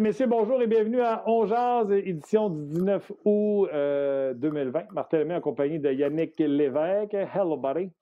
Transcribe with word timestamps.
Et 0.00 0.02
messieurs, 0.02 0.26
bonjour 0.26 0.62
et 0.62 0.66
bienvenue 0.66 1.02
à 1.02 1.22
On 1.26 1.46
Jazz, 1.46 1.90
édition 1.92 2.48
du 2.48 2.72
19 2.72 3.12
août 3.26 3.68
2020. 3.70 3.74
Euh, 3.74 4.82
Martin 4.92 5.18
Lemay 5.18 5.34
en 5.34 5.42
compagnie 5.42 5.78
de 5.78 5.92
Yannick 5.92 6.38
Lévesque. 6.38 7.12
Hello, 7.12 7.58
buddy. 7.58 7.92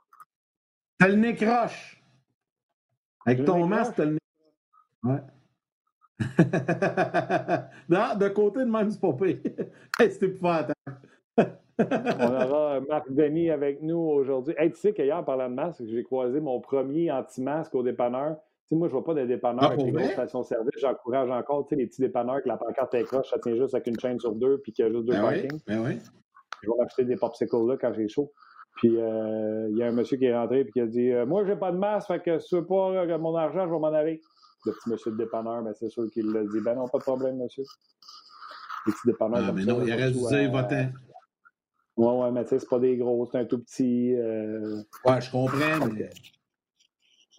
T'as 1.01 1.09
le 1.09 1.17
nez 1.17 1.35
croche. 1.35 2.01
Avec 3.27 3.45
ton 3.45 3.67
masque, 3.67 3.95
t'as 3.97 4.05
le 4.05 4.13
nez 4.13 4.19
Ouais. 5.03 5.19
non, 7.89 8.17
de 8.17 8.29
côté 8.29 8.61
de 8.61 8.71
même, 8.71 8.93
c'est 8.93 9.01
pas 9.01 9.13
pire. 9.15 9.39
C'était 9.99 10.29
pas 10.29 10.69
On 11.37 11.83
aura 11.83 12.81
Marc 12.89 13.11
Denis 13.11 13.51
avec 13.51 13.83
nous 13.83 13.99
aujourd'hui. 13.99 14.55
Hey, 14.57 14.71
tu 14.71 14.79
sais 14.79 14.93
qu'hier, 14.93 15.25
parlant 15.25 15.51
de 15.51 15.55
masque, 15.55 15.83
j'ai 15.85 16.05
croisé 16.05 16.39
mon 16.39 16.61
premier 16.61 17.11
anti-masque 17.11 17.75
au 17.75 17.83
dépanneur 17.83 18.37
sais, 18.69 18.77
moi, 18.77 18.89
je 18.89 18.95
ne 18.95 19.01
vois 19.01 19.05
pas 19.05 19.15
des 19.15 19.27
dépanneurs 19.27 19.65
ah, 19.65 19.73
avec 19.73 19.83
les 19.83 19.93
grosses 19.93 20.13
stations-service. 20.13 20.81
J'encourage 20.81 21.31
encore 21.31 21.67
les 21.71 21.87
petits 21.87 22.01
dépanneurs 22.01 22.43
que 22.43 22.49
la 22.49 22.57
pancarte 22.57 22.95
est 22.95 23.05
croche, 23.05 23.31
ça 23.31 23.39
tient 23.39 23.55
juste 23.55 23.75
avec 23.75 23.87
une 23.87 23.99
chaîne 23.99 24.19
sur 24.19 24.35
deux, 24.35 24.59
puis 24.59 24.73
qu'il 24.73 24.85
y 24.85 24.89
a 24.89 24.91
juste 24.93 25.05
deux 25.05 25.15
ben 25.15 25.23
parkings. 25.23 25.53
Oui, 25.53 25.63
ben 25.67 25.85
oui. 25.85 25.99
Je 26.63 26.69
vais 26.69 26.85
acheter 26.85 27.05
des 27.05 27.17
popsicles 27.17 27.67
là 27.67 27.77
quand 27.77 27.93
j'ai 27.95 28.09
chaud. 28.09 28.33
Puis 28.77 28.97
euh, 28.97 29.69
il 29.71 29.77
y 29.77 29.83
a 29.83 29.87
un 29.87 29.93
monsieur 29.93 30.17
qui 30.17 30.27
est 30.27 30.37
rentré 30.37 30.61
et 30.61 30.71
qui 30.71 30.81
a 30.81 30.87
dit 30.87 31.11
euh, 31.11 31.27
Moi, 31.27 31.45
j'ai 31.47 31.57
pas 31.57 31.73
de 31.73 31.77
masque, 31.77 32.09
fait 32.09 32.23
que 32.23 32.39
si 32.39 32.49
tu 32.49 32.57
veux 32.57 32.67
pas 32.67 32.91
euh, 32.91 33.19
mon 33.19 33.35
argent, 33.37 33.67
je 33.67 33.73
vais 33.73 33.79
m'en 33.79 33.93
aller. 33.93 34.21
Le 34.65 34.73
petit 34.73 34.91
monsieur 34.91 35.13
de 35.13 35.17
dépanneur, 35.17 35.63
ben, 35.63 35.73
c'est 35.75 35.89
sûr 35.89 36.05
qu'il 36.13 36.31
l'a 36.31 36.43
dit 36.43 36.61
Ben 36.61 36.75
non, 36.75 36.87
pas 36.89 36.99
de 36.99 37.05
problème, 37.05 37.39
monsieur. 37.39 37.65
Les 38.87 38.93
petits 38.93 39.07
dépanneurs. 39.07 39.45
Ah, 39.49 39.53
mais 39.53 39.65
non, 39.65 39.83
il 39.83 40.13
dû 40.13 40.13
dire 40.13 40.51
votant. 40.51 40.89
Ouais, 41.97 42.23
ouais, 42.23 42.31
mais 42.31 42.45
tu 42.45 42.51
sais, 42.51 42.59
c'est 42.61 42.69
pas 42.69 42.79
des 42.79 42.97
gros, 42.97 43.27
c'est 43.31 43.39
un 43.39 43.45
tout 43.45 43.59
petit. 43.59 44.15
Ouais, 44.15 45.21
je 45.21 45.31
comprends, 45.31 45.87
mais. 45.93 46.11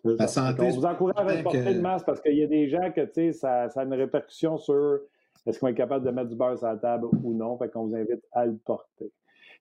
La 0.03 0.27
santé. 0.27 0.63
On 0.63 0.69
vous 0.69 0.85
encourage 0.85 1.37
à 1.37 1.43
porter 1.43 1.73
le 1.73 1.81
masque 1.81 2.05
parce 2.05 2.21
qu'il 2.21 2.37
y 2.37 2.43
a 2.43 2.47
des 2.47 2.69
gens 2.69 2.91
que 2.91 3.05
ça, 3.33 3.69
ça 3.69 3.81
a 3.81 3.83
une 3.83 3.93
répercussion 3.93 4.57
sur 4.57 4.99
est-ce 5.45 5.59
qu'on 5.59 5.67
est 5.67 5.73
capable 5.73 6.05
de 6.05 6.11
mettre 6.11 6.29
du 6.29 6.35
beurre 6.35 6.57
sur 6.57 6.67
la 6.67 6.77
table 6.77 7.07
ou 7.23 7.33
non. 7.33 7.57
Fait 7.57 7.69
qu'on 7.69 7.87
vous 7.87 7.95
invite 7.95 8.23
à 8.31 8.45
le 8.45 8.57
porter. 8.57 9.11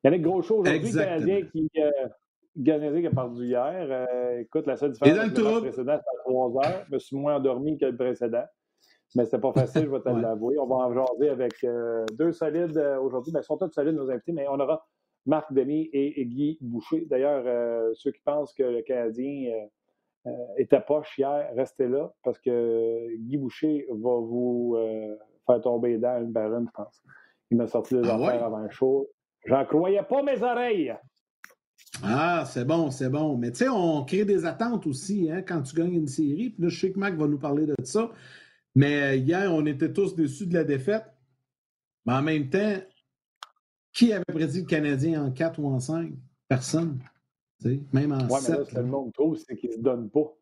Il 0.02 0.10
y 0.10 0.14
a 0.14 0.16
un 0.16 0.20
gros 0.20 0.42
show 0.42 0.58
aujourd'hui, 0.58 0.92
Canadien 0.92 1.42
qui. 1.50 1.70
Euh, 1.78 1.90
Canadien 2.64 3.00
qui 3.00 3.06
a 3.06 3.10
perdu 3.10 3.46
hier. 3.46 3.86
Euh, 3.90 4.40
écoute, 4.40 4.66
la 4.66 4.76
seule 4.76 4.92
différence 4.92 5.18
avec 5.18 5.38
le 5.38 5.60
précédent, 5.60 5.70
c'était 5.70 5.90
à 5.90 6.22
3 6.24 6.56
heures. 6.56 6.84
Je 6.88 6.94
me 6.94 6.98
suis 6.98 7.16
moins 7.16 7.36
endormi 7.36 7.78
que 7.78 7.86
le 7.86 7.96
précédent. 7.96 8.44
Mais 9.14 9.24
c'était 9.24 9.38
pas 9.38 9.52
facile, 9.52 9.84
je 9.84 9.90
vais 9.90 10.00
te 10.00 10.08
l'avouer. 10.08 10.58
On 10.58 10.66
va 10.66 10.76
en 10.76 10.92
jaser 10.92 11.30
avec 11.30 11.64
euh, 11.64 12.04
deux 12.12 12.32
solides 12.32 12.76
euh, 12.76 12.98
aujourd'hui. 12.98 13.32
Mais 13.32 13.40
ils 13.40 13.44
sont 13.44 13.56
tous 13.56 13.70
solides, 13.70 13.94
nos 13.94 14.10
invités, 14.10 14.32
mais 14.32 14.46
on 14.48 14.60
aura 14.60 14.86
Marc 15.24 15.52
Denis 15.52 15.88
et, 15.92 16.24
Guy 16.26 16.58
Boucher. 16.60 17.06
D'ailleurs, 17.08 17.44
ceux 17.94 18.12
qui 18.12 18.20
pensent 18.20 18.52
que 18.52 18.62
le 18.62 18.82
Canadien 18.82 19.68
euh, 20.26 20.30
était 20.56 20.80
poche 20.80 21.16
hier, 21.18 21.50
restez 21.54 21.88
là 21.88 22.12
parce 22.22 22.38
que 22.38 23.16
Guy 23.18 23.36
Boucher 23.36 23.86
va 23.90 24.16
vous 24.20 24.74
euh, 24.76 25.16
faire 25.46 25.60
tomber 25.60 25.90
les 25.90 25.98
dents 25.98 26.20
une 26.20 26.32
baronne, 26.32 26.66
je 26.66 26.72
pense. 26.72 27.02
Il 27.50 27.56
m'a 27.56 27.66
sorti 27.66 27.94
les 27.94 28.08
ah 28.08 28.16
affaires 28.16 28.44
avant 28.44 28.58
le 28.58 28.70
show. 28.70 29.08
J'en 29.46 29.64
croyais 29.64 30.02
pas 30.02 30.22
mes 30.22 30.42
oreilles. 30.42 30.94
Ah, 32.02 32.44
c'est 32.46 32.64
bon, 32.64 32.90
c'est 32.90 33.08
bon. 33.08 33.36
Mais 33.36 33.50
tu 33.50 33.58
sais, 33.58 33.68
on 33.68 34.04
crée 34.04 34.24
des 34.24 34.44
attentes 34.44 34.86
aussi 34.86 35.30
hein, 35.30 35.42
quand 35.42 35.62
tu 35.62 35.74
gagnes 35.74 35.94
une 35.94 36.08
série. 36.08 36.50
Puis 36.50 36.62
là, 36.62 36.68
je 36.68 36.78
sais 36.78 36.92
que 36.92 36.98
Mac 36.98 37.14
va 37.14 37.26
nous 37.26 37.38
parler 37.38 37.66
de 37.66 37.74
ça. 37.84 38.10
Mais 38.74 39.02
euh, 39.02 39.14
hier, 39.16 39.52
on 39.52 39.64
était 39.66 39.92
tous 39.92 40.14
déçus 40.14 40.46
de 40.46 40.54
la 40.54 40.64
défaite. 40.64 41.06
Mais 42.04 42.14
en 42.14 42.22
même 42.22 42.50
temps, 42.50 42.76
qui 43.92 44.12
avait 44.12 44.24
prédit 44.28 44.60
le 44.60 44.66
Canadien 44.66 45.24
en 45.24 45.30
4 45.30 45.58
ou 45.58 45.68
en 45.68 45.80
5? 45.80 46.12
Personne 46.48 46.98
même 47.92 48.12
en 48.12 48.28
ouais, 48.28 48.40
7. 48.40 48.50
Mais 48.50 48.58
là, 48.58 48.64
ce 48.64 48.74
que 48.74 48.78
le 48.78 48.86
monde 48.86 49.12
trouve, 49.12 49.36
c'est 49.36 49.56
qu'ils 49.56 49.70
ne 49.70 49.74
se 49.76 49.80
donnent 49.80 50.10
pas. 50.10 50.32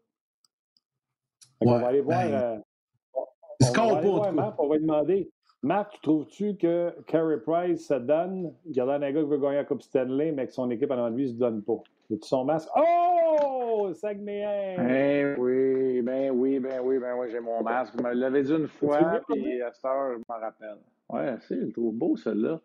on 1.61 1.79
va 1.79 1.87
aller 1.87 2.01
voir. 2.01 2.25
Ben, 2.25 2.35
euh, 2.35 2.59
on, 3.15 3.73
va 3.73 3.99
aller 3.99 4.09
voir 4.09 4.33
Marc, 4.33 4.55
on 4.59 4.69
va 4.69 4.77
lui 4.77 4.83
demander 4.83 5.31
Marc, 5.63 6.01
trouves-tu 6.03 6.57
que 6.57 6.95
Carey 7.07 7.39
Price 7.41 7.87
se 7.87 7.95
donne? 7.95 8.53
Regardez 8.67 9.07
un 9.07 9.13
gars 9.13 9.23
qui 9.23 9.29
veut 9.29 9.39
gagner 9.39 9.57
la 9.57 9.65
Coupe 9.65 9.83
Stanley, 9.83 10.33
mais 10.33 10.47
que 10.47 10.53
son 10.53 10.71
équipe 10.71 10.91
en 10.91 11.09
lui 11.09 11.25
ne 11.25 11.29
se 11.29 11.35
donne 11.35 11.63
pas 11.63 11.83
tu 12.09 12.19
son 12.23 12.45
masque? 12.45 12.69
Oh 12.77 13.93
Saguenay 13.95 14.77
Ben 14.77 15.37
oui, 15.39 16.03
ben 16.03 16.31
oui, 16.31 16.59
ben 16.59 16.81
oui, 16.83 16.99
ben 16.99 17.17
oui, 17.19 17.29
j'ai 17.31 17.41
mon 17.41 17.63
masque. 17.63 17.95
Vous 17.97 18.03
me 18.03 18.13
l'avez 18.13 18.43
dit 18.43 18.53
une 18.53 18.69
fois, 18.69 19.23
et 19.35 19.63
à 19.63 19.73
cette 19.73 19.85
heure, 19.85 20.13
je 20.13 20.23
m'en 20.29 20.41
rappelle. 20.41 20.79
Ouais, 21.09 21.37
c'est, 21.41 21.57
je 21.57 21.67
le 21.67 21.73
trouve 21.73 21.95
beau, 21.95 22.17
celui-là. 22.17 22.61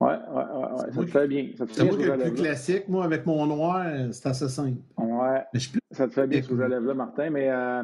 Oui, 0.00 0.08
ouais, 0.08 0.16
ouais, 0.16 0.42
ouais. 0.42 0.92
ça 0.92 1.00
te 1.00 1.06
fait 1.06 1.28
bien. 1.28 1.50
Ça 1.56 1.66
te 1.66 1.72
fait 1.72 1.96
bien 1.96 2.16
le 2.16 2.22
plus 2.24 2.32
classique, 2.34 2.88
moi, 2.88 3.04
avec 3.04 3.24
mon 3.26 3.46
noir, 3.46 3.86
c'est 4.10 4.28
assez 4.28 4.48
simple. 4.48 4.80
Ouais. 4.98 5.44
Ça 5.92 6.08
te 6.08 6.14
fait 6.14 6.26
bien 6.26 6.42
ce 6.42 6.48
que 6.48 6.56
je 6.56 6.62
lève 6.62 6.84
là, 6.84 6.94
Martin, 6.94 7.30
mais 7.30 7.48
euh, 7.48 7.82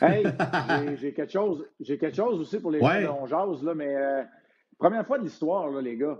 hey, 0.00 0.24
j'ai 1.00 1.12
quelque 1.12 1.32
chose. 1.32 1.66
J'ai 1.80 1.98
quelque 1.98 2.16
chose 2.16 2.38
aussi 2.40 2.58
pour 2.60 2.70
les 2.70 2.80
ouais. 2.80 3.02
gens 3.02 3.26
jase, 3.26 3.62
là, 3.64 3.74
mais 3.74 3.94
euh, 3.94 4.22
première 4.78 5.06
fois 5.06 5.18
de 5.18 5.24
l'histoire, 5.24 5.68
là, 5.70 5.80
les 5.80 5.96
gars. 5.96 6.18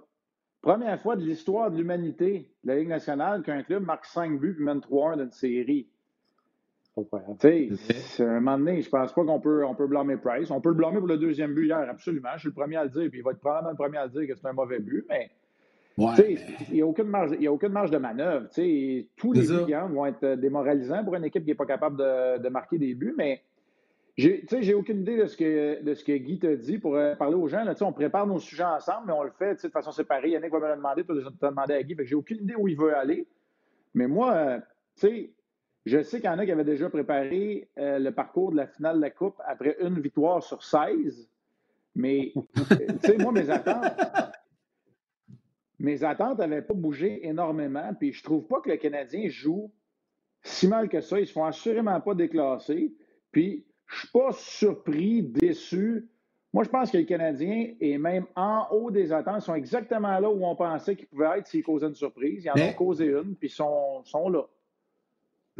Première 0.62 1.00
fois 1.00 1.16
de 1.16 1.22
l'histoire 1.22 1.70
de 1.70 1.76
l'humanité, 1.78 2.54
de 2.64 2.68
la 2.68 2.76
Ligue 2.76 2.88
nationale, 2.88 3.42
qu'un 3.42 3.62
club 3.62 3.84
marque 3.84 4.04
5 4.04 4.38
buts 4.38 4.56
et 4.58 4.62
mène 4.62 4.80
3-1 4.80 5.16
d'une 5.16 5.30
série. 5.30 5.88
Tu 7.38 7.76
sais, 7.76 8.24
un 8.24 8.40
moment 8.40 8.58
donné, 8.58 8.82
je 8.82 8.88
pense 8.90 9.12
pas 9.12 9.24
qu'on 9.24 9.40
peut, 9.40 9.64
on 9.64 9.74
peut 9.74 9.86
blâmer 9.86 10.16
Price. 10.16 10.50
On 10.50 10.60
peut 10.60 10.70
le 10.70 10.74
blâmer 10.74 10.98
pour 10.98 11.06
le 11.06 11.18
deuxième 11.18 11.54
but 11.54 11.66
hier, 11.66 11.86
absolument. 11.88 12.30
Je 12.34 12.40
suis 12.40 12.48
le 12.48 12.54
premier 12.54 12.76
à 12.76 12.84
le 12.84 12.90
dire, 12.90 13.08
puis 13.10 13.20
il 13.20 13.22
va 13.22 13.30
être 13.30 13.38
probablement 13.38 13.70
le 13.70 13.76
premier 13.76 13.98
à 13.98 14.06
le 14.06 14.10
dire 14.10 14.26
que 14.26 14.34
c'est 14.34 14.46
un 14.46 14.52
mauvais 14.52 14.80
but, 14.80 15.04
mais. 15.08 15.30
Il 16.68 16.74
n'y 16.74 16.80
a, 16.80 16.86
aucune 16.86 17.08
marge, 17.08 17.32
a 17.32 17.52
aucune 17.52 17.72
marge 17.72 17.90
de 17.90 17.98
manœuvre. 17.98 18.46
tous 19.16 19.32
les 19.32 19.42
buts 19.42 19.74
vont 19.90 20.06
être 20.06 20.34
démoralisants 20.36 21.04
pour 21.04 21.14
une 21.14 21.24
équipe 21.24 21.42
qui 21.42 21.50
n'est 21.50 21.54
pas 21.54 21.66
capable 21.66 21.98
de, 21.98 22.38
de, 22.38 22.48
marquer 22.48 22.78
des 22.78 22.94
buts, 22.94 23.14
mais 23.18 23.42
j'ai 24.16 24.74
aucune 24.74 25.00
idée 25.00 25.16
de 25.16 25.26
ce, 25.26 25.36
que, 25.36 25.82
de 25.82 25.94
ce 25.94 26.04
que 26.04 26.12
Guy 26.12 26.38
t'a 26.38 26.54
dit 26.54 26.78
pour 26.78 26.96
euh, 26.96 27.14
parler 27.16 27.36
aux 27.36 27.48
gens. 27.48 27.64
Là, 27.64 27.74
on 27.82 27.92
prépare 27.92 28.26
nos 28.26 28.38
sujets 28.38 28.64
ensemble, 28.64 29.08
mais 29.08 29.12
on 29.12 29.22
le 29.22 29.30
fait 29.30 29.62
de 29.62 29.68
façon 29.68 29.92
séparée. 29.92 30.30
Yannick 30.30 30.52
va 30.52 30.60
me 30.60 30.68
le 30.68 30.76
demander, 30.76 31.04
tu 31.04 31.12
vas 31.12 31.50
demander 31.50 31.74
à 31.74 31.82
Guy. 31.82 31.96
J'ai 32.04 32.14
aucune 32.14 32.38
idée 32.38 32.54
où 32.56 32.68
il 32.68 32.78
veut 32.78 32.94
aller. 32.96 33.26
Mais 33.94 34.06
moi, 34.06 34.32
euh, 34.32 34.58
tu 34.96 35.08
sais, 35.08 35.30
je 35.86 36.02
sais 36.02 36.20
qu'il 36.20 36.28
y 36.28 36.32
en 36.32 36.38
a 36.38 36.44
qui 36.44 36.52
avaient 36.52 36.64
déjà 36.64 36.90
préparé 36.90 37.68
euh, 37.78 37.98
le 37.98 38.12
parcours 38.12 38.50
de 38.50 38.56
la 38.56 38.66
finale 38.66 38.96
de 38.96 39.00
la 39.00 39.10
Coupe 39.10 39.40
après 39.46 39.76
une 39.80 39.98
victoire 40.00 40.42
sur 40.42 40.62
16. 40.62 41.28
Mais, 41.94 42.32
tu 42.34 43.06
sais, 43.06 43.18
moi, 43.18 43.32
mes 43.32 43.48
attentes, 43.50 43.92
mes 45.78 46.04
attentes 46.04 46.38
n'avaient 46.38 46.62
pas 46.62 46.74
bougé 46.74 47.26
énormément. 47.26 47.94
Puis 47.98 48.12
je 48.12 48.22
trouve 48.22 48.46
pas 48.46 48.60
que 48.60 48.70
le 48.70 48.76
Canadien 48.76 49.28
joue 49.28 49.72
si 50.42 50.68
mal 50.68 50.88
que 50.88 51.00
ça. 51.00 51.18
Ils 51.18 51.26
se 51.26 51.32
font 51.32 51.44
assurément 51.44 52.00
pas 52.00 52.14
déclasser. 52.14 52.92
Puis 53.32 53.64
je 53.86 54.00
suis 54.00 54.08
pas 54.08 54.32
surpris, 54.32 55.22
déçu. 55.22 56.08
Moi, 56.52 56.64
je 56.64 56.68
pense 56.68 56.90
que 56.90 56.98
le 56.98 57.04
Canadien 57.04 57.74
est 57.80 57.98
même 57.98 58.26
en 58.34 58.66
haut 58.70 58.90
des 58.90 59.12
attentes. 59.12 59.42
Ils 59.42 59.44
sont 59.44 59.54
exactement 59.54 60.18
là 60.18 60.28
où 60.30 60.44
on 60.44 60.56
pensait 60.56 60.96
qu'ils 60.96 61.06
pouvaient 61.06 61.38
être 61.38 61.46
s'ils 61.46 61.62
causaient 61.62 61.86
une 61.86 61.94
surprise. 61.94 62.44
Ils 62.44 62.50
en 62.50 62.68
ont 62.68 62.72
causé 62.72 63.06
une, 63.06 63.36
puis 63.36 63.48
ils 63.48 63.52
sont, 63.52 64.02
sont 64.04 64.28
là. 64.28 64.44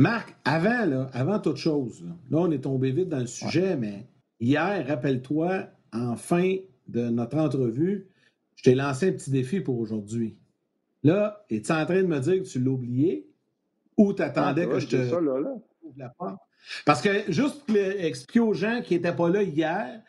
Marc, 0.01 0.35
avant, 0.47 0.87
là, 0.87 1.11
avant 1.13 1.39
toute 1.41 1.59
chose, 1.59 2.03
là, 2.31 2.39
on 2.39 2.51
est 2.51 2.61
tombé 2.61 2.91
vite 2.91 3.11
dans 3.11 3.19
le 3.19 3.27
sujet, 3.27 3.77
mais 3.77 4.07
hier, 4.41 4.87
rappelle-toi, 4.89 5.67
en 5.93 6.17
fin 6.17 6.57
de 6.89 7.11
notre 7.11 7.37
entrevue, 7.37 8.09
je 8.57 8.63
t'ai 8.63 8.75
lancé 8.75 9.11
un 9.11 9.13
petit 9.13 9.31
défi 9.31 9.61
pour 9.61 9.79
aujourd'hui. 9.79 10.39
Là, 11.03 11.45
es-tu 11.51 11.71
en 11.73 11.85
train 11.85 12.03
de 12.03 12.07
me 12.07 12.19
dire 12.19 12.43
que 12.43 12.49
tu 12.49 12.61
l'as 12.61 12.71
oublié 12.71 13.29
ou 13.99 14.15
t'attendais 14.15 14.67
ah, 14.71 14.73
que 14.73 14.79
je 14.81 14.87
te 14.87 15.07
ça, 15.07 15.21
là, 15.21 15.39
là. 15.39 15.55
la 15.99 16.09
porte? 16.09 16.39
Parce 16.87 17.03
que, 17.03 17.31
juste 17.31 17.67
pour 17.67 17.77
expliquer 17.77 18.41
aux 18.41 18.55
gens 18.55 18.81
qui 18.83 18.95
n'étaient 18.95 19.15
pas 19.15 19.29
là 19.29 19.43
hier, 19.43 20.01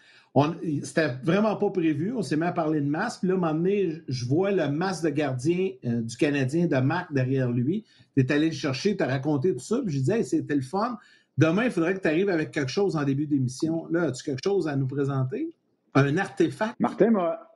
c'était 0.83 1.09
vraiment 1.23 1.55
pas 1.57 1.69
prévu. 1.71 2.13
On 2.15 2.21
s'est 2.21 2.37
mis 2.37 2.45
à 2.45 2.51
parler 2.51 2.79
de 2.79 2.87
masque. 2.87 3.23
Là, 3.23 3.33
à 3.33 3.35
un 3.35 3.39
moment 3.39 3.53
donné, 3.53 4.01
je 4.07 4.25
vois 4.25 4.51
le 4.51 4.69
masque 4.69 5.03
de 5.03 5.09
gardien 5.09 5.71
euh, 5.85 6.01
du 6.01 6.15
Canadien 6.15 6.67
de 6.67 6.77
Marc 6.77 7.11
derrière 7.11 7.51
lui. 7.51 7.85
Tu 8.15 8.23
es 8.23 8.31
allé 8.31 8.47
le 8.47 8.53
chercher, 8.53 8.95
tu 8.95 9.03
as 9.03 9.07
raconté 9.07 9.53
tout 9.53 9.59
ça. 9.59 9.81
Puis 9.83 9.93
je 9.93 9.99
disais, 9.99 10.23
c'était 10.23 10.55
le 10.55 10.61
fun. 10.61 10.97
Demain, 11.37 11.65
il 11.65 11.71
faudrait 11.71 11.95
que 11.95 11.99
tu 11.99 12.07
arrives 12.07 12.29
avec 12.29 12.51
quelque 12.51 12.71
chose 12.71 12.95
en 12.95 13.03
début 13.03 13.27
d'émission. 13.27 13.87
Là, 13.89 14.03
as-tu 14.03 14.23
quelque 14.23 14.43
chose 14.43 14.67
à 14.67 14.75
nous 14.75 14.87
présenter? 14.87 15.53
Un 15.93 16.17
artefact? 16.17 16.79
Martin 16.79 17.11
m'a. 17.11 17.47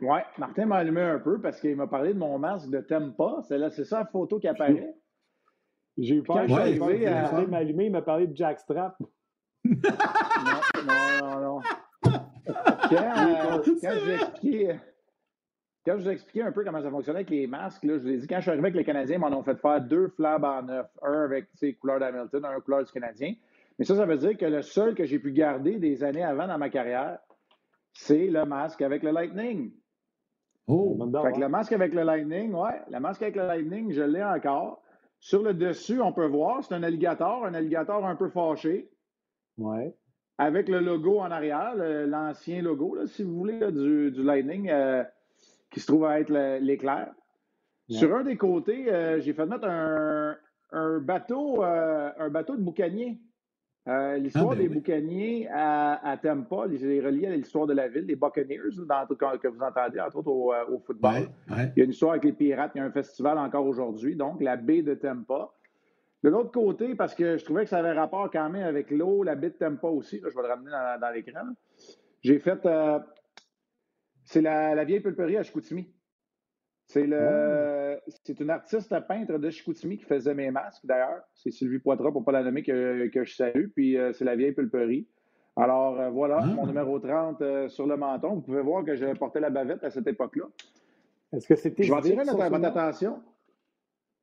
Ouais, 0.00 0.24
Martin 0.38 0.66
m'a 0.66 0.76
allumé 0.76 1.02
un 1.02 1.20
peu 1.20 1.40
parce 1.40 1.60
qu'il 1.60 1.76
m'a 1.76 1.86
parlé 1.86 2.14
de 2.14 2.18
mon 2.18 2.36
masque 2.38 2.68
de 2.68 2.80
Tempa. 2.80 3.42
C'est 3.46 3.58
là, 3.58 3.70
c'est 3.70 3.84
ça 3.84 4.00
la 4.00 4.06
photo 4.06 4.40
qui 4.40 4.48
apparaît? 4.48 4.94
J'ai 5.96 6.16
eu 6.16 6.22
peur. 6.22 6.44
Quand 6.48 6.54
ouais, 6.54 6.72
il 6.72 7.48
m'a 7.48 7.58
allumé, 7.58 7.86
il 7.86 7.92
m'a 7.92 8.02
parlé 8.02 8.26
de 8.26 8.36
Jack 8.36 8.58
Strap. 8.58 8.96
non, 9.64 9.72
non, 10.84 11.20
non, 11.22 11.40
non. 11.40 11.60
Quand, 12.46 12.52
euh, 12.52 13.62
quand 13.80 13.90
je 13.90 14.10
expliqué 14.12 14.78
quand 15.84 15.98
je 15.98 16.02
vous 16.02 16.08
ai 16.08 16.12
expliqué 16.12 16.42
un 16.42 16.52
peu 16.52 16.64
comment 16.64 16.80
ça 16.80 16.90
fonctionnait 16.90 17.18
avec 17.18 17.30
les 17.30 17.46
masques, 17.46 17.84
là, 17.84 17.98
je 17.98 18.02
vous 18.02 18.08
ai 18.08 18.16
dit, 18.16 18.26
quand 18.26 18.36
je 18.36 18.42
suis 18.42 18.50
arrivé 18.50 18.68
avec 18.68 18.76
les 18.76 18.84
Canadiens, 18.84 19.16
ils 19.16 19.20
m'en 19.20 19.38
ont 19.38 19.42
fait 19.42 19.56
faire 19.56 19.82
deux 19.82 20.08
flabs 20.08 20.44
en 20.44 20.62
neuf. 20.62 20.86
Un 21.02 21.24
avec 21.24 21.48
les 21.60 21.74
couleurs 21.74 22.00
d'Hamilton, 22.00 22.44
un 22.44 22.60
couleur 22.60 22.84
du 22.84 22.92
Canadien. 22.92 23.34
Mais 23.78 23.84
ça, 23.84 23.94
ça 23.96 24.06
veut 24.06 24.16
dire 24.16 24.36
que 24.38 24.46
le 24.46 24.62
seul 24.62 24.94
que 24.94 25.04
j'ai 25.04 25.18
pu 25.18 25.32
garder 25.32 25.78
des 25.78 26.02
années 26.02 26.22
avant 26.22 26.46
dans 26.46 26.56
ma 26.56 26.70
carrière, 26.70 27.18
c'est 27.92 28.26
le 28.28 28.44
masque 28.46 28.80
avec 28.80 29.02
le 29.02 29.10
Lightning. 29.10 29.72
Oh, 30.66 30.96
fait 31.22 31.32
que 31.32 31.40
le 31.40 31.48
masque 31.48 31.72
avec 31.72 31.92
le 31.92 32.02
Lightning, 32.02 32.54
ouais, 32.54 32.80
le 32.90 32.98
masque 32.98 33.22
avec 33.22 33.36
le 33.36 33.46
Lightning, 33.46 33.92
je 33.92 34.02
l'ai 34.02 34.24
encore. 34.24 34.82
Sur 35.20 35.42
le 35.42 35.52
dessus, 35.52 36.00
on 36.00 36.12
peut 36.12 36.26
voir, 36.26 36.64
c'est 36.64 36.74
un 36.74 36.82
alligator, 36.82 37.44
un 37.44 37.52
alligator 37.52 38.04
un 38.06 38.16
peu 38.16 38.28
fâché. 38.28 38.90
Ouais. 39.58 39.94
Avec 40.38 40.68
le 40.68 40.80
logo 40.80 41.20
en 41.20 41.30
arrière, 41.30 41.74
l'ancien 41.76 42.60
logo, 42.60 43.06
si 43.06 43.22
vous 43.22 43.36
voulez, 43.36 43.70
du, 43.70 44.10
du, 44.10 44.22
Lightning. 44.22 44.68
Euh, 44.68 45.04
qui 45.74 45.80
se 45.80 45.86
trouve 45.88 46.04
à 46.04 46.20
être 46.20 46.30
l'éclair. 46.60 47.12
Sur 47.88 48.14
un 48.14 48.22
des 48.22 48.36
côtés, 48.36 48.90
euh, 48.90 49.20
j'ai 49.20 49.34
fait 49.34 49.44
mettre 49.44 49.66
un, 49.68 50.36
bateau, 51.00 51.64
euh, 51.64 52.10
un 52.16 52.30
bateau 52.30 52.56
de 52.56 52.62
boucanier. 52.62 53.18
L'histoire 53.86 54.52
ah, 54.52 54.54
ben 54.54 54.62
des 54.62 54.68
boucaniers 54.68 55.48
à, 55.50 56.08
à 56.08 56.16
Tampa, 56.16 56.68
est 56.68 57.00
reliée 57.00 57.26
à 57.26 57.36
l'histoire 57.36 57.66
de 57.66 57.74
la 57.74 57.88
ville, 57.88 58.06
les 58.06 58.16
Buccaneers, 58.16 58.86
dans, 58.88 59.04
que 59.06 59.48
vous 59.48 59.62
entendez, 59.62 60.00
entre 60.00 60.16
autres 60.16 60.30
au, 60.30 60.78
football. 60.78 61.28
Il 61.50 61.72
y 61.76 61.80
a 61.80 61.84
une 61.84 61.90
histoire 61.90 62.12
avec 62.12 62.24
les 62.24 62.32
pirates, 62.32 62.72
il 62.76 62.78
y 62.78 62.80
a 62.80 62.84
un 62.84 62.92
festival 62.92 63.36
encore 63.36 63.66
aujourd'hui, 63.66 64.16
donc 64.16 64.40
la 64.40 64.56
baie 64.56 64.80
de 64.80 64.94
Tampa. 64.94 65.50
De 66.24 66.30
l'autre 66.30 66.52
côté, 66.52 66.94
parce 66.94 67.14
que 67.14 67.36
je 67.36 67.44
trouvais 67.44 67.64
que 67.64 67.68
ça 67.68 67.80
avait 67.80 67.92
rapport 67.92 68.30
quand 68.30 68.48
même 68.48 68.64
avec 68.64 68.90
l'eau, 68.90 69.24
la 69.24 69.36
de 69.36 69.50
Tampa 69.50 69.88
aussi, 69.88 70.22
je 70.24 70.34
vais 70.34 70.42
le 70.42 70.48
ramener 70.48 70.70
dans, 70.98 71.10
l'écran. 71.10 71.44
J'ai 72.22 72.38
fait 72.38 72.66
c'est 74.24 74.40
la, 74.40 74.82
vieille 74.86 75.00
pulperie 75.00 75.36
à 75.36 75.42
Chicoutimi. 75.42 75.86
C'est 76.86 77.06
le, 77.06 77.98
oh. 77.98 78.10
c'est 78.24 78.40
une 78.40 78.48
artiste 78.48 78.98
peintre 79.06 79.36
de 79.36 79.50
Chicoutimi 79.50 79.98
qui 79.98 80.06
faisait 80.06 80.32
mes 80.32 80.50
masques, 80.50 80.86
d'ailleurs. 80.86 81.20
C'est 81.34 81.50
Sylvie 81.50 81.78
Poitras, 81.78 82.10
pour 82.10 82.22
ne 82.22 82.24
pas 82.24 82.32
la 82.32 82.42
nommer, 82.42 82.62
que, 82.62 83.10
je 83.12 83.34
salue. 83.34 83.66
Puis 83.74 83.98
euh, 83.98 84.14
c'est 84.14 84.24
la 84.24 84.34
vieille 84.34 84.52
pulperie. 84.52 85.06
Alors 85.56 86.00
euh, 86.00 86.08
voilà, 86.08 86.38
ah. 86.40 86.46
mon 86.46 86.66
numéro 86.66 86.98
30 87.00 87.42
euh, 87.42 87.68
sur 87.68 87.86
le 87.86 87.98
menton. 87.98 88.36
Vous 88.36 88.40
pouvez 88.40 88.62
voir 88.62 88.82
que 88.82 88.96
je 88.96 89.12
portais 89.12 89.40
la 89.40 89.50
bavette 89.50 89.84
à 89.84 89.90
cette 89.90 90.06
époque-là. 90.06 90.46
Est-ce 91.34 91.46
que 91.46 91.54
c'était. 91.54 91.82
Je 91.82 91.92
vais 91.92 91.98
attirer 91.98 92.24
votre, 92.24 92.64
attention. 92.64 93.22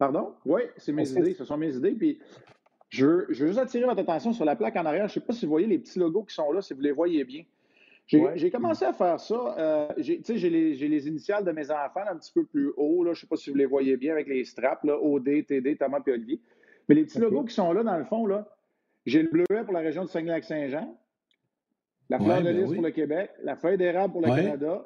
Pardon? 0.01 0.33
Oui, 0.45 0.61
c'est 0.77 0.93
mes 0.93 1.07
idées. 1.11 1.35
Ce 1.35 1.45
sont 1.45 1.57
mes 1.57 1.75
idées. 1.75 1.91
Puis 1.91 2.17
je 2.89 3.05
veux, 3.05 3.27
je 3.29 3.41
veux 3.41 3.47
juste 3.49 3.59
attirer 3.59 3.85
votre 3.85 3.99
attention 3.99 4.33
sur 4.33 4.45
la 4.45 4.55
plaque 4.55 4.75
en 4.75 4.85
arrière. 4.87 5.07
Je 5.07 5.11
ne 5.11 5.13
sais 5.13 5.19
pas 5.19 5.31
si 5.31 5.45
vous 5.45 5.51
voyez 5.51 5.67
les 5.67 5.77
petits 5.77 5.99
logos 5.99 6.23
qui 6.23 6.33
sont 6.33 6.51
là, 6.51 6.63
si 6.63 6.73
vous 6.73 6.81
les 6.81 6.91
voyez 6.91 7.23
bien. 7.23 7.43
J'ai 8.07 8.49
commencé 8.49 8.83
à 8.83 8.93
faire 8.93 9.19
ça. 9.19 9.55
Euh, 9.59 9.89
j'ai 9.99 10.49
les, 10.49 10.73
les, 10.73 11.07
initiales 11.07 11.45
de 11.45 11.51
mes 11.51 11.69
enfants 11.69 12.01
un 12.09 12.17
petit 12.17 12.31
peu 12.33 12.45
plus 12.45 12.71
haut. 12.77 13.03
Là. 13.03 13.13
Je 13.13 13.19
ne 13.19 13.21
sais 13.21 13.27
pas 13.27 13.35
si 13.35 13.51
vous 13.51 13.55
les 13.55 13.67
voyez 13.67 13.95
bien 13.95 14.13
avec 14.13 14.27
les 14.27 14.43
straps, 14.43 14.83
là, 14.85 14.97
OD, 14.99 15.45
TD, 15.45 15.75
Thomas 15.75 15.99
et 16.07 16.11
Olivier. 16.13 16.41
Mais 16.89 16.95
les 16.95 17.03
petits 17.03 17.19
logos 17.19 17.43
qui 17.43 17.53
sont 17.53 17.71
là, 17.71 17.83
dans 17.83 17.99
le 17.99 18.05
fond, 18.05 18.25
là, 18.25 18.49
j'ai 19.05 19.21
le 19.21 19.29
bleuet 19.29 19.63
pour 19.63 19.73
la 19.73 19.81
région 19.81 20.03
de 20.03 20.09
Saguenay-Lac-Saint-Jean, 20.09 20.97
la 22.09 22.17
fleur 22.17 22.39
de 22.39 22.45
ben 22.45 22.57
lys 22.57 22.73
pour 22.73 22.81
le 22.81 22.89
Québec, 22.89 23.29
la 23.43 23.55
feuille 23.55 23.77
d'érable 23.77 24.13
pour 24.13 24.21
le 24.21 24.29
Canada. 24.29 24.83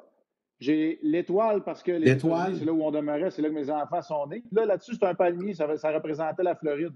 J'ai 0.58 0.98
l'étoile 1.02 1.62
parce 1.62 1.82
que 1.82 1.92
l'étoile, 1.92 2.56
c'est 2.56 2.64
là 2.64 2.72
où 2.72 2.82
on 2.82 2.90
demeurait, 2.90 3.30
c'est 3.30 3.42
là 3.42 3.48
que 3.50 3.54
mes 3.54 3.70
enfants 3.70 4.00
sont 4.00 4.26
nés. 4.26 4.42
Là, 4.52 4.64
là-dessus, 4.64 4.94
c'est 4.94 5.04
un 5.04 5.14
palmier, 5.14 5.52
ça, 5.52 5.76
ça 5.76 5.92
représentait 5.92 6.42
la 6.42 6.54
Floride. 6.54 6.94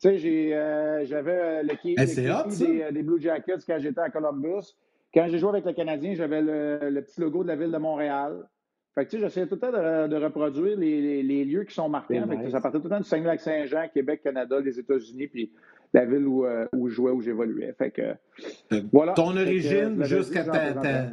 Tu 0.00 0.18
sais, 0.18 0.54
euh, 0.54 1.04
j'avais 1.04 1.32
euh, 1.32 1.62
le, 1.62 1.74
qui, 1.76 1.94
des, 1.94 2.92
des, 2.92 3.02
Blue 3.02 3.20
Jackets 3.20 3.58
quand 3.66 3.78
j'étais 3.78 4.00
à 4.00 4.08
Columbus. 4.08 4.74
Quand 5.12 5.26
j'ai 5.28 5.38
joué 5.38 5.50
avec 5.50 5.66
le 5.66 5.74
Canadien, 5.74 6.14
j'avais 6.14 6.40
le, 6.40 7.00
petit 7.02 7.20
logo 7.20 7.42
de 7.42 7.48
la 7.48 7.56
ville 7.56 7.70
de 7.70 7.76
Montréal. 7.76 8.48
Fait 8.94 9.04
que, 9.04 9.10
tu 9.10 9.16
sais, 9.16 9.22
j'essayais 9.22 9.46
tout 9.46 9.56
le 9.56 9.60
temps 9.60 9.70
de, 9.72 10.16
reproduire 10.16 10.78
les, 10.78 11.44
lieux 11.44 11.64
qui 11.64 11.74
sont 11.74 11.90
marqués. 11.90 12.22
ça 12.50 12.60
partait 12.62 12.78
tout 12.78 12.84
le 12.84 12.90
temps 12.90 12.98
du 12.98 13.04
Saguenay-Lac-Saint-Jean, 13.04 13.88
Québec, 13.92 14.22
Canada, 14.22 14.58
les 14.58 14.78
États-Unis, 14.78 15.26
puis 15.26 15.52
la 15.92 16.06
ville 16.06 16.26
où, 16.26 16.46
euh, 16.46 16.66
où 16.74 16.88
je 16.88 16.94
jouais, 16.94 17.10
où 17.10 17.20
j'évoluais. 17.20 17.74
Fait 17.76 17.90
que, 17.90 18.02
euh, 18.72 18.82
voilà. 18.92 19.12
Ton 19.12 19.36
origine 19.36 20.02
jusqu'à 20.04 20.44
ta, 20.44 21.10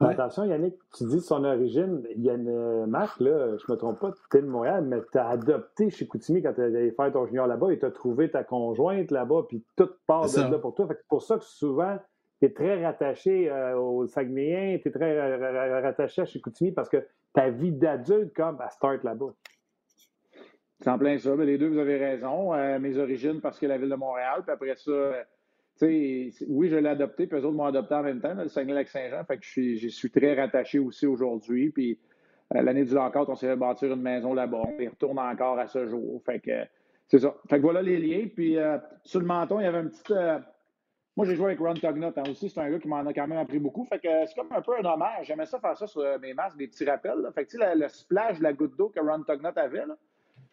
Attention, 0.00 0.44
Yannick, 0.44 0.76
tu 0.96 1.04
dis 1.04 1.20
son 1.20 1.44
origine. 1.44 2.02
Il 2.16 2.22
y 2.22 2.30
a 2.30 2.34
une 2.34 2.86
marque, 2.86 3.20
là, 3.20 3.56
je 3.58 3.64
ne 3.68 3.74
me 3.74 3.76
trompe 3.76 4.00
pas, 4.00 4.12
tu 4.30 4.38
es 4.38 4.40
de 4.40 4.46
Montréal, 4.46 4.84
mais 4.86 4.98
tu 5.12 5.18
as 5.18 5.28
adopté 5.28 5.90
chez 5.90 6.06
Coutimi 6.06 6.42
quand 6.42 6.54
tu 6.54 6.62
allé 6.62 6.90
faire 6.92 7.12
ton 7.12 7.26
junior 7.26 7.46
là-bas 7.46 7.70
et 7.72 7.78
tu 7.78 7.84
as 7.84 7.90
trouvé 7.90 8.30
ta 8.30 8.42
conjointe 8.42 9.10
là-bas, 9.10 9.42
puis 9.48 9.62
tout 9.76 9.90
part 10.06 10.26
de 10.26 10.40
là 10.40 10.58
pour 10.58 10.74
toi. 10.74 10.86
C'est 10.88 11.06
pour 11.06 11.22
ça 11.22 11.36
que 11.36 11.44
souvent, 11.44 11.98
tu 12.40 12.46
es 12.46 12.50
très 12.50 12.82
rattaché 12.82 13.50
euh, 13.50 13.78
au 13.78 14.06
Saguenayen, 14.06 14.78
tu 14.78 14.88
es 14.88 14.90
très 14.90 15.80
rattaché 15.80 16.22
à 16.22 16.24
Chicoutimi 16.24 16.72
parce 16.72 16.88
que 16.88 17.06
ta 17.34 17.50
vie 17.50 17.72
d'adulte, 17.72 18.34
comme, 18.34 18.58
elle 18.62 18.70
start 18.70 19.04
là-bas. 19.04 19.34
C'est 20.80 20.88
en 20.88 20.98
plein 20.98 21.18
ça. 21.18 21.36
Mais 21.36 21.44
les 21.44 21.58
deux, 21.58 21.68
vous 21.68 21.78
avez 21.78 21.98
raison. 21.98 22.54
Euh, 22.54 22.78
mes 22.78 22.96
origines, 22.96 23.40
parce 23.40 23.58
que 23.58 23.66
la 23.66 23.76
ville 23.76 23.90
de 23.90 23.96
Montréal, 23.96 24.42
puis 24.42 24.52
après 24.52 24.76
ça, 24.76 24.90
euh, 24.90 25.22
oui, 25.82 26.68
je 26.68 26.76
l'ai 26.76 26.88
adopté, 26.88 27.26
puis 27.26 27.38
eux 27.38 27.44
autres 27.44 27.56
m'ont 27.56 27.64
adopté 27.64 27.94
en 27.94 28.02
même 28.02 28.20
temps, 28.20 28.34
le 28.34 28.48
Saguenay-Lac-Saint-Jean. 28.48 29.24
Fait 29.24 29.38
que 29.38 29.44
je 29.44 29.88
suis, 29.88 30.10
très 30.10 30.34
rattaché 30.34 30.78
aussi 30.78 31.06
aujourd'hui. 31.06 31.70
Puis 31.70 31.98
l'année 32.50 32.84
du 32.84 32.94
lockout, 32.94 33.28
on 33.28 33.34
s'est 33.34 33.48
fait 33.48 33.56
bâtir 33.56 33.92
une 33.92 34.02
maison 34.02 34.34
là-bas. 34.34 34.62
On 34.66 34.80
y 34.80 34.88
retourne 34.88 35.18
encore 35.18 35.58
à 35.58 35.66
ce 35.66 35.86
jour. 35.86 36.22
Fait 36.24 36.40
que 36.40 36.64
c'est 37.08 37.18
ça. 37.18 37.34
Fait 37.48 37.56
que 37.56 37.62
voilà 37.62 37.82
les 37.82 37.98
liens. 37.98 38.26
Puis 38.34 38.56
sur 39.04 39.20
le 39.20 39.26
menton, 39.26 39.60
il 39.60 39.64
y 39.64 39.66
avait 39.66 39.78
un 39.78 39.86
petit 39.86 40.12
moi, 41.16 41.26
j'ai 41.26 41.34
joué 41.34 41.46
avec 41.46 41.58
Ron 41.58 41.74
Tugnut 41.74 42.16
hein, 42.16 42.22
aussi. 42.30 42.48
C'est 42.48 42.60
un 42.60 42.70
gars 42.70 42.78
qui 42.78 42.88
m'en 42.88 43.04
a 43.04 43.12
quand 43.12 43.26
même 43.26 43.38
appris 43.38 43.58
beaucoup. 43.58 43.84
Fait 43.84 43.98
que 43.98 44.08
c'est 44.26 44.34
comme 44.34 44.50
un 44.52 44.62
peu 44.62 44.72
un 44.78 44.84
hommage. 44.84 45.26
J'aimais 45.26 45.44
ça 45.44 45.58
faire 45.58 45.76
ça 45.76 45.86
sur 45.86 46.00
euh, 46.00 46.18
mes 46.18 46.34
masques, 46.34 46.56
des 46.56 46.68
petits 46.68 46.84
rappels. 46.84 47.28
Fait 47.34 47.44
que 47.44 47.50
tu 47.50 47.58
sais, 47.58 47.74
le, 47.74 47.88
splash 47.88 48.38
de 48.38 48.42
la 48.42 48.52
goutte 48.52 48.76
d'eau 48.76 48.88
que 48.88 49.00
Ron 49.00 49.22
Tugnut 49.24 49.56
avait, 49.58 49.86
là, 49.86 49.96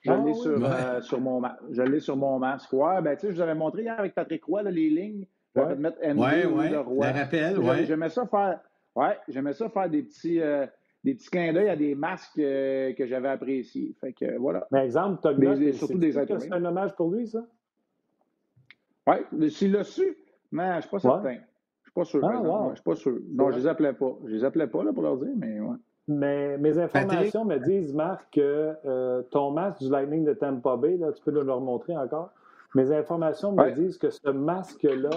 je 0.08 0.26
l'ai 0.26 0.34
sur, 0.34 0.66
euh, 0.66 1.02
sur, 1.02 1.22
mon 1.22 1.42
je 1.70 2.00
sur 2.00 2.18
mon 2.18 2.40
masque. 2.40 2.74
Ouais, 2.74 3.02
ben 3.02 3.16
tu 3.16 3.22
sais, 3.22 3.30
je 3.30 3.36
vous 3.36 3.42
avais 3.42 3.56
montré 3.56 3.84
hier 3.84 4.00
avec 4.00 4.16
Patrick 4.16 4.44
Roy 4.46 4.64
les 4.64 4.90
lignes. 4.90 5.26
Je 5.56 5.62
vais 5.62 5.76
mettre 5.76 5.98
MD 6.02 6.20
ouais, 6.20 6.46
ouais. 6.46 6.70
le 6.70 6.80
Roy. 6.80 7.12
rappel, 7.12 7.60
ouais. 7.60 7.86
J'aimais 7.86 8.10
ça 8.10 8.26
faire. 8.28 8.60
Ouais, 8.96 9.18
j'aimais 9.28 9.54
ça 9.54 9.70
faire 9.70 9.90
des 9.90 10.04
petits. 10.04 10.42
Euh, 10.42 10.66
des 11.04 11.14
petits 11.14 11.30
clins 11.30 11.54
d'œil 11.54 11.70
à 11.70 11.76
des 11.76 11.96
masques 11.96 12.36
que 12.36 13.06
j'avais 13.06 13.30
appréciés. 13.30 13.96
Fait 14.02 14.12
que 14.12 14.38
voilà. 14.38 14.68
Mais 14.72 14.84
exemple, 14.84 15.22
Tugnut, 15.22 15.74
surtout 15.74 16.00
des 16.00 16.12
C'est 16.12 16.52
un 16.52 16.66
hommage 16.66 16.96
pour 16.96 17.12
lui, 17.12 17.28
ça? 17.28 17.46
Oui, 19.08 19.50
s'il 19.50 19.72
l'a 19.72 19.84
su. 19.86 20.18
Mais 20.52 20.70
je 20.72 20.76
ne 20.76 20.82
suis 20.82 20.90
pas 20.90 21.00
certain. 21.00 21.30
Je 21.30 21.36
ne 21.36 21.40
suis 21.84 21.92
pas 21.94 22.04
sûr. 22.04 22.26
Ah, 22.26 22.70
Je 22.72 22.76
suis 22.76 22.84
pas 22.84 22.96
sûr. 22.96 23.20
Non, 23.30 23.52
je 23.52 23.56
ne 23.56 23.62
les 23.62 23.68
appelais 23.68 23.94
pas. 23.94 24.18
Je 24.26 24.34
les 24.34 24.44
appelais 24.44 24.68
pas 24.68 24.84
là, 24.84 24.92
pour 24.92 25.04
leur 25.04 25.18
dire, 25.18 25.34
mais 25.38 25.60
ouais. 25.60 25.78
Mais 26.08 26.58
mes 26.58 26.78
informations 26.80 27.44
me 27.44 27.58
disent, 27.58 27.94
Marc, 27.94 28.28
que 28.32 28.74
euh, 28.86 29.22
ton 29.24 29.52
masque 29.52 29.80
du 29.80 29.90
Lightning 29.90 30.24
de 30.24 30.34
Tampa 30.34 30.78
Bay, 30.78 30.98
là, 30.98 31.12
tu 31.12 31.22
peux 31.24 31.32
le 31.32 31.52
remontrer 31.52 31.98
encore. 31.98 32.32
Mes 32.76 32.92
informations 32.92 33.52
me 33.52 33.72
disent 33.72 33.98
que 33.98 34.10
ce 34.10 34.30
masque-là 34.30 35.10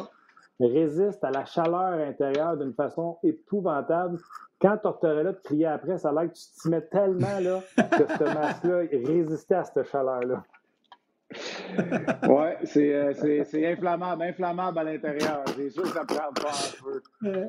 résiste 0.59 1.23
à 1.25 1.31
la 1.31 1.45
chaleur 1.45 2.07
intérieure 2.07 2.57
d'une 2.57 2.75
façon 2.75 3.19
épouvantable. 3.23 4.19
Quand 4.61 4.77
là 4.85 5.33
de 5.33 5.39
crier 5.43 5.67
après, 5.67 5.99
ça 5.99 6.11
a 6.11 6.13
l'air 6.13 6.31
que 6.31 6.37
tu 6.37 6.43
t'y 6.61 6.69
mets 6.69 6.83
tellement 6.83 7.39
là, 7.41 7.61
que 7.77 8.07
ce 8.07 8.25
masque-là 8.25 8.83
résistait 8.93 9.55
à 9.55 9.65
cette 9.65 9.89
chaleur-là 9.91 10.43
oui, 12.29 12.93
euh, 12.93 13.45
c'est 13.45 13.73
inflammable, 13.73 14.23
inflammable 14.23 14.79
à 14.79 14.85
l'intérieur. 14.85 15.45
C'est 15.57 15.71
sûr 15.71 15.83
que 15.83 15.89
ça 15.91 16.05
prend 16.05 16.33
pas 16.33 16.51
un 16.51 17.31
peu. 17.31 17.49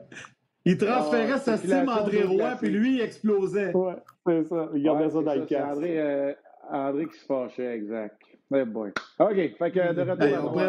Il 0.66 0.78
transférait 0.78 1.32
ah, 1.34 1.40
sa 1.40 1.58
cime 1.58 1.90
André 1.90 2.24
Roy, 2.24 2.56
puis 2.60 2.70
lui, 2.70 2.96
il 2.96 3.02
explosait. 3.02 3.72
Oui, 3.74 3.94
c'est 4.26 4.48
ça. 4.48 4.70
Il 4.76 4.84
gardait 4.84 5.10
ça 5.10 5.22
dans 5.22 5.34
le 5.34 5.46
casque. 5.46 5.72
André, 5.72 6.00
euh, 6.00 6.34
André 6.70 7.08
qui 7.08 7.18
se 7.18 7.26
fâchait, 7.26 7.76
exact. 7.76 8.22
Hey 8.54 8.66
boy. 8.66 8.92
OK, 9.20 9.36
fait 9.36 9.72
que 9.72 9.94
de 9.94 10.02
retour 10.02 10.54
on 10.54 10.60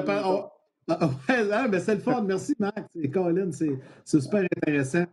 ah, 0.88 0.99
ah, 1.00 1.06
ouais, 1.28 1.49
ah, 1.52 1.68
ben 1.68 1.80
c'est 1.80 1.94
le 1.94 2.00
fun. 2.00 2.22
Merci, 2.22 2.54
Max 2.58 2.82
et 2.96 3.11
Colin. 3.11 3.50
C'est 3.52 4.20
super 4.20 4.44
intéressant. 4.56 5.04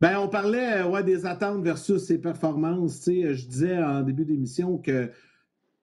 Ben, 0.00 0.18
on 0.18 0.28
parlait 0.28 0.82
ouais, 0.82 1.02
des 1.02 1.24
attentes 1.24 1.62
versus 1.62 2.04
ses 2.04 2.18
performances. 2.18 3.04
Je 3.06 3.46
disais 3.46 3.78
en 3.78 4.02
début 4.02 4.24
d'émission 4.24 4.78
que 4.78 5.10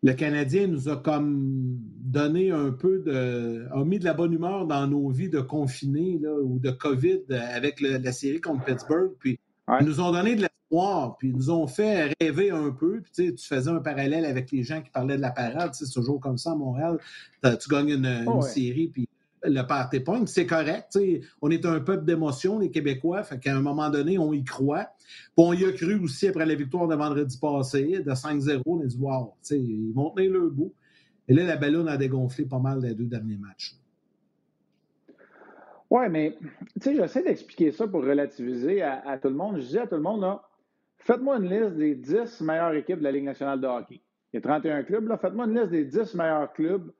le 0.03 0.13
Canadien 0.13 0.67
nous 0.67 0.89
a 0.89 0.98
comme 0.98 1.77
donné 2.00 2.51
un 2.51 2.72
peu 2.72 3.00
de. 3.00 3.67
a 3.72 3.84
mis 3.84 4.00
de 4.00 4.05
la 4.05 4.13
bonne 4.13 4.34
humeur 4.34 4.65
dans 4.65 4.88
nos 4.88 5.10
vies 5.10 5.29
de 5.29 5.41
confinés 5.41 6.20
ou 6.43 6.60
de 6.60 6.72
COVID 6.72 7.22
avec 7.29 7.81
la 7.81 8.12
série 8.12 8.41
contre 8.41 8.65
Pittsburgh. 8.65 9.12
Puis 9.20 9.39
ils 9.79 9.86
nous 9.86 10.01
ont 10.01 10.12
donné 10.12 10.36
de 10.36 10.41
l'espoir, 10.41 11.17
puis 11.17 11.29
ils 11.29 11.36
nous 11.36 11.51
ont 11.51 11.67
fait 11.67 12.13
rêver 12.20 12.50
un 12.50 12.72
peu. 12.72 13.01
Puis 13.01 13.36
tu 13.36 13.46
faisais 13.46 13.70
un 13.70 13.79
parallèle 13.79 14.25
avec 14.25 14.51
les 14.51 14.63
gens 14.63 14.81
qui 14.81 14.89
parlaient 14.89 15.17
de 15.17 15.22
la 15.22 15.31
parade. 15.31 15.74
C'est 15.74 15.91
toujours 15.91 16.20
comme 16.20 16.38
ça 16.38 16.51
à 16.51 16.55
Montréal. 16.55 16.98
Tu 17.43 17.70
gagnes 17.70 17.89
une, 17.89 18.25
oh, 18.27 18.41
série, 18.41 18.88
puis 18.88 19.08
le 19.43 19.62
party 19.63 20.00
point, 20.01 20.25
c'est 20.25 20.45
correct. 20.45 20.98
On 21.41 21.50
est 21.50 21.65
un 21.65 21.79
peuple 21.79 22.05
d'émotion, 22.05 22.60
les 22.60 22.69
Québécois, 22.69 23.24
fait 23.24 23.39
qu'à 23.39 23.55
un 23.55 23.62
moment 23.62 23.89
donné, 23.89 24.17
on 24.17 24.33
y 24.33 24.43
croit. 24.43 24.88
Puis 25.36 25.45
on 25.45 25.53
y 25.53 25.65
a 25.65 25.71
cru 25.71 26.00
aussi 26.00 26.27
après 26.27 26.45
la 26.45 26.55
victoire 26.55 26.88
de 26.88 26.95
vendredi 26.95 27.38
passé, 27.38 28.03
de 28.05 28.12
5-0, 28.12 28.62
on 28.65 28.81
a 28.81 28.86
dit 28.86 28.98
Wow, 29.00 29.33
ils 29.51 29.91
vont 29.93 30.12
tenir 30.12 30.31
le 30.31 30.50
bout. 30.50 30.74
Et 31.27 31.33
là, 31.33 31.43
la 31.43 31.55
ballonne 31.55 31.88
a 31.88 31.98
dégonflé 31.98 32.45
pas 32.45 32.60
mal 32.60 32.81
les 32.81 32.93
deux 32.93 33.05
derniers 33.05 33.38
matchs. 33.38 33.75
Oui, 35.89 36.07
mais 36.10 36.38
j'essaie 36.81 37.24
d'expliquer 37.24 37.71
ça 37.71 37.88
pour 37.88 38.01
relativiser 38.03 38.81
à, 38.81 39.17
tout 39.21 39.27
le 39.27 39.36
monde. 39.36 39.57
Je 39.57 39.62
disais 39.62 39.79
à 39.79 39.88
tout 39.88 39.95
le 39.95 40.01
monde, 40.01 40.25
faites-moi 41.00 41.38
une 41.38 41.50
liste 41.50 41.75
des 41.75 41.95
10 41.95 42.41
meilleures 42.41 42.74
équipes 42.74 43.00
de 43.00 43.03
la 43.03 43.12
Ligue 43.12 43.25
nationale 43.25 43.60
de 43.60 43.67
hockey. 43.67 44.01
Il 44.31 44.38
y 44.38 44.39
a 44.39 44.41
31 44.41 44.83
clubs, 44.83 45.07
là. 45.07 45.17
Faites-moi 45.17 45.45
une 45.45 45.60
liste 45.60 45.71
des 45.71 45.83
10 45.83 46.15
meilleurs 46.15 46.53
clubs 46.53 46.86
de 46.86 46.93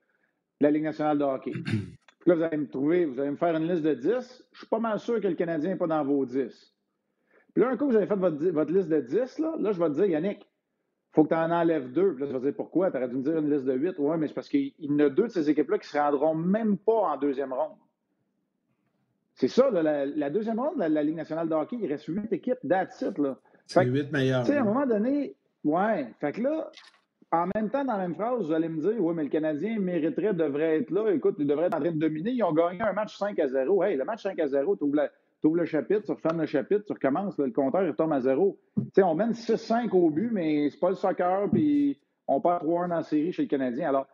la 0.60 0.72
Ligue 0.72 0.84
nationale 0.84 1.18
de 1.18 1.24
hockey. 1.24 1.54
Puis 2.22 2.30
là, 2.30 2.36
vous 2.36 2.44
allez 2.44 2.58
me 2.58 2.68
trouver, 2.68 3.06
vous 3.06 3.20
allez 3.20 3.32
me 3.32 3.36
faire 3.36 3.56
une 3.56 3.68
liste 3.68 3.82
de 3.82 3.96
10. 3.96 4.46
Je 4.52 4.58
suis 4.60 4.68
pas 4.68 4.80
mal 4.80 5.00
sûr 5.00 5.20
que 5.20 5.28
le 5.28 5.34
Canadien 5.34 5.72
n'est 5.72 5.76
pas 5.76 5.88
dans 5.88 6.04
vos 6.04 6.24
10. 6.24 6.74
Puis 7.54 7.64
là, 7.64 7.70
un 7.72 7.78
coup 7.78 7.88
vous 7.88 7.96
avez 7.96 8.06
fait 8.06 8.16
votre, 8.16 8.72
liste 8.72 8.90
de 8.90 9.02
10, 9.02 9.40
là, 9.40 9.56
là, 9.60 9.72
je 9.72 9.80
vais 9.80 9.90
te 9.90 9.96
dire, 9.96 10.06
Yannick, 10.06 10.42
il 10.42 11.16
faut 11.16 11.24
que 11.24 11.30
tu 11.30 11.36
en 11.36 11.50
enlèves 11.52 11.92
deux. 11.92 12.14
Puis 12.14 12.22
là, 12.24 12.28
je 12.28 12.34
vais 12.34 12.40
te 12.40 12.46
dire 12.46 12.56
pourquoi? 12.56 12.92
Tu 12.92 12.98
aurais 12.98 13.10
dû 13.10 13.16
me 13.16 13.24
dire 13.24 13.38
une 13.38 13.52
liste 13.52 13.66
de 13.66 13.74
8. 13.74 13.96
Oui, 13.98 14.18
mais 14.20 14.28
c'est 14.28 14.36
parce 14.36 14.50
qu'il 14.50 14.72
y 14.78 14.90
en 14.92 15.00
a 15.00 15.10
deux 15.10 15.24
de 15.24 15.32
ces 15.32 15.50
équipes-là 15.50 15.80
qui 15.80 15.88
ne 15.88 15.92
se 15.92 15.98
rendront 15.98 16.36
même 16.36 16.78
pas 16.78 16.94
en 16.94 17.18
deuxième 17.18 17.54
ronde. 17.54 17.78
C'est 19.34 19.48
ça, 19.48 19.72
la, 19.72 20.30
deuxième 20.30 20.60
ronde 20.60 20.76
de 20.76 20.84
la, 20.84 21.02
Ligue 21.02 21.16
nationale 21.16 21.50
de 21.50 21.56
hockey, 21.56 21.78
il 21.82 21.88
reste 21.88 22.06
huit 22.06 22.32
équipes, 22.32 22.60
that's 22.68 23.02
it. 23.02 23.20
C'est 23.66 23.86
huit 23.86 24.12
meilleurs. 24.12 24.44
Tu 24.44 24.52
sais, 24.52 24.58
à 24.58 24.62
un 24.62 24.66
moment 24.66 24.86
donné, 24.86 25.36
ouais. 25.64 26.14
Fait 26.20 26.34
que 26.34 26.42
là, 26.42 26.70
en 27.32 27.48
même 27.56 27.70
temps, 27.70 27.86
dans 27.86 27.94
la 27.94 28.00
même 28.00 28.16
phrase, 28.16 28.46
vous 28.46 28.52
allez 28.52 28.68
me 28.68 28.82
dire, 28.82 28.94
oui, 29.00 29.14
mais 29.16 29.24
le 29.24 29.30
Canadien 29.30 29.80
mériterait, 29.80 30.34
devrait 30.34 30.80
être 30.80 30.92
là. 30.92 31.10
Écoute, 31.12 31.36
il 31.40 31.48
devrait 31.48 31.68
être 31.68 31.78
en 31.78 31.80
train 31.80 31.92
de 31.92 32.00
dominer. 32.00 32.32
Ils 32.32 32.44
ont 32.44 32.52
gagné 32.52 32.82
un 32.82 32.92
match 32.92 33.18
5 33.18 33.40
à 33.40 33.48
0. 33.48 33.84
Hey, 33.84 33.96
le 33.96 34.04
match 34.04 34.24
5 34.24 34.38
à 34.40 34.48
0, 34.48 34.76
tu 34.76 34.84
ouvres, 34.84 35.56
le 35.56 35.66
chapitre, 35.66 36.02
tu 36.06 36.12
refermes 36.12 36.42
le 36.42 36.46
chapitre, 36.46 36.84
tu 36.86 36.92
recommences, 36.92 37.38
le 37.38 37.52
compteur, 37.52 37.84
il 37.84 37.92
retombe 37.92 38.12
à 38.12 38.20
0. 38.20 38.58
Tu 38.76 38.84
sais, 38.96 39.04
on 39.04 39.16
mène 39.16 39.32
6-5 39.32 39.90
au 39.92 40.10
but, 40.10 40.30
mais 40.32 40.70
c'est 40.70 40.80
pas 40.80 40.90
le 40.90 40.96
soccer, 40.96 41.50
puis 41.52 41.98
on 42.28 42.42
perd 42.42 42.64
3-1 42.64 42.90
dans 42.90 42.96
la 42.96 43.04
série 43.04 43.32
chez 43.32 43.44
le 43.44 43.48
Canadien. 43.48 43.90
Alors, 43.90 44.08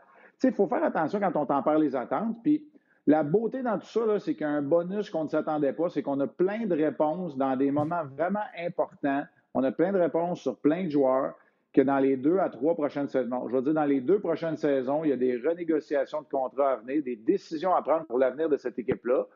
il 0.44 0.52
faut 0.52 0.68
faire 0.68 0.84
attention 0.84 1.20
quand 1.20 1.36
on 1.36 1.46
t'en 1.48 1.64
parle 1.64 1.82
les 1.82 1.96
attentes. 1.96 2.38
Puis 2.44 2.64
la 3.08 3.24
beauté 3.24 3.64
dans 3.64 3.80
tout 3.80 3.88
ça, 3.88 4.20
c'est 4.20 4.36
qu'un 4.36 4.62
bonus 4.62 5.10
qu'on 5.10 5.24
ne 5.24 5.30
s'attendait 5.30 5.74
pas, 5.74 5.90
c'est 5.90 6.04
qu'on 6.04 6.20
a 6.20 6.28
plein 6.28 6.68
de 6.68 6.76
réponses 6.76 7.36
dans 7.36 7.56
des 7.56 7.72
moments 7.72 8.04
vraiment 8.06 8.46
importants. 8.60 9.24
On 9.56 9.64
a 9.64 9.72
plein 9.72 9.92
de 9.92 9.98
réponses 9.98 10.42
sur 10.42 10.56
plein 10.58 10.84
de 10.84 10.90
joueurs 10.90 11.34
que 11.78 11.82
dans 11.84 12.00
les 12.00 12.18
deux 12.18 12.40
à 12.40 12.50
trois 12.50 12.74
prochaines 12.74 13.08
saisons, 13.08 13.48
je 13.48 13.56
veux 13.56 13.62
dire, 13.62 13.76
dans 13.76 13.86
les 13.86 14.02
deux 14.02 14.20
prochaines 14.20 14.58
saisons, 14.58 15.04
il 15.04 15.12
y 15.12 15.14
a 15.14 15.16
des 15.16 15.38
renégociations 15.38 16.24
de 16.24 16.28
contrats 16.28 16.72
à 16.72 16.76
venir, 16.78 17.04
des 17.04 17.16
décisions 17.16 17.76
à 17.76 17.84
prendre 17.84 18.08
pour 18.08 18.18
l'avenir 18.18 18.50
de 18.50 18.58
cette 18.58 18.80
équipe-là. 18.80 19.28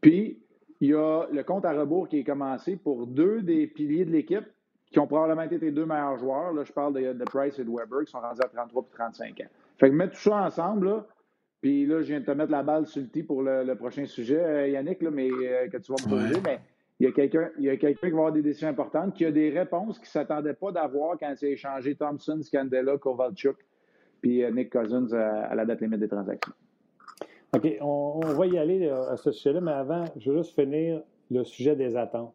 Puis, 0.00 0.38
il 0.80 0.88
y 0.88 0.94
a 0.94 1.26
le 1.30 1.42
compte 1.42 1.66
à 1.66 1.78
rebours 1.78 2.08
qui 2.08 2.20
est 2.20 2.24
commencé 2.24 2.76
pour 2.76 3.06
deux 3.06 3.42
des 3.42 3.66
piliers 3.66 4.06
de 4.06 4.10
l'équipe 4.10 4.46
qui 4.90 4.98
ont 4.98 5.06
probablement 5.06 5.42
été 5.42 5.58
tes 5.58 5.70
deux 5.70 5.84
meilleurs 5.84 6.16
joueurs. 6.16 6.54
Là, 6.54 6.64
je 6.64 6.72
parle 6.72 6.94
de, 6.94 7.24
Price 7.24 7.58
et 7.58 7.64
de 7.64 7.70
Weber 7.70 8.06
qui 8.06 8.12
sont 8.12 8.20
rendus 8.20 8.40
à 8.42 8.48
33 8.48 8.82
et 8.82 8.94
35 8.94 9.40
ans. 9.42 9.44
Fait 9.76 9.90
que 9.90 9.94
mettre 9.94 10.14
tout 10.14 10.30
ça 10.30 10.36
ensemble, 10.36 11.04
puis 11.60 11.84
là, 11.84 12.00
je 12.00 12.06
viens 12.06 12.20
de 12.20 12.24
te 12.24 12.30
mettre 12.30 12.50
la 12.50 12.62
balle 12.62 12.86
sur 12.86 13.02
le 13.02 13.08
tee 13.08 13.24
pour 13.24 13.42
le, 13.42 13.74
prochain 13.74 14.06
sujet, 14.06 14.42
euh, 14.42 14.68
Yannick, 14.68 15.02
là, 15.02 15.10
mais 15.10 15.28
euh, 15.30 15.68
que 15.68 15.76
tu 15.76 15.92
vas 15.92 15.98
me 16.02 16.08
poser, 16.08 16.40
mais 16.42 16.60
il 17.00 17.06
y 17.06 17.08
a 17.08 17.12
quelqu'un 17.12 17.50
quelqu 17.56 18.00
qui 18.00 18.10
va 18.10 18.18
avoir 18.18 18.32
des 18.32 18.42
décisions 18.42 18.68
importantes, 18.68 19.14
qui 19.14 19.24
a 19.24 19.30
des 19.30 19.50
réponses 19.50 19.98
qu'il 19.98 20.06
ne 20.06 20.10
s'attendait 20.10 20.54
pas 20.54 20.72
d'avoir 20.72 21.16
quand 21.18 21.32
il 21.40 21.44
a 21.46 21.50
échangé 21.50 21.94
Thompson, 21.94 22.40
Scandella, 22.42 22.98
Kovalchuk, 22.98 23.56
puis 24.20 24.42
euh, 24.42 24.50
Nick 24.50 24.72
Cousins 24.72 25.12
à, 25.12 25.54
la 25.54 25.64
date 25.64 25.80
limite 25.80 26.00
des 26.00 26.08
transactions. 26.08 26.52
OK, 27.54 27.78
on, 27.80 28.20
va 28.20 28.46
y 28.46 28.58
aller 28.58 28.88
euh, 28.88 29.10
à 29.10 29.16
ce 29.16 29.30
sujet-là, 29.30 29.60
mais 29.60 29.72
avant, 29.72 30.04
je 30.16 30.30
veux 30.30 30.38
juste 30.38 30.54
finir 30.54 31.02
le 31.30 31.44
sujet 31.44 31.76
des 31.76 31.96
attentes. 31.96 32.34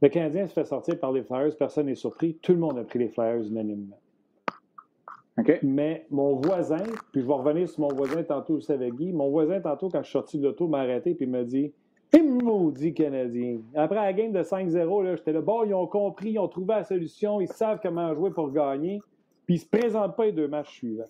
Le 0.00 0.08
Canadien 0.08 0.46
se 0.46 0.52
fait 0.52 0.64
sortir 0.64 0.98
par 0.98 1.12
les 1.12 1.22
Flyers, 1.22 1.56
personne 1.56 1.86
n'est 1.86 1.94
surpris, 1.94 2.38
tout 2.42 2.52
le 2.52 2.58
monde 2.58 2.78
a 2.78 2.84
pris 2.84 2.98
les 2.98 3.08
Flyers 3.08 3.42
unanimement. 3.42 3.98
OK. 5.38 5.58
Mais 5.62 6.06
mon 6.10 6.36
voisin, 6.36 6.82
puis 7.12 7.20
je 7.20 7.26
vais 7.26 7.32
revenir 7.32 7.68
sur 7.68 7.80
mon 7.80 7.88
voisin 7.88 8.22
tantôt 8.22 8.54
aussi 8.54 8.72
avec 8.72 8.94
Guy, 8.94 9.12
mon 9.12 9.30
voisin 9.30 9.60
tantôt, 9.60 9.88
quand 9.90 9.98
je 9.98 10.08
suis 10.08 10.12
sorti 10.12 10.38
de 10.38 10.44
l'auto, 10.44 10.66
m'a 10.66 10.80
arrêté 10.80 11.16
et 11.18 11.26
m'a 11.26 11.42
dit 11.42 11.72
et 12.18 12.22
maudit 12.22 12.94
Canadien. 12.94 13.60
Après 13.74 13.96
la 13.96 14.12
game 14.12 14.32
de 14.32 14.42
5-0, 14.42 15.16
j'étais 15.16 15.32
là, 15.32 15.40
bon, 15.40 15.64
ils 15.64 15.74
ont 15.74 15.86
compris, 15.86 16.32
ils 16.32 16.38
ont 16.38 16.48
trouvé 16.48 16.74
la 16.74 16.84
solution, 16.84 17.40
ils 17.40 17.48
savent 17.48 17.80
comment 17.82 18.14
jouer 18.14 18.30
pour 18.30 18.52
gagner, 18.52 19.00
puis 19.46 19.56
ils 19.56 19.58
se 19.58 19.66
présentent 19.66 20.16
pas 20.16 20.26
les 20.26 20.32
deux 20.32 20.48
matchs 20.48 20.74
suivants. 20.74 21.04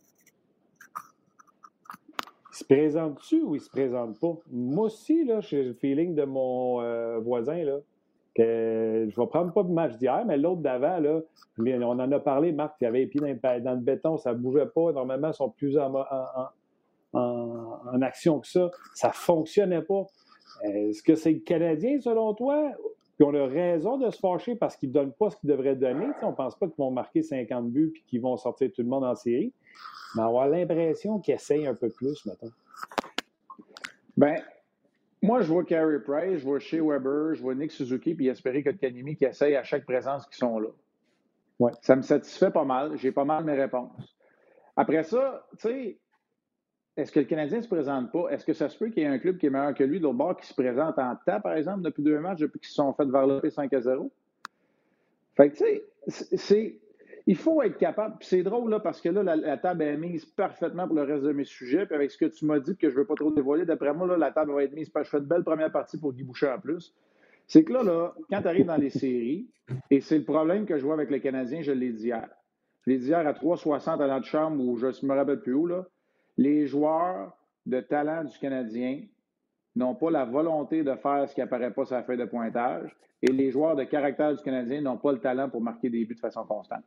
Ils 2.53 2.57
se 2.57 2.65
présentent-tu 2.65 3.43
ou 3.43 3.55
ils 3.57 3.61
se 3.61 3.69
présentent 3.69 4.19
pas? 4.21 4.35
Moi 4.51 4.87
aussi, 4.87 5.29
j'ai 5.41 5.65
le 5.65 5.75
feeling 5.75 6.15
de 6.15 6.25
mon 6.25 6.81
euh, 6.81 7.19
voisin, 7.19 7.65
là, 7.65 7.79
que 8.35 9.07
je 9.09 9.21
vais 9.21 9.27
prendre 9.27 9.53
pas 9.53 9.63
le 9.63 9.69
match 9.69 9.97
d'hier, 9.97 10.25
mais 10.27 10.37
l'autre 10.37 10.61
d'avant, 10.61 11.01
on 11.59 11.99
en 12.01 12.13
a 12.13 12.21
parlé, 12.21 12.53
Marc, 12.53 12.77
il 12.81 12.87
avait 12.87 13.01
les 13.01 13.07
pieds 13.07 13.21
dans, 13.21 13.73
le 13.73 13.81
béton, 13.81 14.17
ça 14.17 14.33
ne 14.33 14.39
bougeait 14.39 14.67
pas. 14.67 14.93
Normalement, 14.93 15.29
ils 15.29 15.35
sont 15.35 15.51
plus 15.51 15.79
en, 15.79 15.93
en, 17.13 18.03
action 18.03 18.41
que 18.41 18.49
ça. 18.49 18.71
Ça 18.95 19.11
fonctionnait 19.11 19.83
pas. 19.83 20.07
Est-ce 20.63 21.03
que 21.03 21.15
c'est 21.15 21.33
le 21.33 21.41
Canadien, 21.41 22.01
selon 22.01 22.35
toi? 22.35 22.73
Puis 23.17 23.25
on 23.25 23.35
a 23.35 23.47
raison 23.47 23.97
de 23.97 24.11
se 24.11 24.19
fâcher 24.19 24.57
parce 24.57 24.77
qu'ils 24.77 24.89
ne 24.89 24.95
donnent 24.95 25.13
pas 25.13 25.31
ce 25.31 25.37
qu'ils 25.37 25.51
devraient 25.51 25.77
donner? 25.77 26.07
on 26.23 26.31
ne 26.31 26.35
pense 26.35 26.59
pas 26.59 26.67
qu'ils 26.67 26.79
vont 26.79 26.91
marquer 26.91 27.23
50 27.23 27.71
buts 27.71 27.93
et 27.97 28.03
qu'ils 28.09 28.21
vont 28.21 28.37
sortir 28.37 28.71
tout 28.75 28.83
le 28.83 28.89
monde 28.89 29.05
en 29.05 29.15
série. 29.15 29.53
Mais 30.17 30.23
avoir 30.23 30.49
l'impression 30.49 31.21
qu'ils 31.21 31.35
essayent 31.35 31.67
un 31.67 31.75
peu 31.75 31.91
plus, 31.91 32.25
maintenant. 32.27 32.51
Ben, 34.17 34.37
moi, 35.23 35.41
je 35.41 35.49
vois 35.49 35.65
Carey 35.65 36.01
Price, 36.01 36.41
je 36.41 36.45
vois 36.45 36.59
Shea 36.59 36.83
Weber, 36.83 37.35
je 37.35 37.43
vois 37.43 37.55
Nick 37.55 37.71
Suzuki, 37.73 38.15
puis 38.15 38.29
espérer 38.29 38.63
que 38.63 38.71
Kanimi 38.71 39.17
qui 39.17 39.25
essaye 39.25 39.57
à 39.57 39.63
chaque 39.63 39.85
présence 39.85 40.27
qui 40.27 40.37
sont 40.37 40.59
là. 40.59 40.69
Ouais. 41.59 41.73
Ça 41.83 41.97
me 41.97 42.03
satisfait 42.03 42.51
pas 42.51 42.65
mal. 42.65 42.97
J'ai 42.97 43.13
pas 43.13 43.25
mal 43.25 43.45
mes 43.45 43.55
réponses. 43.55 44.17
Après 44.77 45.05
ça, 45.05 45.47
tu 45.53 45.69
sais, 45.69 45.99
est-ce 46.97 47.11
que 47.11 47.19
le 47.19 47.27
Canadien 47.27 47.59
ne 47.59 47.63
se 47.63 47.69
présente 47.69 48.13
pas? 48.13 48.29
Est-ce 48.29 48.45
que 48.45 48.53
ça 48.53 48.69
se 48.69 48.79
peut 48.79 48.89
qu'il 48.89 49.03
y 49.03 49.07
ait 49.07 49.09
un 49.09 49.19
club 49.19 49.39
qui 49.39 49.47
est 49.47 49.51
meilleur 49.51 49.75
que 49.75 49.83
lui, 49.83 49.99
de 49.99 50.05
l'autre 50.05 50.19
bord, 50.19 50.37
qui 50.37 50.47
se 50.47 50.55
présente 50.55 50.99
en 50.99 51.17
tas, 51.27 51.41
par 51.41 51.55
exemple, 51.55 51.83
depuis 51.83 52.05
deux 52.05 52.19
matchs, 52.21 52.41
depuis 52.41 52.61
qu'ils 52.61 52.69
se 52.69 52.75
sont 52.75 52.93
fait 52.93 53.05
varloper 53.05 53.51
5 53.51 53.73
à 53.73 53.81
0? 53.81 54.13
Fait 55.37 55.51
que, 55.51 55.57
tu 55.57 55.65
sais, 56.09 56.37
c'est. 56.37 56.79
Il 57.27 57.37
faut 57.37 57.63
être 57.63 57.79
capable. 57.79 58.17
Puis 58.21 58.29
c'est 58.29 58.43
drôle, 58.43 58.71
là, 58.71 58.81
parce 58.81 59.01
que 59.01 59.09
là, 59.09 59.23
la, 59.23 59.57
table 59.57 59.83
est 59.83 59.97
mise 59.97 60.27
parfaitement 60.27 60.87
pour 60.87 60.95
le 60.95 61.03
reste 61.03 61.25
de 61.25 61.33
mes 61.33 61.45
sujets. 61.45 61.87
Puis 61.87 61.95
avec 61.95 62.11
ce 62.11 62.19
que 62.19 62.27
tu 62.27 62.45
m'as 62.45 62.61
dit, 62.61 62.77
que 62.77 62.91
je 62.91 62.95
ne 62.95 63.01
veux 63.01 63.07
pas 63.07 63.15
trop 63.15 63.33
dévoiler, 63.33 63.65
d'après 63.65 63.95
moi, 63.95 64.07
là, 64.07 64.19
la 64.19 64.31
table 64.31 64.53
va 64.53 64.63
être 64.63 64.75
mise. 64.75 64.91
Parce 64.91 65.09
que 65.09 65.17
je 65.17 65.17
fais 65.17 65.23
de 65.23 65.29
belle 65.29 65.43
première 65.43 65.73
partie 65.73 65.99
pour 65.99 66.13
Guy 66.13 66.23
Boucher 66.23 66.49
en 66.49 66.61
plus. 66.61 66.95
C'est 67.47 67.65
que 67.65 67.73
là, 67.73 67.83
là, 67.83 68.15
quand 68.31 68.43
tu 68.43 68.49
arrives 68.49 68.67
dans 68.67 68.77
les 68.77 68.91
séries, 68.91 69.49
et 69.91 70.01
c'est 70.01 70.19
le 70.19 70.25
problème 70.25 70.67
que 70.67 70.79
je 70.79 70.85
vois 70.85 70.95
avec 70.95 71.11
les 71.11 71.21
Canadiens, 71.21 71.63
je 71.63 71.73
l'ai 71.73 71.93
dit 71.93 72.05
hier. 72.05 72.29
Je 72.87 72.91
l'ai 72.91 72.99
dit 72.99 73.09
hier 73.09 73.27
à 73.27 73.33
3,60 73.33 74.01
à 74.03 74.23
chambre, 74.23 74.63
où 74.63 74.77
je 74.77 74.87
ne 74.87 75.09
me 75.09 75.15
rappelle 75.15 75.41
plus 75.41 75.55
où, 75.55 75.67
là 75.67 75.87
les 76.37 76.67
joueurs 76.67 77.37
de 77.67 77.81
talent 77.81 78.25
du 78.25 78.39
Canadien 78.39 79.03
n'ont 79.77 79.95
pas 79.95 80.11
la 80.11 80.25
volonté 80.25 80.83
de 80.83 80.95
faire 80.95 81.29
ce 81.29 81.35
qui 81.35 81.41
apparaît 81.41 81.73
pas 81.73 81.85
sur 81.85 81.97
la 81.97 82.03
feuille 82.03 82.19
de 82.19 82.25
pointage 82.25 82.97
et 83.23 83.33
les 83.33 83.51
joueurs 83.51 83.77
de 83.77 83.85
caractère 83.85 84.35
du 84.35 84.43
Canadien 84.43 84.81
n'ont 84.83 84.99
pas 84.99 85.13
le 85.13 85.19
talent 85.19 85.49
pour 85.49 85.61
marquer 85.61 85.89
des 85.89 86.05
buts 86.05 86.15
de 86.15 86.21
façon 86.21 86.45
constante. 86.45 86.85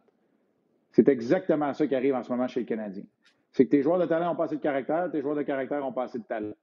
C'est 0.91 1.09
exactement 1.09 1.73
ça 1.73 1.85
qui 1.87 1.95
arrive 1.95 2.15
en 2.15 2.23
ce 2.23 2.31
moment 2.31 2.47
chez 2.47 2.61
le 2.61 2.65
Canadien. 2.65 3.03
C'est 3.51 3.65
que 3.65 3.71
tes 3.71 3.81
joueurs 3.81 3.99
de 3.99 4.05
talent 4.05 4.33
ont 4.33 4.35
pas 4.35 4.45
assez 4.45 4.57
de 4.57 4.61
caractère, 4.61 5.09
tes 5.11 5.21
joueurs 5.21 5.35
de 5.35 5.43
caractère 5.43 5.85
ont 5.85 5.93
pas 5.93 6.03
assez 6.03 6.19
de 6.19 6.23
talent. 6.23 6.53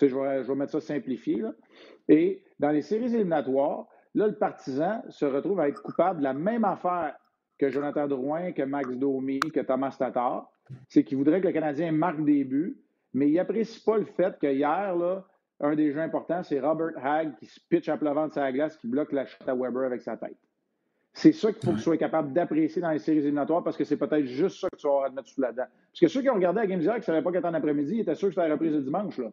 Je, 0.00 0.06
vais, 0.06 0.54
mettre 0.54 0.72
ça 0.72 0.80
simplifié. 0.80 1.42
Et 2.08 2.42
dans 2.58 2.70
les 2.70 2.82
séries 2.82 3.14
éliminatoires, 3.14 3.86
là, 4.14 4.26
le 4.26 4.34
partisan 4.34 5.02
se 5.08 5.26
retrouve 5.26 5.60
à 5.60 5.68
être 5.68 5.82
coupable 5.82 6.20
de 6.20 6.24
la 6.24 6.32
même 6.32 6.64
affaire 6.64 7.14
que 7.58 7.68
Jonathan 7.68 8.08
Drouin, 8.08 8.52
que 8.52 8.62
Max 8.62 8.88
Domi, 8.96 9.40
que 9.40 9.60
Thomas 9.60 9.94
Tatar 9.98 10.50
c'est 10.88 11.04
qu'il 11.04 11.18
voudrait 11.18 11.40
que 11.40 11.46
le 11.46 11.52
Canadien 11.52 11.92
marque 11.92 12.24
des 12.24 12.44
buts, 12.44 12.76
mais 13.12 13.28
il 13.28 13.34
n'apprécie 13.34 13.82
pas 13.82 13.98
le 13.98 14.04
fait 14.04 14.38
que 14.38 14.46
hier, 14.46 14.96
là, 14.96 15.24
un 15.60 15.74
des 15.74 15.92
jeux 15.92 16.00
importants, 16.00 16.42
c'est 16.42 16.60
Robert 16.60 16.92
Hagg 17.04 17.36
qui 17.38 17.46
se 17.46 17.60
pitch 17.68 17.88
à 17.88 17.96
plat 17.96 18.14
de 18.26 18.32
sa 18.32 18.50
glace, 18.50 18.76
qui 18.76 18.88
bloque 18.88 19.12
la 19.12 19.26
shot 19.26 19.44
à 19.46 19.54
Weber 19.54 19.84
avec 19.84 20.00
sa 20.00 20.16
tête. 20.16 20.36
C'est 21.12 21.32
ça 21.32 21.52
qu'il 21.52 21.62
faut 21.64 21.72
que 21.72 21.76
tu 21.76 21.82
sois 21.82 21.96
capable 21.96 22.32
d'apprécier 22.32 22.80
dans 22.80 22.90
les 22.90 22.98
séries 22.98 23.18
éliminatoires 23.18 23.64
parce 23.64 23.76
que 23.76 23.84
c'est 23.84 23.96
peut-être 23.96 24.26
juste 24.26 24.60
ça 24.60 24.68
que 24.70 24.76
tu 24.76 24.86
vas 24.86 24.92
avoir 24.92 25.06
à 25.06 25.10
te 25.10 25.14
mettre 25.16 25.28
sous 25.28 25.40
la 25.40 25.52
dent. 25.52 25.66
Parce 25.92 26.00
que 26.00 26.08
ceux 26.08 26.22
qui 26.22 26.30
ont 26.30 26.34
regardé 26.34 26.60
la 26.60 26.66
Game 26.66 26.78
d'hier 26.78 26.94
qui 26.94 27.00
ne 27.00 27.04
savaient 27.04 27.22
pas 27.22 27.32
qu'être 27.32 27.46
en 27.46 27.54
après-midi, 27.54 27.96
ils 27.96 28.00
étaient 28.00 28.14
sûrs 28.14 28.28
que 28.28 28.34
c'était 28.34 28.48
la 28.48 28.54
reprise 28.54 28.72
de 28.72 28.80
dimanche. 28.80 29.18
Là. 29.18 29.32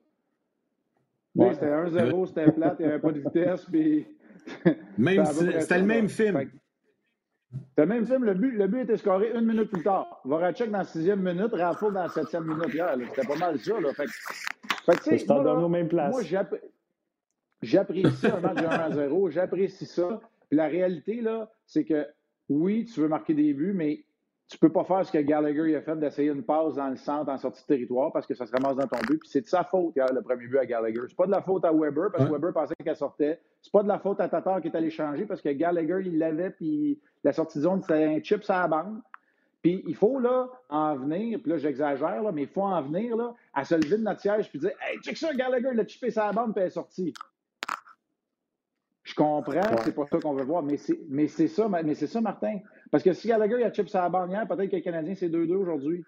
C'était 1.54 1.68
1-0, 1.68 2.26
c'était 2.26 2.52
plate, 2.52 2.78
il 2.80 2.86
n'y 2.86 2.92
avait 2.92 3.00
pas 3.00 3.12
de 3.12 3.20
vitesse. 3.20 3.66
Puis... 3.66 4.08
c'était 5.60 5.80
le 5.80 5.86
même 5.86 6.10
film. 6.10 6.50
Même 7.78 8.06
film, 8.06 8.24
le 8.24 8.34
but, 8.34 8.52
le 8.52 8.68
but 8.68 8.82
était 8.82 8.98
scoré 8.98 9.32
une 9.34 9.46
minute 9.46 9.72
plus 9.72 9.84
tard. 9.84 10.20
Voracek 10.26 10.70
dans 10.72 10.80
la 10.80 10.84
sixième 10.84 11.22
minute, 11.22 11.54
Raffo 11.54 11.92
dans 11.92 12.04
la 12.04 12.10
septième 12.10 12.46
minute 12.46 12.74
hier. 12.74 12.96
C'était 13.14 13.28
pas 13.28 13.38
mal 13.38 13.60
ça. 13.60 13.80
Là. 13.80 13.94
Fait, 13.94 14.08
fait 14.08 15.18
que, 15.18 15.28
moi, 15.28 15.44
là, 15.44 16.50
j'apprécie 17.62 18.28
un 18.28 18.40
match 18.40 18.58
de 18.58 18.66
1 18.66 18.70
à 18.70 18.92
0. 18.92 19.30
J'apprécie 19.30 19.86
ça. 19.86 20.20
Puis 20.50 20.58
la 20.58 20.68
réalité, 20.68 21.22
là, 21.22 21.50
c'est 21.66 21.86
que 21.86 22.08
oui, 22.50 22.86
tu 22.86 23.02
veux 23.02 23.08
marquer 23.08 23.34
des 23.34 23.54
buts, 23.54 23.74
mais 23.74 24.04
tu 24.48 24.58
peux 24.58 24.72
pas 24.72 24.86
faire 24.86 25.06
ce 25.06 25.12
que 25.12 25.18
Gallagher 25.18 25.76
a 25.76 25.82
fait 25.82 25.98
d'essayer 25.98 26.32
une 26.32 26.44
passe 26.44 26.76
dans 26.76 26.88
le 26.88 26.96
centre 26.96 27.30
en 27.30 27.38
sortie 27.38 27.62
de 27.64 27.68
territoire 27.68 28.14
parce 28.14 28.26
que 28.26 28.34
ça 28.34 28.46
se 28.46 28.52
ramasse 28.54 28.78
dans 28.78 28.88
ton 28.88 29.00
but. 29.06 29.20
Puis 29.20 29.30
c'est 29.30 29.42
de 29.42 29.48
sa 29.48 29.64
faute, 29.64 29.94
le 29.96 30.22
premier 30.22 30.48
but 30.48 30.58
à 30.58 30.66
Gallagher. 30.66 31.02
C'est 31.08 31.18
pas 31.18 31.26
de 31.26 31.32
la 31.32 31.42
faute 31.42 31.66
à 31.66 31.74
Weber 31.74 32.12
parce 32.12 32.26
que 32.26 32.32
Weber 32.32 32.54
pensait 32.54 32.76
qu'elle 32.84 32.96
sortait. 32.96 33.42
C'est 33.68 33.74
pas 33.74 33.84
de 33.84 33.90
la 33.90 34.00
faute 34.00 34.22
à 34.22 34.30
Tatar 34.30 34.62
qui 34.62 34.70
est 34.70 34.76
allé 34.78 34.90
changer 34.90 35.26
parce 35.26 35.42
que 35.42 35.50
Gallagher, 35.50 36.00
il 36.06 36.18
l'avait, 36.18 36.52
puis 36.52 37.02
la 37.26 37.34
sortie 37.34 37.58
de 37.58 37.64
zone, 37.64 37.82
c'était 37.82 38.06
un 38.06 38.24
chip 38.24 38.42
sur 38.42 38.54
la 38.54 38.66
bande. 38.66 39.02
Puis 39.62 39.84
il 39.86 39.94
faut 39.94 40.22
là 40.22 40.48
en 40.70 40.96
venir, 40.96 41.42
puis 41.42 41.52
là 41.52 41.58
j'exagère, 41.58 42.24
là, 42.24 42.32
mais 42.32 42.44
il 42.44 42.48
faut 42.48 42.62
en 42.62 42.82
venir 42.82 43.18
là, 43.18 43.36
à 43.54 43.66
se 43.66 43.76
lever 43.76 43.98
de 43.98 44.04
notre 44.04 44.22
siège 44.22 44.50
puis 44.50 44.60
dire 44.60 44.72
Hey, 44.80 45.00
check 45.02 45.18
ça, 45.18 45.34
Gallagher, 45.34 45.68
il 45.74 45.80
a 45.82 45.86
chippé 45.86 46.12
sa 46.12 46.32
bande 46.32 46.54
puis 46.54 46.62
elle 46.62 46.68
est 46.68 46.70
sortie. 46.70 47.14
Je 49.04 49.14
comprends, 49.14 49.78
c'est 49.84 49.94
pas 49.94 50.06
ça 50.06 50.18
qu'on 50.18 50.34
veut 50.34 50.46
voir, 50.46 50.64
mais 50.64 50.78
c'est, 50.78 51.02
mais 51.10 51.28
c'est 51.28 51.50
ça, 51.50 51.68
mais 51.68 51.94
c'est 51.94 52.08
ça, 52.08 52.22
Martin. 52.22 52.60
Parce 52.90 53.04
que 53.04 53.12
si 53.12 53.28
Gallagher 53.28 53.66
a 53.66 53.74
chip 53.74 53.90
sa 53.90 54.08
bannière, 54.08 54.48
peut-être 54.48 54.72
que 54.72 54.78
le 54.78 54.82
Canadien, 54.82 55.14
c'est 55.14 55.28
2-2 55.28 55.56
aujourd'hui. 55.56 56.06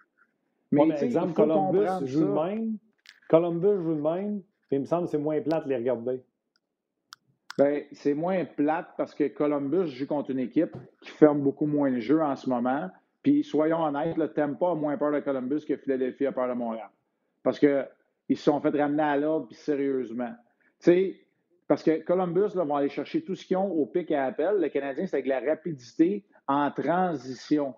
Mais, 0.72 0.84
ouais, 0.84 1.04
exemple, 1.04 1.34
Columbus 1.34 2.08
joue 2.08 2.22
le 2.22 2.34
même. 2.34 2.78
Columbus 3.30 3.84
joue 3.84 3.96
le 3.96 4.02
même. 4.02 4.44
il 4.72 4.80
me 4.80 4.86
semble 4.86 5.08
que 5.08 5.12
c'est 5.12 5.18
moins 5.18 5.42
plate 5.42 5.66
de 5.66 5.70
les 5.72 5.76
regarder. 5.76 6.24
Ben, 7.60 7.84
c'est 7.92 8.14
moins 8.14 8.46
plate 8.46 8.88
parce 8.96 9.14
que 9.14 9.28
Columbus 9.28 9.88
joue 9.88 10.08
contre 10.08 10.30
une 10.30 10.40
équipe 10.40 10.78
qui 11.02 11.10
ferme 11.12 11.42
beaucoup 11.42 11.66
moins 11.66 11.90
le 11.90 12.00
jeu 12.00 12.22
en 12.22 12.38
ce 12.38 12.50
moment. 12.50 12.90
Puis, 13.22 13.44
soyons 13.44 13.84
honnêtes, 13.84 14.16
le 14.16 14.30
Tampa 14.30 14.72
a 14.72 14.76
moins 14.76 14.98
peur 14.98 15.12
de 15.12 15.20
Columbus 15.20 15.66
que 15.68 15.76
Philadelphie 15.76 16.26
a 16.26 16.32
peur 16.32 16.48
de 16.48 16.54
Montréal. 16.54 16.90
Parce 17.44 17.60
qu'ils 17.60 18.38
se 18.38 18.44
sont 18.44 18.62
fait 18.62 18.70
ramener 18.70 19.04
à 19.04 19.18
l'ordre, 19.18 19.48
puis 19.48 19.58
sérieusement. 19.58 20.32
Tu 20.80 20.86
sais, 20.86 21.20
parce 21.68 21.84
que 21.84 22.02
Columbus 22.02 22.56
là, 22.56 22.64
vont 22.64 22.78
aller 22.78 22.88
chercher 22.88 23.26
tout 23.26 23.36
ce 23.36 23.46
qu'ils 23.46 23.58
ont 23.58 23.70
au 23.70 23.86
pic 23.88 24.10
à 24.14 24.28
appel. 24.28 24.62
Le 24.62 24.70
Canadien, 24.70 25.06
c'est 25.06 25.18
avec 25.18 25.28
la 25.28 25.42
rapidité 25.42 26.24
en 26.48 26.72
transition. 26.72 27.76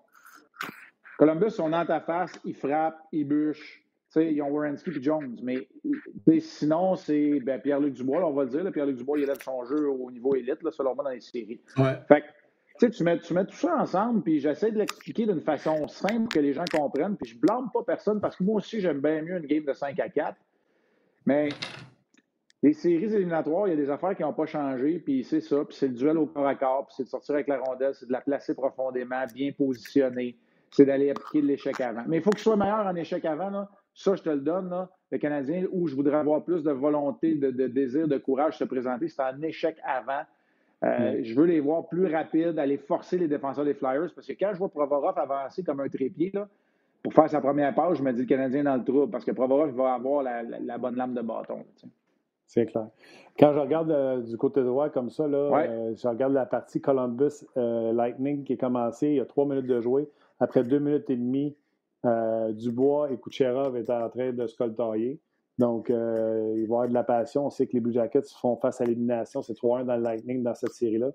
Columbus, 1.18 1.58
on 1.58 1.72
est 1.72 1.86
ta 1.86 2.00
face, 2.00 2.38
ils 2.44 2.54
frappent, 2.54 3.00
ils 3.10 3.26
bûchent. 3.26 3.81
Sais, 4.12 4.32
ils 4.32 4.42
ont 4.42 4.50
Wierenski 4.50 4.90
et 4.90 5.02
Jones. 5.02 5.38
Mais 5.42 6.40
sinon, 6.40 6.96
c'est 6.96 7.40
ben, 7.40 7.60
Pierre-Luc 7.60 7.94
Dubois, 7.94 8.26
on 8.26 8.32
va 8.32 8.44
le 8.44 8.50
dire. 8.50 8.70
Pierre-Luc 8.72 8.96
Dubois, 8.96 9.18
il 9.18 9.24
élève 9.24 9.42
son 9.42 9.64
jeu 9.64 9.88
au 9.88 10.10
niveau 10.10 10.34
élite, 10.34 10.62
là, 10.62 10.70
selon 10.70 10.94
moi, 10.94 11.04
dans 11.04 11.10
les 11.10 11.20
séries. 11.20 11.60
Ouais. 11.76 11.98
Fait 12.08 12.22
que, 12.78 12.86
tu 12.86 13.04
mets, 13.04 13.18
tu 13.18 13.34
mets 13.34 13.44
tout 13.44 13.54
ça 13.54 13.76
ensemble, 13.76 14.22
puis 14.22 14.40
j'essaie 14.40 14.70
de 14.72 14.78
l'expliquer 14.78 15.26
d'une 15.26 15.40
façon 15.40 15.86
simple 15.88 16.28
que 16.28 16.40
les 16.40 16.52
gens 16.52 16.64
comprennent. 16.72 17.16
Puis 17.16 17.32
je 17.32 17.38
blâme 17.38 17.70
pas 17.72 17.82
personne 17.84 18.20
parce 18.20 18.36
que 18.36 18.44
moi 18.44 18.56
aussi, 18.56 18.80
j'aime 18.80 19.00
bien 19.00 19.22
mieux 19.22 19.36
une 19.38 19.46
game 19.46 19.64
de 19.64 19.72
5 19.72 19.98
à 20.00 20.08
4. 20.08 20.36
Mais 21.26 21.50
les 22.62 22.72
séries 22.72 23.14
éliminatoires, 23.14 23.66
il 23.66 23.70
y 23.70 23.72
a 23.74 23.76
des 23.76 23.90
affaires 23.90 24.16
qui 24.16 24.22
n'ont 24.22 24.32
pas 24.32 24.46
changé, 24.46 24.98
puis 24.98 25.24
c'est 25.24 25.40
ça, 25.40 25.64
puis 25.64 25.76
c'est 25.76 25.88
le 25.88 25.94
duel 25.94 26.18
au 26.18 26.26
corps 26.26 26.46
à 26.46 26.54
corps, 26.54 26.86
puis 26.86 26.94
c'est 26.96 27.04
de 27.04 27.08
sortir 27.08 27.34
avec 27.34 27.48
la 27.48 27.58
rondelle, 27.58 27.94
c'est 27.94 28.06
de 28.06 28.12
la 28.12 28.20
placer 28.20 28.54
profondément, 28.54 29.24
bien 29.34 29.52
positionnée, 29.52 30.36
c'est 30.70 30.84
d'aller 30.84 31.10
appliquer 31.10 31.42
l'échec 31.42 31.80
avant. 31.80 32.04
Mais 32.06 32.18
il 32.18 32.22
faut 32.22 32.30
que 32.30 32.38
je 32.38 32.44
sois 32.44 32.56
meilleur 32.56 32.86
en 32.86 32.94
échec 32.94 33.24
avant, 33.24 33.50
là. 33.50 33.70
Ça 33.94 34.14
je 34.14 34.22
te 34.22 34.30
le 34.30 34.40
donne, 34.40 34.70
là. 34.70 34.90
le 35.10 35.18
Canadien, 35.18 35.64
où 35.72 35.86
je 35.86 35.94
voudrais 35.94 36.16
avoir 36.16 36.42
plus 36.44 36.62
de 36.62 36.70
volonté, 36.70 37.34
de, 37.34 37.50
désir, 37.66 38.08
de 38.08 38.18
courage 38.18 38.58
se 38.58 38.64
présenter, 38.64 39.08
c'est 39.08 39.22
en 39.22 39.40
échec 39.42 39.76
avant. 39.84 40.22
Euh, 40.84 41.20
je 41.22 41.34
veux 41.34 41.46
les 41.46 41.60
voir 41.60 41.86
plus 41.86 42.12
rapides, 42.12 42.58
aller 42.58 42.76
forcer 42.76 43.16
les 43.18 43.28
défenseurs 43.28 43.64
des 43.64 43.74
Flyers, 43.74 44.12
parce 44.14 44.26
que 44.26 44.32
quand 44.32 44.50
je 44.52 44.58
vois 44.58 44.68
Provorov 44.68 45.16
avancer 45.16 45.62
comme 45.62 45.80
un 45.80 45.88
trépied, 45.88 46.32
là, 46.34 46.48
pour 47.02 47.12
faire 47.12 47.28
sa 47.28 47.40
première 47.40 47.74
passe, 47.74 47.98
je 47.98 48.02
me 48.02 48.12
dis 48.12 48.22
le 48.22 48.26
Canadien 48.26 48.64
dans 48.64 48.76
le 48.76 48.84
trou, 48.84 49.06
parce 49.06 49.24
que 49.24 49.32
Provorov 49.32 49.70
va 49.74 49.94
avoir 49.94 50.22
la, 50.22 50.78
bonne 50.78 50.96
lame 50.96 51.14
de 51.14 51.22
bâton. 51.22 51.64
C'est 52.46 52.66
clair. 52.66 52.88
Quand 53.38 53.52
je 53.54 53.58
regarde 53.58 53.90
euh, 53.90 54.20
du 54.20 54.36
côté 54.36 54.62
droit 54.62 54.90
comme 54.90 55.08
ça, 55.08 55.26
là, 55.26 55.38
euh, 55.38 55.94
je 55.96 56.06
regarde 56.06 56.34
la 56.34 56.44
partie 56.44 56.80
Columbus 56.80 57.46
euh, 57.56 57.92
Lightning 57.92 58.44
qui 58.44 58.52
est 58.52 58.58
commencée, 58.58 59.08
il 59.08 59.14
y 59.14 59.20
a 59.20 59.24
trois 59.24 59.46
minutes 59.46 59.66
de 59.66 59.80
jouer. 59.80 60.08
Après 60.38 60.62
deux 60.62 60.78
minutes 60.78 61.08
et 61.08 61.16
demie, 61.16 61.56
Dubois 62.04 63.10
et 63.12 63.16
Kucherov 63.16 63.76
étaient 63.76 63.92
en 63.92 64.08
train 64.08 64.32
de 64.32 64.46
se 64.46 64.56
coltailler. 64.56 65.20
Donc, 65.58 65.86
il 65.88 65.94
va 65.94 66.58
y 66.58 66.64
avoir 66.64 66.88
de 66.88 66.94
la 66.94 67.04
passion. 67.04 67.46
On 67.46 67.50
sait 67.50 67.66
que 67.66 67.74
les 67.74 67.80
Blue 67.80 67.92
Jackets 67.92 68.28
font 68.40 68.56
face 68.56 68.80
à 68.80 68.84
l'élimination. 68.84 69.42
C'est 69.42 69.52
3-1 69.52 69.84
dans 69.84 69.96
le 69.96 70.02
Lightning 70.02 70.42
dans 70.42 70.54
cette 70.54 70.72
série-là. 70.72 71.10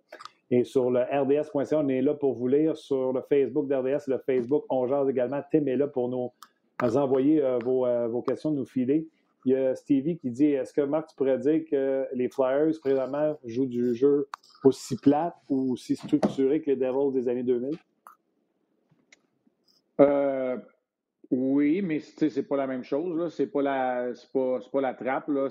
Et 0.49 0.63
sur 0.63 0.89
le 0.89 1.01
RDS.ca, 1.01 1.79
on 1.79 1.87
est 1.89 2.01
là 2.01 2.13
pour 2.13 2.33
vous 2.33 2.47
lire. 2.47 2.77
Sur 2.77 3.11
le 3.11 3.21
Facebook 3.21 3.67
d'RDS, 3.67 4.07
le 4.07 4.19
Facebook, 4.19 4.63
on 4.69 4.87
jase 4.87 5.09
également. 5.09 5.41
Tim 5.51 5.65
est 5.65 5.75
là 5.75 5.87
pour 5.87 6.07
nous, 6.07 6.31
envoyer 6.81 7.43
vos, 7.63 7.85
vos, 8.09 8.21
questions, 8.21 8.51
nous 8.51 8.65
filer. 8.65 9.07
Il 9.45 9.53
y 9.53 9.55
a 9.55 9.75
Stevie 9.75 10.17
qui 10.17 10.29
dit 10.29 10.45
Est-ce 10.45 10.73
que 10.73 10.81
Marc, 10.81 11.09
tu 11.09 11.15
pourrais 11.15 11.37
dire 11.37 11.63
que 11.69 12.05
les 12.13 12.29
Flyers, 12.29 12.73
présentement, 12.81 13.37
jouent 13.45 13.65
du 13.65 13.93
jeu 13.95 14.27
aussi 14.63 14.95
plate 14.97 15.35
ou 15.49 15.73
aussi 15.73 15.95
structuré 15.95 16.61
que 16.61 16.71
les 16.71 16.75
Devils 16.75 17.13
des 17.13 17.27
années 17.29 17.43
2000 17.43 17.77
euh, 19.99 20.57
Oui, 21.29 21.81
mais 21.81 21.99
c'est 21.99 22.47
pas 22.47 22.57
la 22.57 22.67
même 22.67 22.83
chose. 22.83 23.33
C'est 23.35 23.47
pas, 23.47 23.61
la, 23.61 24.11
pas, 24.33 24.59
pas 24.71 24.81
la 24.81 24.93
trappe. 24.93 25.27
Là. 25.27 25.49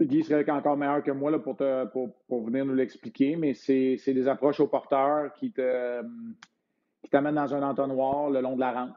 Guy 0.00 0.24
serait 0.24 0.50
encore 0.50 0.76
meilleur 0.76 1.02
que 1.02 1.10
moi 1.10 1.30
pour, 1.42 2.44
venir 2.44 2.64
nous 2.64 2.74
l'expliquer, 2.74 3.36
mais 3.36 3.54
c'est 3.54 3.98
des 4.06 4.26
approches 4.26 4.60
au 4.60 4.66
porteur 4.66 5.32
qui 5.34 5.52
te 5.52 6.02
t'amènent 7.10 7.34
dans 7.34 7.54
un 7.54 7.62
entonnoir 7.62 8.30
le 8.30 8.40
long 8.40 8.54
de 8.56 8.60
la 8.60 8.72
rampe 8.72 8.96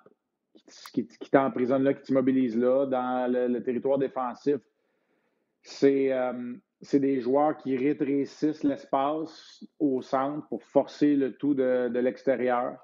qui, 0.93 1.07
qui 1.07 1.29
t'emprisonne 1.29 1.83
là, 1.83 1.93
qui 1.93 2.01
t'immobilise 2.01 2.57
là, 2.57 2.85
dans 2.85 3.31
le, 3.31 3.59
territoire 3.61 3.97
défensif, 3.97 4.57
euh, 5.83 6.53
c'est 6.81 6.99
des 6.99 7.19
joueurs 7.19 7.57
qui 7.57 7.75
rétrécissent 7.77 8.63
l'espace 8.63 9.63
au 9.79 10.01
centre 10.01 10.47
pour 10.47 10.63
forcer 10.63 11.15
le 11.15 11.35
tout 11.35 11.53
de 11.53 11.99
l'extérieur. 11.99 12.77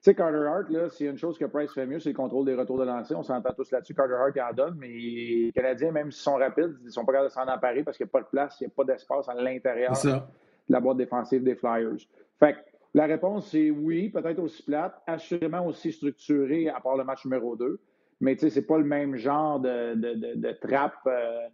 Tu 0.00 0.10
sais, 0.10 0.14
Carter 0.14 0.46
Hart, 0.46 0.70
là, 0.70 0.88
s'il 0.90 1.06
y 1.06 1.08
a 1.08 1.12
une 1.12 1.18
chose 1.18 1.36
que 1.36 1.44
Price 1.44 1.72
fait 1.72 1.84
mieux, 1.84 1.98
c'est 1.98 2.10
le 2.10 2.14
contrôle 2.14 2.46
des 2.46 2.54
retours 2.54 2.78
de 2.78 2.84
lancer. 2.84 3.16
On 3.16 3.24
s'entend 3.24 3.52
tous 3.52 3.72
là-dessus. 3.72 3.94
Carter 3.94 4.14
Hart, 4.14 4.30
il 4.36 4.40
en 4.40 4.52
donne, 4.52 4.76
mais 4.78 4.88
les 4.88 5.50
Canadiens, 5.52 5.90
même 5.90 6.12
s'ils 6.12 6.22
sont 6.22 6.36
rapides, 6.36 6.76
ils 6.82 6.86
ne 6.86 6.90
sont 6.90 7.04
pas 7.04 7.12
capables 7.12 7.28
de 7.28 7.34
s'en 7.34 7.48
emparer 7.48 7.82
parce 7.82 7.96
qu'il 7.96 8.06
n'y 8.06 8.10
a 8.10 8.12
pas 8.12 8.20
de 8.20 8.28
place, 8.30 8.56
il 8.60 8.64
n'y 8.64 8.72
a 8.72 8.74
pas 8.76 8.84
d'espace 8.84 9.28
à 9.28 9.34
l'intérieur 9.34 9.92
de 10.00 10.20
la 10.68 10.80
boîte 10.80 10.98
défensive 10.98 11.42
des 11.42 11.56
Flyers. 11.56 11.96
Fait 12.38 12.52
que 12.52 12.58
la 12.94 13.06
réponse, 13.06 13.50
c'est 13.50 13.70
oui, 13.70 14.08
peut-être 14.08 14.38
aussi 14.38 14.62
plate, 14.62 15.02
assurément 15.06 15.66
aussi 15.66 15.92
structuré 15.92 16.68
à 16.68 16.80
part 16.80 16.96
le 16.96 17.04
match 17.04 17.24
numéro 17.24 17.56
2. 17.56 17.80
Mais 18.20 18.34
tu 18.34 18.42
sais, 18.42 18.50
c'est 18.50 18.66
pas 18.66 18.78
le 18.78 18.84
même 18.84 19.16
genre 19.16 19.60
de, 19.60 19.94
de, 19.94 20.52
trappe 20.52 20.94
euh, 21.06 21.48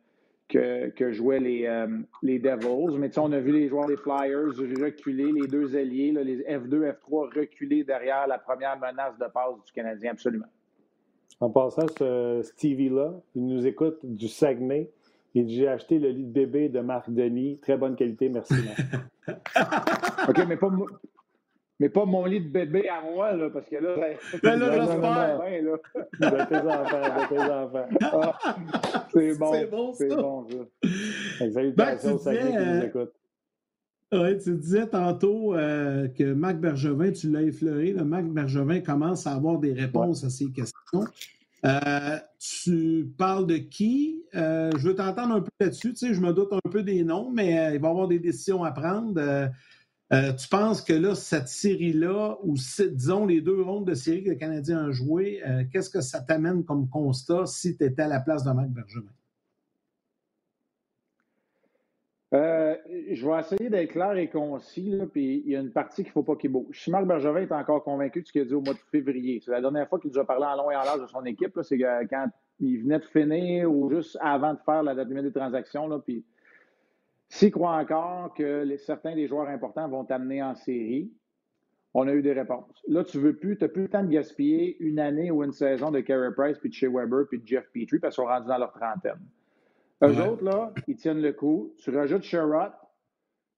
que, 0.49 0.91
que, 0.91 1.13
jouaient 1.13 1.41
les, 1.41 1.67
euh, 1.67 1.87
les 2.23 2.39
Devils. 2.39 2.99
Mais 2.99 3.09
tu 3.09 3.15
sais, 3.15 3.21
on 3.21 3.33
a 3.33 3.41
vu 3.41 3.53
les 3.53 3.69
joueurs 3.69 3.87
des 3.87 3.97
Flyers 3.97 4.49
reculer, 4.81 5.33
les 5.33 5.47
deux 5.47 5.77
alliés, 5.77 6.13
les 6.13 6.43
F2, 6.43 6.93
F3 6.93 7.39
reculer 7.39 7.85
derrière 7.85 8.27
la 8.27 8.39
première 8.39 8.79
menace 8.79 9.19
de 9.19 9.27
passe 9.27 9.57
du 9.65 9.73
Canadien, 9.73 10.13
absolument. 10.13 10.47
En 11.41 11.51
passant, 11.51 11.87
ce 11.99 12.41
Stevie-là, 12.43 13.15
il 13.35 13.47
nous 13.47 13.67
écoute 13.67 13.99
du 14.03 14.29
Saguenay. 14.29 14.91
Il 15.35 15.47
dit 15.47 15.57
J'ai 15.57 15.69
acheté 15.69 15.99
le 15.99 16.11
lit 16.11 16.25
de 16.25 16.33
bébé 16.33 16.69
de 16.69 16.81
Marc 16.81 17.11
Denis. 17.11 17.59
Très 17.61 17.77
bonne 17.77 17.97
qualité, 17.97 18.29
merci. 18.29 18.55
OK, 20.29 20.47
mais 20.47 20.57
pas, 20.57 20.71
mais 21.81 21.89
pas 21.89 22.05
mon 22.05 22.25
lit 22.25 22.41
de 22.41 22.49
bébé 22.49 22.89
à 22.89 23.01
moi, 23.03 23.33
là, 23.33 23.51
parce 23.51 23.69
que 23.69 23.77
là, 23.77 23.97
ben 24.43 24.59
là, 24.59 24.73
j'espère. 24.73 25.41
De 26.21 26.45
tes 26.49 26.57
enfants, 26.57 27.21
de 27.21 27.29
tes 27.29 27.41
enfants. 27.41 27.89
Ah, 28.01 28.57
c'est 29.13 29.35
bon. 29.39 29.53
C'est 29.53 29.67
bon, 29.67 29.93
C'est 29.93 30.09
bon, 30.09 30.47
ça. 30.49 31.51
Salutations, 31.51 32.21
ben, 32.25 32.81
nous 32.81 32.85
écoute. 32.87 33.13
Oui, 34.13 34.39
tu 34.39 34.55
disais 34.55 34.87
tantôt 34.87 35.55
euh, 35.55 36.07
que 36.09 36.33
Marc 36.33 36.59
Bergevin, 36.59 37.11
tu 37.11 37.31
l'as 37.31 37.43
effleuré, 37.43 37.93
le 37.93 38.05
Marc 38.05 38.27
Bergevin 38.27 38.81
commence 38.81 39.27
à 39.27 39.33
avoir 39.33 39.59
des 39.59 39.73
réponses 39.73 40.23
à 40.23 40.31
ces 40.31 40.53
questions. 40.53 41.05
Euh, 41.65 42.19
tu 42.39 43.11
parles 43.19 43.47
de 43.47 43.57
qui? 43.57 44.23
Euh, 44.37 44.71
je 44.79 44.89
veux 44.89 44.95
t'entendre 44.95 45.35
un 45.35 45.41
peu 45.41 45.51
là-dessus. 45.59 45.95
Tu 45.95 46.07
sais, 46.07 46.15
je 46.15 46.21
me 46.21 46.33
doute 46.33 46.53
un 46.53 46.71
peu 46.71 46.83
des 46.83 47.03
noms, 47.03 47.31
mais 47.31 47.75
il 47.75 47.81
va 47.81 47.89
y 47.89 47.91
avoir 47.91 48.07
des 48.07 48.21
décisions 48.21 48.63
à 48.63 48.71
prendre. 48.71 49.51
Euh, 50.13 50.33
tu 50.35 50.49
penses 50.49 50.83
que 50.83 50.93
là, 50.93 51.15
cette 51.15 51.49
série-là, 51.49 52.37
ou 52.43 52.55
disons 52.55 53.27
les 53.27 53.41
deux 53.41 53.63
rondes 53.63 53.87
de 53.87 53.95
série 53.95 54.23
que 54.23 54.31
le 54.31 54.37
Canadien 54.37 54.87
a 54.87 54.91
joué, 54.91 55.43
euh, 55.47 55.65
qu'est-ce 55.73 55.89
que 55.89 56.03
ça 56.03 56.21
t'amène 56.21 56.65
comme 56.65 56.89
constat 56.89 57.47
si 57.47 57.77
tu 57.77 57.85
étais 57.85 58.03
à 58.03 58.09
la 58.09 58.21
place 58.21 58.45
de 58.45 58.53
Marc 58.53 58.69
Bergevin? 58.69 59.09
Euh, 62.35 62.77
je 63.13 63.27
vais 63.27 63.39
essayer 63.39 63.71
d'être 63.71 63.93
clair 63.93 64.17
et 64.17 64.29
concis, 64.29 64.99
puis 65.13 65.43
il 65.47 65.53
y 65.53 65.57
a 65.57 65.61
une 65.61 65.71
partie 65.71 66.03
qu'il 66.03 66.11
ne 66.11 66.15
faut 66.15 66.23
pas 66.25 66.37
qu'il 66.37 66.51
bouge. 66.51 66.83
Si 66.83 66.91
Marc 66.91 67.07
Bergevin 67.07 67.41
est 67.41 67.53
encore 67.53 67.83
convaincu 67.83 68.23
de 68.23 68.27
ce 68.27 68.33
qu'il 68.33 68.43
a 68.43 68.45
dit 68.45 68.55
au 68.55 68.61
mois 68.61 68.75
de 68.75 68.79
février, 68.91 69.41
c'est 69.43 69.53
la 69.53 69.61
dernière 69.61 69.89
fois 69.89 70.01
qu'il 70.01 70.11
nous 70.11 70.19
a 70.19 70.27
parlé 70.27 70.45
en 70.45 70.57
long 70.57 70.71
et 70.71 70.77
en 70.77 70.83
large 70.83 71.01
de 71.01 71.07
son 71.07 71.25
équipe, 71.25 71.59
c'est 71.63 71.79
quand 71.79 72.27
il 72.59 72.83
venait 72.83 72.99
de 72.99 73.05
finir 73.05 73.73
ou 73.73 73.89
juste 73.89 74.19
avant 74.21 74.53
de 74.53 74.59
faire 74.67 74.83
la 74.83 74.95
date 74.95 75.09
limite 75.09 75.25
des 75.25 75.33
transactions, 75.33 75.87
là, 75.87 76.01
puis 76.05 76.25
s'il 77.29 77.51
croit 77.51 77.77
encore 77.77 78.35
que 78.35 78.77
certains 78.77 79.15
des 79.15 79.27
joueurs 79.27 79.49
importants 79.49 79.89
vont 79.89 80.05
t'amener 80.05 80.43
en 80.43 80.55
série, 80.55 81.13
On 81.97 82.09
a 82.09 82.13
eu 82.13 82.23
des 82.23 82.33
réponses. 82.33 82.83
Là, 82.89 83.05
tu 83.05 83.19
veux 83.19 83.37
plus, 83.37 83.57
tu 83.57 83.63
n'as 83.63 83.69
plus 83.69 83.83
le 83.83 83.89
temps 83.89 84.03
de 84.03 84.09
gaspiller 84.09 84.77
une 84.81 84.99
année 84.99 85.31
ou 85.31 85.45
une 85.45 85.53
saison 85.53 85.93
de 85.93 86.01
Carey 86.01 86.33
Price, 86.37 86.59
puis 86.59 86.69
de 86.69 86.75
Shea 86.75 86.89
Weber, 86.89 87.27
puis 87.29 87.39
de 87.39 87.47
Jeff 87.47 87.67
Petrie, 87.73 88.01
parce 88.01 88.17
qu'ils 88.17 88.23
sont 88.25 88.29
rendus 88.29 88.49
dans 88.49 88.59
leur 88.59 88.73
trentaine. 88.73 89.21
Eux 90.03 90.21
autres, 90.21 90.43
là, 90.43 90.73
ils 90.89 90.97
tiennent 90.97 91.23
le 91.23 91.33
coup. 91.33 91.73
Tu 91.79 91.97
rajoutes 91.97 92.25
Sherrod, 92.25 92.73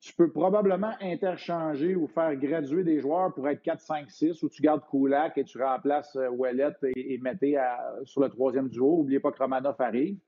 tu 0.00 0.14
peux 0.14 0.31
probablement 0.31 0.92
interchanger 1.00 1.96
ou 1.96 2.07
faire 2.07 2.37
graduer 2.37 2.85
des 2.85 3.00
joueurs 3.00 3.33
pour 3.33 3.48
être 3.48 3.62
4, 3.62 3.81
5, 3.81 4.11
6, 4.11 4.42
ou 4.42 4.48
tu 4.50 4.62
gardes 4.62 4.83
Kulak 4.90 5.38
et 5.38 5.44
tu 5.44 5.61
remplaces 5.61 6.14
euh, 6.16 6.29
Ouellet 6.29 6.74
et, 6.85 7.14
et 7.14 7.18
Mété 7.18 7.59
sur 8.05 8.20
le 8.20 8.29
troisième 8.29 8.68
duo. 8.68 8.98
N'oubliez 8.98 9.20
pas 9.20 9.33
que 9.33 9.38
Romanoff 9.38 9.81
arrive. 9.81 10.18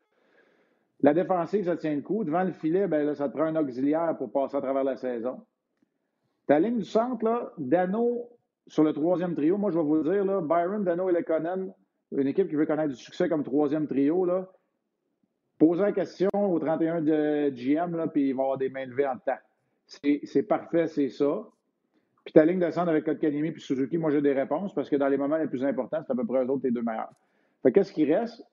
La 1.00 1.14
défensive, 1.14 1.64
ça 1.64 1.76
tient 1.76 1.94
le 1.94 2.02
coup. 2.02 2.24
Devant 2.24 2.44
le 2.44 2.52
filet, 2.52 2.88
ben 2.88 3.06
là, 3.06 3.14
ça 3.14 3.28
te 3.28 3.34
prend 3.36 3.44
un 3.44 3.56
auxiliaire 3.56 4.16
pour 4.16 4.32
passer 4.32 4.56
à 4.56 4.60
travers 4.60 4.84
la 4.84 4.96
saison. 4.96 5.40
Ta 6.46 6.58
ligne 6.58 6.78
du 6.78 6.84
centre, 6.84 7.24
là, 7.24 7.52
Dano 7.58 8.30
sur 8.66 8.84
le 8.84 8.92
troisième 8.92 9.34
trio, 9.34 9.56
moi, 9.56 9.70
je 9.70 9.78
vais 9.78 9.84
vous 9.84 10.02
dire, 10.02 10.24
là, 10.24 10.40
Byron, 10.40 10.84
Dano 10.84 11.08
et 11.08 11.12
Lekonen, 11.12 11.72
une 12.12 12.26
équipe 12.26 12.48
qui 12.48 12.54
veut 12.54 12.66
connaître 12.66 12.90
du 12.90 12.96
succès 12.96 13.28
comme 13.28 13.42
troisième 13.42 13.86
trio, 13.86 14.24
là, 14.24 14.48
posez 15.58 15.82
la 15.82 15.92
question 15.92 16.30
au 16.34 16.58
31 16.58 17.00
de 17.00 17.50
GM, 17.50 17.96
là, 17.96 18.06
puis 18.08 18.28
ils 18.28 18.32
vont 18.32 18.42
avoir 18.42 18.58
des 18.58 18.68
mains 18.68 18.86
levées 18.86 19.06
en 19.06 19.18
temps. 19.18 19.38
C'est 19.86 20.42
parfait, 20.42 20.86
c'est 20.86 21.08
ça. 21.08 21.44
Puis 22.24 22.34
ta 22.34 22.44
ligne 22.44 22.60
de 22.60 22.70
centre 22.70 22.90
avec 22.90 23.04
Kotkaniemi 23.04 23.52
puis 23.52 23.62
Suzuki, 23.62 23.96
moi, 23.96 24.10
j'ai 24.10 24.20
des 24.20 24.34
réponses 24.34 24.74
parce 24.74 24.90
que 24.90 24.96
dans 24.96 25.08
les 25.08 25.16
moments 25.16 25.38
les 25.38 25.48
plus 25.48 25.64
importants, 25.64 26.02
c'est 26.06 26.12
à 26.12 26.14
peu 26.14 26.26
près 26.26 26.44
eux 26.44 26.50
autres 26.50 26.62
tes 26.62 26.70
deux 26.70 26.82
meilleurs. 26.82 27.12
Fait 27.62 27.72
qu'est-ce 27.72 27.92
qui 27.92 28.04
reste? 28.04 28.44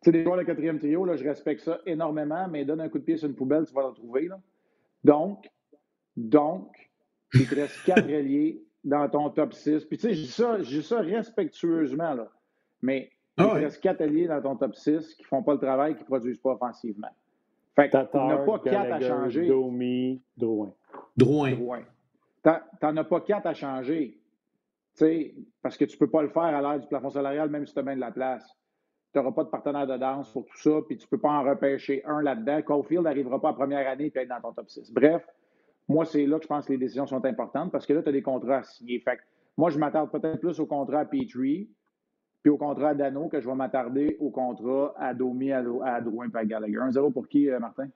Tu 0.00 0.06
sais, 0.06 0.12
des 0.12 0.22
joueurs 0.22 0.38
de 0.38 0.44
quatrième 0.44 0.78
trio, 0.78 1.04
là, 1.04 1.16
je 1.16 1.24
respecte 1.24 1.62
ça 1.62 1.80
énormément, 1.84 2.46
mais 2.48 2.64
donne 2.64 2.80
un 2.80 2.88
coup 2.88 2.98
de 2.98 3.04
pied 3.04 3.16
sur 3.16 3.28
une 3.28 3.34
poubelle, 3.34 3.66
tu 3.66 3.74
vas 3.74 3.88
le 3.88 3.94
trouver. 3.94 4.28
Là. 4.28 4.38
Donc, 5.02 5.50
donc, 6.16 6.90
il 7.34 7.48
te 7.48 7.54
reste 7.54 7.82
quatre 7.84 8.04
alliés 8.14 8.62
dans 8.84 9.08
ton 9.08 9.30
top 9.30 9.54
6. 9.54 9.84
Puis 9.86 9.98
tu 9.98 10.08
sais, 10.08 10.14
je 10.14 10.20
dis 10.20 10.26
ça, 10.28 10.62
je 10.62 10.68
dis 10.68 10.82
ça 10.82 11.00
respectueusement, 11.00 12.14
là. 12.14 12.28
Mais 12.80 13.10
il 13.36 13.44
te 13.44 13.50
reste 13.50 13.80
quatre 13.80 14.00
alliés 14.00 14.28
dans 14.28 14.40
ton 14.40 14.56
top 14.56 14.74
6 14.74 15.14
qui 15.14 15.22
ne 15.22 15.26
font 15.26 15.42
pas 15.42 15.54
le 15.54 15.58
travail, 15.58 15.94
qui 15.94 16.02
ne 16.02 16.06
produisent 16.06 16.38
pas 16.38 16.52
offensivement. 16.52 17.10
Fait 17.74 17.88
que 17.88 17.96
tu 17.96 18.16
n'as 18.16 18.38
pas 18.38 18.58
quatre 18.58 18.92
à 18.92 19.00
changer. 19.00 19.46
Domi, 19.46 20.20
Drouin. 20.36 20.72
Drouin. 21.16 21.52
Drouin. 21.52 21.82
Tu 22.44 22.50
n'en 22.82 22.96
as 22.96 23.04
pas 23.04 23.20
quatre 23.20 23.46
à 23.46 23.54
changer. 23.54 24.18
Tu 24.96 25.04
sais, 25.04 25.34
parce 25.62 25.76
que 25.76 25.84
tu 25.84 25.94
ne 25.94 25.98
peux 25.98 26.10
pas 26.10 26.22
le 26.22 26.28
faire 26.28 26.42
à 26.42 26.60
l'heure 26.60 26.80
du 26.80 26.86
plafond 26.88 27.10
salarial, 27.10 27.50
même 27.50 27.66
si 27.66 27.72
tu 27.72 27.78
as 27.78 27.82
bien 27.82 27.94
de 27.94 28.00
la 28.00 28.10
place 28.10 28.56
tu 29.18 29.24
n'auras 29.24 29.34
pas 29.34 29.44
de 29.44 29.50
partenaire 29.50 29.86
de 29.86 29.96
danse 29.96 30.30
pour 30.32 30.44
tout 30.46 30.58
ça, 30.58 30.70
puis 30.86 30.96
tu 30.96 31.06
ne 31.06 31.08
peux 31.10 31.18
pas 31.18 31.30
en 31.30 31.42
repêcher 31.42 32.02
un 32.04 32.22
là-dedans. 32.22 32.62
Caulfield 32.62 33.04
n'arrivera 33.04 33.40
pas 33.40 33.50
à 33.50 33.52
première 33.52 33.88
année 33.88 34.12
et 34.14 34.18
être 34.18 34.28
dans 34.28 34.40
ton 34.40 34.52
top 34.52 34.68
6. 34.68 34.92
Bref, 34.92 35.26
moi, 35.88 36.04
c'est 36.04 36.26
là 36.26 36.36
que 36.36 36.44
je 36.44 36.48
pense 36.48 36.66
que 36.66 36.72
les 36.72 36.78
décisions 36.78 37.06
sont 37.06 37.24
importantes 37.24 37.72
parce 37.72 37.86
que 37.86 37.92
là, 37.92 38.02
tu 38.02 38.08
as 38.08 38.12
des 38.12 38.22
contrats 38.22 38.58
à 38.58 38.62
signer. 38.62 39.00
Fait 39.00 39.18
moi, 39.56 39.70
je 39.70 39.78
m'attarde 39.78 40.10
peut-être 40.10 40.38
plus 40.38 40.60
au 40.60 40.66
contrat 40.66 41.00
à 41.00 41.04
Petrie 41.04 41.68
puis 42.42 42.50
au 42.50 42.56
contrat 42.56 42.90
à 42.90 42.94
Dano 42.94 43.28
que 43.28 43.40
je 43.40 43.48
vais 43.48 43.54
m'attarder 43.54 44.16
au 44.20 44.30
contrat 44.30 44.94
à 44.96 45.12
Domi, 45.12 45.50
à, 45.50 45.64
à 45.84 46.00
Drouin 46.00 46.28
et 46.32 46.36
à 46.36 46.44
Gallagher. 46.44 46.76
1-0 46.76 47.12
pour 47.12 47.26
qui, 47.26 47.50
euh, 47.50 47.58
Martin? 47.58 47.88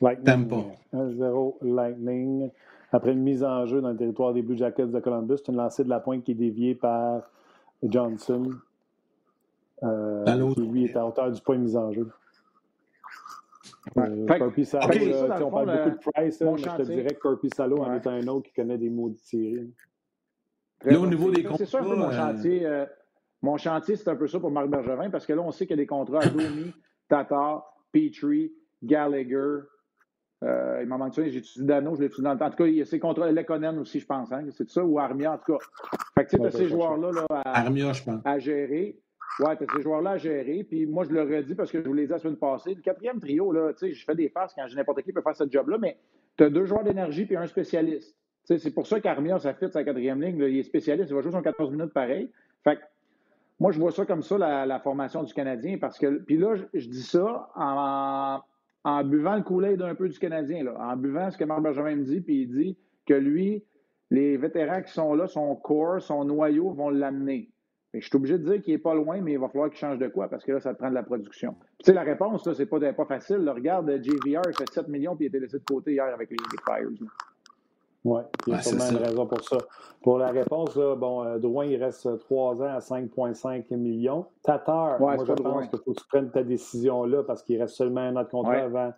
Lightning. 0.00 0.72
1-0 0.92 1.56
Lightning. 1.62 2.50
Après 2.92 3.12
une 3.12 3.22
mise 3.22 3.44
en 3.44 3.66
jeu 3.66 3.80
dans 3.80 3.90
le 3.90 3.96
territoire 3.96 4.34
des 4.34 4.42
Blue 4.42 4.56
Jackets 4.56 4.86
de 4.86 4.98
Columbus, 4.98 5.36
c'est 5.38 5.52
une 5.52 5.58
lancée 5.58 5.84
de 5.84 5.88
la 5.88 6.00
pointe 6.00 6.24
qui 6.24 6.32
est 6.32 6.34
déviée 6.34 6.74
par 6.74 7.30
Johnson. 7.84 8.50
Euh, 10.26 10.54
qui, 10.54 10.60
lui, 10.60 10.84
est 10.84 10.96
à 10.96 11.06
hauteur 11.06 11.30
du 11.30 11.40
point 11.40 11.56
de 11.56 11.62
mise 11.62 11.76
en 11.76 11.92
jeu. 11.92 12.08
Euh, 13.96 14.26
Corpy 14.38 14.64
Salo, 14.64 14.86
on 15.46 15.50
parle 15.50 15.66
beaucoup 15.66 15.90
de 15.90 16.10
Price, 16.12 16.40
mais 16.40 16.58
je 16.58 16.64
te 16.64 16.82
dirais 16.82 17.14
que 17.14 17.20
Corpy 17.20 17.48
Salo 17.50 17.78
en 17.78 17.94
est 17.94 18.06
un 18.06 18.26
autre 18.28 18.48
qui 18.48 18.52
connaît 18.52 18.78
des 18.78 18.90
mots 18.90 19.08
de 19.08 19.16
séries. 19.16 19.72
Là, 20.84 20.98
au 20.98 21.06
niveau 21.06 21.30
des 21.30 21.42
contrats. 21.42 21.58
C'est 21.58 21.66
ça 21.66 21.80
un 21.80 21.84
peu 21.84 21.96
mon 21.96 22.10
euh, 22.10 22.12
chantier. 22.12 22.66
Euh, 22.66 22.86
mon 23.42 23.56
chantier, 23.56 23.96
c'est 23.96 24.08
un 24.08 24.16
peu 24.16 24.26
ça 24.26 24.38
pour 24.38 24.50
Marc 24.50 24.68
Bergevin, 24.68 25.10
parce 25.10 25.26
que 25.26 25.32
là, 25.32 25.42
on 25.42 25.50
sait 25.50 25.66
qu'il 25.66 25.76
y 25.76 25.80
a 25.80 25.82
des 25.82 25.86
contrats 25.86 26.20
à 26.20 26.28
Domi, 26.28 26.72
Tatar, 27.08 27.64
Petrie, 27.92 28.52
Gallagher. 28.82 29.60
Euh, 30.42 30.78
il 30.82 30.88
m'en 30.88 30.96
manque 30.96 31.14
ça, 31.14 31.22
j'ai 31.22 31.36
étudié 31.36 31.66
Dano, 31.66 31.94
je 31.94 32.00
l'ai 32.00 32.06
étudié 32.06 32.24
dans 32.24 32.32
le 32.32 32.38
temps. 32.38 32.46
En 32.46 32.50
tout 32.50 32.56
cas, 32.56 32.66
il 32.66 32.76
y 32.76 32.82
a 32.82 32.86
ces 32.86 32.98
contrats, 32.98 33.30
Lekonen 33.30 33.78
aussi, 33.78 34.00
je 34.00 34.06
pense. 34.06 34.32
Hein, 34.32 34.46
c'est 34.50 34.68
ça, 34.70 34.82
ou 34.82 34.98
Armia, 34.98 35.32
en 35.32 35.38
tout 35.38 35.52
cas. 35.52 35.58
Fait 36.14 36.24
que 36.24 36.30
tu 36.30 36.36
sais, 36.36 36.42
ouais, 36.42 36.50
ces 36.50 36.68
joueurs-là 36.68 37.12
là, 37.12 37.26
à, 37.30 37.60
Armia, 37.60 37.92
je 37.92 38.02
pense. 38.02 38.22
à 38.24 38.38
gérer. 38.38 38.98
Ouais, 39.38 39.56
tu 39.56 39.64
as 39.64 39.66
ces 39.74 39.82
joueurs-là 39.82 40.10
à 40.10 40.16
gérer. 40.18 40.64
Puis 40.64 40.86
moi, 40.86 41.04
je 41.04 41.10
leur 41.10 41.30
ai 41.30 41.42
dit 41.42 41.54
parce 41.54 41.70
que 41.70 41.80
je 41.82 41.86
vous 41.86 41.94
l'ai 41.94 42.06
dit 42.06 42.12
la 42.12 42.18
semaine 42.18 42.36
passée. 42.36 42.74
Le 42.74 42.82
quatrième 42.82 43.20
trio, 43.20 43.52
là, 43.52 43.72
tu 43.72 43.78
sais, 43.78 43.92
je 43.92 44.04
fais 44.04 44.14
des 44.14 44.28
passes 44.28 44.52
quand 44.54 44.66
n'importe 44.74 45.02
qui 45.02 45.12
peut 45.12 45.22
faire 45.22 45.36
ce 45.36 45.44
job-là, 45.48 45.78
mais 45.78 45.96
tu 46.36 46.44
as 46.44 46.50
deux 46.50 46.64
joueurs 46.64 46.84
d'énergie 46.84 47.24
puis 47.26 47.36
un 47.36 47.46
spécialiste. 47.46 48.16
C'est 48.44 48.74
pour 48.74 48.86
ça 48.86 49.00
qu'Armia, 49.00 49.38
ça 49.38 49.54
fit 49.54 49.70
sa 49.70 49.84
quatrième 49.84 50.20
ligne. 50.20 50.36
il 50.38 50.58
est 50.58 50.62
spécialiste, 50.64 51.10
il 51.10 51.14
va 51.14 51.20
jouer 51.20 51.32
son 51.32 51.42
14 51.42 51.70
minutes 51.70 51.92
pareil. 51.92 52.30
Fait 52.64 52.76
que, 52.76 52.80
moi, 53.60 53.70
je 53.70 53.78
vois 53.78 53.92
ça 53.92 54.04
comme 54.04 54.22
ça, 54.22 54.38
la, 54.38 54.80
formation 54.80 55.22
du 55.22 55.32
Canadien, 55.32 55.78
parce 55.78 55.98
que. 55.98 56.18
Puis 56.18 56.36
là, 56.36 56.56
je, 56.74 56.88
dis 56.88 57.02
ça 57.02 57.50
en, 57.54 59.04
buvant 59.04 59.36
le 59.36 59.42
coulet 59.42 59.76
d'un 59.76 59.94
peu 59.94 60.08
du 60.08 60.18
Canadien, 60.18 60.66
en 60.66 60.96
buvant 60.96 61.30
ce 61.30 61.38
que 61.38 61.44
Marc 61.44 61.62
Benjamin 61.62 61.96
me 61.96 62.04
dit, 62.04 62.20
puis 62.20 62.42
il 62.42 62.48
dit 62.48 62.76
que 63.06 63.14
lui, 63.14 63.62
les 64.10 64.36
vétérans 64.36 64.82
qui 64.82 64.92
sont 64.92 65.14
là, 65.14 65.28
son 65.28 65.54
corps, 65.54 66.00
son 66.00 66.24
noyau, 66.24 66.70
vont 66.72 66.90
l'amener 66.90 67.50
je 67.94 68.06
suis 68.06 68.16
obligé 68.16 68.38
de 68.38 68.44
dire 68.44 68.62
qu'il 68.62 68.74
n'est 68.74 68.78
pas 68.78 68.94
loin, 68.94 69.20
mais 69.20 69.32
il 69.32 69.38
va 69.38 69.48
falloir 69.48 69.68
qu'il 69.68 69.78
change 69.78 69.98
de 69.98 70.08
quoi 70.08 70.28
parce 70.28 70.44
que 70.44 70.52
là, 70.52 70.60
ça 70.60 70.72
te 70.72 70.78
prend 70.78 70.90
de 70.90 70.94
la 70.94 71.02
production. 71.02 71.56
Tu 71.78 71.86
sais, 71.86 71.92
la 71.92 72.02
réponse, 72.02 72.44
ce 72.44 72.54
c'est 72.54 72.66
pas, 72.66 72.78
pas 72.92 73.04
facile. 73.04 73.48
regarde, 73.48 73.90
JVR, 74.02 74.42
il 74.46 74.56
fait 74.56 74.70
7 74.72 74.88
millions 74.88 75.16
puis 75.16 75.26
il 75.26 75.28
a 75.28 75.30
été 75.30 75.40
laissé 75.40 75.58
de 75.58 75.64
côté 75.64 75.92
hier 75.92 76.04
avec 76.04 76.30
les, 76.30 76.36
Fires. 76.36 76.88
Oui, 78.04 78.22
il 78.46 78.52
y 78.52 78.56
a 78.56 78.62
sûrement 78.62 78.90
une 78.90 78.96
raison 78.96 79.26
pour 79.26 79.42
ça. 79.42 79.58
Pour 80.02 80.18
la 80.18 80.30
réponse, 80.30 80.74
bon, 80.74 81.24
euh, 81.24 81.38
Drouin, 81.38 81.66
il 81.66 81.82
reste 81.82 82.18
3 82.20 82.62
ans 82.62 82.76
à 82.76 82.78
5,5 82.78 83.76
millions. 83.76 84.24
Tatar, 84.42 84.98
moi, 85.00 85.16
je 85.18 85.32
pense 85.32 85.68
qu'il 85.68 85.78
faut 85.80 85.92
que 85.92 86.00
tu 86.00 86.06
prennes 86.08 86.30
ta 86.30 86.42
décision 86.42 87.04
là 87.04 87.22
parce 87.24 87.42
qu'il 87.42 87.60
reste 87.60 87.74
seulement 87.74 88.00
un 88.00 88.16
an 88.16 88.22
de 88.22 88.28
contrat 88.28 88.54
avant 88.54 88.92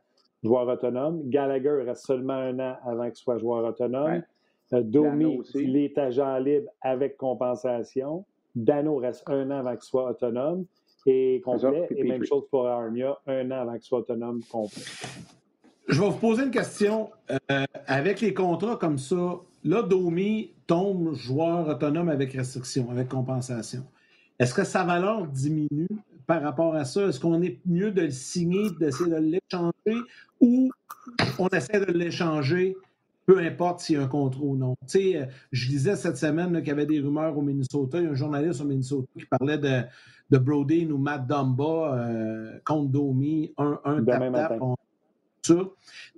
joueur 0.44 0.68
autonome. 0.68 1.22
Gallagher, 1.30 1.78
il 1.80 1.88
reste 1.88 2.04
seulement 2.04 2.34
un 2.34 2.58
an 2.58 2.76
avant 2.84 3.06
qu'il 3.06 3.16
soit 3.16 3.38
joueur 3.38 3.64
autonome. 3.64 4.22
Euh, 4.72 4.82
Domi, 4.82 5.40
il 5.54 5.76
est 5.76 5.98
agent 5.98 6.38
libre 6.38 6.70
avec 6.80 7.16
compensation. 7.16 8.24
Dano 8.54 8.96
reste 8.96 9.22
un 9.28 9.50
an 9.50 9.58
avant 9.58 9.72
qu'il 9.72 9.82
soit 9.82 10.10
autonome 10.10 10.66
et 11.06 11.40
complet. 11.44 11.88
Et 11.96 12.04
même 12.04 12.24
chose 12.24 12.44
pour 12.50 12.66
Armia, 12.66 13.18
un 13.26 13.50
an 13.50 13.62
avant 13.62 13.72
qu'il 13.74 13.82
soit 13.82 14.00
autonome 14.00 14.40
complet. 14.50 14.82
Je 15.88 16.00
vais 16.00 16.08
vous 16.08 16.16
poser 16.16 16.44
une 16.44 16.50
question. 16.50 17.10
Euh, 17.30 17.64
avec 17.86 18.20
les 18.20 18.34
contrats 18.34 18.76
comme 18.76 18.98
ça, 18.98 19.40
là, 19.64 19.82
Domi 19.82 20.52
tombe 20.66 21.14
joueur 21.14 21.68
autonome 21.68 22.08
avec 22.08 22.32
restriction, 22.32 22.90
avec 22.90 23.08
compensation. 23.08 23.84
Est-ce 24.38 24.54
que 24.54 24.64
sa 24.64 24.84
valeur 24.84 25.26
diminue 25.26 25.88
par 26.26 26.42
rapport 26.42 26.74
à 26.74 26.84
ça? 26.84 27.08
Est-ce 27.08 27.20
qu'on 27.20 27.42
est 27.42 27.58
mieux 27.66 27.90
de 27.90 28.02
le 28.02 28.10
signer, 28.10 28.70
d'essayer 28.78 29.10
de 29.10 29.16
l'échanger 29.16 30.00
ou 30.40 30.70
on 31.38 31.48
essaie 31.48 31.84
de 31.84 31.92
l'échanger 31.92 32.76
peu 33.26 33.38
importe 33.38 33.80
s'il 33.80 33.96
y 33.96 33.98
a 33.98 34.02
un 34.02 34.08
contrat 34.08 34.42
ou 34.42 34.56
non. 34.56 34.76
Tu 34.86 34.98
sais, 34.98 35.16
euh, 35.16 35.26
je 35.52 35.68
disais 35.68 35.96
cette 35.96 36.16
semaine 36.16 36.58
qu'il 36.58 36.68
y 36.68 36.70
avait 36.70 36.86
des 36.86 37.00
rumeurs 37.00 37.36
au 37.36 37.42
Minnesota. 37.42 37.98
Il 37.98 38.04
y 38.04 38.06
a 38.06 38.10
un 38.10 38.14
journaliste 38.14 38.60
au 38.60 38.64
Minnesota 38.64 39.06
qui 39.18 39.24
parlait 39.26 39.58
de, 39.58 39.82
de 40.30 40.38
Brodin 40.38 40.90
ou 40.90 40.98
Matt 40.98 41.26
Dumba 41.26 41.94
euh, 41.94 42.58
contre 42.64 42.90
Domi, 42.90 43.52
un, 43.58 43.78
un 43.84 44.04
tap-tap. 44.04 44.58
Ça. 45.44 45.54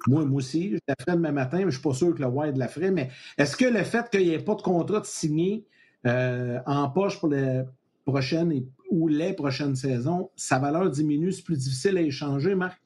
Moi, 0.07 0.27
moi 0.27 0.37
aussi, 0.37 0.73
je 0.73 0.79
la 0.87 0.95
ferai 1.01 1.17
demain 1.17 1.33
matin, 1.33 1.57
mais 1.57 1.63
je 1.63 1.67
ne 1.67 1.71
suis 1.73 1.83
pas 1.83 1.95
sûr 1.95 2.15
que 2.15 2.21
le 2.21 2.29
Wild 2.29 2.59
la 2.59 2.69
ferait. 2.69 2.91
Mais 2.91 3.11
est-ce 3.39 3.57
que 3.57 3.65
le 3.65 3.83
fait 3.83 4.11
qu'il 4.11 4.21
n'y 4.21 4.35
ait 4.35 4.39
pas 4.39 4.55
de 4.55 4.61
contrat 4.61 5.01
de 5.01 5.07
signé 5.07 5.65
euh, 6.07 6.59
en 6.67 6.91
poche 6.91 7.19
pour 7.21 7.31
les 7.31 7.63
prochaines 8.05 8.67
ou 8.91 9.09
les 9.09 9.33
prochaines 9.33 9.77
saisons, 9.77 10.29
sa 10.37 10.59
valeur 10.59 10.91
diminue, 10.91 11.33
c'est 11.33 11.43
plus 11.43 11.57
difficile 11.57 11.97
à 11.97 12.03
échanger, 12.03 12.55
Marc? 12.55 12.79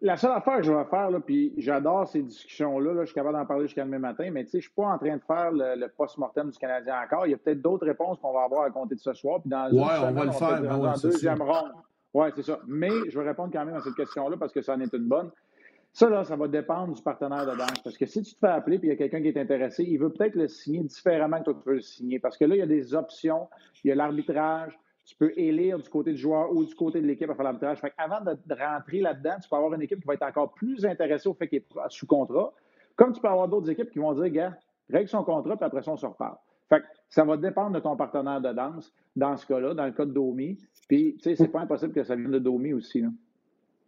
La 0.00 0.16
seule 0.16 0.30
affaire 0.30 0.58
que 0.58 0.62
je 0.62 0.72
vais 0.72 0.84
faire, 0.84 1.10
là, 1.10 1.18
puis 1.18 1.52
j'adore 1.56 2.06
ces 2.06 2.22
discussions-là, 2.22 3.00
je 3.00 3.06
suis 3.06 3.14
capable 3.14 3.36
d'en 3.36 3.46
parler 3.46 3.64
jusqu'à 3.64 3.84
demain 3.84 3.98
matin, 3.98 4.30
mais 4.32 4.46
je 4.48 4.56
ne 4.56 4.60
suis 4.60 4.70
pas 4.70 4.86
en 4.86 4.98
train 4.98 5.16
de 5.16 5.22
faire 5.22 5.50
le, 5.50 5.88
post-mortem 5.88 6.50
du 6.50 6.58
Canadien 6.58 7.02
encore. 7.02 7.26
Il 7.26 7.30
y 7.30 7.34
a 7.34 7.36
peut-être 7.36 7.60
d'autres 7.60 7.86
réponses 7.86 8.18
qu'on 8.20 8.32
va 8.32 8.44
avoir 8.44 8.62
à 8.62 8.70
compter 8.70 8.94
de 8.94 9.00
ce 9.00 9.12
soir. 9.12 9.40
Puis 9.40 9.50
dans 9.50 9.68
ouais, 9.72 10.08
on 10.08 10.12
va 10.12 10.24
le 10.24 10.30
faire. 10.30 10.62
Dans 10.62 10.82
la 10.82 10.94
deuxième 10.94 11.42
ronde. 11.42 11.72
Oui, 12.14 12.28
c'est 12.36 12.42
ça. 12.42 12.60
Mais 12.66 12.90
je 13.08 13.18
vais 13.18 13.26
répondre 13.26 13.50
quand 13.52 13.64
même 13.64 13.74
à 13.74 13.80
cette 13.80 13.94
question-là 13.94 14.36
parce 14.36 14.52
que 14.52 14.62
ça 14.62 14.74
en 14.74 14.80
est 14.80 14.92
une 14.92 15.08
bonne. 15.08 15.30
Ça, 15.94 16.08
là, 16.08 16.24
ça 16.24 16.36
va 16.36 16.48
dépendre 16.48 16.94
du 16.94 17.02
partenaire 17.02 17.44
de 17.44 17.56
danse. 17.56 17.80
Parce 17.82 17.98
que 17.98 18.06
si 18.06 18.22
tu 18.22 18.34
te 18.34 18.38
fais 18.38 18.52
appeler 18.52 18.76
et 18.76 18.80
il 18.82 18.88
y 18.88 18.92
a 18.92 18.96
quelqu'un 18.96 19.20
qui 19.20 19.28
est 19.28 19.38
intéressé, 19.38 19.84
il 19.84 19.98
veut 19.98 20.10
peut-être 20.10 20.36
le 20.36 20.48
signer 20.48 20.82
différemment 20.84 21.38
que 21.40 21.44
toi, 21.44 21.54
tu 21.54 21.68
veux 21.68 21.74
le 21.76 21.80
signer. 21.82 22.18
Parce 22.18 22.38
que 22.38 22.44
là, 22.44 22.54
il 22.54 22.58
y 22.58 22.62
a 22.62 22.66
des 22.66 22.94
options. 22.94 23.48
Il 23.84 23.88
y 23.88 23.92
a 23.92 23.94
l'arbitrage, 23.94 24.78
tu 25.04 25.16
peux 25.16 25.32
élire 25.36 25.78
du 25.78 25.88
côté 25.88 26.12
du 26.12 26.18
joueur 26.18 26.52
ou 26.52 26.64
du 26.64 26.74
côté 26.74 27.00
de 27.00 27.06
l'équipe 27.06 27.28
à 27.28 27.34
faire 27.34 27.44
l'arbitrage. 27.44 27.80
Avant 27.98 28.20
de, 28.20 28.54
rentrer 28.54 29.00
là-dedans, 29.00 29.36
tu 29.42 29.48
peux 29.48 29.56
avoir 29.56 29.74
une 29.74 29.82
équipe 29.82 30.00
qui 30.00 30.06
va 30.06 30.14
être 30.14 30.22
encore 30.22 30.52
plus 30.54 30.86
intéressée 30.86 31.28
au 31.28 31.34
fait 31.34 31.48
qu'il 31.48 31.58
est 31.58 31.66
sous 31.88 32.06
contrat. 32.06 32.52
Comme 32.94 33.12
tu 33.12 33.20
peux 33.20 33.28
avoir 33.28 33.48
d'autres 33.48 33.70
équipes 33.70 33.90
qui 33.90 33.98
vont 33.98 34.12
dire, 34.12 34.28
gars, 34.30 34.58
règle 34.90 35.08
son 35.08 35.24
contrat, 35.24 35.56
puis 35.56 35.64
après 35.64 35.82
ça, 35.82 35.92
on 35.92 35.96
se 35.96 36.06
reparle. 36.06 36.36
Fait 36.68 36.82
ça 37.08 37.24
va 37.24 37.36
dépendre 37.36 37.72
de 37.72 37.80
ton 37.80 37.96
partenaire 37.96 38.40
de 38.40 38.52
danse 38.52 38.92
dans 39.16 39.36
ce 39.36 39.46
cas-là, 39.46 39.74
dans 39.74 39.84
le 39.84 39.92
cas 39.92 40.04
de 40.04 40.12
Domi. 40.12 40.58
Puis, 40.88 41.16
tu 41.16 41.22
sais, 41.22 41.34
c'est 41.34 41.48
pas 41.48 41.60
impossible 41.60 41.92
que 41.92 42.04
ça 42.04 42.14
vienne 42.14 42.30
de 42.30 42.38
Domi 42.38 42.72
aussi. 42.72 43.04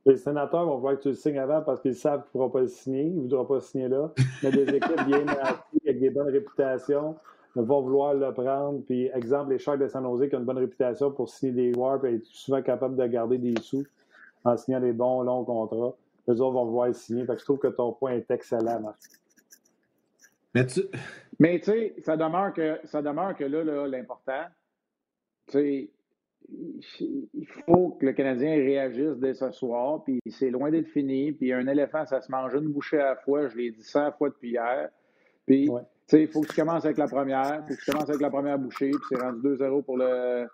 Les 0.06 0.16
sénateurs 0.16 0.66
vont 0.66 0.76
vouloir 0.76 0.96
que 0.96 1.02
tu 1.02 1.08
le 1.08 1.14
signes 1.14 1.38
avant 1.38 1.62
parce 1.62 1.80
qu'ils 1.80 1.94
savent 1.94 2.24
que 2.24 2.30
tu 2.30 2.36
ne 2.36 2.42
pourras 2.42 2.52
pas 2.52 2.60
le 2.60 2.68
signer. 2.68 3.04
Ils 3.04 3.16
ne 3.16 3.20
voudront 3.22 3.46
pas 3.46 3.54
le 3.54 3.60
signer 3.60 3.88
là. 3.88 4.12
Mais 4.42 4.50
des 4.50 4.68
équipes 4.74 5.04
bien 5.06 5.24
avec 5.84 6.00
des 6.00 6.10
bonnes 6.10 6.28
réputations 6.28 7.16
vont 7.62 7.82
vouloir 7.82 8.14
le 8.14 8.32
prendre. 8.32 8.80
Puis, 8.84 9.06
exemple, 9.14 9.52
les 9.52 9.58
Sharks 9.58 9.78
de 9.78 9.88
San 9.88 10.02
Jose 10.04 10.28
qui 10.28 10.34
ont 10.36 10.40
une 10.40 10.44
bonne 10.44 10.58
réputation 10.58 11.12
pour 11.12 11.28
signer 11.28 11.52
des 11.52 11.72
joueurs 11.72 12.04
et 12.04 12.16
être 12.16 12.26
souvent 12.26 12.62
capables 12.62 12.96
de 12.96 13.06
garder 13.06 13.38
des 13.38 13.54
sous 13.60 13.84
en 14.44 14.56
signant 14.56 14.80
des 14.80 14.92
bons 14.92 15.22
longs 15.22 15.44
contrats. 15.44 15.94
Les 16.26 16.40
autres 16.40 16.52
vont 16.52 16.64
vouloir 16.66 16.88
le 16.88 16.94
signer. 16.94 17.24
Fait 17.24 17.34
que 17.34 17.40
je 17.40 17.44
trouve 17.44 17.58
que 17.58 17.68
ton 17.68 17.92
point 17.92 18.12
est 18.12 18.30
excellent, 18.30 18.80
Marc. 18.80 18.98
Mais 20.54 20.66
tu 20.66 20.82
Mais, 21.38 21.60
sais, 21.60 21.94
ça 21.98 22.16
demeure 22.16 22.52
que 22.52 22.78
ça 22.84 23.02
demeure 23.02 23.36
que 23.36 23.44
là, 23.44 23.64
là 23.64 23.86
l'important, 23.88 24.44
tu 25.48 25.52
sais, 25.52 25.90
il 26.48 27.46
faut 27.66 27.96
que 28.00 28.06
le 28.06 28.12
Canadien 28.12 28.54
réagisse 28.54 29.16
dès 29.16 29.34
ce 29.34 29.50
soir, 29.50 30.04
puis 30.04 30.20
c'est 30.30 30.50
loin 30.50 30.70
d'être 30.70 30.88
fini, 30.88 31.32
puis 31.32 31.52
un 31.52 31.66
éléphant, 31.66 32.04
ça 32.06 32.20
se 32.20 32.30
mange 32.30 32.54
une 32.54 32.68
bouchée 32.68 33.00
à 33.00 33.10
la 33.10 33.16
fois, 33.16 33.48
je 33.48 33.56
l'ai 33.56 33.70
dit 33.70 33.82
100 33.82 34.12
fois 34.12 34.28
depuis 34.28 34.50
hier. 34.50 34.90
Puis, 35.46 35.68
il 36.12 36.28
faut 36.28 36.42
que 36.42 36.48
tu 36.48 36.54
commences 36.54 36.84
avec 36.84 36.98
la 36.98 37.08
première, 37.08 37.62
il 37.62 37.68
faut 37.68 37.74
que 37.74 37.84
tu 37.84 37.90
commences 37.90 38.08
avec 38.08 38.20
la 38.20 38.30
première 38.30 38.58
bouchée, 38.58 38.90
puis 38.90 39.00
c'est 39.08 39.20
rendu 39.20 39.40
2-0 39.40 39.82
pour 39.84 39.96
le, 39.96 40.46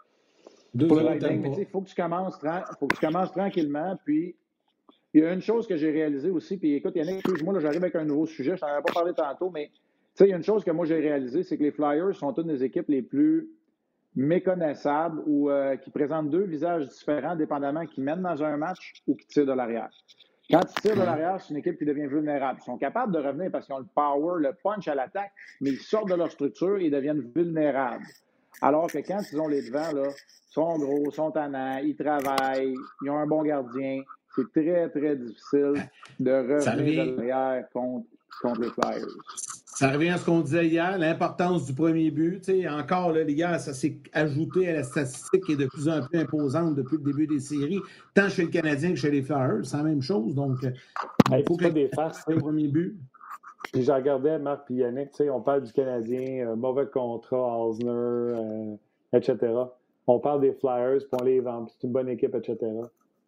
pour 0.86 0.96
le 0.96 1.02
Lightning. 1.02 1.40
Mais 1.40 1.52
il 1.58 1.66
faut 1.66 1.80
que 1.80 1.88
tu 1.88 1.94
commences, 1.94 2.38
faut 2.78 2.86
que 2.86 2.94
tu 2.94 3.00
commences 3.00 3.32
tranquillement, 3.32 3.98
puis 4.04 4.36
il 5.12 5.22
y 5.22 5.26
a 5.26 5.32
une 5.32 5.42
chose 5.42 5.66
que 5.66 5.76
j'ai 5.76 5.90
réalisée 5.90 6.30
aussi, 6.30 6.56
puis 6.56 6.74
écoute, 6.74 6.94
Yannick, 6.94 7.16
excuse-moi, 7.16 7.58
j'arrive 7.58 7.82
avec 7.82 7.96
un 7.96 8.04
nouveau 8.04 8.26
sujet, 8.26 8.56
je 8.56 8.64
n'en 8.64 8.72
avais 8.72 8.82
pas 8.82 8.92
parlé 8.92 9.12
tantôt, 9.12 9.50
mais 9.50 9.70
il 10.20 10.26
y 10.26 10.32
a 10.32 10.36
une 10.36 10.44
chose 10.44 10.64
que 10.64 10.70
moi 10.70 10.86
j'ai 10.86 11.00
réalisée, 11.00 11.42
c'est 11.42 11.56
que 11.56 11.62
les 11.62 11.72
Flyers 11.72 12.14
sont 12.14 12.32
une 12.34 12.48
des 12.48 12.62
équipes 12.62 12.88
les 12.88 13.02
plus 13.02 13.48
méconnaissables 14.14 15.22
ou 15.26 15.50
euh, 15.50 15.76
qui 15.76 15.90
présentent 15.90 16.30
deux 16.30 16.44
visages 16.44 16.88
différents, 16.88 17.36
dépendamment 17.36 17.86
qui 17.86 18.00
mènent 18.00 18.22
dans 18.22 18.42
un 18.42 18.56
match 18.56 19.02
ou 19.06 19.14
qui 19.14 19.26
tirent 19.26 19.46
de 19.46 19.52
l'arrière. 19.52 19.90
Quand 20.50 20.62
ils 20.62 20.80
tirent 20.80 20.96
de 20.96 21.02
l'arrière, 21.02 21.40
c'est 21.40 21.50
une 21.50 21.58
équipe 21.58 21.78
qui 21.78 21.84
devient 21.84 22.06
vulnérable. 22.06 22.58
Ils 22.62 22.64
sont 22.64 22.76
capables 22.76 23.12
de 23.12 23.18
revenir 23.18 23.50
parce 23.52 23.66
qu'ils 23.66 23.74
ont 23.74 23.78
le 23.78 23.86
power, 23.94 24.40
le 24.40 24.52
punch 24.52 24.88
à 24.88 24.94
l'attaque, 24.94 25.32
mais 25.60 25.70
ils 25.70 25.78
sortent 25.78 26.08
de 26.08 26.14
leur 26.14 26.30
structure 26.30 26.78
et 26.78 26.90
deviennent 26.90 27.30
vulnérables. 27.34 28.04
Alors 28.60 28.88
que 28.88 28.98
quand 28.98 29.20
ils 29.32 29.40
ont 29.40 29.48
les 29.48 29.62
devants, 29.62 29.92
là, 29.92 30.10
sont 30.50 30.76
gros, 30.78 31.10
sont 31.12 31.30
tannants, 31.30 31.78
ils 31.78 31.96
travaillent, 31.96 32.74
ils 33.02 33.10
ont 33.10 33.18
un 33.18 33.26
bon 33.26 33.42
gardien, 33.42 34.02
c'est 34.34 34.50
très, 34.52 34.88
très 34.90 35.16
difficile 35.16 35.74
de 36.18 36.32
revenir 36.32 37.04
de 37.06 37.16
l'arrière 37.16 37.68
contre, 37.72 38.06
contre 38.42 38.60
les 38.60 38.70
Flyers. 38.70 39.59
Ça 39.80 39.92
revient 39.92 40.10
à 40.10 40.18
ce 40.18 40.26
qu'on 40.26 40.40
disait 40.40 40.66
hier, 40.66 40.98
l'importance 40.98 41.64
du 41.64 41.72
premier 41.72 42.10
but. 42.10 42.50
encore, 42.68 43.12
là, 43.12 43.24
les 43.24 43.34
gars, 43.34 43.58
ça 43.58 43.72
s'est 43.72 43.96
ajouté 44.12 44.68
à 44.68 44.74
la 44.74 44.82
statistique 44.82 45.42
qui 45.46 45.52
est 45.52 45.56
de 45.56 45.64
plus 45.64 45.88
en 45.88 46.02
plus 46.02 46.18
imposante 46.18 46.74
depuis 46.74 46.98
le 46.98 47.02
début 47.02 47.26
des 47.26 47.40
séries, 47.40 47.80
tant 48.12 48.28
chez 48.28 48.42
le 48.42 48.48
Canadien 48.48 48.90
que 48.90 48.96
chez 48.96 49.10
les 49.10 49.22
Flyers. 49.22 49.64
C'est 49.64 49.78
la 49.78 49.84
même 49.84 50.02
chose. 50.02 50.34
Donc, 50.34 50.62
euh, 50.64 50.70
il 51.30 51.44
faut 51.48 51.56
que 51.56 51.68
des 51.68 51.88
faces. 51.94 52.22
Le 52.28 52.36
premier 52.36 52.68
but. 52.68 52.94
Puis 53.72 53.82
je 53.82 53.90
regardais 53.90 54.38
Marc 54.38 54.70
et 54.70 54.74
Yannick, 54.74 55.12
on 55.32 55.40
parle 55.40 55.62
du 55.62 55.72
Canadien, 55.72 56.48
euh, 56.48 56.56
mauvais 56.56 56.84
contrat, 56.84 57.66
Osner, 57.66 57.88
euh, 57.88 58.76
etc. 59.14 59.38
On 60.06 60.18
parle 60.18 60.42
des 60.42 60.52
Flyers, 60.52 60.98
puis 60.98 61.18
on 61.18 61.24
les 61.24 61.40
vend, 61.40 61.66
c'est 61.68 61.86
une 61.86 61.92
bonne 61.94 62.10
équipe, 62.10 62.34
etc. 62.34 62.58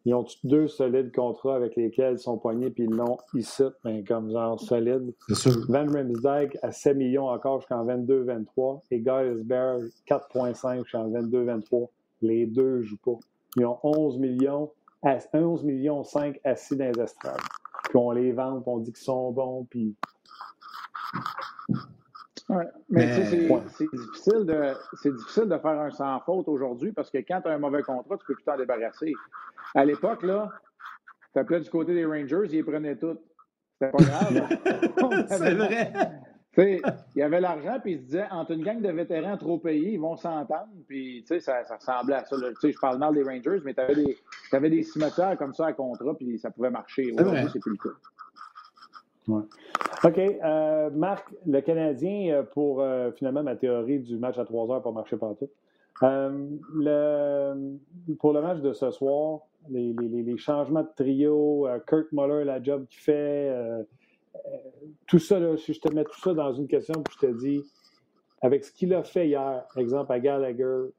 Ils 0.05 0.13
ont 0.13 0.25
deux 0.43 0.67
solides 0.67 1.13
contrats 1.15 1.55
avec 1.55 1.77
lesquels 1.77 2.15
ils 2.15 2.19
sont 2.19 2.37
poignés, 2.37 2.69
puis 2.69 2.83
ils 2.83 2.89
l'ont 2.89 3.17
ici, 3.33 3.63
mais 3.85 4.03
comme 4.03 4.29
genre 4.31 4.59
solide. 4.59 5.13
Van 5.69 5.87
Rimsdijk 5.87 6.57
à 6.61 6.71
7 6.71 6.97
millions 6.97 7.29
encore 7.29 7.61
jusqu'en 7.61 7.85
22-23 7.85 8.81
et 8.91 8.99
Guy 8.99 9.43
Bear 9.43 9.79
4,5 10.07 10.83
jusqu'en 10.83 11.09
22-23. 11.09 11.87
Les 12.21 12.45
deux 12.45 12.77
ne 12.77 12.81
jouent 12.81 12.97
pas. 12.97 13.17
Ils 13.55 13.65
ont 13.65 13.79
11 13.83 14.17
millions, 14.19 14.71
11 15.33 15.63
millions 15.63 16.03
5 16.03 16.39
assis 16.43 16.75
dans 16.75 16.91
les 16.91 17.01
estrades. 17.01 17.39
Puis 17.85 17.97
on 17.97 18.11
les 18.11 18.31
vend, 18.33 18.59
puis 18.61 18.71
on 18.71 18.79
dit 18.79 18.91
qu'ils 18.91 19.03
sont 19.03 19.31
bons, 19.31 19.65
puis. 19.69 19.95
Ouais, 22.57 22.67
mais, 22.89 23.07
c'est 23.13 23.37
difficile, 23.91 24.45
de, 24.45 24.73
difficile 25.11 25.45
de 25.45 25.57
faire 25.57 25.79
un 25.79 25.91
sans 25.91 26.19
faute 26.21 26.47
aujourd'hui 26.47 26.91
parce 26.91 27.09
que 27.09 27.19
quand 27.19 27.41
tu 27.41 27.47
as 27.47 27.53
un 27.53 27.57
mauvais 27.57 27.81
contrat, 27.83 28.17
tu 28.17 28.25
peux 28.25 28.35
plus 28.35 28.43
t'en 28.43 28.57
débarrasser. 28.57 29.13
À 29.75 29.85
l'époque, 29.85 30.23
là, 30.23 30.49
tu 31.33 31.39
appelais 31.39 31.61
du 31.61 31.69
côté 31.69 31.93
des 31.93 32.05
Rangers, 32.05 32.43
ils 32.45 32.51
les 32.51 32.63
prenaient 32.63 32.97
toutes. 32.97 33.21
C'était 33.79 33.91
pas 33.91 34.03
grave. 34.03 35.27
C'est 35.27 35.53
vrai. 35.55 35.93
il 36.57 37.19
y 37.19 37.21
avait 37.23 37.41
l'argent, 37.41 37.79
puis 37.81 37.93
ils 37.93 37.99
se 37.99 38.03
disaient, 38.03 38.27
entre 38.29 38.51
une 38.51 38.63
gang 38.63 38.81
de 38.81 38.91
vétérans 38.91 39.37
trop 39.37 39.57
payés, 39.57 39.93
ils 39.93 39.99
vont 39.99 40.15
s'entendre. 40.15 40.69
Puis, 40.87 41.25
ça, 41.27 41.39
ça 41.39 41.75
ressemblait 41.75 42.15
à 42.15 42.25
ça. 42.25 42.35
Je 42.37 42.79
parle 42.79 42.99
mal 42.99 43.13
des 43.15 43.23
Rangers, 43.23 43.61
mais 43.65 43.73
tu 43.73 43.79
avais 43.81 43.95
des, 43.95 44.17
avais 44.51 44.69
des 44.69 44.83
cimetières 44.83 45.37
comme 45.37 45.53
ça 45.53 45.67
à 45.67 45.73
contrat, 45.73 46.15
puis 46.15 46.37
ça 46.37 46.51
pouvait 46.51 46.69
marcher. 46.69 47.11
Aujourd'hui, 47.13 47.49
c'est 47.51 47.59
plus 47.59 47.71
le 47.71 47.77
cas. 47.77 47.95
Ouais. 49.27 49.43
OK. 50.05 50.17
Euh, 50.17 50.89
Marc, 50.91 51.33
le 51.45 51.61
Canadien, 51.61 52.33
euh, 52.33 52.43
pour 52.43 52.81
euh, 52.81 53.11
finalement 53.11 53.43
ma 53.43 53.55
théorie 53.55 53.99
du 53.99 54.17
match 54.17 54.37
à 54.37 54.43
3 54.43 54.71
heures, 54.71 54.83
pas 54.83 54.91
marcher 54.91 55.15
partout. 55.15 55.49
le, 56.01 57.77
pour 58.19 58.33
le 58.33 58.41
match 58.41 58.59
de 58.59 58.73
ce 58.73 58.91
soir, 58.91 59.41
les, 59.69 60.37
changements 60.37 60.81
de 60.81 60.89
trio, 60.95 61.67
Kirk 61.87 62.07
Muller, 62.11 62.43
la 62.43 62.61
job 62.61 62.85
qu'il 62.89 62.99
fait, 62.99 63.49
tout 65.07 65.19
ça, 65.19 65.39
si 65.55 65.73
je 65.73 65.79
te 65.79 65.93
mets 65.93 66.03
tout 66.03 66.19
ça 66.19 66.33
dans 66.33 66.51
une 66.51 66.67
question, 66.67 67.01
puis 67.01 67.15
je 67.21 67.27
te 67.27 67.33
dis, 67.37 67.63
avec 68.41 68.65
ce 68.65 68.73
qu'il 68.73 68.93
a 68.93 69.03
fait 69.03 69.27
hier, 69.27 69.63
exemple 69.77 70.11
à 70.11 70.19
Gallagher, 70.19 70.89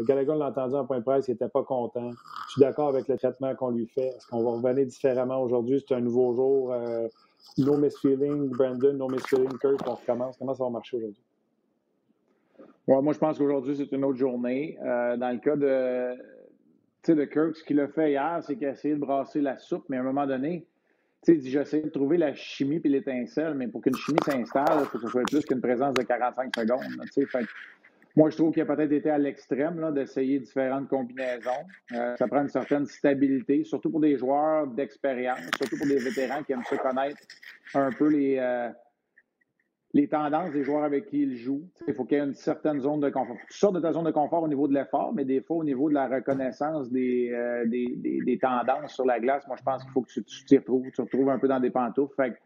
Gallagher 0.00 0.34
l'a 0.36 0.48
entendu 0.48 0.74
en 0.74 0.84
point 0.84 0.98
de 0.98 1.04
presse, 1.04 1.28
il 1.28 1.32
n'était 1.32 1.48
pas 1.48 1.62
content. 1.62 2.10
Je 2.46 2.52
suis 2.52 2.60
d'accord 2.60 2.88
avec 2.88 3.06
le 3.06 3.16
traitement 3.16 3.54
qu'on 3.54 3.70
lui 3.70 3.86
fait. 3.86 4.08
Est-ce 4.08 4.26
qu'on 4.26 4.42
va 4.42 4.50
revenir 4.50 4.84
différemment 4.86 5.40
aujourd'hui? 5.40 5.82
C'est 5.86 5.94
un 5.94 6.00
nouveau 6.00 6.34
jour. 6.34 6.74
No 7.58 7.76
misfeeling, 7.76 8.50
Brandon, 8.50 8.94
no 8.94 9.08
misfeeling, 9.08 9.58
Kirk, 9.58 9.80
on 9.86 9.94
recommence. 9.94 10.36
Comment 10.36 10.54
ça 10.54 10.64
va 10.64 10.70
marcher 10.70 10.96
aujourd'hui? 10.96 11.22
moi, 12.86 13.12
je 13.12 13.18
pense 13.18 13.38
qu'aujourd'hui, 13.38 13.76
c'est 13.76 13.90
une 13.92 14.04
autre 14.04 14.18
journée. 14.18 14.76
dans 14.82 15.32
le 15.32 15.38
cas 15.38 15.56
de, 15.56 17.24
Kirk, 17.24 17.56
ce 17.56 17.64
qu'il 17.64 17.80
a 17.80 17.88
fait 17.88 18.10
hier, 18.10 18.40
c'est 18.42 18.56
qu'il 18.56 18.66
a 18.66 18.70
essayé 18.70 18.94
de 18.94 19.00
brasser 19.00 19.40
la 19.40 19.56
soupe, 19.58 19.84
mais 19.88 19.96
à 19.96 20.00
un 20.00 20.04
moment 20.04 20.26
donné, 20.26 20.66
il 21.26 21.38
dit 21.38 21.50
j'essaie 21.50 21.80
de 21.80 21.88
trouver 21.88 22.18
la 22.18 22.34
chimie 22.34 22.80
puis 22.80 22.90
l'étincelle, 22.90 23.54
mais 23.54 23.68
pour 23.68 23.80
qu'une 23.80 23.94
chimie 23.94 24.18
s'installe, 24.24 24.80
il 24.80 24.86
faut 24.86 24.98
que 24.98 25.04
ce 25.04 25.10
soit 25.10 25.22
plus 25.22 25.44
qu'une 25.44 25.60
présence 25.60 25.94
de 25.94 26.02
45 26.02 26.54
secondes. 26.54 26.82
Moi, 28.16 28.30
je 28.30 28.36
trouve 28.36 28.52
qu'il 28.52 28.62
a 28.62 28.66
peut-être 28.66 28.92
été 28.92 29.10
à 29.10 29.18
l'extrême 29.18 29.92
d'essayer 29.92 30.38
différentes 30.38 30.88
combinaisons. 30.88 31.50
Euh, 31.92 32.14
ça 32.16 32.28
prend 32.28 32.42
une 32.42 32.48
certaine 32.48 32.86
stabilité, 32.86 33.64
surtout 33.64 33.90
pour 33.90 34.00
des 34.00 34.16
joueurs 34.16 34.68
d'expérience, 34.68 35.40
surtout 35.56 35.76
pour 35.76 35.86
des 35.86 35.98
vétérans 35.98 36.42
qui 36.44 36.52
aiment 36.52 36.64
se 36.64 36.76
connaître 36.76 37.18
un 37.74 37.90
peu 37.90 38.08
les, 38.08 38.36
euh, 38.38 38.68
les 39.94 40.08
tendances 40.08 40.52
des 40.52 40.62
joueurs 40.62 40.84
avec 40.84 41.06
qui 41.06 41.22
il 41.22 41.36
joue. 41.36 41.68
Il 41.88 41.94
faut 41.94 42.04
qu'il 42.04 42.18
y 42.18 42.20
ait 42.20 42.24
une 42.24 42.34
certaine 42.34 42.80
zone 42.80 43.00
de 43.00 43.10
confort. 43.10 43.36
Tu 43.50 43.58
sors 43.58 43.72
de 43.72 43.80
ta 43.80 43.92
zone 43.92 44.04
de 44.04 44.12
confort 44.12 44.44
au 44.44 44.48
niveau 44.48 44.68
de 44.68 44.74
l'effort, 44.74 45.12
mais 45.12 45.24
des 45.24 45.40
fois, 45.40 45.56
au 45.56 45.64
niveau 45.64 45.88
de 45.88 45.94
la 45.94 46.06
reconnaissance 46.06 46.90
des, 46.90 47.32
euh, 47.32 47.64
des, 47.66 48.38
tendances 48.40 48.94
sur 48.94 49.06
la 49.06 49.18
glace, 49.18 49.44
moi, 49.48 49.56
je 49.58 49.64
pense 49.64 49.82
qu'il 49.82 49.92
faut 49.92 50.02
que 50.02 50.10
tu 50.10 50.44
t'y 50.44 50.58
retrouves. 50.58 50.84
Tu 50.86 50.92
te 50.92 51.02
retrouves 51.02 51.30
un 51.30 51.38
peu 51.40 51.48
dans 51.48 51.58
des 51.60 51.70
pantoufles. 51.70 52.14
Fait 52.14 52.36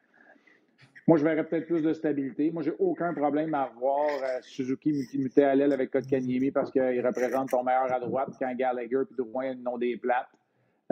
moi, 1.09 1.16
je 1.16 1.25
verrais 1.25 1.42
peut-être 1.42 1.66
plus 1.66 1.83
de 1.83 1.94
stabilité. 1.94 2.51
Moi, 2.51 2.62
j'ai 2.62 2.75
aucun 2.79 3.14
problème 3.14 3.55
à 3.55 3.71
voir 3.81 4.09
euh, 4.09 4.38
Suzuki 4.42 4.92
muter 5.14 5.42
à 5.42 5.55
l'aile 5.55 5.73
avec 5.73 5.90
Kotkaniemi 5.90 6.51
parce 6.51 6.71
qu'il 6.71 7.01
représente 7.05 7.49
ton 7.49 7.64
meilleur 7.64 7.90
à 7.90 7.99
droite 7.99 8.29
quand 8.38 8.55
Gallagher 8.55 9.01
et 9.11 9.14
Drouin 9.16 9.55
n'ont 9.55 9.79
des 9.79 9.97
plates. 9.97 10.29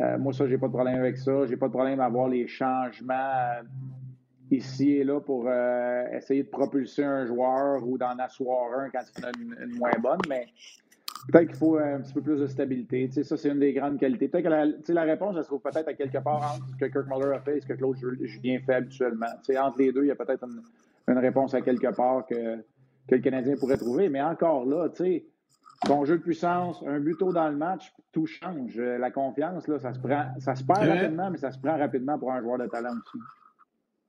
Euh, 0.00 0.16
moi, 0.16 0.32
ça, 0.32 0.46
j'ai 0.46 0.56
pas 0.56 0.68
de 0.68 0.72
problème 0.72 1.00
avec 1.00 1.18
ça. 1.18 1.44
J'ai 1.46 1.58
pas 1.58 1.66
de 1.66 1.72
problème 1.72 2.00
à 2.00 2.08
voir 2.08 2.28
les 2.28 2.46
changements 2.46 3.60
ici 4.50 4.92
et 4.92 5.04
là 5.04 5.20
pour 5.20 5.48
euh, 5.48 6.04
essayer 6.12 6.44
de 6.44 6.48
propulser 6.48 7.04
un 7.04 7.26
joueur 7.26 7.86
ou 7.86 7.98
d'en 7.98 8.18
asseoir 8.18 8.72
un 8.72 8.88
quand 8.88 9.00
il 9.18 9.24
a 9.24 9.30
une, 9.38 9.68
une 9.68 9.76
moins 9.76 9.90
bonne, 10.00 10.20
mais 10.30 10.46
peut-être 11.30 11.48
qu'il 11.48 11.56
faut 11.56 11.76
un 11.76 12.00
petit 12.00 12.12
peu 12.12 12.22
plus 12.22 12.40
de 12.40 12.46
stabilité. 12.46 13.06
Tu 13.08 13.14
sais, 13.14 13.24
ça, 13.24 13.36
c'est 13.36 13.48
une 13.48 13.58
des 13.58 13.72
grandes 13.72 13.98
qualités. 13.98 14.28
Peut-être 14.28 14.44
que 14.44 14.48
la, 14.48 14.66
tu 14.66 14.84
sais, 14.84 14.92
la 14.92 15.02
réponse, 15.02 15.34
elle 15.36 15.42
se 15.42 15.48
trouve 15.48 15.60
peut-être 15.60 15.88
à 15.88 15.94
quelque 15.94 16.18
part 16.18 16.56
entre 16.56 16.68
ce 16.68 16.76
que 16.76 16.86
Kirk 16.86 17.06
Muller 17.08 17.34
a 17.34 17.40
fait 17.40 17.58
et 17.58 17.60
ce 17.60 17.66
que 17.66 17.74
Claude 17.74 17.96
Julien 17.96 18.58
fait 18.64 18.74
habituellement. 18.74 19.26
Tu 19.44 19.52
sais, 19.52 19.58
entre 19.58 19.78
les 19.78 19.92
deux, 19.92 20.04
il 20.04 20.08
y 20.08 20.10
a 20.10 20.16
peut-être 20.16 20.44
une, 20.44 20.62
une, 21.08 21.18
réponse 21.18 21.54
à 21.54 21.60
quelque 21.60 21.94
part 21.94 22.26
que, 22.26 22.56
que 23.08 23.14
le 23.14 23.20
Canadien 23.20 23.56
pourrait 23.56 23.76
trouver. 23.76 24.08
Mais 24.08 24.22
encore 24.22 24.66
là, 24.66 24.88
tu 24.88 25.04
sais, 25.04 25.26
bon 25.88 26.04
jeu 26.04 26.18
de 26.18 26.22
puissance, 26.22 26.82
un 26.86 27.00
but 27.00 27.16
tôt 27.18 27.32
dans 27.32 27.48
le 27.48 27.56
match, 27.56 27.92
tout 28.12 28.26
change. 28.26 28.78
La 28.78 29.10
confiance, 29.10 29.66
là, 29.68 29.78
ça 29.78 29.92
se 29.92 29.98
prend, 29.98 30.26
ça 30.38 30.54
se 30.54 30.64
perd 30.64 30.86
rapidement, 30.86 31.30
mais 31.30 31.38
ça 31.38 31.50
se 31.50 31.58
prend 31.58 31.76
rapidement 31.76 32.18
pour 32.18 32.32
un 32.32 32.40
joueur 32.40 32.58
de 32.58 32.66
talent 32.66 32.92
aussi. 32.92 33.18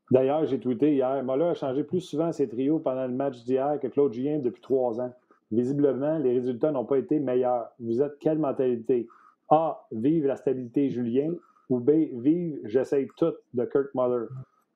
D'ailleurs, 0.10 0.45
j'ai 0.45 0.60
tweeté 0.60 0.93
hier, 0.93 1.21
Moller 1.23 1.45
a 1.45 1.53
changé 1.53 1.84
plus 1.84 1.99
souvent 1.99 2.32
ses 2.32 2.47
trios 2.47 2.80
pendant 2.80 3.06
le 3.06 3.13
match 3.13 3.43
d'hier 3.43 3.77
que 3.82 3.88
Claude 3.88 4.13
Julien 4.13 4.39
depuis 4.39 4.62
trois 4.62 5.01
ans. 5.01 5.13
Visiblement, 5.52 6.18
les 6.18 6.34
résultats 6.34 6.72
n'ont 6.72 6.86
pas 6.86 6.98
été 6.98 7.20
meilleurs. 7.20 7.70
Vous 7.80 8.02
êtes 8.02 8.18
quelle 8.20 8.40
mentalité? 8.40 9.08
A. 9.50 9.86
Vive 9.92 10.26
la 10.26 10.36
stabilité 10.36 10.90
Julien 10.90 11.34
ou 11.70 11.80
B. 11.80 11.92
Vive 12.14 12.60
j'essaye 12.66 13.08
tout 13.16 13.34
de 13.54 13.66
Kirk 13.66 13.88
Muller. 13.96 14.26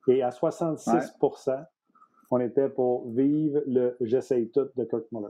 Et 0.08 0.22
à 0.22 0.30
66% 0.30 1.64
on 2.32 2.40
était 2.40 2.70
pour 2.70 3.10
Vive 3.10 3.62
le 3.66 3.94
j'essaye 4.00 4.48
tout 4.48 4.68
de 4.74 4.84
Kirk 4.84 5.04
Muller. 5.12 5.28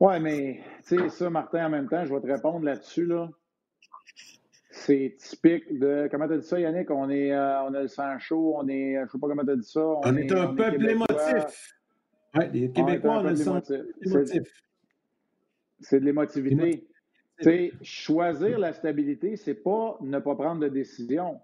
Oui, 0.00 0.20
mais 0.20 0.60
tu 0.86 0.98
sais, 0.98 1.08
ça, 1.08 1.30
Martin, 1.30 1.66
en 1.66 1.70
même 1.70 1.88
temps, 1.88 2.04
je 2.04 2.12
vais 2.12 2.20
te 2.20 2.26
répondre 2.26 2.64
là-dessus. 2.64 3.06
Là. 3.06 3.28
C'est 4.70 5.16
typique 5.18 5.78
de. 5.78 6.08
Comment 6.10 6.26
tu 6.26 6.34
as 6.34 6.38
dit 6.38 6.46
ça, 6.46 6.60
Yannick? 6.60 6.90
On, 6.90 7.08
est, 7.08 7.32
euh, 7.32 7.62
on 7.62 7.74
a 7.74 7.82
le 7.82 7.88
sang 7.88 8.18
chaud, 8.18 8.54
on 8.56 8.68
est. 8.68 8.94
Je 8.94 9.00
ne 9.00 9.08
sais 9.08 9.18
pas 9.18 9.28
comment 9.28 9.44
tu 9.44 9.50
as 9.50 9.56
dit 9.56 9.68
ça. 9.68 9.80
On, 9.80 10.16
est, 10.16 10.32
un 10.32 10.54
peuple 10.54 10.88
émotif. 10.88 11.75
Les 12.52 12.70
Québécois, 12.70 13.20
on, 13.22 13.26
a 13.26 13.30
le 13.30 13.36
sang 13.36 13.60
émotif. 14.02 14.62
C'est 15.80 16.00
de 16.00 16.04
l'émotivité. 16.04 16.86
choisir 17.82 18.58
la 18.58 18.72
stabilité, 18.72 19.36
c'est 19.36 19.54
pas 19.54 19.98
ne 20.00 20.18
pas 20.18 20.34
prendre 20.34 20.60
de 20.60 20.68
décision. 20.68 21.40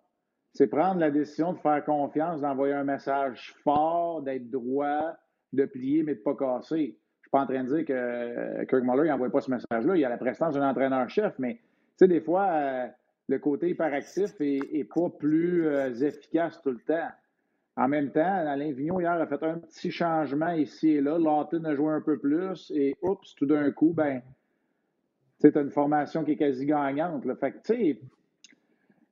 C'est 0.52 0.66
prendre 0.66 1.00
la 1.00 1.10
décision 1.10 1.54
de 1.54 1.58
faire 1.58 1.82
confiance, 1.84 2.42
d'envoyer 2.42 2.74
un 2.74 2.84
message 2.84 3.54
fort, 3.64 4.22
d'être 4.22 4.50
droit, 4.50 5.16
de 5.52 5.64
plier, 5.64 6.02
mais 6.02 6.14
de 6.14 6.18
ne 6.18 6.24
pas 6.24 6.34
casser 6.34 6.98
pas 7.32 7.40
en 7.40 7.46
train 7.46 7.64
de 7.64 7.74
dire 7.74 7.84
que 7.86 7.92
euh, 7.92 8.64
Kirk 8.66 8.84
Muller 8.84 9.08
n'envoie 9.08 9.30
pas 9.30 9.40
ce 9.40 9.50
message-là. 9.50 9.96
Il 9.96 10.04
a 10.04 10.10
la 10.10 10.18
prestance 10.18 10.54
d'un 10.54 10.68
entraîneur-chef, 10.68 11.34
mais 11.38 11.58
des 12.00 12.20
fois, 12.20 12.48
euh, 12.50 12.86
le 13.28 13.38
côté 13.38 13.70
hyperactif 13.70 14.38
n'est 14.38 14.84
pas 14.84 15.08
plus 15.08 15.66
euh, 15.66 15.94
efficace 15.94 16.60
tout 16.62 16.72
le 16.72 16.80
temps. 16.80 17.08
En 17.76 17.88
même 17.88 18.10
temps, 18.10 18.20
Alain 18.20 18.70
Vigneault, 18.72 19.00
hier, 19.00 19.12
a 19.12 19.26
fait 19.26 19.42
un 19.42 19.58
petit 19.58 19.90
changement 19.90 20.52
ici 20.52 20.90
et 20.90 21.00
là. 21.00 21.18
Lawton 21.18 21.64
a 21.64 21.74
joué 21.74 21.92
un 21.92 22.02
peu 22.02 22.18
plus 22.18 22.70
et 22.74 22.94
oups, 23.00 23.34
tout 23.34 23.46
d'un 23.46 23.70
coup, 23.70 23.94
ben, 23.94 24.20
tu 25.40 25.58
as 25.58 25.60
une 25.60 25.70
formation 25.70 26.22
qui 26.24 26.32
est 26.32 26.36
quasi 26.36 26.66
gagnante. 26.66 27.24
Là. 27.24 27.34
Fait 27.34 27.52
que, 27.52 27.58
tu 27.58 27.74
sais, 27.74 28.00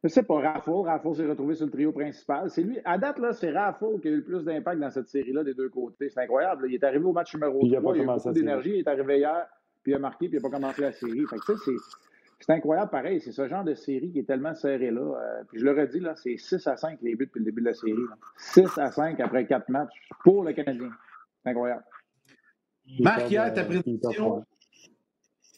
je 0.02 0.08
sais 0.08 0.22
pas, 0.22 0.40
Raffle. 0.40 0.70
Raffle 0.70 1.14
s'est 1.14 1.26
retrouvé 1.26 1.54
sur 1.54 1.66
le 1.66 1.72
trio 1.72 1.92
principal. 1.92 2.50
C'est 2.50 2.62
lui, 2.62 2.78
à 2.84 2.98
date, 2.98 3.18
là, 3.18 3.32
c'est 3.32 3.50
Raffle 3.50 3.98
qui 4.00 4.08
a 4.08 4.10
eu 4.10 4.16
le 4.16 4.24
plus 4.24 4.44
d'impact 4.44 4.80
dans 4.80 4.90
cette 4.90 5.08
série-là 5.08 5.42
des 5.42 5.54
deux 5.54 5.68
côtés. 5.70 6.10
C'est 6.10 6.20
incroyable. 6.20 6.66
Il 6.68 6.74
est 6.74 6.84
arrivé 6.84 7.04
au 7.04 7.12
match 7.12 7.34
numéro 7.34 7.58
3. 7.60 7.68
Il, 7.68 7.76
a, 7.76 7.80
pas 7.80 7.92
il 7.94 8.00
a 8.00 8.02
eu 8.02 8.06
beaucoup 8.06 8.32
d'énergie. 8.32 8.72
Il 8.74 8.78
est 8.80 8.88
arrivé 8.88 9.18
hier, 9.18 9.46
puis 9.82 9.92
il 9.92 9.94
a 9.94 9.98
marqué, 9.98 10.28
puis 10.28 10.38
il 10.38 10.42
n'a 10.42 10.48
pas 10.48 10.56
commencé 10.56 10.82
la 10.82 10.92
série. 10.92 11.24
Fait 11.26 11.36
que, 11.36 11.56
c'est, 11.56 11.72
c'est 12.40 12.52
incroyable, 12.52 12.90
pareil. 12.90 13.20
C'est 13.20 13.32
ce 13.32 13.46
genre 13.48 13.64
de 13.64 13.74
série 13.74 14.10
qui 14.10 14.20
est 14.20 14.24
tellement 14.24 14.54
serré 14.54 14.90
là. 14.90 15.00
Euh, 15.00 15.44
puis 15.48 15.60
je 15.60 15.64
le 15.64 15.72
redis, 15.72 16.00
là, 16.00 16.14
c'est 16.16 16.36
6 16.36 16.66
à 16.66 16.76
5 16.76 16.98
les 17.02 17.14
buts 17.14 17.26
depuis 17.26 17.40
le 17.40 17.44
début 17.44 17.60
de 17.60 17.66
la 17.66 17.74
série. 17.74 18.02
6 18.38 18.78
à 18.78 18.90
5 18.90 19.20
après 19.20 19.46
4 19.46 19.68
matchs 19.68 19.92
pour 20.24 20.44
le 20.44 20.52
Canadien. 20.52 20.90
C'est 21.42 21.50
incroyable. 21.50 21.84
Marc, 22.98 23.30
hier, 23.30 23.52
ta 23.52 23.64
prédiction, 23.64 24.44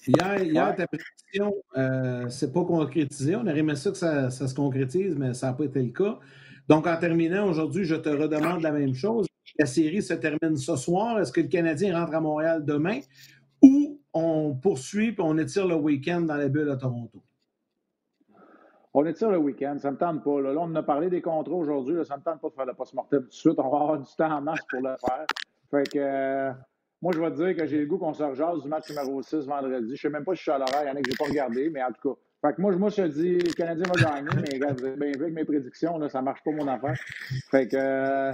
Hier, 0.07 0.43
hier 0.43 0.75
ta 0.75 0.87
prédiction, 0.89 1.55
euh, 1.77 2.29
c'est 2.29 2.53
pas 2.53 2.65
concrétisé. 2.65 3.37
On 3.37 3.43
aurait 3.43 3.61
aimé 3.61 3.77
ça 3.77 3.93
que 3.93 3.97
ça, 3.97 4.31
se 4.31 4.55
concrétise, 4.55 5.15
mais 5.17 5.33
ça 5.33 5.47
n'a 5.47 5.53
pas 5.53 5.65
été 5.65 5.81
le 5.81 5.91
cas. 5.91 6.19
Donc, 6.69 6.89
en 6.89 6.97
terminant, 6.97 7.49
aujourd'hui, 7.49 7.85
je 7.85 7.95
te 7.95 8.09
redemande 8.09 8.63
la 8.63 8.73
même 8.73 8.95
chose. 8.95 9.27
La 9.59 9.67
série 9.67 10.03
se 10.03 10.15
termine 10.15 10.57
ce 10.57 10.75
soir. 10.75 11.21
Est-ce 11.21 11.31
que 11.31 11.41
le 11.41 11.47
Canadien 11.47 11.97
rentre 11.97 12.17
à 12.17 12.21
Montréal 12.21 12.65
demain 12.65 12.99
ou 13.61 14.01
on 14.15 14.55
poursuit 14.55 15.09
et 15.09 15.21
on 15.21 15.39
étire 15.39 15.67
le 15.67 15.75
week-end 15.75 16.23
dans 16.23 16.37
la 16.37 16.49
bulle 16.49 16.71
à 16.71 16.77
Toronto? 16.77 17.23
On 18.95 19.07
étire 19.07 19.31
le 19.31 19.39
week-end, 19.39 19.77
ça 19.79 19.89
ne 19.89 19.95
me 19.95 19.99
tente 19.99 20.23
pas. 20.23 20.41
Là. 20.41 20.55
on 20.59 20.75
a 20.75 20.83
parlé 20.83 21.09
des 21.09 21.23
contrats 21.23 21.55
aujourd'hui, 21.55 22.05
ça 22.05 22.15
ne 22.15 22.21
me 22.21 22.25
tente 22.25 22.41
pas 22.41 22.49
de 22.51 22.55
faire 22.55 22.67
le 22.67 22.75
post-mortem 22.75 23.23
tout 23.23 23.29
de 23.29 23.33
suite. 23.33 23.59
On 23.59 23.71
va 23.71 23.79
avoir 23.79 23.99
du 23.99 24.15
temps 24.17 24.31
en 24.31 24.41
masse 24.43 24.61
pour 24.69 24.81
le 24.81 24.97
faire. 24.99 25.27
Fait 25.71 25.91
que, 25.91 25.99
euh, 25.99 26.53
moi, 27.01 27.13
je 27.15 27.21
vais 27.21 27.31
te 27.31 27.37
dire 27.37 27.57
que 27.57 27.67
j'ai 27.67 27.79
le 27.79 27.87
goût 27.87 27.97
qu'on 27.97 28.13
se 28.13 28.23
rejase 28.23 28.63
du 28.63 28.69
match 28.69 28.91
numéro 28.91 29.23
6 29.23 29.47
vendredi. 29.47 29.87
Je 29.89 29.93
ne 29.93 29.97
sais 29.97 30.09
même 30.11 30.25
pas 30.25 30.35
si 30.35 30.39
je 30.39 30.43
suis 30.43 30.51
à 30.53 30.59
l'horaire. 30.59 30.83
Il 30.83 30.89
y 30.89 30.91
en 30.91 30.95
a 30.95 31.01
que 31.01 31.07
je 31.07 31.11
n'ai 31.11 31.17
pas 31.17 31.25
regardé, 31.25 31.71
mais 31.71 31.83
en 31.83 31.91
tout 31.91 32.11
cas. 32.11 32.21
Fait 32.43 32.55
que 32.55 32.61
moi, 32.61 32.91
je 32.91 33.03
te 33.03 33.07
dis, 33.09 33.39
le 33.39 33.53
Canadien 33.55 33.85
va 33.87 34.11
gagner, 34.11 34.29
mais 34.37 34.59
regarde, 34.59 34.81
bien 34.99 35.13
vu 35.13 35.23
avec 35.23 35.35
mes 35.35 35.45
prédictions, 35.45 35.97
là, 35.97 36.09
ça 36.09 36.21
ne 36.21 36.25
marche 36.25 36.43
pas 36.45 36.51
mon 36.51 36.69
affaire. 36.69 36.97
Fait 37.51 37.67
que. 37.69 37.77
Euh, 37.77 38.33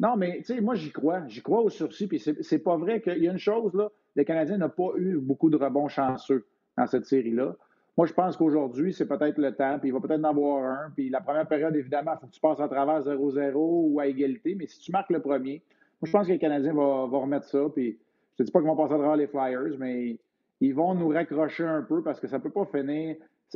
non, 0.00 0.16
mais 0.16 0.38
tu 0.38 0.54
sais, 0.54 0.60
moi, 0.60 0.74
j'y 0.74 0.90
crois. 0.90 1.26
J'y 1.26 1.42
crois 1.42 1.60
au 1.60 1.68
sursis. 1.68 2.06
Puis 2.06 2.18
c'est 2.18 2.58
pas 2.58 2.76
vrai 2.76 3.02
qu'il 3.02 3.22
y 3.22 3.28
a 3.28 3.32
une 3.32 3.38
chose, 3.38 3.74
là. 3.74 3.88
Le 4.18 4.24
Canadien 4.24 4.58
n'a 4.58 4.68
pas 4.68 4.90
eu 4.96 5.16
beaucoup 5.18 5.48
de 5.48 5.56
rebonds 5.56 5.86
chanceux 5.86 6.44
dans 6.76 6.88
cette 6.88 7.06
série-là. 7.06 7.54
Moi, 7.96 8.04
je 8.08 8.12
pense 8.12 8.36
qu'aujourd'hui, 8.36 8.92
c'est 8.92 9.06
peut-être 9.06 9.38
le 9.38 9.54
temps, 9.54 9.78
puis 9.78 9.90
il 9.90 9.92
va 9.92 10.00
peut-être 10.00 10.18
en 10.24 10.30
avoir 10.30 10.64
un. 10.64 10.90
Puis 10.90 11.08
la 11.08 11.20
première 11.20 11.46
période, 11.46 11.76
évidemment, 11.76 12.14
il 12.16 12.20
faut 12.20 12.26
que 12.26 12.32
tu 12.32 12.40
passes 12.40 12.58
à 12.58 12.66
travers 12.66 13.00
0-0 13.00 13.52
ou 13.54 14.00
à 14.00 14.08
égalité. 14.08 14.56
Mais 14.56 14.66
si 14.66 14.80
tu 14.80 14.90
marques 14.90 15.10
le 15.10 15.20
premier, 15.20 15.62
moi, 16.00 16.06
je 16.06 16.10
pense 16.10 16.26
que 16.26 16.32
le 16.32 16.38
Canadien 16.38 16.74
va, 16.74 17.04
remettre 17.04 17.46
ça. 17.46 17.60
Puis 17.72 17.96
je 18.36 18.42
ne 18.42 18.46
dis 18.46 18.50
pas 18.50 18.58
qu'ils 18.58 18.66
vont 18.66 18.74
passer 18.74 18.94
à 18.94 18.98
travers 18.98 19.16
les 19.16 19.28
Flyers, 19.28 19.78
mais 19.78 20.18
ils 20.60 20.74
vont 20.74 20.96
nous 20.96 21.10
raccrocher 21.10 21.64
un 21.64 21.82
peu 21.82 22.02
parce 22.02 22.18
que 22.18 22.26
ça 22.26 22.38
ne 22.38 22.42
peut 22.42 22.50
pas 22.50 22.64
finir. 22.64 23.14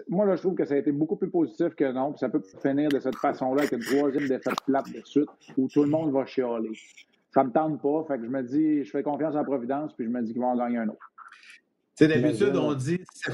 Moi, 0.09 0.27
là, 0.27 0.37
je 0.37 0.43
trouve 0.43 0.55
que 0.55 0.65
ça 0.65 0.75
a 0.75 0.77
été 0.77 0.93
beaucoup 0.93 1.17
plus 1.17 1.29
positif 1.29 1.75
que 1.75 1.91
non. 1.91 2.13
Puis 2.13 2.21
ça 2.21 2.29
peut 2.29 2.43
finir 2.63 2.89
de 2.89 3.01
cette 3.01 3.17
façon-là 3.17 3.63
avec 3.63 3.73
une 3.73 3.81
troisième 3.97 4.29
défaite 4.29 4.61
plate 4.65 4.93
de 4.93 5.03
suite 5.05 5.29
où 5.59 5.67
tout 5.67 5.83
le 5.83 5.91
monde 5.91 6.13
va 6.13 6.25
chialer. 6.25 6.71
Ça 7.33 7.43
ne 7.43 7.49
me 7.49 7.53
tente 7.53 7.81
pas. 7.81 8.05
Fait 8.09 8.19
que 8.19 8.25
je 8.25 8.31
me 8.31 8.43
dis, 8.43 8.85
je 8.85 8.91
fais 8.91 9.03
confiance 9.03 9.35
en 9.35 9.45
Providence, 9.45 9.93
puis 9.95 10.05
je 10.07 10.11
me 10.11 10.23
dis 10.23 10.33
qu'ils 10.33 10.43
vont 10.43 10.49
en 10.49 10.57
gagner 10.57 10.79
un 10.79 10.89
autre. 10.89 11.13
Tu 11.97 12.07
sais, 12.07 12.09
d'habitude, 12.09 12.57
on 12.57 12.75
dit 12.75 13.01
ça, 13.13 13.33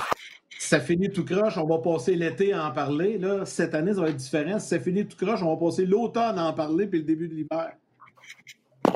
ça 0.59 0.81
finit 0.81 1.11
tout 1.11 1.25
croche, 1.25 1.57
on 1.57 1.67
va 1.67 1.79
passer 1.79 2.15
l'été 2.15 2.53
à 2.53 2.67
en 2.67 2.73
parler. 2.73 3.19
Là, 3.19 3.45
cette 3.45 3.75
année, 3.75 3.95
ça 3.95 4.03
va 4.03 4.11
être 4.11 4.17
différent. 4.17 4.59
Si 4.59 4.69
ça 4.69 4.79
finit 4.79 5.07
tout 5.07 5.17
croche, 5.17 5.43
on 5.43 5.55
va 5.55 5.57
passer 5.57 5.87
l'automne 5.87 6.39
à 6.39 6.47
en 6.47 6.53
parler, 6.53 6.87
puis 6.87 6.99
le 6.99 7.05
début 7.05 7.29
de 7.29 7.35
l'hiver. 7.35 7.73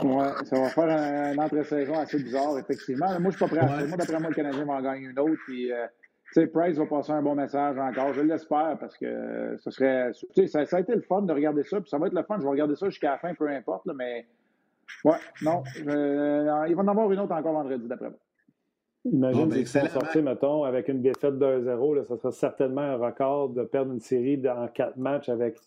Oui, 0.03 0.25
ça 0.45 0.61
va 0.61 0.69
faire 0.69 1.33
une 1.33 1.41
entre-saison 1.41 1.95
assez 1.95 2.23
bizarre, 2.23 2.59
effectivement. 2.59 3.07
Moi, 3.07 3.19
je 3.19 3.25
ne 3.27 3.31
suis 3.31 3.39
pas 3.39 3.49
prêt 3.49 3.59
à 3.61 3.69
ça. 3.69 3.87
Moi, 3.87 3.97
d'après 3.97 4.19
moi, 4.19 4.29
le 4.31 4.35
Canadien 4.35 4.65
va 4.65 4.75
en 4.75 4.83
gagner 4.83 5.07
une 5.07 5.19
autre. 5.19 5.41
Puis, 5.47 5.73
euh, 5.73 5.87
tu 6.33 6.41
sais, 6.41 6.47
Price 6.47 6.77
va 6.77 6.87
passer 6.87 7.13
un 7.13 7.23
bon 7.23 7.35
message 7.35 7.79
encore. 7.79 8.13
Je 8.13 8.23
l'espère 8.23 8.77
parce 8.81 8.97
que 8.97 9.57
ce 9.61 9.71
serait. 9.71 10.13
Tu 10.13 10.27
sais, 10.35 10.47
ça, 10.47 10.67
ça, 10.67 10.79
a 10.79 10.81
été 10.81 10.95
le 10.95 11.03
fun 11.03 11.23
de 11.23 11.33
regarder 11.33 11.63
ça. 11.63 11.81
Puis 11.81 11.91
ça 11.91 11.99
va 11.99 12.07
être 12.07 12.15
le 12.15 12.23
fun. 12.23 12.39
Je 12.39 12.45
vais 12.45 12.51
regarder 12.51 12.75
ça 12.75 12.89
jusqu'à 12.89 13.13
la 13.13 13.19
fin, 13.19 13.35
peu 13.35 13.49
importe. 13.49 13.87
Là, 13.87 13.93
mais, 13.95 14.27
ouais, 15.05 15.17
non. 15.43 15.63
Euh, 15.87 16.67
il 16.69 16.75
va 16.75 16.83
en 16.83 16.89
avoir 16.89 17.11
une 17.11 17.21
autre 17.21 17.33
encore 17.33 17.53
vendredi, 17.53 17.87
d'après 17.87 18.11
moi. 18.11 18.19
Imagine 19.05 19.49
bon, 19.49 19.55
s'ils 19.55 19.67
sont 19.67 19.87
sortis, 19.89 20.23
mettons, 20.23 20.63
avec 20.63 20.89
une 20.89 21.03
défaite 21.03 21.39
de 21.39 21.45
1-0. 21.45 22.05
Ça 22.05 22.17
sera 22.17 22.33
certainement 22.33 22.83
un 22.83 22.97
record 22.97 23.51
de 23.51 23.65
perdre 23.65 23.93
une 23.93 24.01
série 24.01 24.41
en 24.49 24.69
quatre 24.69 24.97
matchs 24.97 25.29
avec 25.29 25.59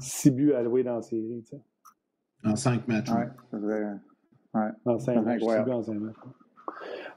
six 0.00 0.30
buts 0.30 0.54
alloués 0.54 0.82
dans 0.82 0.96
la 0.96 1.02
série. 1.02 1.44
Tu. 1.48 1.56
En 2.44 2.56
cinq 2.56 2.86
matchs. 2.88 3.10
Oui, 3.10 3.24
ça 3.50 3.60
serait. 3.60 3.84
Ouais. 4.54 4.70
En 4.84 4.98
cinq 4.98 5.24
matchs. 5.24 5.42
En 5.42 5.82
cinq 5.82 6.00
matchs. 6.00 6.16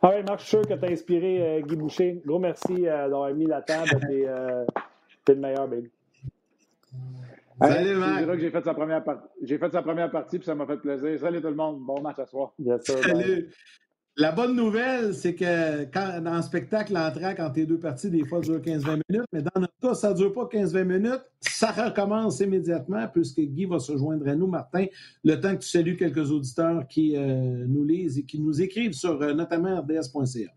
Ah 0.01 0.11
oui, 0.15 0.23
Marc, 0.23 0.39
je 0.39 0.45
suis 0.45 0.49
sûr 0.49 0.61
que 0.61 0.73
tu 0.75 0.85
as 0.85 0.91
inspiré 0.91 1.41
euh, 1.41 1.61
Guy 1.61 1.75
Boucher. 1.75 2.21
Gros 2.23 2.37
merci 2.37 2.87
euh, 2.87 3.09
d'avoir 3.09 3.33
mis 3.33 3.45
la 3.45 3.63
table. 3.63 3.89
T'es 3.99 4.25
euh, 4.27 4.63
le 5.27 5.35
meilleur, 5.35 5.67
baby. 5.67 5.89
Salut, 7.59 7.95
Marc. 7.95 8.25
que 8.25 8.39
j'ai 8.39 8.51
fait 8.51 8.63
sa 8.63 8.73
première 8.73 9.03
partie. 9.03 9.27
J'ai 9.41 9.57
fait 9.57 9.71
sa 9.71 9.81
première 9.81 10.11
partie, 10.11 10.37
puis 10.37 10.45
ça 10.45 10.55
m'a 10.55 10.65
fait 10.65 10.77
plaisir. 10.77 11.19
Salut 11.19 11.41
tout 11.41 11.47
le 11.47 11.55
monde. 11.55 11.79
Bon 11.79 12.01
match 12.01 12.19
à 12.19 12.25
soir. 12.25 12.53
Salut. 12.81 13.49
La 14.19 14.31
bonne 14.31 14.55
nouvelle, 14.55 15.13
c'est 15.13 15.35
que 15.35 15.83
quand, 15.85 16.21
dans 16.23 16.37
le 16.37 16.41
spectacle, 16.41 16.93
l'entrée, 16.93 17.35
quand 17.35 17.51
tu 17.51 17.61
es 17.61 17.65
deux 17.67 17.79
parties, 17.79 18.09
des 18.09 18.25
fois, 18.25 18.41
ça 18.41 18.51
dure 18.51 18.61
15-20 18.61 19.01
minutes, 19.09 19.27
mais 19.31 19.43
dans 19.43 19.61
notre 19.61 19.79
cas, 19.79 19.93
ça 19.93 20.09
ne 20.09 20.15
dure 20.15 20.33
pas 20.33 20.45
15-20 20.45 20.83
minutes. 20.85 21.21
Ça 21.39 21.71
recommence 21.71 22.39
immédiatement, 22.39 23.07
puisque 23.13 23.41
Guy 23.41 23.65
va 23.65 23.77
se 23.77 23.95
joindre 23.95 24.27
à 24.27 24.33
nous, 24.33 24.47
Martin, 24.47 24.85
le 25.23 25.35
temps 25.35 25.55
que 25.55 25.61
tu 25.61 25.69
salues 25.69 25.97
quelques 25.97 26.31
auditeurs 26.31 26.87
qui 26.87 27.15
euh, 27.15 27.65
nous 27.67 27.83
lisent 27.83 28.17
et 28.17 28.23
qui 28.23 28.39
nous 28.39 28.59
écrivent 28.59 28.93
sur 28.93 29.21
euh, 29.21 29.35
notamment 29.35 29.81
rds.ca. 29.81 30.51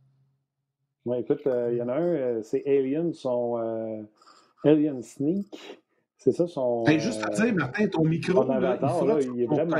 Oui, 1.04 1.18
écoute, 1.18 1.42
il 1.44 1.50
euh, 1.50 1.74
y 1.74 1.82
en 1.82 1.88
a 1.88 1.96
un, 1.96 2.42
c'est 2.42 2.62
Alien, 2.66 3.12
son 3.12 3.58
Alien 4.64 5.02
Sneak. 5.02 5.80
C'est 6.22 6.32
ça 6.32 6.46
son. 6.46 6.84
juste 6.86 7.24
à 7.24 7.30
dire, 7.30 7.54
Martin, 7.54 7.88
ton 7.88 8.04
micro, 8.04 8.44
là, 8.44 8.78
il, 9.22 9.40
est 9.42 9.46
vraiment... 9.46 9.76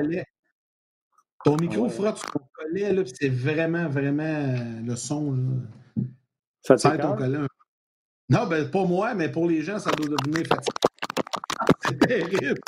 Ton 1.45 1.57
micro 1.57 1.85
ah 1.85 1.91
frotte 1.91 2.17
sur 2.17 2.31
ton 2.31 2.41
collet, 2.55 2.93
là, 2.93 3.03
c'est 3.07 3.29
vraiment, 3.29 3.89
vraiment 3.89 4.23
euh, 4.23 4.81
le 4.83 4.97
son. 4.97 5.33
Là. 5.33 6.03
Ça 6.63 6.77
te 6.77 7.01
ton 7.01 7.15
collet. 7.15 7.39
Non, 8.31 8.47
ben, 8.47 8.71
pas 8.71 8.85
moi, 8.85 9.13
mais 9.15 9.31
pour 9.31 9.47
les 9.49 9.61
gens, 9.61 9.79
ça 9.79 9.91
doit 9.91 10.07
devenir 10.07 10.47
fatigant. 10.47 10.73
C'est 11.85 11.99
terrible. 11.99 12.61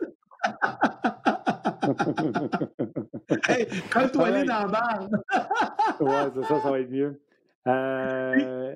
hey, 3.49 3.67
colle-toi 3.91 4.31
ouais. 4.31 4.45
dans 4.45 4.67
la 4.67 4.69
barre. 4.69 5.09
ouais, 6.01 6.31
c'est 6.35 6.43
ça, 6.43 6.61
ça 6.61 6.71
va 6.71 6.81
être 6.81 6.91
mieux. 6.91 7.21
Euh, 7.69 8.75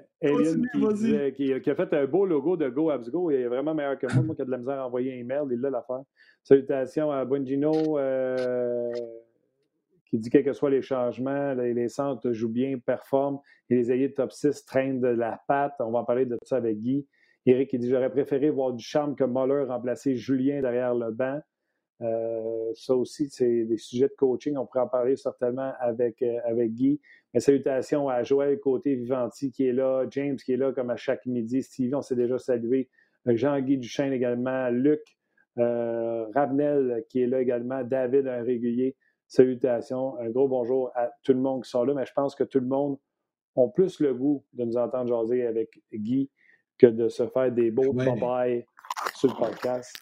qui, 1.34 1.60
qui, 1.60 1.70
a 1.70 1.74
fait 1.74 1.92
un 1.92 2.06
beau 2.06 2.24
logo 2.24 2.56
de 2.56 2.68
Go 2.68 2.90
Abs 2.90 3.10
Go. 3.10 3.30
Il 3.30 3.36
est 3.36 3.48
vraiment 3.48 3.74
meilleur 3.74 3.98
que 3.98 4.06
moi. 4.12 4.22
Moi 4.22 4.34
qui 4.36 4.42
ai 4.42 4.44
de 4.44 4.50
la 4.50 4.58
misère 4.58 4.80
à 4.80 4.86
envoyer 4.86 5.12
un 5.12 5.16
email, 5.16 5.42
il 5.50 5.60
l'a 5.60 5.70
l'affaire. 5.70 6.02
Salutations 6.44 7.10
à 7.10 7.24
Bongino. 7.24 7.98
Euh, 7.98 8.92
qui 10.08 10.18
dit 10.18 10.30
quels 10.30 10.44
que 10.44 10.52
soient 10.52 10.70
les 10.70 10.82
changements, 10.82 11.54
les, 11.54 11.88
centres 11.88 12.32
jouent 12.32 12.48
bien, 12.48 12.78
performent, 12.78 13.40
et 13.68 13.74
les 13.74 13.90
ailiers 13.90 14.08
de 14.08 14.14
top 14.14 14.30
6 14.30 14.64
traînent 14.64 15.00
de 15.00 15.08
la 15.08 15.40
patte. 15.48 15.74
On 15.80 15.90
va 15.90 16.00
en 16.00 16.04
parler 16.04 16.26
de 16.26 16.38
ça 16.42 16.56
avec 16.56 16.78
Guy. 16.78 17.06
Eric 17.44 17.70
qui 17.70 17.78
dit 17.78 17.90
J'aurais 17.90 18.10
préféré 18.10 18.50
voir 18.50 18.72
du 18.72 18.84
charme 18.84 19.16
que 19.16 19.24
Muller 19.24 19.64
remplacer 19.64 20.14
Julien 20.14 20.60
derrière 20.60 20.94
le 20.94 21.10
banc. 21.10 21.40
Euh, 22.02 22.72
ça 22.74 22.94
aussi, 22.94 23.28
c'est 23.30 23.64
des 23.64 23.78
sujets 23.78 24.08
de 24.08 24.14
coaching. 24.16 24.56
On 24.56 24.66
pourrait 24.66 24.80
en 24.80 24.88
parler 24.88 25.16
certainement 25.16 25.72
avec, 25.80 26.22
euh, 26.22 26.38
avec 26.44 26.74
Guy. 26.74 27.00
Mais 27.32 27.40
salutations 27.40 28.08
à 28.08 28.22
Joël 28.22 28.58
Côté 28.60 28.94
Vivanti 28.94 29.50
qui 29.50 29.66
est 29.66 29.72
là, 29.72 30.06
James 30.10 30.36
qui 30.36 30.52
est 30.52 30.56
là 30.56 30.72
comme 30.72 30.90
à 30.90 30.96
chaque 30.96 31.24
midi, 31.26 31.62
Stevie, 31.62 31.94
on 31.94 32.02
s'est 32.02 32.16
déjà 32.16 32.38
salué, 32.38 32.88
Jean-Guy 33.26 33.78
Duchesne 33.78 34.12
également, 34.12 34.68
Luc, 34.70 35.02
euh, 35.58 36.26
Ravenel 36.34 37.04
qui 37.08 37.22
est 37.22 37.26
là 37.26 37.40
également, 37.40 37.82
David, 37.82 38.28
un 38.28 38.42
régulier. 38.42 38.96
Salutations, 39.28 40.16
un 40.20 40.30
gros 40.30 40.46
bonjour 40.46 40.92
à 40.94 41.10
tout 41.24 41.32
le 41.32 41.40
monde 41.40 41.64
qui 41.64 41.70
sont 41.70 41.82
là, 41.82 41.94
mais 41.94 42.06
je 42.06 42.12
pense 42.12 42.36
que 42.36 42.44
tout 42.44 42.60
le 42.60 42.66
monde 42.66 42.96
ont 43.56 43.68
plus 43.68 43.98
le 43.98 44.14
goût 44.14 44.44
de 44.52 44.64
nous 44.64 44.76
entendre 44.76 45.08
jaser 45.08 45.46
avec 45.46 45.80
Guy 45.92 46.30
que 46.78 46.86
de 46.86 47.08
se 47.08 47.26
faire 47.26 47.50
des 47.50 47.72
beaux 47.72 47.92
ouais. 47.92 48.66
sur 49.14 49.28
le 49.28 49.34
podcast. 49.34 49.92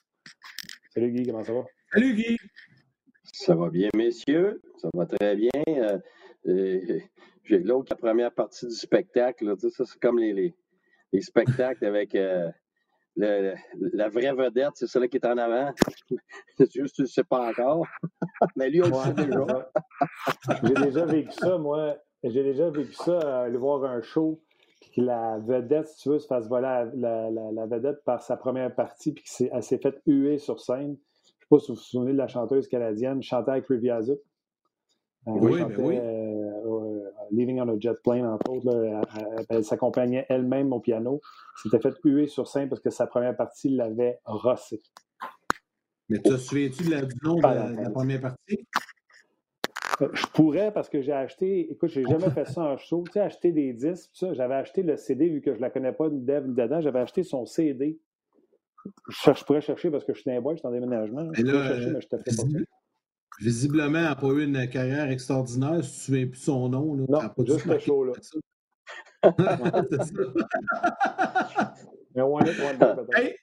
Salut 0.91 1.11
Guy, 1.11 1.27
comment 1.27 1.43
ça 1.43 1.55
va? 1.55 1.65
Salut 1.95 2.15
Guy! 2.15 2.37
Ça 3.23 3.55
va 3.55 3.71
bien, 3.71 3.89
messieurs? 3.95 4.61
Ça 4.79 4.89
va 4.95 5.07
très 5.07 5.37
bien. 5.37 5.51
Euh, 5.69 5.99
euh, 6.49 6.99
j'ai 7.45 7.61
l'autre, 7.61 7.87
la 7.93 7.97
première 7.97 8.33
partie 8.33 8.67
du 8.67 8.75
spectacle. 8.75 9.55
ça, 9.57 9.85
c'est 9.85 10.01
comme 10.01 10.19
les, 10.19 10.53
les, 11.13 11.21
spectacles 11.21 11.85
avec 11.85 12.17
euh, 12.17 12.51
la 13.15 14.09
vraie 14.09 14.33
vedette, 14.33 14.73
c'est 14.75 14.89
celui 14.89 15.09
qui 15.09 15.19
est 15.19 15.27
en 15.27 15.39
avant. 15.39 15.73
Juste, 16.75 16.97
tu 16.97 17.03
ne 17.03 17.07
sais 17.07 17.23
pas 17.23 17.49
encore. 17.49 17.87
Mais 18.57 18.71
lui, 18.71 18.83
on 18.83 18.89
le 18.89 18.95
sait 18.95 19.15
déjà. 19.15 19.71
J'ai 20.65 20.75
déjà 20.75 21.07
vécu 21.07 21.31
ça, 21.31 21.59
moi. 21.59 21.97
J'ai 22.25 22.43
déjà 22.43 22.71
vécu 22.71 22.95
ça, 22.95 23.45
aller 23.45 23.57
voir 23.57 23.85
un 23.85 24.03
show, 24.03 24.43
puis 24.81 24.91
que 24.97 25.01
la 25.01 25.39
vedette, 25.39 25.87
si 25.87 26.03
tu 26.03 26.09
veux, 26.09 26.19
se 26.19 26.27
fasse 26.27 26.49
voler 26.49 26.91
la, 26.97 27.31
la, 27.31 27.67
vedette 27.67 28.03
par 28.05 28.21
sa 28.21 28.37
première 28.37 28.75
partie, 28.75 29.13
puis 29.13 29.23
qu'elle 29.23 29.63
s'est 29.63 29.79
faite 29.79 30.03
huer 30.07 30.39
sur 30.39 30.59
scène. 30.59 30.97
Je 31.51 31.57
ne 31.57 31.61
sais 31.61 31.67
pas 31.67 31.67
si 31.67 31.73
vous 31.73 31.77
vous 31.77 31.83
souvenez 31.83 32.13
de 32.13 32.19
la 32.19 32.29
chanteuse 32.29 32.69
canadienne, 32.69 33.23
chantait 33.23 33.53
avec 33.53 33.67
Riviera 33.67 34.01
euh, 34.01 34.17
oui, 35.27 35.59
chantait, 35.59 35.77
oui. 35.77 35.99
Euh, 35.99 37.11
Living 37.31 37.61
on 37.61 37.69
a 37.69 37.79
Jet 37.79 38.01
Plane, 38.03 38.27
entre 38.27 38.51
autres. 38.51 39.05
elle, 39.49 39.65
s'accompagnait 39.65 40.27
elle-même 40.29 40.73
au 40.73 40.81
piano. 40.81 41.21
S'était 41.63 41.81
fait 41.81 41.95
huer 42.05 42.27
sur 42.27 42.47
scène 42.47 42.69
parce 42.69 42.81
que 42.81 42.91
sa 42.91 43.07
première 43.07 43.37
partie 43.37 43.71
l'avait 43.71 44.21
rossé. 44.25 44.83
Mais 46.09 46.19
tu 46.19 46.31
te 46.31 46.37
souviens-tu 46.37 46.85
du 46.85 47.17
nom 47.23 47.37
de 47.37 47.83
la 47.83 47.91
première 47.91 48.21
partie? 48.21 48.67
Euh, 50.03 50.09
je 50.13 50.27
pourrais 50.27 50.73
parce 50.73 50.89
que 50.89 51.01
j'ai 51.01 51.13
acheté, 51.13 51.71
écoute, 51.71 51.91
j'ai 51.91 52.05
jamais 52.05 52.31
fait 52.31 52.47
ça 52.47 52.63
en 52.63 52.77
show, 52.77 53.05
tu 53.07 53.13
sais, 53.13 53.21
acheter 53.21 53.53
des 53.53 53.73
disques, 53.73 54.11
ça, 54.13 54.35
j'avais 54.35 54.55
acheté 54.55 54.83
le 54.83 54.97
CD 54.97 55.29
vu 55.29 55.41
que 55.41 55.55
je 55.55 55.61
la 55.61 55.71
connais 55.71 55.93
pas 55.93 56.09
de 56.09 56.19
Dev 56.19 56.53
dedans, 56.53 56.81
j'avais 56.81 56.99
acheté 56.99 57.23
son 57.23 57.47
CD. 57.47 57.99
Je, 59.09 59.45
pourrais 59.45 59.61
chercher 59.61 59.91
parce 59.91 60.05
que 60.05 60.13
je 60.13 60.21
suis 60.21 60.29
dans 60.29 60.35
les 60.35 60.41
bois, 60.41 60.55
je 60.55 60.59
suis 60.59 60.67
en 60.67 60.73
déménagement. 60.73 61.29
Je 61.33 61.43
pourrais 61.43 61.69
chercher, 61.69 61.91
mais 61.91 62.01
je 62.01 62.09
te 62.09 62.17
fais 62.19 62.37
pas 62.37 62.43
Visiblement, 63.41 63.99
elle 63.99 64.05
n'a 64.05 64.15
pas 64.15 64.29
eu 64.29 64.45
une 64.45 64.69
carrière 64.69 65.11
extraordinaire, 65.11 65.83
si 65.83 65.91
tu 65.91 65.97
ne 65.97 66.05
souviens 66.05 66.27
plus 66.29 66.39
son 66.39 66.69
nom. 66.69 66.95
Là, 66.95 67.05
non, 67.09 67.19
pas 67.19 67.45
juste 67.45 67.67
le 67.67 67.79
show, 67.81 68.05
là. 68.05 68.13
mais 72.15 72.23
one 72.23 72.47
it, 72.47 72.61
one 72.61 72.79
peut-être. 72.79 73.37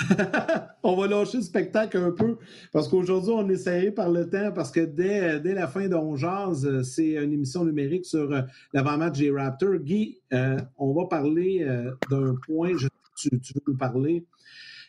on 0.82 0.96
va 0.96 1.06
lâcher 1.06 1.38
le 1.38 1.42
spectacle 1.42 1.96
un 1.98 2.10
peu 2.10 2.38
parce 2.72 2.88
qu'aujourd'hui, 2.88 3.32
on 3.34 3.48
est 3.48 3.56
serré 3.56 3.90
par 3.90 4.10
le 4.10 4.28
temps 4.28 4.52
parce 4.52 4.70
que 4.70 4.80
dès, 4.80 5.40
dès 5.40 5.54
la 5.54 5.66
fin 5.66 5.88
de 5.88 5.94
euh, 5.94 6.82
c'est 6.82 7.22
une 7.22 7.32
émission 7.32 7.64
numérique 7.64 8.06
sur 8.06 8.32
euh, 8.32 8.42
l'avant-match 8.72 9.18
des 9.18 9.30
Raptors. 9.30 9.76
Guy, 9.76 10.20
euh, 10.32 10.58
on 10.78 10.92
va 10.94 11.06
parler 11.06 11.66
d'un 12.10 12.34
point, 12.46 12.72
je, 12.76 12.88
tu, 13.20 13.40
tu, 13.40 13.54
veux 13.54 13.62
nous 13.66 13.76
parler? 13.76 14.24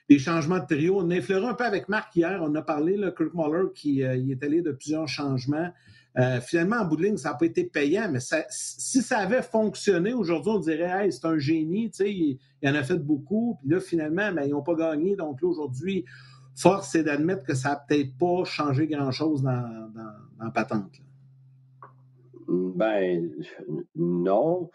Des 0.09 0.19
changements 0.19 0.59
de 0.59 0.65
trio. 0.65 0.99
On 0.99 1.09
effleuré 1.09 1.47
un 1.47 1.53
peu 1.53 1.65
avec 1.65 1.89
Marc 1.89 2.15
hier, 2.15 2.39
on 2.41 2.53
a 2.55 2.61
parlé, 2.61 2.97
là, 2.97 3.11
Kirk 3.11 3.33
Muller 3.33 3.69
qui 3.73 3.95
y 3.95 4.31
est 4.31 4.43
allé 4.43 4.61
de 4.61 4.71
plusieurs 4.71 5.07
changements. 5.07 5.71
finalement, 6.41 6.77
en 6.77 6.85
bout 6.85 6.97
de 6.97 7.03
ligne, 7.03 7.17
ça 7.17 7.29
n'a 7.29 7.35
pas 7.35 7.45
été 7.45 7.63
payant, 7.63 8.09
mais 8.11 8.19
si 8.49 9.01
ça 9.01 9.19
avait 9.19 9.41
fonctionné 9.41 10.13
aujourd'hui, 10.13 10.51
on 10.51 10.59
dirait 10.59 11.05
hey, 11.05 11.11
c'est 11.13 11.25
un 11.25 11.37
génie, 11.37 11.91
tu 11.91 11.97
sais, 11.97 12.11
il 12.11 12.39
en 12.69 12.75
a 12.75 12.83
fait 12.83 12.97
beaucoup. 12.97 13.57
Puis 13.61 13.69
là, 13.69 13.79
finalement, 13.79 14.31
ben, 14.33 14.43
ils 14.43 14.51
n'ont 14.51 14.63
pas 14.63 14.75
gagné. 14.75 15.15
Donc 15.15 15.41
là, 15.41 15.47
aujourd'hui, 15.47 16.05
force 16.55 16.95
est 16.95 17.03
d'admettre 17.03 17.43
que 17.43 17.53
ça 17.53 17.69
n'a 17.69 17.75
peut-être 17.87 18.17
pas 18.17 18.43
changé 18.45 18.87
grand-chose 18.87 19.41
dans, 19.41 19.91
dans, 20.39 20.51
patente. 20.51 20.91
Ben, 22.47 23.31
non. 23.95 24.69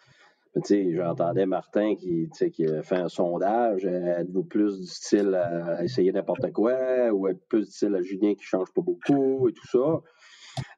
J'entendais 0.65 1.45
Martin 1.45 1.95
qui, 1.97 2.31
qui 2.53 2.67
a 2.67 2.83
fait 2.83 2.97
un 2.97 3.09
sondage. 3.09 3.85
Êtes-vous 3.85 4.45
plus 4.45 4.81
du 4.81 4.87
style 4.87 5.35
à 5.35 5.85
essayer 5.85 6.13
n'importe 6.13 6.51
quoi 6.53 7.11
ou 7.13 7.29
êtes 7.29 7.47
plus 7.49 7.67
du 7.67 7.71
style 7.71 7.95
à 7.95 8.03
Julien 8.03 8.35
qui 8.35 8.41
ne 8.41 8.47
change 8.47 8.73
pas 8.73 8.81
beaucoup 8.81 9.49
et 9.49 9.53
tout 9.53 9.67
ça? 9.67 10.01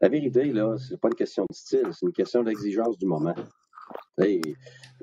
La 0.01 0.09
vérité, 0.09 0.53
là, 0.53 0.77
c'est 0.77 1.01
pas 1.01 1.09
une 1.09 1.15
question 1.15 1.45
de 1.49 1.55
style, 1.55 1.89
c'est 1.93 2.07
une 2.07 2.13
question 2.13 2.43
d'exigence 2.43 2.99
du 2.99 3.07
moment 3.07 3.35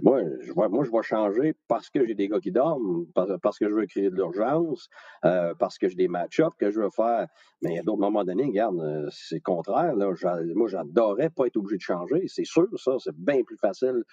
moi, 0.02 0.22
je 0.42 0.52
vois, 0.52 0.68
moi, 0.68 0.84
je 0.84 0.92
vais 0.92 1.04
changer 1.04 1.56
parce 1.68 1.90
que 1.90 2.06
j'ai 2.06 2.16
des 2.16 2.28
gars 2.28 2.40
qui 2.40 2.52
dorment, 2.52 3.06
parce 3.42 3.58
que 3.58 3.70
je 3.70 3.74
veux 3.74 3.86
créer 3.86 4.10
de 4.10 4.16
l'urgence, 4.16 4.90
euh, 5.24 5.54
parce 5.58 5.78
que 5.78 5.88
j'ai 5.88 5.96
des 5.96 6.08
match-ups 6.08 6.56
que 6.60 6.70
je 6.70 6.82
veux 6.82 6.90
faire. 6.90 7.28
Mais 7.62 7.80
à 7.80 7.84
d'autres 7.84 8.02
moments 8.02 8.24
donnés, 8.24 8.46
regarde, 8.46 8.80
euh, 8.80 9.08
c'est 9.12 9.40
contraire. 9.40 9.96
Là, 9.96 10.10
moi, 10.56 10.68
j'adorais 10.68 11.30
pas 11.30 11.48
être 11.48 11.58
obligé 11.58 11.78
de 11.78 11.82
changer. 11.82 12.26
C'est 12.28 12.46
sûr, 12.46 12.68
ça, 12.78 12.94
c'est 13.00 13.16
bien 13.16 13.44
plus 13.44 13.58
facile, 13.58 14.04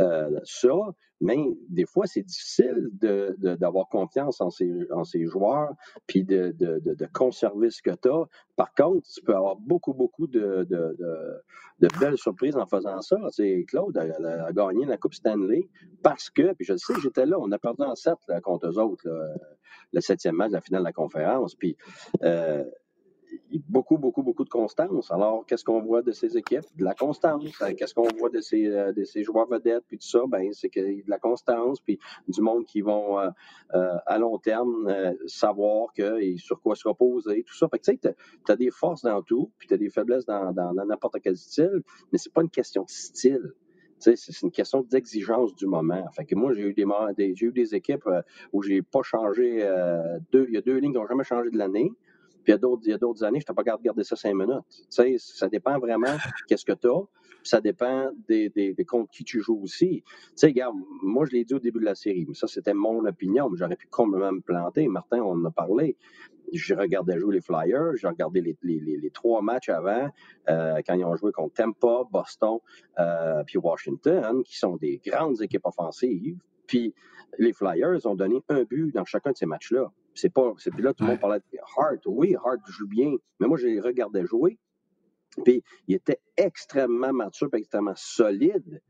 euh, 0.00 0.40
ça. 0.44 0.68
Mais 1.20 1.38
des 1.68 1.86
fois, 1.86 2.06
c'est 2.06 2.22
difficile 2.22 2.90
d'avoir 3.00 3.88
confiance 3.88 4.40
en 4.40 4.50
ces, 4.50 4.70
en 4.90 5.04
ces 5.04 5.24
joueurs, 5.26 5.72
puis 6.06 6.24
de, 6.24 6.54
de, 6.58 7.06
conserver 7.12 7.70
ce 7.70 7.80
que 7.80 7.90
tu 7.90 8.08
as. 8.08 8.24
Par 8.56 8.74
contre, 8.74 9.06
tu 9.08 9.22
peux 9.22 9.34
avoir 9.34 9.56
beaucoup, 9.56 9.94
beaucoup 9.94 10.26
de, 10.26 10.66
belles 12.00 12.18
surprises 12.18 12.56
en 12.56 12.66
faisant 12.66 13.00
ça. 13.00 13.16
C'est 13.30 13.64
Claude 13.66 13.96
a, 13.96 14.52
gagné 14.52 14.84
la 14.84 14.98
Coupe 14.98 15.14
Stanley 15.14 15.68
parce 16.02 16.28
que, 16.28 16.52
puis 16.52 16.66
je 16.66 16.72
le 16.72 16.78
sais, 16.78 16.94
j'étais 17.02 17.24
là, 17.24 17.38
on 17.38 17.50
a 17.50 17.58
perdu 17.58 17.82
en 17.82 17.94
7 17.94 18.14
contre 18.42 18.66
eux 18.68 18.78
autres, 18.78 19.08
le 19.92 20.00
septième 20.00 20.36
match 20.36 20.50
de 20.50 20.54
la 20.54 20.60
finale 20.60 20.82
de 20.82 20.86
la 20.86 20.92
conférence. 20.92 21.54
Puis 21.54 21.76
euh, 22.22 22.64
beaucoup, 23.68 23.98
beaucoup, 23.98 24.22
beaucoup 24.22 24.44
de 24.44 24.50
constance. 24.50 25.10
Alors, 25.10 25.44
qu'est-ce 25.46 25.64
qu'on 25.64 25.80
voit 25.80 26.02
de 26.02 26.12
ces 26.12 26.36
équipes? 26.36 26.64
De 26.76 26.84
la 26.84 26.94
constance. 26.94 27.44
Euh, 27.62 27.72
qu'est-ce 27.76 27.94
qu'on 27.94 28.08
voit 28.18 28.30
de 28.30 28.40
ces, 28.40 28.66
euh, 28.66 28.92
de 28.92 29.04
ces 29.04 29.22
joueurs 29.22 29.48
vedettes, 29.48 29.84
puis 29.88 29.98
tout 29.98 30.06
ça? 30.06 30.20
Ben, 30.28 30.52
c'est 30.52 30.74
a 30.76 30.80
de 30.82 31.02
la 31.06 31.18
constance, 31.18 31.80
puis 31.80 31.98
du 32.28 32.40
monde 32.40 32.64
qui 32.64 32.80
vont, 32.80 33.18
euh, 33.18 33.28
à 34.06 34.18
long 34.18 34.38
terme, 34.38 34.92
savoir 35.26 35.92
que, 35.94 36.20
et 36.20 36.36
sur 36.36 36.60
quoi 36.60 36.74
se 36.76 36.86
reposer, 36.86 37.42
tout 37.42 37.54
ça. 37.54 37.68
Fait 37.68 37.78
que, 37.78 37.84
tu 37.90 37.98
sais, 38.02 38.16
as 38.48 38.56
des 38.56 38.70
forces 38.70 39.02
dans 39.02 39.22
tout, 39.22 39.50
puis 39.58 39.68
tu 39.68 39.74
as 39.74 39.78
des 39.78 39.90
faiblesses 39.90 40.26
dans, 40.26 40.52
n'importe 40.86 41.16
quel 41.22 41.36
style, 41.36 41.82
mais 42.12 42.18
c'est 42.18 42.32
pas 42.32 42.42
une 42.42 42.50
question 42.50 42.82
de 42.82 42.90
style. 42.90 43.52
C'est 43.98 44.42
une 44.42 44.50
question 44.50 44.82
d'exigence 44.82 45.54
du 45.54 45.66
moment. 45.66 46.06
Fait 46.12 46.26
que 46.26 46.34
moi, 46.34 46.52
j'ai 46.52 46.62
eu 46.62 46.74
des, 46.74 46.84
j'ai 47.34 47.46
eu 47.46 47.52
des 47.52 47.74
équipes 47.74 48.06
où 48.52 48.62
j'ai 48.62 48.82
pas 48.82 49.02
changé 49.02 49.66
deux. 50.32 50.44
Il 50.48 50.54
y 50.54 50.58
a 50.58 50.60
deux 50.60 50.76
lignes 50.76 50.92
qui 50.92 50.98
n'ont 50.98 51.06
jamais 51.06 51.24
changé 51.24 51.48
de 51.48 51.56
l'année. 51.56 51.90
Puis 52.46 52.54
il 52.54 52.90
y 52.90 52.92
a 52.92 52.98
d'autres 52.98 53.24
années, 53.24 53.40
je 53.40 53.52
n'ai 53.52 53.54
pas 53.56 53.62
de 53.64 53.82
garder 53.82 54.04
ça 54.04 54.14
cinq 54.14 54.34
minutes. 54.34 54.62
Tu 54.68 54.84
sais, 54.90 55.16
ça 55.18 55.48
dépend 55.48 55.80
vraiment 55.80 56.06
qu'est-ce 56.48 56.64
que 56.64 56.74
tu 56.74 56.86
as. 56.86 57.02
Ça 57.42 57.60
dépend 57.60 58.10
des, 58.28 58.48
des, 58.50 58.84
contre 58.84 59.10
qui 59.10 59.24
tu 59.24 59.40
joues 59.40 59.60
aussi. 59.62 60.04
Tu 60.04 60.12
sais, 60.36 60.46
regarde, 60.46 60.76
moi, 61.02 61.26
je 61.26 61.32
l'ai 61.32 61.44
dit 61.44 61.54
au 61.54 61.58
début 61.58 61.80
de 61.80 61.84
la 61.84 61.96
série, 61.96 62.24
mais 62.26 62.34
ça, 62.34 62.46
c'était 62.46 62.72
mon 62.72 63.04
opinion, 63.04 63.50
mais 63.50 63.58
j'aurais 63.58 63.74
pu 63.74 63.88
complètement 63.88 64.30
me 64.30 64.40
planter. 64.40 64.86
Martin, 64.86 65.22
on 65.22 65.32
en 65.32 65.44
a 65.44 65.50
parlé. 65.50 65.96
Je 66.52 66.74
regardais 66.74 67.18
jouer 67.18 67.34
les 67.34 67.40
Flyers, 67.40 67.96
j'ai 67.96 68.06
regardé 68.06 68.40
les, 68.40 68.56
les, 68.62 68.78
les, 68.80 69.10
trois 69.10 69.42
matchs 69.42 69.68
avant, 69.68 70.08
euh, 70.48 70.80
quand 70.86 70.94
ils 70.94 71.04
ont 71.04 71.16
joué 71.16 71.32
contre 71.32 71.54
Tampa, 71.54 72.04
Boston, 72.12 72.58
euh, 73.00 73.42
puis 73.44 73.58
Washington, 73.58 74.44
qui 74.44 74.56
sont 74.56 74.76
des 74.76 75.00
grandes 75.04 75.42
équipes 75.42 75.66
offensives. 75.66 76.38
Puis 76.68 76.94
les 77.38 77.52
Flyers 77.52 78.06
ont 78.06 78.14
donné 78.14 78.40
un 78.48 78.62
but 78.62 78.92
dans 78.94 79.04
chacun 79.04 79.32
de 79.32 79.36
ces 79.36 79.46
matchs-là. 79.46 79.90
C'est 80.16 80.30
pas. 80.30 80.52
Puis 80.54 80.82
là, 80.82 80.92
tout 80.94 81.04
le 81.04 81.10
monde 81.10 81.20
parlait 81.20 81.38
de 81.38 81.58
Hart. 81.76 82.00
Oui, 82.06 82.34
Hart 82.34 82.60
joue 82.66 82.88
bien. 82.88 83.14
Mais 83.38 83.46
moi, 83.46 83.58
je 83.58 83.66
les 83.66 83.80
regardais 83.80 84.24
jouer. 84.24 84.58
Puis 85.44 85.62
il 85.86 85.94
était 85.94 86.20
extrêmement 86.36 87.12
mature, 87.12 87.48
extrêmement 87.52 87.94
solide 87.94 88.80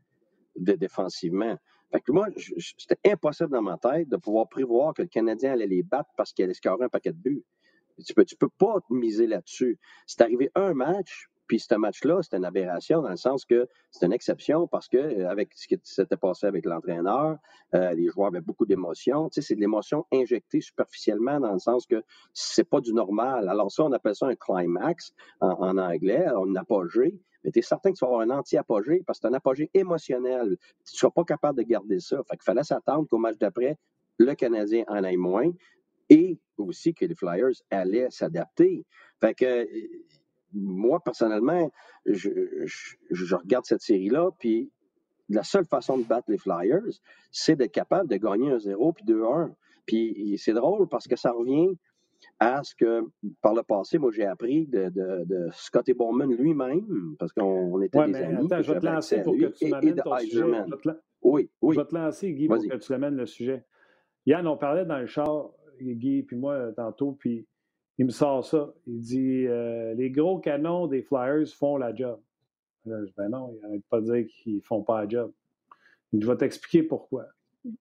de, 0.55 0.73
défensivement. 0.73 1.57
Fait 1.91 2.01
que 2.01 2.11
moi, 2.11 2.27
c'était 2.57 2.97
impossible 3.11 3.49
dans 3.49 3.61
ma 3.61 3.77
tête 3.77 4.09
de 4.09 4.17
pouvoir 4.17 4.47
prévoir 4.49 4.93
que 4.93 5.01
le 5.01 5.07
Canadien 5.07 5.53
allait 5.53 5.67
les 5.67 5.83
battre 5.83 6.09
parce 6.17 6.33
qu'il 6.33 6.43
allait 6.43 6.53
scorer 6.53 6.85
un 6.85 6.89
paquet 6.89 7.11
de 7.11 7.17
buts. 7.17 7.43
Tu 8.05 8.13
peux, 8.13 8.25
tu 8.25 8.35
peux 8.35 8.49
pas 8.49 8.79
te 8.87 8.93
miser 8.93 9.27
là-dessus. 9.27 9.79
C'est 10.05 10.21
arrivé 10.21 10.51
un 10.55 10.73
match, 10.73 11.29
puis 11.47 11.59
ce 11.59 11.75
match-là, 11.75 12.21
c'était 12.21 12.37
une 12.37 12.45
aberration 12.45 13.01
dans 13.01 13.09
le 13.09 13.15
sens 13.15 13.45
que 13.45 13.67
c'est 13.91 14.05
une 14.05 14.13
exception 14.13 14.67
parce 14.67 14.87
que 14.87 14.97
euh, 14.97 15.29
avec 15.29 15.53
ce 15.55 15.67
qui 15.67 15.79
s'était 15.83 16.17
passé 16.17 16.45
avec 16.45 16.65
l'entraîneur, 16.65 17.37
euh, 17.73 17.93
les 17.93 18.07
joueurs 18.07 18.27
avaient 18.27 18.41
beaucoup 18.41 18.65
d'émotions. 18.65 19.29
Tu 19.29 19.41
sais, 19.41 19.47
c'est 19.47 19.55
de 19.55 19.61
l'émotion 19.61 20.05
injectée 20.13 20.61
superficiellement 20.61 21.39
dans 21.39 21.53
le 21.53 21.59
sens 21.59 21.85
que 21.85 22.03
c'est 22.33 22.67
pas 22.69 22.81
du 22.81 22.93
normal. 22.93 23.47
Alors 23.47 23.71
ça, 23.71 23.83
on 23.83 23.91
appelle 23.93 24.15
ça 24.15 24.27
un 24.27 24.35
climax 24.35 25.13
en, 25.39 25.77
anglais, 25.77 26.25
un 26.25 26.55
apogée. 26.55 27.19
Mais 27.43 27.51
tu 27.51 27.59
es 27.59 27.61
certain 27.61 27.91
que 27.91 27.97
tu 27.97 28.03
vas 28.03 28.11
avoir 28.11 28.21
un 28.21 28.29
anti-apogée 28.29 29.03
parce 29.05 29.19
que 29.19 29.27
c'est 29.27 29.33
un 29.33 29.37
apogée 29.37 29.69
émotionnel. 29.73 30.57
Tu 30.85 30.93
ne 30.93 30.97
seras 30.97 31.11
pas 31.11 31.23
capable 31.23 31.57
de 31.59 31.63
garder 31.63 31.99
ça. 31.99 32.17
Fait 32.29 32.35
qu'il 32.35 32.43
fallait 32.43 32.63
s'attendre 32.63 33.07
qu'au 33.07 33.19
match 33.19 33.37
d'après, 33.37 33.77
le 34.17 34.33
Canadien 34.33 34.83
en 34.87 35.03
aille 35.03 35.17
moins 35.17 35.51
et 36.09 36.39
aussi 36.57 36.93
que 36.93 37.05
les 37.05 37.15
Flyers 37.15 37.53
allaient 37.69 38.09
s'adapter. 38.09 38.85
Fait 39.21 39.33
que 39.33 39.67
moi, 40.53 40.99
personnellement, 41.03 41.69
je, 42.05 43.35
regarde 43.35 43.65
cette 43.65 43.81
série-là, 43.81 44.29
puis 44.39 44.71
la 45.29 45.43
seule 45.43 45.65
façon 45.65 45.97
de 45.97 46.03
battre 46.03 46.31
les 46.31 46.37
Flyers, 46.37 47.01
c'est 47.31 47.55
d'être 47.55 47.73
capable 47.73 48.09
de 48.09 48.15
gagner 48.15 48.51
un 48.51 48.59
0 48.59 48.93
puis 48.93 49.05
2-1. 49.05 49.53
Puis 49.85 50.37
c'est 50.37 50.53
drôle 50.53 50.87
parce 50.87 51.07
que 51.07 51.15
ça 51.15 51.31
revient 51.31 51.77
à 52.39 52.63
ce 52.63 52.75
que, 52.75 53.03
par 53.41 53.53
le 53.53 53.63
passé, 53.63 53.97
moi, 53.97 54.11
j'ai 54.11 54.25
appris 54.25 54.67
de, 54.67 54.89
de, 54.89 55.25
de 55.25 55.49
Scotty 55.51 55.93
Bowman 55.93 56.31
lui-même, 56.31 57.15
parce 57.19 57.31
qu'on 57.31 57.81
était 57.81 58.05
des 58.05 58.15
amis. 58.15 58.45
Attends, 58.45 58.61
je 58.61 58.73
vais 58.73 58.79
te 58.79 58.85
lancer 58.85 59.21
pour 59.21 59.37
que 59.37 59.45
tu 59.45 59.67
m'amènes 59.67 59.95
ton 59.95 60.17
sujet. 60.17 60.43
Oui, 61.21 61.49
oui. 61.61 61.75
Je 61.75 61.81
vais 61.81 61.87
te 61.87 61.95
lancer, 61.95 62.33
Guy, 62.33 62.47
pour 62.47 62.57
que 62.57 62.77
tu 62.77 62.93
amènes 62.93 63.15
le 63.15 63.25
sujet. 63.25 63.65
Yann, 64.25 64.47
on 64.47 64.57
parlait 64.57 64.85
dans 64.85 64.99
le 64.99 65.05
char, 65.05 65.51
Guy, 65.79 66.23
puis 66.23 66.35
moi, 66.35 66.71
tantôt, 66.73 67.13
puis 67.13 67.47
il 67.97 68.05
me 68.05 68.11
sort 68.11 68.45
ça. 68.45 68.73
Il 68.85 69.01
dit 69.01 69.45
euh, 69.47 69.93
Les 69.95 70.11
gros 70.11 70.39
canons 70.39 70.87
des 70.87 71.01
Flyers 71.01 71.47
font 71.47 71.77
la 71.77 71.93
job. 71.93 72.19
Là, 72.85 72.99
je 73.01 73.05
dis, 73.05 73.13
ben 73.17 73.29
non, 73.29 73.53
il 73.53 73.61
n'arrête 73.61 73.83
pas 73.89 73.99
de 73.99 74.05
dire 74.13 74.27
qu'ils 74.27 74.61
font 74.61 74.81
pas 74.81 75.01
la 75.01 75.09
job. 75.09 75.31
Je 76.13 76.25
vais 76.25 76.37
t'expliquer 76.37 76.83
pourquoi. 76.83 77.25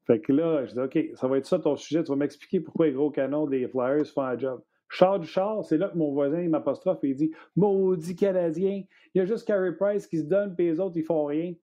Fait 0.07 0.21
que 0.21 0.33
là, 0.33 0.65
je 0.67 0.73
dis, 0.73 0.81
OK, 0.81 0.99
ça 1.15 1.29
va 1.29 1.39
être 1.39 1.47
ça 1.47 1.59
ton 1.59 1.77
sujet. 1.77 2.03
Tu 2.03 2.11
vas 2.11 2.17
m'expliquer 2.17 2.61
pourquoi 2.61 2.87
les 2.87 2.93
gros 2.93 3.11
canons 3.11 3.47
des 3.47 3.69
Flyers 3.69 4.07
font 4.07 4.23
un 4.23 4.39
job. 4.39 4.63
Char 4.89 5.19
du 5.19 5.27
char, 5.27 5.65
c'est 5.65 5.79
là 5.79 5.89
que 5.89 5.99
mon 5.99 6.13
voisin 6.13 6.41
il 6.41 6.49
m'apostrophe 6.49 7.03
et 7.03 7.09
il 7.09 7.17
dit 7.17 7.33
Maudit 7.57 8.15
Canadien, 8.15 8.85
il 9.15 9.19
y 9.19 9.21
a 9.21 9.25
juste 9.25 9.47
Carey 9.47 9.73
Price 9.73 10.07
qui 10.07 10.19
se 10.19 10.25
donne, 10.25 10.55
puis 10.55 10.67
les 10.67 10.79
autres, 10.79 10.97
ils 10.97 11.05
font 11.05 11.25
rien. 11.25 11.55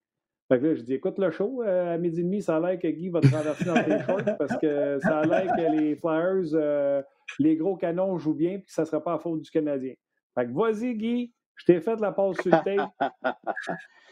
Fait 0.49 0.59
que 0.59 0.65
là, 0.65 0.75
je 0.75 0.81
dis 0.81 0.93
Écoute 0.93 1.17
le 1.17 1.31
show, 1.31 1.63
euh, 1.63 1.93
à 1.93 1.97
midi 1.97 2.19
et 2.19 2.23
demi, 2.23 2.41
ça 2.41 2.57
a 2.57 2.59
l'air 2.59 2.79
que 2.79 2.87
Guy 2.87 3.09
va 3.09 3.21
traverser 3.21 3.65
dans 3.65 3.81
tes 3.81 3.99
shorts 4.03 4.37
parce 4.37 4.57
que 4.57 4.99
ça 4.99 5.19
a 5.19 5.25
l'air 5.25 5.55
que 5.55 5.77
les 5.77 5.95
Flyers, 5.95 6.53
euh, 6.53 7.01
les 7.39 7.55
gros 7.55 7.75
canons 7.75 8.17
jouent 8.17 8.33
bien, 8.33 8.57
puis 8.57 8.67
que 8.67 8.73
ça 8.73 8.83
ne 8.83 8.87
sera 8.87 9.03
pas 9.03 9.13
à 9.13 9.19
faute 9.19 9.41
du 9.41 9.51
Canadien. 9.51 9.93
Fait 10.35 10.45
que 10.45 10.51
vas-y, 10.51 10.95
Guy, 10.95 11.33
je 11.55 11.65
t'ai 11.65 11.79
fait 11.79 11.99
la 11.99 12.11
pause 12.11 12.37
sur 12.41 12.51
le 12.51 12.63
tape. 12.63 12.91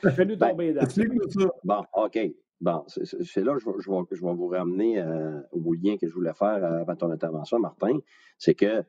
Fais-nous 0.15 0.37
ben, 0.37 0.49
tomber 0.49 0.73
dedans. 0.73 1.51
Bon, 1.63 1.83
OK. 1.93 2.19
Bon, 2.59 2.85
c'est 2.87 3.43
là 3.43 3.53
que 3.53 3.59
je, 3.59 3.65
je, 3.79 3.89
vais, 3.89 3.97
je 4.11 4.23
vais 4.23 4.33
vous 4.33 4.47
ramener 4.47 5.01
euh, 5.01 5.41
au 5.51 5.73
lien 5.73 5.97
que 5.97 6.07
je 6.07 6.13
voulais 6.13 6.33
faire 6.33 6.63
euh, 6.63 6.81
avant 6.81 6.95
ton 6.95 7.09
intervention, 7.09 7.57
Martin. 7.57 7.97
C'est 8.37 8.53
que 8.53 8.83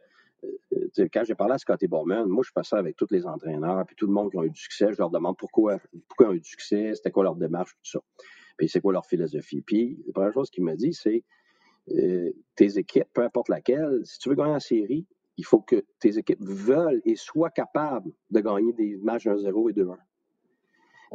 euh, 0.44 1.08
quand 1.10 1.24
j'ai 1.24 1.34
parlé 1.34 1.54
à 1.54 1.58
Scotty 1.58 1.88
Bowman, 1.88 2.26
moi, 2.26 2.44
je 2.46 2.52
passais 2.52 2.76
avec 2.76 2.96
tous 2.96 3.06
les 3.10 3.26
entraîneurs, 3.26 3.86
puis 3.86 3.96
tout 3.96 4.06
le 4.06 4.12
monde 4.12 4.30
qui 4.30 4.38
a 4.38 4.44
eu 4.44 4.50
du 4.50 4.60
succès, 4.60 4.92
je 4.92 4.98
leur 4.98 5.08
demande 5.08 5.38
pourquoi, 5.38 5.78
pourquoi 6.08 6.26
ils 6.26 6.28
ont 6.28 6.34
eu 6.34 6.40
du 6.40 6.50
succès, 6.50 6.94
c'était 6.94 7.10
quoi 7.10 7.24
leur 7.24 7.36
démarche, 7.36 7.72
tout 7.76 7.90
ça. 7.92 8.00
Puis 8.58 8.68
c'est 8.68 8.82
quoi 8.82 8.92
leur 8.92 9.06
philosophie. 9.06 9.62
Puis 9.62 9.98
la 10.06 10.12
première 10.12 10.34
chose 10.34 10.50
qu'il 10.50 10.64
m'a 10.64 10.76
dit, 10.76 10.92
c'est 10.92 11.24
tes 11.86 12.78
équipes, 12.78 13.08
peu 13.12 13.22
importe 13.22 13.48
laquelle, 13.48 14.00
si 14.04 14.18
tu 14.18 14.28
veux 14.28 14.34
gagner 14.34 14.54
en 14.54 14.60
série, 14.60 15.06
il 15.36 15.44
faut 15.44 15.60
que 15.60 15.84
tes 15.98 16.18
équipes 16.18 16.42
veulent 16.42 17.00
et 17.04 17.16
soient 17.16 17.50
capables 17.50 18.12
de 18.30 18.40
gagner 18.40 18.72
des 18.74 18.96
matchs 18.98 19.26
1-0 19.26 19.70
et 19.70 19.72
2-1. 19.72 19.96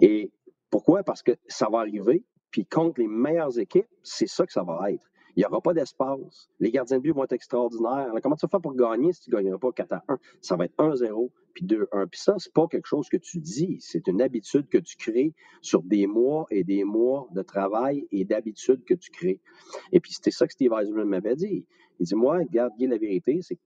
Et 0.02 0.32
pourquoi? 0.70 1.04
Parce 1.04 1.24
que 1.24 1.32
ça 1.48 1.70
va 1.70 1.80
arriver, 1.80 2.26
puis 2.52 2.66
contre 2.66 3.00
les 3.00 3.08
meilleures 3.08 3.58
équipes, 3.60 3.88
c'est 4.04 4.28
ça 4.28 4.46
que 4.46 4.52
ça 4.52 4.64
va 4.64 4.92
être. 4.92 5.10
Il 5.38 5.42
n'y 5.42 5.46
aura 5.46 5.62
pas 5.62 5.76
d'espace. 5.76 6.50
Les 6.60 6.72
gardiens 6.72 6.98
de 6.98 7.04
but 7.04 7.12
vont 7.12 7.24
être 7.24 7.34
extraordinaires. 7.34 8.12
comment 8.24 8.36
tu 8.36 8.48
vas 8.48 8.50
faire 8.50 8.60
pour 8.60 8.74
gagner 8.74 9.14
si 9.14 9.22
tu 9.22 9.30
ne 9.30 9.36
gagneras 9.36 9.60
pas 9.60 9.72
4 9.72 9.94
à 9.94 10.04
1? 10.08 10.18
Ça 10.42 10.56
va 10.56 10.66
être 10.66 10.76
1-0, 10.80 11.30
puis 11.54 11.64
2-1. 11.64 12.08
Puis 12.08 12.20
ça, 12.20 12.34
c'est 12.40 12.52
pas 12.52 12.66
quelque 12.68 12.88
chose 12.88 13.08
que 13.08 13.18
tu 13.18 13.38
dis. 13.38 13.78
C'est 13.80 14.08
une 14.08 14.20
habitude 14.24 14.68
que 14.68 14.80
tu 14.80 14.98
crées 14.98 15.36
sur 15.62 15.84
des 15.84 16.08
mois 16.08 16.48
et 16.50 16.64
des 16.64 16.84
mois 16.84 17.28
de 17.36 17.44
travail 17.44 18.08
et 18.12 18.26
d'habitude 18.26 18.84
que 18.84 18.96
tu 18.96 19.12
crées. 19.12 19.40
Et 19.92 20.00
puis 20.00 20.12
c'était 20.12 20.32
ça 20.32 20.48
que 20.48 20.54
Steve 20.54 20.74
Eisenman 20.74 21.08
m'avait 21.08 21.36
dit. 21.36 21.68
Il 22.00 22.08
dit, 22.08 22.16
moi, 22.16 22.40
regarde, 22.40 22.74
la 22.80 22.98
vérité, 22.98 23.40
c'est 23.44 23.60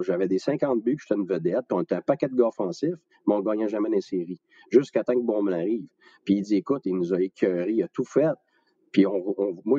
j'avais 0.00 0.28
des 0.28 0.38
50 0.38 0.82
buts, 0.82 0.96
j'étais 1.00 1.20
une 1.20 1.26
vedette, 1.26 1.64
puis 1.68 1.76
on 1.76 1.82
était 1.82 1.94
un 1.94 2.00
paquet 2.00 2.28
de 2.28 2.34
gars 2.34 2.46
offensifs, 2.46 2.94
mais 3.26 3.34
on 3.34 3.38
ne 3.38 3.44
gagnait 3.44 3.68
jamais 3.68 3.88
les 3.88 4.00
séries. 4.00 4.40
Jusqu'à 4.70 5.04
temps 5.04 5.14
que 5.14 5.24
Bon 5.24 5.46
arrive. 5.46 5.86
Puis 6.24 6.34
il 6.34 6.42
dit, 6.42 6.56
écoute, 6.56 6.82
il 6.84 6.94
nous 6.94 7.12
a 7.14 7.20
écœurés, 7.20 7.72
il 7.72 7.82
a 7.82 7.88
tout 7.88 8.04
fait. 8.04 8.34
Puis 8.94 9.04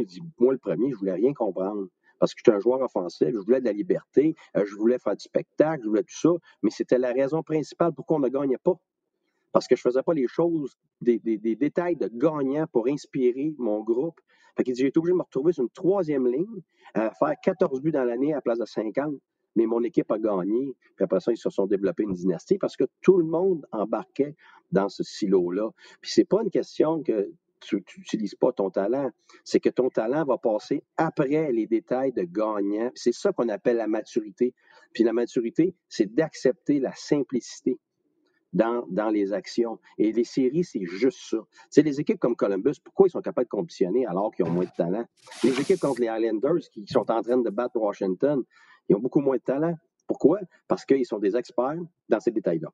dit, 0.06 0.22
moi, 0.38 0.52
le 0.52 0.58
premier, 0.58 0.92
je 0.92 0.98
voulais 0.98 1.14
rien 1.14 1.34
comprendre. 1.34 1.88
Parce 2.20 2.34
que 2.34 2.40
j'étais 2.40 2.56
un 2.56 2.60
joueur 2.60 2.82
offensif, 2.82 3.30
je 3.30 3.38
voulais 3.38 3.62
de 3.62 3.66
la 3.66 3.72
liberté, 3.72 4.36
euh, 4.58 4.66
je 4.66 4.76
voulais 4.76 5.00
faire 5.00 5.16
du 5.16 5.24
spectacle, 5.24 5.84
je 5.84 5.90
voulais 5.90 6.04
tout 6.04 6.16
ça, 6.16 6.30
mais 6.62 6.70
c'était 6.70 6.98
la 6.98 7.12
raison 7.12 7.42
principale 7.42 7.94
pourquoi 7.94 8.18
on 8.18 8.20
ne 8.20 8.28
gagnait 8.28 8.58
pas. 8.58 8.74
Parce 9.54 9.68
que 9.68 9.76
je 9.78 9.82
ne 9.82 9.92
faisais 9.92 10.04
pas 10.04 10.14
les 10.14 10.28
choses, 10.28 10.78
des, 11.00 11.20
détails 11.20 11.96
de 11.96 12.10
gagnant 12.10 12.68
pour 12.68 12.88
inspirer 12.88 13.56
mon 13.58 13.84
groupe. 13.84 14.20
Fait 14.58 14.64
qu'il 14.64 14.74
dit, 14.74 14.82
j'ai 14.82 14.88
été 14.88 15.00
obligé 15.00 15.14
de 15.14 15.18
me 15.18 15.24
retrouver 15.24 15.54
sur 15.54 15.64
une 15.64 15.70
troisième 15.70 16.28
ligne, 16.28 16.62
à 16.94 17.12
faire 17.12 17.36
14 17.42 17.82
buts 17.82 17.92
dans 17.92 18.04
l'année 18.04 18.34
à 18.34 18.38
la 18.38 18.42
place 18.42 18.60
de 18.60 18.66
50 18.66 19.16
mais 19.58 19.68
mon 19.68 19.82
équipe 19.84 20.12
a 20.12 20.20
gagné. 20.20 20.76
Puis 20.98 21.06
après 21.06 21.22
ça, 21.22 21.32
ils 21.32 21.38
se 21.38 21.50
sont 21.50 21.66
développés 21.66 22.04
une 22.04 22.12
dynastie 22.12 22.58
parce 22.58 22.76
que 22.76 22.84
tout 23.02 23.18
le 23.18 23.24
monde 23.24 23.66
embarquait 23.72 24.36
dans 24.74 24.90
ce 24.90 25.02
silo-là. 25.02 25.70
Puis 26.02 26.12
c'est 26.12 26.26
pas 26.26 26.44
une 26.44 26.52
question 26.52 27.02
que 27.02 27.32
tu 27.68 27.84
n'utilises 27.98 28.36
pas 28.36 28.52
ton 28.52 28.70
talent, 28.70 29.10
c'est 29.44 29.60
que 29.60 29.70
ton 29.70 29.90
talent 29.90 30.24
va 30.26 30.38
passer 30.38 30.84
après 30.98 31.52
les 31.52 31.68
détails 31.68 32.14
de 32.14 32.24
gagnant. 32.24 32.92
C'est 32.96 33.14
ça 33.14 33.32
qu'on 33.32 33.50
appelle 33.50 33.78
la 33.78 33.88
maturité. 33.88 34.54
Puis 34.94 35.04
la 35.04 35.14
maturité, 35.14 35.76
c'est 35.90 36.14
d'accepter 36.14 36.80
la 36.80 36.94
simplicité. 36.96 37.80
Dans, 38.54 38.86
dans, 38.88 39.10
les 39.10 39.34
actions. 39.34 39.80
Et 39.98 40.14
les 40.14 40.24
séries, 40.24 40.64
c'est 40.64 40.86
juste 40.86 41.20
ça. 41.30 41.40
C'est 41.70 41.82
les 41.82 42.00
équipes 42.00 42.20
comme 42.20 42.38
Columbus, 42.38 42.76
pourquoi 42.82 43.08
ils 43.08 43.12
sont 43.12 43.20
capables 43.20 43.48
de 43.48 43.50
compétitionner 43.50 44.06
alors 44.06 44.34
qu'ils 44.34 44.46
ont 44.46 44.50
moins 44.50 44.64
de 44.64 44.72
talent? 44.78 45.04
Les 45.44 45.60
équipes 45.60 45.82
contre 45.82 46.00
les 46.00 46.08
Islanders 46.08 46.62
qui 46.72 46.88
sont 46.88 47.12
en 47.12 47.22
train 47.22 47.38
de 47.38 47.50
battre 47.50 47.76
Washington, 47.76 48.42
ils 48.88 48.96
ont 48.96 49.00
beaucoup 49.00 49.20
moins 49.20 49.36
de 49.36 49.42
talent. 49.42 49.76
Pourquoi? 50.08 50.40
Parce 50.70 50.86
qu'ils 50.86 51.06
sont 51.06 51.20
des 51.20 51.36
experts 51.36 51.82
dans 52.08 52.20
ces 52.22 52.32
détails-là. 52.32 52.70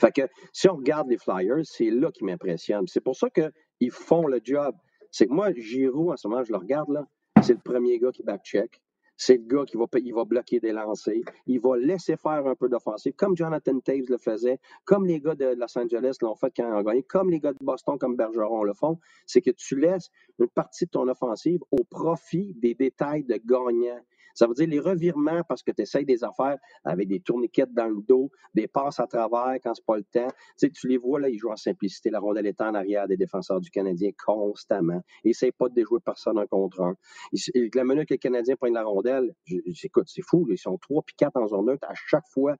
Fait 0.00 0.28
si 0.52 0.68
on 0.68 0.76
regarde 0.76 1.08
les 1.08 1.18
Flyers, 1.18 1.64
c'est 1.64 1.90
là 1.90 2.10
qui 2.10 2.24
m'impressionne. 2.24 2.86
C'est 2.86 3.00
pour 3.00 3.16
ça 3.16 3.28
qu'ils 3.30 3.90
font 3.90 4.26
le 4.26 4.40
job. 4.42 4.74
C'est 5.10 5.26
que 5.26 5.32
moi, 5.32 5.52
Giroud, 5.52 6.12
en 6.12 6.16
ce 6.16 6.26
moment, 6.26 6.42
je 6.42 6.52
le 6.52 6.58
regarde 6.58 6.88
là, 6.90 7.06
c'est 7.42 7.52
le 7.52 7.60
premier 7.60 7.98
gars 7.98 8.10
qui 8.10 8.22
back-check. 8.22 8.80
C'est 9.16 9.36
le 9.36 9.44
gars 9.44 9.64
qui 9.64 9.76
va, 9.76 9.84
il 9.94 10.12
va 10.12 10.24
bloquer 10.24 10.58
des 10.58 10.72
lancers. 10.72 11.22
Il 11.46 11.60
va 11.60 11.76
laisser 11.76 12.16
faire 12.16 12.46
un 12.46 12.56
peu 12.56 12.68
d'offensive, 12.68 13.12
comme 13.14 13.36
Jonathan 13.36 13.78
Taves 13.78 14.08
le 14.08 14.18
faisait, 14.18 14.58
comme 14.84 15.06
les 15.06 15.20
gars 15.20 15.36
de 15.36 15.54
Los 15.56 15.78
Angeles 15.78 16.16
l'ont 16.20 16.34
fait 16.34 16.52
quand 16.56 16.66
ils 16.68 16.74
ont 16.74 16.82
gagné, 16.82 17.04
comme 17.04 17.30
les 17.30 17.38
gars 17.38 17.52
de 17.52 17.64
Boston, 17.64 17.96
comme 17.96 18.16
Bergeron 18.16 18.64
le 18.64 18.74
font. 18.74 18.98
C'est 19.26 19.40
que 19.40 19.52
tu 19.52 19.78
laisses 19.78 20.10
une 20.40 20.48
partie 20.48 20.86
de 20.86 20.90
ton 20.90 21.06
offensive 21.06 21.60
au 21.70 21.84
profit 21.84 22.54
des 22.54 22.74
détails 22.74 23.22
de 23.22 23.36
gagnants. 23.36 24.00
Ça 24.34 24.46
veut 24.46 24.54
dire 24.54 24.68
les 24.68 24.80
revirements 24.80 25.42
parce 25.48 25.62
que 25.62 25.70
tu 25.70 25.82
essayes 25.82 26.04
des 26.04 26.24
affaires 26.24 26.58
avec 26.84 27.08
des 27.08 27.20
tourniquettes 27.20 27.72
dans 27.72 27.88
le 27.88 28.02
dos, 28.02 28.30
des 28.54 28.66
passes 28.66 29.00
à 29.00 29.06
travers 29.06 29.56
quand 29.62 29.74
c'est 29.74 29.84
pas 29.84 29.96
le 29.96 30.04
temps. 30.04 30.28
Tu, 30.58 30.70
tu 30.72 30.88
les 30.88 30.96
vois 30.96 31.20
là, 31.20 31.28
ils 31.28 31.38
jouent 31.38 31.52
en 31.52 31.56
simplicité. 31.56 32.10
La 32.10 32.20
rondelle 32.20 32.46
est 32.46 32.60
en 32.60 32.74
arrière 32.74 33.08
des 33.08 33.16
défenseurs 33.16 33.60
du 33.60 33.70
Canadien 33.70 34.10
constamment. 34.24 35.00
Ils 35.22 35.28
n'essayent 35.28 35.52
pas 35.52 35.68
de 35.68 35.74
déjouer 35.74 36.00
personne 36.04 36.38
un 36.38 36.46
contre 36.46 36.82
un. 36.82 36.94
la 37.74 37.84
minute 37.84 38.08
que 38.08 38.14
les 38.14 38.18
Canadiens 38.18 38.56
prennent 38.56 38.74
la 38.74 38.84
rondelle, 38.84 39.34
écoute, 39.82 40.08
c'est 40.08 40.22
fou. 40.22 40.46
Ils 40.50 40.58
sont 40.58 40.78
trois 40.78 41.02
puis 41.02 41.14
quatre 41.16 41.36
en 41.36 41.46
zone 41.46 41.66
neutre 41.66 41.86
à 41.88 41.94
chaque 41.94 42.28
fois. 42.32 42.56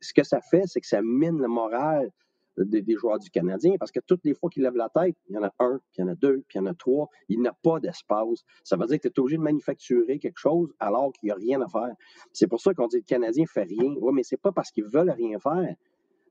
ce 0.00 0.12
que 0.12 0.24
ça 0.24 0.40
fait, 0.40 0.62
c'est 0.66 0.80
que 0.80 0.86
ça 0.86 1.00
mine 1.02 1.38
le 1.38 1.48
moral 1.48 2.10
des, 2.56 2.96
joueurs 2.96 3.18
du 3.18 3.30
Canadien, 3.30 3.76
parce 3.78 3.90
que 3.90 4.00
toutes 4.00 4.24
les 4.24 4.34
fois 4.34 4.50
qu'ils 4.50 4.62
lèvent 4.62 4.76
la 4.76 4.88
tête, 4.88 5.16
il 5.28 5.34
y 5.34 5.38
en 5.38 5.44
a 5.44 5.52
un, 5.58 5.78
puis 5.92 5.98
il 5.98 6.00
y 6.02 6.04
en 6.04 6.08
a 6.08 6.14
deux, 6.14 6.42
puis 6.48 6.58
il 6.58 6.58
y 6.58 6.60
en 6.60 6.66
a 6.66 6.74
trois, 6.74 7.08
il 7.28 7.40
n'y 7.40 7.48
a 7.48 7.56
pas 7.62 7.80
d'espace. 7.80 8.44
Ça 8.64 8.76
veut 8.76 8.86
dire 8.86 9.00
que 9.00 9.08
tu 9.08 9.14
es 9.14 9.20
obligé 9.20 9.36
de 9.36 9.42
manufacturer 9.42 10.18
quelque 10.18 10.38
chose 10.38 10.72
alors 10.78 11.12
qu'il 11.12 11.28
n'y 11.28 11.32
a 11.32 11.36
rien 11.36 11.60
à 11.60 11.68
faire. 11.68 11.94
C'est 12.32 12.46
pour 12.46 12.60
ça 12.60 12.74
qu'on 12.74 12.86
dit 12.86 12.98
que 12.98 13.14
le 13.14 13.18
Canadien 13.18 13.46
fait 13.46 13.64
rien. 13.64 13.94
Oui, 14.00 14.12
mais 14.14 14.22
c'est 14.22 14.40
pas 14.40 14.52
parce 14.52 14.70
qu'ils 14.70 14.84
veulent 14.84 15.10
rien 15.10 15.38
faire 15.38 15.76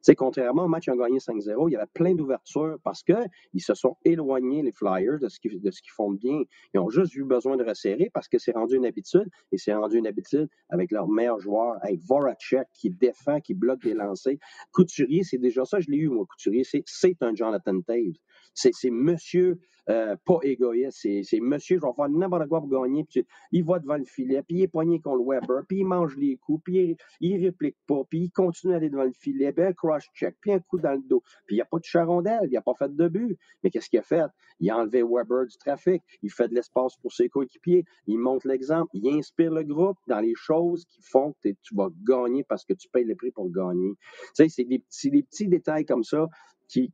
sais, 0.01 0.15
contrairement 0.15 0.65
au 0.65 0.67
match 0.67 0.87
ils 0.87 0.91
ont 0.91 0.95
gagné 0.95 1.19
5-0, 1.19 1.69
il 1.69 1.73
y 1.73 1.75
avait 1.75 1.85
plein 1.93 2.15
d'ouvertures 2.15 2.77
parce 2.83 3.03
qu'ils 3.03 3.61
se 3.61 3.73
sont 3.73 3.97
éloignés, 4.05 4.61
les 4.61 4.71
Flyers, 4.71 5.19
de 5.19 5.29
ce 5.29 5.39
qu'ils 5.39 5.91
font 5.91 6.11
bien. 6.11 6.43
Ils 6.73 6.79
ont 6.79 6.89
juste 6.89 7.15
eu 7.15 7.23
besoin 7.23 7.57
de 7.57 7.63
resserrer 7.63 8.09
parce 8.13 8.27
que 8.27 8.37
c'est 8.37 8.53
rendu 8.53 8.75
une 8.75 8.85
habitude 8.85 9.29
et 9.51 9.57
c'est 9.57 9.73
rendu 9.73 9.97
une 9.97 10.07
habitude 10.07 10.49
avec 10.69 10.91
leur 10.91 11.07
meilleur 11.07 11.39
joueur, 11.39 11.77
avec 11.81 12.01
Voracek 12.01 12.67
qui 12.73 12.89
défend, 12.89 13.39
qui 13.39 13.53
bloque 13.53 13.81
des 13.83 13.93
lancers. 13.93 14.37
Couturier, 14.71 15.23
c'est 15.23 15.37
déjà 15.37 15.65
ça, 15.65 15.79
je 15.79 15.89
l'ai 15.89 15.97
eu, 15.97 16.09
moi, 16.09 16.25
Couturier, 16.25 16.63
c'est 16.63 17.21
un 17.21 17.35
Jonathan 17.35 17.81
Taves. 17.81 18.17
C'est 18.53 18.89
monsieur 18.89 19.59
euh, 19.89 20.15
pas 20.25 20.37
égoïste, 20.43 21.07
c'est 21.23 21.39
monsieur, 21.39 21.79
je 21.81 21.85
vais 21.85 21.93
faire 21.95 22.09
n'importe 22.09 22.47
quoi 22.47 22.59
pour 22.59 22.69
gagner. 22.69 23.03
Puis 23.03 23.25
il 23.51 23.63
va 23.63 23.79
devant 23.79 23.97
le 23.97 24.05
filet, 24.05 24.43
puis 24.43 24.57
il 24.57 24.61
est 24.63 24.67
poigné 24.67 24.99
contre 24.99 25.23
Weber, 25.25 25.63
puis 25.67 25.79
il 25.79 25.85
mange 25.85 26.15
les 26.17 26.37
coups, 26.37 26.63
puis 26.63 26.97
il, 27.19 27.37
ne 27.37 27.45
réplique 27.45 27.77
pas, 27.87 28.01
puis 28.07 28.19
il 28.25 28.31
continue 28.31 28.73
à 28.73 28.77
aller 28.77 28.89
devant 28.89 29.03
le 29.03 29.11
filet, 29.11 29.51
puis 29.51 29.65
un 29.65 29.73
cross-check, 29.73 30.35
puis 30.39 30.51
un 30.53 30.59
coup 30.59 30.79
dans 30.79 30.93
le 30.93 31.01
dos. 31.01 31.23
Puis 31.45 31.55
il 31.55 31.57
n'y 31.57 31.61
a 31.61 31.65
pas 31.65 31.79
de 31.79 31.83
charondelle, 31.83 32.47
il 32.47 32.53
n'a 32.53 32.61
pas 32.61 32.75
fait 32.75 32.95
de 32.95 33.07
but. 33.07 33.37
Mais 33.63 33.71
qu'est-ce 33.71 33.89
qu'il 33.89 33.99
a 33.99 34.03
fait? 34.03 34.27
Il 34.59 34.69
a 34.69 34.77
enlevé 34.77 35.01
Weber 35.01 35.47
du 35.47 35.57
trafic, 35.57 36.03
il 36.21 36.31
fait 36.31 36.47
de 36.47 36.53
l'espace 36.53 36.95
pour 36.97 37.11
ses 37.11 37.27
coéquipiers, 37.27 37.83
il 38.05 38.19
montre 38.19 38.47
l'exemple, 38.47 38.91
il 38.93 39.07
inspire 39.17 39.51
le 39.51 39.63
groupe 39.63 39.97
dans 40.07 40.19
les 40.19 40.35
choses 40.35 40.85
qui 40.85 41.01
font 41.01 41.33
que 41.43 41.49
tu 41.63 41.75
vas 41.75 41.89
gagner 42.07 42.43
parce 42.43 42.63
que 42.63 42.73
tu 42.73 42.87
payes 42.87 43.05
le 43.05 43.15
prix 43.15 43.31
pour 43.31 43.49
gagner. 43.49 43.93
Tu 44.35 44.47
sais, 44.47 44.49
c'est 44.49 44.63
des, 44.63 44.83
des, 45.05 45.23
petits 45.23 45.47
détails 45.47 45.85
comme 45.85 46.03
ça 46.03 46.27
qui, 46.67 46.93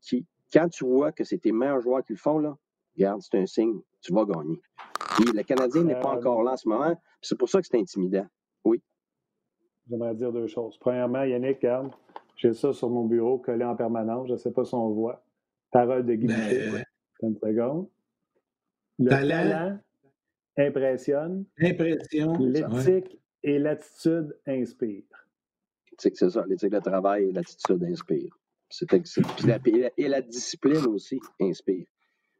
quand 0.51 0.69
tu 0.69 0.85
vois 0.85 1.11
que 1.11 1.23
c'est 1.23 1.37
tes 1.37 1.51
meilleurs 1.51 1.81
joueurs 1.81 2.03
qui 2.03 2.13
le 2.13 2.17
font, 2.17 2.39
là, 2.39 2.57
regarde, 2.95 3.21
c'est 3.21 3.37
un 3.37 3.45
signe, 3.45 3.79
tu 4.01 4.13
vas 4.13 4.25
gagner. 4.25 4.59
Puis 5.15 5.25
le 5.33 5.43
Canadien 5.43 5.83
n'est 5.83 5.99
pas 5.99 6.09
encore 6.09 6.43
là 6.43 6.53
en 6.53 6.57
ce 6.57 6.67
moment, 6.67 6.99
c'est 7.21 7.37
pour 7.37 7.49
ça 7.49 7.61
que 7.61 7.67
c'est 7.67 7.77
intimidant. 7.77 8.27
Oui. 8.63 8.81
J'aimerais 9.89 10.15
dire 10.15 10.31
deux 10.31 10.47
choses. 10.47 10.77
Premièrement, 10.77 11.23
Yannick, 11.23 11.57
regarde, 11.57 11.91
j'ai 12.35 12.53
ça 12.53 12.73
sur 12.73 12.89
mon 12.89 13.05
bureau 13.05 13.39
collé 13.39 13.65
en 13.65 13.75
permanence, 13.75 14.27
je 14.27 14.33
ne 14.33 14.37
sais 14.37 14.51
pas 14.51 14.63
si 14.63 14.75
on 14.75 14.89
voit. 14.89 15.23
Parole 15.71 16.05
de 16.05 16.13
Guy 16.13 16.27
ben, 16.27 16.83
Une 17.21 17.35
seconde. 17.35 17.87
Le 18.99 19.09
talent, 19.09 19.79
impressionne. 20.57 21.45
Impression. 21.59 22.37
L'éthique 22.39 23.19
et 23.43 23.59
l'attitude 23.59 24.35
inspire. 24.45 25.03
C'est 25.97 26.15
ça, 26.15 26.45
l'éthique 26.47 26.71
de 26.71 26.79
travail 26.79 27.25
et 27.25 27.31
l'attitude 27.31 27.83
et 29.97 30.07
la 30.07 30.21
discipline 30.21 30.85
aussi 30.87 31.19
inspire. 31.39 31.85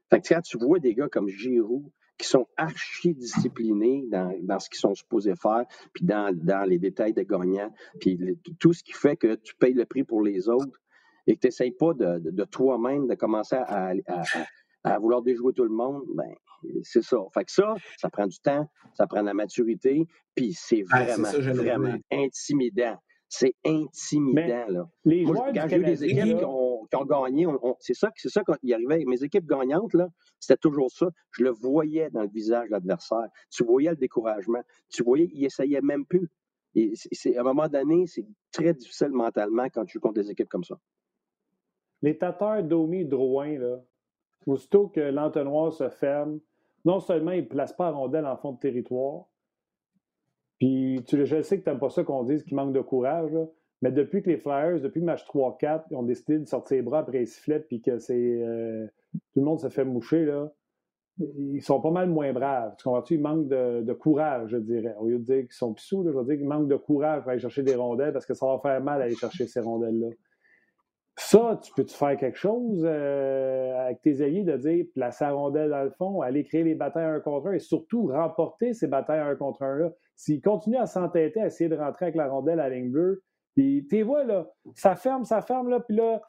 Fait 0.10 0.22
que 0.22 0.28
quand 0.30 0.42
tu 0.42 0.58
vois 0.58 0.80
des 0.80 0.94
gars 0.94 1.10
comme 1.10 1.28
Giroud 1.28 1.90
qui 2.18 2.28
sont 2.28 2.48
archi 2.58 3.14
disciplinés 3.14 4.06
dans, 4.10 4.34
dans 4.42 4.60
ce 4.60 4.70
qu'ils 4.70 4.80
sont 4.80 4.96
supposés 4.96 5.36
faire, 5.36 5.66
puis 5.94 6.04
dans, 6.04 6.36
dans 6.36 6.68
les 6.68 6.80
détails 6.80 7.14
de 7.14 7.22
gagnant, 7.22 7.72
puis 8.00 8.20
tout 8.60 8.74
ce 8.74 8.84
qui 8.84 8.94
fait 8.94 9.16
que 9.16 9.36
tu 9.36 9.56
payes 9.56 9.74
le 9.74 9.86
prix 9.86 10.04
pour 10.04 10.24
les 10.24 10.50
autres 10.50 10.82
et 11.28 11.36
que 11.36 11.42
tu 11.42 11.48
n'essayes 11.48 11.72
pas 11.72 11.94
de, 11.94 12.20
de, 12.20 12.44
toi-même 12.46 13.08
de 13.08 13.16
commencer 13.16 13.56
à, 13.56 13.92
à, 14.08 14.24
à, 14.84 15.00
vouloir 15.00 15.22
déjouer 15.22 15.54
tout 15.54 15.66
le 15.66 15.70
monde, 15.70 16.04
ben 16.16 16.34
c'est 16.84 17.04
ça. 17.04 17.18
Fait 17.34 17.46
que 17.46 17.52
ça, 17.52 17.76
ça 17.98 18.10
prend 18.10 18.26
du 18.26 18.40
temps, 18.40 18.68
ça 18.96 19.06
prend 19.06 19.22
de 19.22 19.28
la 19.28 19.34
maturité, 19.34 20.08
puis 20.34 20.54
c'est 20.54 20.82
vraiment, 20.84 21.30
vraiment 21.32 21.98
intimidant. 22.12 22.98
C'est 23.30 23.56
intimidant, 23.66 24.68
là. 24.70 24.90
Les 25.04 25.26
Moi, 25.26 25.52
quand 25.54 25.68
j'ai 25.68 25.78
eu 25.78 25.84
des 25.84 26.04
équipes 26.06 26.38
qui, 26.38 26.46
ont, 26.46 27.06
gagné, 27.06 27.46
c'est 27.80 27.94
ça, 27.94 28.10
c'est 28.16 28.30
ça 28.30 28.42
qu'il 28.44 28.74
arrivait. 28.74 29.04
Mes 29.06 29.22
équipes 29.22 29.46
gagnantes, 29.46 29.94
là, 29.94 30.08
c'était 30.40 30.58
toujours 30.58 30.90
ça. 30.90 31.08
Je 31.32 31.44
le 31.44 31.52
voyais 31.52 32.10
dans 32.10 32.22
le 32.22 32.30
visage 32.30 32.68
de 32.68 32.72
l'adversaire. 32.72 33.28
Tu 33.52 33.66
voyais 33.66 33.90
le 33.90 33.98
découragement. 33.98 34.62
Tu 34.90 35.04
voyais, 35.04 35.30
il 35.34 35.44
essayait 35.44 35.82
même 35.82 36.06
plus. 36.06 36.30
Et 36.76 36.94
à 37.36 37.42
un 37.42 37.44
moment 37.44 37.68
donné, 37.68 38.06
c'est 38.08 38.26
très 38.52 38.74
difficile 38.74 39.10
mentalement 39.10 39.66
quand 39.66 39.84
tu 39.86 39.94
joues 39.94 40.00
contre 40.00 40.22
des 40.22 40.32
équipes 40.32 40.50
comme 40.50 40.64
ça. 40.64 40.78
Les 42.02 42.18
tateurs 42.18 42.64
Domi 42.64 43.04
Drouin, 43.06 43.58
là, 43.58 43.82
aussitôt 44.46 44.88
que 44.88 45.00
l'entonnoir 45.00 45.74
se 45.74 45.90
ferme, 45.90 46.40
non 46.86 47.00
seulement 47.00 47.32
ils 47.32 47.44
ne 47.44 47.48
placent 47.48 47.76
pas 47.76 47.92
la 47.92 47.98
rondelle 47.98 48.26
en 48.26 48.38
fond 48.38 48.54
de 48.54 48.60
territoire, 48.60 49.26
puis 50.60 51.04
tu, 51.08 51.26
je 51.26 51.42
sais 51.42 51.60
que 51.60 51.64
tu 51.64 51.70
n'aimes 51.70 51.80
pas 51.80 51.90
ça 51.90 52.04
qu'on 52.04 52.24
dise 52.24 52.44
qu'il 52.44 52.56
manque 52.56 52.74
de 52.74 52.82
courage, 52.82 53.38
mais 53.82 53.92
depuis 53.92 54.24
que 54.24 54.30
les 54.30 54.38
Flyers, 54.38 54.82
depuis 54.82 55.00
le 55.00 55.06
match 55.06 55.26
3-4, 55.28 55.84
ils 55.92 55.96
ont 55.96 56.04
décidé 56.04 56.40
de 56.40 56.46
sortir 56.46 56.78
les 56.78 56.82
bras 56.82 57.00
après 57.00 57.20
les 57.20 57.26
sifflets, 57.26 57.60
puis 57.60 57.82
que 57.82 58.00
c'est 58.00 58.16
euh, 58.16 58.88
tout 59.34 59.40
le 59.40 59.44
monde 59.44 59.60
se 59.60 59.70
fait 59.70 59.86
moucher, 59.86 60.26
là, 60.26 60.52
ils 61.20 61.62
sont 61.62 61.82
pas 61.82 61.92
mal 61.92 62.10
moins 62.10 62.32
braves. 62.32 62.76
Tu 62.78 62.84
comprends-tu? 62.84 63.16
Ils 63.16 63.22
manquent 63.22 63.48
de, 63.48 63.94
courage, 63.94 64.50
je 64.52 64.58
dirais. 64.58 64.96
Au 65.00 65.08
lieu 65.08 65.20
de 65.20 65.24
dire 65.24 65.42
qu'ils 65.42 65.52
sont 65.52 65.74
pissous, 65.74 66.04
je 66.04 66.10
veux 66.10 66.24
dire 66.26 66.38
qu'ils 66.38 66.48
manquent 66.48 66.68
de 66.68 66.76
courage 66.76 67.22
pour 67.22 67.32
aller 67.32 67.40
chercher 67.40 67.64
des 67.64 67.76
rondelles 67.76 68.14
parce 68.14 68.26
que 68.26 68.34
ça 68.34 68.46
va 68.46 68.60
faire 68.60 68.82
mal 68.82 69.00
d'aller 69.00 69.16
chercher 69.16 69.48
ces 69.48 69.60
rondelles-là. 69.60 70.10
Ça, 71.20 71.60
tu 71.64 71.72
peux-tu 71.74 71.96
faire 71.96 72.16
quelque 72.18 72.38
chose 72.38 72.84
euh, 72.86 73.76
avec 73.80 74.02
tes 74.02 74.22
alliés 74.22 74.44
de 74.44 74.56
dire 74.58 74.86
placer 74.94 75.24
la 75.24 75.32
rondelle 75.32 75.72
dans 75.72 75.84
le 75.84 75.90
fond, 75.90 76.22
aller 76.22 76.44
créer 76.44 76.64
les 76.64 76.76
batailles 76.76 77.16
un 77.16 77.20
contre 77.20 77.48
un 77.48 77.54
et 77.54 77.60
surtout 77.60 78.06
remporter 78.08 78.74
ces 78.74 78.86
batailles 78.86 79.20
un 79.20 79.36
contre 79.36 79.64
un-là? 79.64 79.92
S'ils 80.18 80.42
continuent 80.42 80.78
à 80.78 80.88
s'entêter, 80.88 81.40
à 81.42 81.46
essayer 81.46 81.70
de 81.70 81.78
rentrer 81.78 82.06
avec 82.06 82.16
la 82.16 82.28
rondelle 82.28 82.60
à 82.60 82.68
la 82.68 82.76
ligne 82.76 82.92
bleue, 82.92 83.24
puis 83.56 83.88
tu 83.90 84.02
vois, 84.02 84.24
ça 84.76 84.96
ferme, 84.96 85.24
ça 85.24 85.42
ferme, 85.42 85.70
là, 85.70 85.80
puis 85.80 85.96
là, 85.96 86.22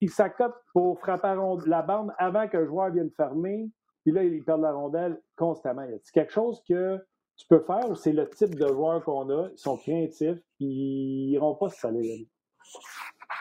ils 0.00 0.10
s'accotent 0.10 0.60
pour 0.72 0.98
frapper 0.98 1.34
la 1.66 1.82
bande 1.82 2.12
avant 2.18 2.48
que 2.48 2.56
le 2.56 2.66
joueur 2.66 2.90
vienne 2.90 3.10
fermer, 3.16 3.70
puis 4.04 4.12
là, 4.12 4.24
ils 4.24 4.44
perdent 4.44 4.62
la 4.62 4.72
rondelle 4.72 5.20
constamment. 5.36 5.82
A 5.82 6.12
quelque 6.12 6.32
chose 6.32 6.62
que 6.68 6.98
tu 7.36 7.46
peux 7.48 7.60
faire 7.60 7.88
ou 7.90 7.94
c'est 7.94 8.12
le 8.12 8.28
type 8.28 8.54
de 8.54 8.66
joueur 8.66 9.04
qu'on 9.04 9.28
a? 9.30 9.48
Ils 9.52 9.58
sont 9.58 9.76
créatifs, 9.76 10.38
ils 10.58 11.30
n'iront 11.30 11.54
pas 11.54 11.68
se 11.68 11.78
saler. 11.78 12.28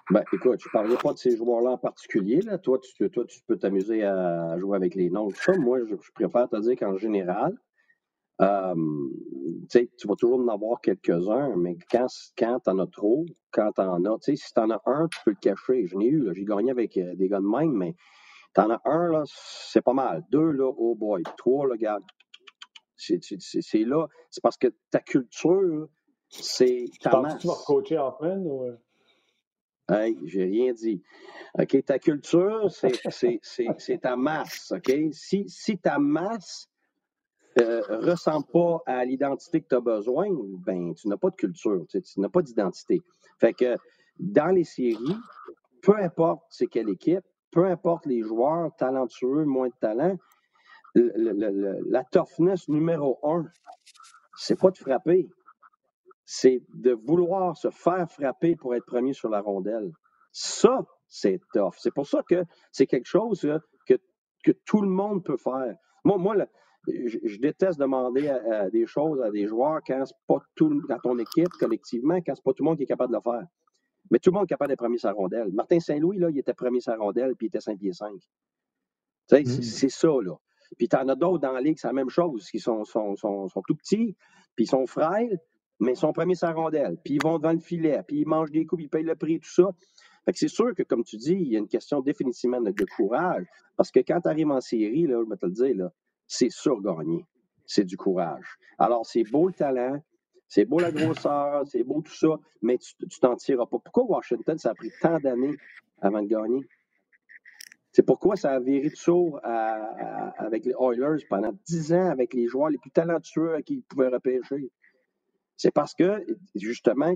Ben, 0.10 0.24
écoute, 0.32 0.62
je 0.62 0.70
ne 0.70 0.72
parlais 0.72 0.96
pas 0.96 1.14
de 1.14 1.18
ces 1.18 1.36
joueurs-là 1.36 1.72
en 1.72 1.78
particulier. 1.78 2.42
Là. 2.42 2.58
Toi, 2.58 2.80
tu, 2.80 3.10
toi, 3.10 3.26
tu 3.26 3.42
peux 3.46 3.58
t'amuser 3.58 4.04
à 4.04 4.58
jouer 4.58 4.78
avec 4.78 4.96
les 4.96 5.10
noms. 5.10 5.30
Ça, 5.32 5.54
moi, 5.58 5.80
je, 5.84 5.96
préfère 6.14 6.48
te 6.48 6.58
dire 6.62 6.78
qu'en 6.78 6.98
général, 6.98 7.58
euh, 8.42 8.76
tu 9.70 10.08
vas 10.08 10.16
toujours 10.16 10.40
en 10.40 10.48
avoir 10.48 10.80
quelques-uns, 10.82 11.56
mais 11.56 11.78
quand, 11.92 12.08
quand 12.38 12.60
tu 12.60 12.70
en 12.70 12.80
as 12.80 12.88
trop, 12.88 13.26
quand 13.52 13.72
tu 13.74 13.82
en 13.82 14.06
as, 14.06 14.18
si 14.22 14.36
tu 14.36 14.60
en 14.60 14.70
as 14.70 14.82
un, 14.86 15.08
tu 15.08 15.20
peux 15.26 15.32
le 15.32 15.38
cacher. 15.42 15.88
Je 15.88 15.96
n'ai 15.98 16.08
eu, 16.08 16.30
j'ai 16.34 16.46
gagné 16.46 16.72
avec 16.72 16.98
euh, 16.98 17.16
des 17.16 17.28
gars 17.28 17.40
de 17.40 17.48
même, 17.48 17.74
mais 17.74 17.96
tu 18.54 18.62
en 18.62 18.70
as 18.70 18.82
un, 18.86 19.10
là, 19.10 19.24
c'est 19.26 19.82
pas 19.82 19.94
mal. 19.94 20.24
Deux, 20.30 20.52
là, 20.52 20.72
oh 20.78 20.96
boy. 20.96 21.24
Trois, 21.38 21.68
là, 21.68 21.74
regarde. 21.74 22.04
C'est 22.96 23.20
là, 23.86 24.08
c'est 24.32 24.42
parce 24.42 24.58
que 24.58 24.68
ta 24.90 25.00
culture, 25.00 25.88
c'est 26.30 26.86
ta 27.02 27.22
masse. 27.22 27.40
Tu 27.40 27.48
vas 27.48 27.54
coacher 27.66 28.00
en 28.00 28.12
fin 28.12 28.38
ou... 28.38 28.64
Euh? 28.64 28.78
Hey, 29.90 30.18
j'ai 30.26 30.44
rien 30.44 30.74
dit. 30.74 31.02
OK, 31.58 31.86
ta 31.86 31.98
culture, 31.98 32.70
c'est 32.72 34.02
ta 34.02 34.16
masse. 34.16 34.74
OK? 34.76 34.92
Si, 35.12 35.46
si 35.48 35.78
ta 35.78 35.98
masse 35.98 36.68
ressemble 37.62 38.46
pas 38.48 38.82
à 38.86 39.06
l'identité 39.06 39.62
que 39.62 39.68
tu 39.68 39.76
as 39.76 39.82
besoin, 39.82 40.28
ben, 40.66 40.94
tu 40.94 41.08
n'as 41.08 41.18
pas 41.18 41.30
de 41.30 41.36
culture, 41.36 41.86
tu, 41.90 42.02
n'as 42.18 42.30
pas 42.30 42.42
d'identité. 42.42 43.02
Fait 43.40 43.54
que 43.54 43.76
dans 44.20 44.54
les 44.54 44.64
séries, 44.64 45.18
peu 45.82 45.96
importe 45.98 46.44
c'est 46.50 46.68
quelle 46.68 46.90
équipe, 46.90 47.24
peu 47.52 47.66
importe 47.66 48.06
les 48.06 48.22
joueurs, 48.22 48.76
talentueux, 48.78 49.46
moins 49.46 49.68
de 49.68 49.74
talent, 49.80 50.18
la 50.96 52.04
toughness 52.06 52.68
numéro 52.70 53.20
un, 53.24 53.46
c'est 54.36 54.60
pas 54.60 54.72
de 54.72 54.78
frapper, 54.78 55.28
c'est 56.26 56.62
de 56.74 56.92
vouloir 56.92 57.56
se 57.56 57.70
faire 57.70 58.10
frapper 58.12 58.56
pour 58.56 58.76
être 58.76 58.86
premier 58.86 59.14
sur 59.14 59.30
la 59.30 59.42
rondelle. 59.42 59.92
Ça, 60.32 60.86
c'est 61.08 61.40
tough. 61.54 61.74
C'est 61.78 61.94
pour 61.94 62.08
ça 62.08 62.22
que 62.28 62.44
c'est 62.72 62.86
quelque 62.86 63.08
chose 63.08 63.48
que, 63.88 63.98
que 64.44 64.52
tout 64.66 64.82
le 64.82 64.90
monde 64.90 65.24
peut 65.24 65.38
faire. 65.38 65.76
Moi, 66.04 66.18
moi 66.18 66.36
je, 66.88 67.38
déteste 67.40 67.80
demander 67.80 68.34
des 68.72 68.86
choses 68.86 69.22
à 69.22 69.30
des 69.30 69.48
joueurs 69.48 69.82
quand 69.86 70.06
c'est 70.06 70.16
pas 70.28 70.40
tout 70.56 70.82
dans 70.88 71.00
ton 71.00 71.18
équipe 71.20 71.50
collectivement, 71.60 72.18
quand 72.26 72.34
c'est 72.36 72.44
pas 72.44 72.54
tout 72.54 72.64
le 72.64 72.70
monde 72.70 72.78
qui 72.78 72.84
est 72.84 72.88
capable 72.88 73.12
de 73.12 73.18
le 73.18 73.22
faire. 73.22 73.46
Mais 74.10 74.20
tout 74.20 74.32
le 74.32 74.36
monde 74.36 74.46
est 74.46 74.48
capable 74.48 74.70
d'être 74.70 74.80
premier 74.80 74.98
la 75.04 75.12
rondelle. 75.12 75.52
Martin 75.52 75.80
Saint-Louis, 75.80 76.18
là, 76.18 76.30
il 76.30 76.38
était 76.38 76.54
premier 76.54 76.80
la 76.86 76.96
rondelle, 76.96 77.36
puis 77.36 77.48
il 77.48 77.50
était 77.50 77.60
5 77.60 77.78
pieds 77.78 77.94
5. 77.94 78.14
Mm. 79.32 79.46
C'est 79.46 79.90
ça, 79.90 80.08
là. 80.08 80.36
Puis 80.78 80.90
tu 80.90 80.96
en 80.96 81.08
as 81.08 81.16
d'autres 81.16 81.40
dans 81.40 81.52
la 81.52 81.62
ligue, 81.62 81.78
c'est 81.80 81.88
la 81.88 81.94
même 81.94 82.10
chose, 82.10 82.50
qui 82.50 82.60
sont, 82.60 82.84
sont, 82.84 83.16
sont, 83.16 83.48
sont 83.48 83.62
tout 83.62 83.76
petits, 83.76 84.16
puis 84.56 84.66
ils 84.66 84.70
sont 84.70 84.86
frêles, 84.86 85.40
mais 85.80 85.94
ils 85.94 85.98
sont 85.98 86.12
premiers 86.12 86.36
sa 86.36 86.52
rondelle, 86.52 86.98
puis 87.04 87.16
ils 87.16 87.24
vont 87.24 87.38
devant 87.38 87.54
le 87.54 87.60
filet, 87.60 88.02
puis 88.06 88.22
ils 88.22 88.28
mangent 88.28 88.52
des 88.52 88.66
coups, 88.66 88.80
puis 88.80 88.86
ils 88.86 88.90
payent 88.90 89.04
le 89.04 89.16
prix, 89.16 89.40
tout 89.40 89.50
ça. 89.50 89.70
Fait 90.26 90.34
que 90.34 90.40
c'est 90.40 90.50
sûr 90.50 90.76
que, 90.76 90.84
comme 90.84 91.06
tu 91.06 91.16
dis, 91.16 91.38
il 91.40 91.48
y 91.48 91.56
a 91.56 91.60
une 91.60 91.70
question 91.70 92.02
définitivement 92.02 92.60
de, 92.60 92.86
courage, 92.98 93.46
parce 93.78 93.92
que 93.92 94.02
quand 94.02 94.20
tu 94.22 94.28
arrives 94.28 94.52
en 94.52 94.60
série, 94.60 95.08
là, 95.08 95.22
je 95.24 95.30
vais 95.30 95.38
te 95.38 95.46
le 95.46 95.52
dire, 95.54 95.76
là, 95.76 95.94
c'est 96.28 96.52
sûr 96.52 96.82
gagner. 96.82 97.26
C'est 97.66 97.86
du 97.86 97.98
courage. 97.98 98.58
Alors, 98.78 99.06
c'est 99.06 99.24
beau 99.24 99.48
le 99.48 99.54
talent, 99.54 100.02
c'est 100.48 100.66
beau 100.66 100.80
la 100.80 100.92
grosseur, 100.92 101.68
c'est 101.68 101.84
beau 101.84 102.02
tout 102.02 102.14
ça, 102.14 102.40
mais 102.62 102.78
tu 102.78 103.20
t'en 103.20 103.36
tireras 103.36 103.66
pas. 103.66 103.80
Pourquoi 103.80 104.04
Washington, 104.04 104.58
ça 104.58 104.70
a 104.70 104.74
pris 104.74 104.92
tant 105.02 105.20
d'années 105.20 105.56
avant 106.02 106.22
de 106.22 106.28
gagner? 106.28 106.68
C'est 107.92 108.04
pourquoi 108.04 108.36
ça 108.36 108.52
a 108.52 108.60
viré 108.60 108.90
de 108.90 108.96
sourd 108.96 109.40
avec 109.44 110.66
les 110.66 110.74
Oilers 110.80 111.26
pendant 111.30 111.52
dix 111.66 111.92
ans 111.92 112.10
avec 112.10 112.34
les 112.34 112.48
joueurs 112.48 112.70
les 112.70 112.78
plus 112.78 112.92
talentueux 112.92 113.56
à 113.56 113.62
qui 113.62 113.76
ils 113.76 113.82
pouvaient 113.82 114.10
repêcher. 114.10 114.70
C'est 115.56 115.72
parce 115.72 115.96
que, 115.96 116.24
justement, 116.54 117.16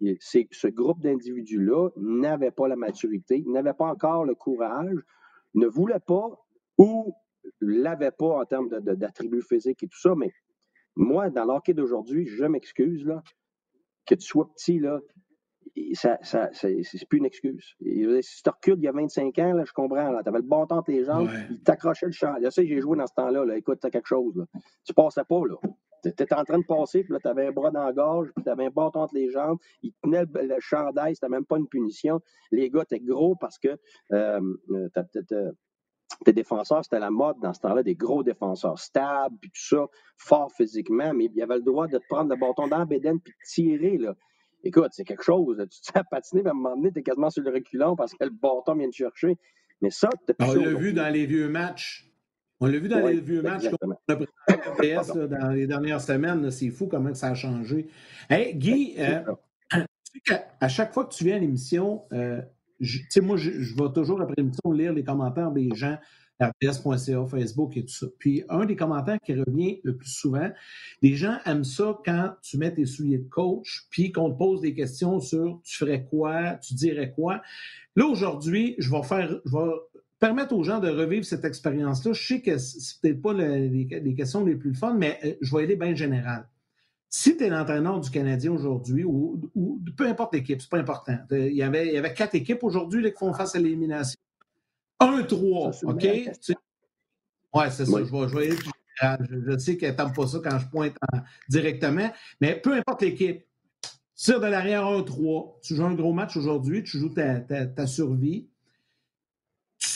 ce 0.00 0.68
groupe 0.68 1.00
d'individus-là 1.00 1.88
n'avait 1.96 2.52
pas 2.52 2.68
la 2.68 2.76
maturité, 2.76 3.42
n'avait 3.46 3.72
pas 3.74 3.86
encore 3.86 4.24
le 4.24 4.36
courage, 4.36 4.96
ne 5.54 5.66
voulait 5.66 5.98
pas 6.06 6.30
ou 6.78 7.12
l'avait 7.60 8.10
pas 8.10 8.40
en 8.40 8.44
termes 8.44 8.68
d'attributs 8.68 9.42
physiques 9.42 9.82
et 9.82 9.88
tout 9.88 10.00
ça. 10.00 10.14
Mais 10.16 10.32
moi, 10.96 11.30
dans 11.30 11.44
l'hockey 11.44 11.74
d'aujourd'hui, 11.74 12.26
je 12.26 12.44
m'excuse, 12.44 13.04
là, 13.04 13.22
que 14.06 14.14
tu 14.14 14.26
sois 14.26 14.50
petit, 14.52 14.78
là, 14.78 15.00
ça, 15.94 16.18
ça, 16.22 16.50
c'est 16.52 17.08
plus 17.08 17.18
une 17.18 17.24
excuse. 17.24 17.74
si 17.80 18.42
tu 18.42 18.50
recules 18.50 18.78
il 18.78 18.84
y 18.84 18.88
a 18.88 18.92
25 18.92 19.38
ans, 19.38 19.52
là, 19.54 19.64
je 19.64 19.72
comprends. 19.72 20.22
Tu 20.22 20.28
avais 20.28 20.38
le 20.38 20.48
temps 20.48 20.66
entre 20.70 20.90
les 20.90 21.04
jambes, 21.04 21.30
il 21.50 21.62
t'accrochait 21.62 22.06
le 22.06 22.12
champ. 22.12 22.34
Je 22.42 22.50
sais, 22.50 22.66
j'ai 22.66 22.80
joué 22.80 22.96
dans 22.96 23.06
ce 23.06 23.14
temps-là. 23.14 23.44
Là. 23.44 23.56
Écoute, 23.56 23.80
tu 23.80 23.86
as 23.86 23.90
quelque 23.90 24.08
chose. 24.08 24.36
Là. 24.36 24.44
Tu 24.84 24.92
passais 24.92 25.24
pas. 25.24 25.42
là. 25.46 25.56
Tu 26.02 26.08
étais 26.08 26.34
en 26.34 26.44
train 26.44 26.58
de 26.58 26.64
passer, 26.64 27.04
puis 27.04 27.12
là, 27.12 27.20
tu 27.20 27.28
avais 27.28 27.46
un 27.46 27.52
bras 27.52 27.70
dans 27.70 27.84
la 27.84 27.92
gorge, 27.92 28.30
puis 28.34 28.42
tu 28.42 28.50
avais 28.50 28.66
un 28.66 28.70
bâton 28.70 29.00
entre 29.00 29.14
les 29.14 29.30
jambes. 29.30 29.58
Il 29.82 29.92
tenait 30.02 30.24
le, 30.24 30.56
chandail, 30.58 31.14
c'était 31.14 31.28
même 31.28 31.44
pas 31.44 31.58
une 31.58 31.68
punition. 31.68 32.20
Les 32.50 32.70
gars 32.70 32.82
étaient 32.82 33.00
gros 33.00 33.36
parce 33.36 33.58
que 33.58 33.68
euh, 34.12 34.40
euh 34.70 35.52
tes 36.24 36.32
défenseurs, 36.32 36.84
c'était 36.84 36.98
la 36.98 37.10
mode 37.10 37.36
dans 37.40 37.52
ce 37.52 37.60
temps-là, 37.60 37.82
des 37.82 37.94
gros 37.94 38.22
défenseurs 38.22 38.78
stables, 38.78 39.36
puis 39.40 39.50
tout 39.50 39.76
ça, 39.76 39.86
fort 40.16 40.52
physiquement, 40.52 41.12
mais 41.14 41.26
il 41.26 41.34
y 41.34 41.42
avait 41.42 41.56
le 41.56 41.62
droit 41.62 41.86
de 41.86 41.98
te 41.98 42.04
prendre 42.08 42.30
le 42.30 42.36
bâton 42.36 42.68
dans 42.68 42.78
la 42.78 42.84
bédaine 42.84 43.20
puis 43.20 43.32
de 43.32 43.46
tirer. 43.46 43.98
Là. 43.98 44.14
Écoute, 44.64 44.88
c'est 44.92 45.04
quelque 45.04 45.24
chose. 45.24 45.56
Tu 45.70 45.92
te 45.92 45.98
à 45.98 46.04
patiner, 46.04 46.46
à 46.46 46.50
un 46.50 46.54
moment 46.54 46.76
donné, 46.76 46.92
tu 46.92 47.00
es 47.00 47.02
quasiment 47.02 47.30
sur 47.30 47.42
le 47.42 47.50
reculon 47.50 47.96
parce 47.96 48.12
que 48.12 48.24
le 48.24 48.30
bâton 48.30 48.74
vient 48.74 48.88
te 48.88 48.94
chercher. 48.94 49.36
Mais 49.80 49.90
ça, 49.90 50.08
tu 50.26 50.34
On 50.38 50.54
l'a 50.54 50.74
vu 50.74 50.92
dans 50.92 51.12
les 51.12 51.26
vieux 51.26 51.48
matchs. 51.48 52.08
On 52.60 52.66
l'a 52.66 52.78
vu 52.78 52.88
dans 52.88 53.04
les 53.04 53.20
vieux 53.20 53.42
matchs 53.42 53.68
qu'on 53.68 53.90
a 53.90 54.16
PS 54.78 55.12
dans 55.16 55.50
les 55.50 55.66
dernières 55.66 56.00
semaines. 56.00 56.48
C'est 56.52 56.70
fou 56.70 56.86
comment 56.86 57.12
ça 57.14 57.28
a 57.28 57.34
changé. 57.34 57.88
Hey, 58.30 58.54
Guy, 58.54 58.94
euh, 58.98 59.22
à 60.60 60.68
chaque 60.68 60.94
fois 60.94 61.04
que 61.06 61.12
tu 61.12 61.24
viens 61.24 61.36
à 61.36 61.38
l'émission, 61.40 62.04
euh, 62.12 62.40
moi, 63.22 63.36
je, 63.36 63.74
vais 63.74 63.92
toujours 63.94 64.20
après 64.20 64.34
l'émission 64.38 64.72
lire 64.72 64.92
les 64.92 65.04
commentaires 65.04 65.50
des 65.50 65.70
gens 65.74 65.96
RTS.ca, 66.40 67.26
Facebook 67.26 67.76
et 67.76 67.84
tout 67.84 67.92
ça. 67.92 68.06
Puis, 68.18 68.42
un 68.48 68.64
des 68.64 68.76
commentaires 68.76 69.18
qui 69.24 69.34
revient 69.34 69.80
le 69.84 69.96
plus 69.96 70.10
souvent, 70.10 70.50
les 71.00 71.14
gens 71.14 71.38
aiment 71.46 71.64
ça 71.64 71.98
quand 72.04 72.34
tu 72.42 72.58
mets 72.58 72.74
tes 72.74 72.86
souliers 72.86 73.18
de 73.18 73.28
coach, 73.28 73.86
puis 73.90 74.12
qu'on 74.12 74.30
te 74.30 74.38
pose 74.38 74.60
des 74.60 74.74
questions 74.74 75.20
sur 75.20 75.60
tu 75.64 75.76
ferais 75.76 76.04
quoi, 76.04 76.54
tu 76.54 76.74
dirais 76.74 77.12
quoi. 77.14 77.42
Là, 77.96 78.06
aujourd'hui, 78.06 78.74
je 78.78 78.90
vais 78.90 79.02
faire, 79.02 79.40
je 79.44 79.52
vais 79.52 79.72
permettre 80.18 80.54
aux 80.54 80.62
gens 80.62 80.78
de 80.78 80.88
revivre 80.88 81.24
cette 81.24 81.44
expérience-là. 81.44 82.12
Je 82.12 82.26
sais 82.26 82.40
que 82.40 82.56
c'est 82.58 83.00
peut-être 83.00 83.20
pas 83.20 83.34
les, 83.34 84.14
questions 84.16 84.44
les 84.44 84.54
plus 84.54 84.74
fun, 84.74 84.94
mais 84.94 85.18
euh, 85.24 85.34
je 85.40 85.56
vais 85.56 85.64
aller 85.64 85.76
bien 85.76 85.94
général. 85.94 86.48
Si 87.14 87.36
tu 87.36 87.44
es 87.44 87.50
l'entraîneur 87.50 88.00
du 88.00 88.08
Canadien 88.08 88.52
aujourd'hui, 88.52 89.04
ou, 89.04 89.38
peu 89.98 90.08
importe 90.08 90.32
l'équipe, 90.34 90.62
c'est 90.62 90.70
pas 90.70 90.78
important. 90.78 91.18
Il 91.30 91.52
y 91.52 91.62
avait, 91.62 91.88
il 91.88 91.92
y 91.92 91.98
avait 91.98 92.14
quatre 92.14 92.34
équipes 92.34 92.64
aujourd'hui 92.64 93.02
qui 93.02 93.18
font 93.18 93.34
face 93.34 93.54
à 93.54 93.58
l'élimination. 93.58 94.18
1-3, 94.98 95.84
OK? 95.84 96.02
Oui, 97.54 97.64
c'est 97.70 97.84
ça. 97.84 97.98
Je, 98.02 98.38
vais, 98.38 98.50
je, 98.56 99.50
je, 99.50 99.58
sais 99.58 99.76
qu'elle 99.76 99.94
n'aime 99.94 100.14
pas 100.14 100.26
ça 100.26 100.38
quand 100.42 100.58
je 100.58 100.66
pointe 100.68 100.94
directement, 101.50 102.10
mais 102.40 102.58
peu 102.58 102.72
importe 102.72 103.02
l'équipe. 103.02 103.44
Tire 104.14 104.40
de 104.40 104.46
l'arrière 104.46 104.84
1-3. 104.84 105.60
Tu 105.60 105.76
joues 105.76 105.84
un 105.84 105.94
gros 105.94 106.14
match 106.14 106.38
aujourd'hui, 106.38 106.82
tu 106.82 106.98
joues 106.98 107.12
ta, 107.12 107.86
survie. 107.86 108.48
Tu, 109.78 109.88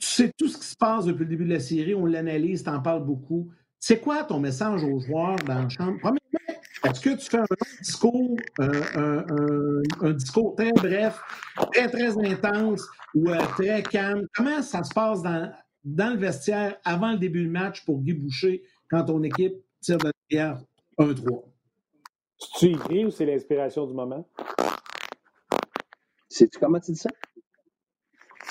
sais 0.00 0.32
tout 0.36 0.48
ce 0.48 0.58
qui 0.58 0.66
se 0.66 0.76
passe 0.76 1.04
depuis 1.04 1.22
le 1.22 1.30
début 1.30 1.44
de 1.44 1.52
la 1.52 1.60
série, 1.60 1.94
on 1.94 2.06
l'analyse, 2.06 2.64
tu 2.64 2.70
en 2.70 2.80
parles 2.80 3.04
beaucoup. 3.04 3.52
C'est 3.78 4.00
quoi 4.00 4.24
ton 4.24 4.40
message 4.40 4.82
aux 4.82 4.98
joueurs 4.98 5.36
dans 5.46 5.62
la 5.62 5.68
chambre? 5.68 6.00
Est-ce 6.90 7.00
que 7.00 7.10
tu 7.10 7.30
fais 7.30 7.38
un 7.38 7.46
discours, 7.80 8.36
euh, 8.60 9.82
un, 10.00 10.10
discours 10.10 10.56
très 10.56 10.72
bref, 10.72 11.20
très, 11.72 11.88
très 11.88 12.18
intense 12.18 12.84
ou 13.14 13.28
euh, 13.28 13.38
très 13.56 13.82
calme? 13.82 14.26
Comment 14.34 14.60
ça 14.62 14.82
se 14.82 14.92
passe 14.92 15.22
dans, 15.22 15.52
dans 15.84 16.14
le 16.14 16.18
vestiaire 16.18 16.78
avant 16.84 17.12
le 17.12 17.18
début 17.18 17.42
du 17.42 17.48
match 17.48 17.84
pour 17.84 18.00
Guy 18.00 18.14
Boucher 18.14 18.64
quand 18.90 19.04
ton 19.04 19.22
équipe 19.22 19.54
tire 19.80 19.98
de 19.98 20.10
l'arrière 20.30 20.60
1-3? 20.98 21.44
Tu 22.58 22.66
écris 22.66 23.04
ou 23.04 23.10
c'est 23.10 23.26
l'inspiration 23.26 23.86
du 23.86 23.94
moment? 23.94 24.26
C'est 26.28 26.48
comment 26.58 26.80
tu 26.80 26.92
dis 26.92 26.98
ça? 26.98 27.10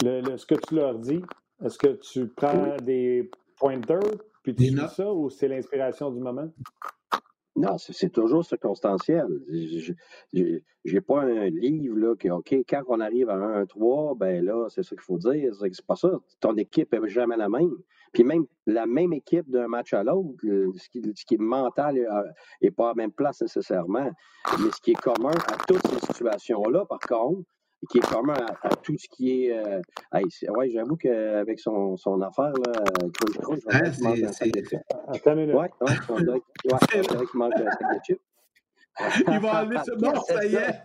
Le, 0.01 0.37
ce 0.37 0.45
que 0.45 0.55
tu 0.55 0.75
leur 0.75 0.97
dis, 0.97 1.21
est-ce 1.65 1.77
que 1.77 1.99
tu 1.99 2.29
prends 2.29 2.77
des 2.77 3.29
pointers 3.57 3.99
puis 4.43 4.55
tu 4.55 4.69
dis 4.69 4.77
ça 4.95 5.11
ou 5.11 5.29
c'est 5.29 5.49
l'inspiration 5.49 6.09
du 6.09 6.21
moment? 6.21 6.49
Non, 7.55 7.77
c'est 7.77 8.11
toujours 8.11 8.45
circonstanciel. 8.45 9.27
Je 9.51 9.93
n'ai 10.85 11.01
pas 11.01 11.23
un 11.23 11.49
livre 11.49 11.97
là, 11.97 12.15
qui, 12.15 12.29
OK, 12.29 12.53
quand 12.69 12.83
on 12.87 12.99
arrive 12.99 13.29
à 13.29 13.63
1-3, 13.63 14.17
ben 14.17 14.45
là, 14.45 14.67
c'est 14.69 14.83
ça 14.83 14.95
qu'il 14.95 15.01
faut 15.01 15.17
dire. 15.17 15.53
C'est 15.55 15.85
pas 15.85 15.95
ça. 15.95 16.11
Ton 16.39 16.55
équipe 16.55 16.93
n'est 16.93 17.09
jamais 17.09 17.37
la 17.37 17.49
même. 17.49 17.75
Puis 18.13 18.23
même 18.23 18.45
la 18.65 18.85
même 18.85 19.13
équipe 19.13 19.49
d'un 19.49 19.67
match 19.67 19.93
à 19.93 20.03
l'autre, 20.03 20.37
ce 20.41 20.89
qui, 20.89 21.01
ce 21.15 21.25
qui, 21.25 21.35
est 21.35 21.41
mental 21.41 21.95
n'est 22.61 22.71
pas 22.71 22.85
à 22.85 22.89
la 22.89 22.95
même 22.95 23.11
place 23.11 23.41
nécessairement. 23.41 24.09
Mais 24.59 24.71
ce 24.71 24.81
qui 24.81 24.91
est 24.91 25.01
commun 25.01 25.35
à 25.47 25.57
toutes 25.67 25.85
ces 25.87 26.13
situations-là, 26.13 26.85
par 26.85 26.99
contre, 26.99 27.43
qui 27.88 27.99
est 27.99 28.01
commun 28.01 28.34
à, 28.61 28.75
tout 28.75 28.97
ce 28.97 29.07
qui 29.09 29.45
est. 29.45 29.57
Euh, 29.57 29.80
ouais, 30.49 30.69
j'avoue 30.69 30.97
qu'avec 30.97 31.59
son, 31.59 31.95
son 31.97 32.21
affaire, 32.21 32.51
là, 32.51 32.84
Crunch 33.13 33.38
Crunch, 33.38 33.61
un 34.23 34.32
sac 34.32 34.51
de 34.51 34.61
chips. 34.63 34.82
Attends 35.07 35.34
une 35.34 35.39
minute. 35.41 35.55
Ouais, 35.55 35.69
ouais, 35.82 35.93
on 36.09 36.19
dirait, 36.19 36.41
qu'il 36.61 37.39
mange 37.39 37.53
un 37.55 37.71
sac 37.71 37.93
de 37.93 37.99
chips. 38.05 38.21
Il 39.27 39.39
va 39.39 39.61
enlever 39.61 39.77
ce 39.86 39.91
bon, 39.91 40.13
ça 40.21 40.45
y 40.45 40.55
est. 40.55 40.82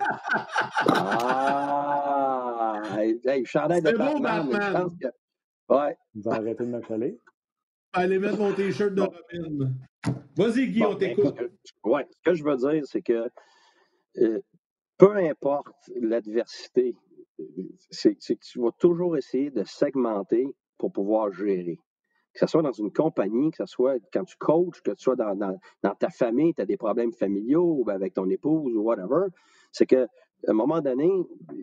ah! 0.89 2.83
Hey, 3.25 3.45
chandail 3.45 3.83
de 3.83 3.91
Batman, 3.91 4.13
bon, 4.13 4.21
Batman. 4.21 4.63
Je 4.63 4.73
pense 4.73 4.93
que... 5.01 5.09
Ouais. 5.75 5.97
Il 6.15 6.23
va 6.23 6.33
arrêter 6.35 6.65
de 6.65 6.69
me 6.69 6.81
coller. 6.81 7.19
Allez 7.93 8.19
mettre 8.19 8.39
mon 8.39 8.53
t-shirt 8.53 8.95
de 8.95 9.03
Robin. 9.03 9.73
Vas-y, 10.37 10.69
Guy, 10.69 10.85
on 10.85 10.95
ben, 10.95 10.99
t'écoute. 10.99 11.41
Ouais, 11.83 12.07
ce 12.11 12.23
que 12.23 12.35
je 12.35 12.45
veux 12.45 12.57
dire, 12.57 12.83
c'est 12.85 13.03
que 13.03 13.29
euh, 14.19 14.41
peu 14.99 15.17
importe 15.17 15.91
l'adversité, 16.01 16.95
c'est 17.91 18.15
que 18.15 18.45
tu 18.45 18.61
vas 18.61 18.71
toujours 18.79 19.17
essayer 19.17 19.51
de 19.51 19.65
segmenter 19.65 20.47
pour 20.79 20.93
pouvoir 20.93 21.33
gérer. 21.33 21.79
Que 22.33 22.41
ce 22.41 22.47
soit 22.47 22.63
dans 22.63 22.73
une 22.73 22.93
compagnie, 22.93 23.51
que 23.51 23.59
ce 23.59 23.67
soit 23.67 23.97
quand 24.13 24.25
tu 24.25 24.37
coaches, 24.37 24.83
que 24.83 24.91
tu 24.91 25.03
sois 25.03 25.17
dans, 25.17 25.59
ta 25.99 26.11
famille, 26.11 26.55
tu 26.55 26.63
as 26.63 26.67
des 26.67 26.77
problèmes 26.77 27.13
familiaux 27.13 27.77
ou 27.79 27.91
avec 27.91 28.15
ton 28.15 28.29
épouse 28.29 28.75
ou 28.77 28.81
whatever, 28.83 29.27
c'est 29.71 29.87
que 29.87 30.07
à 30.47 30.51
un 30.51 30.55
moment 30.55 30.81
donné, 30.81 31.11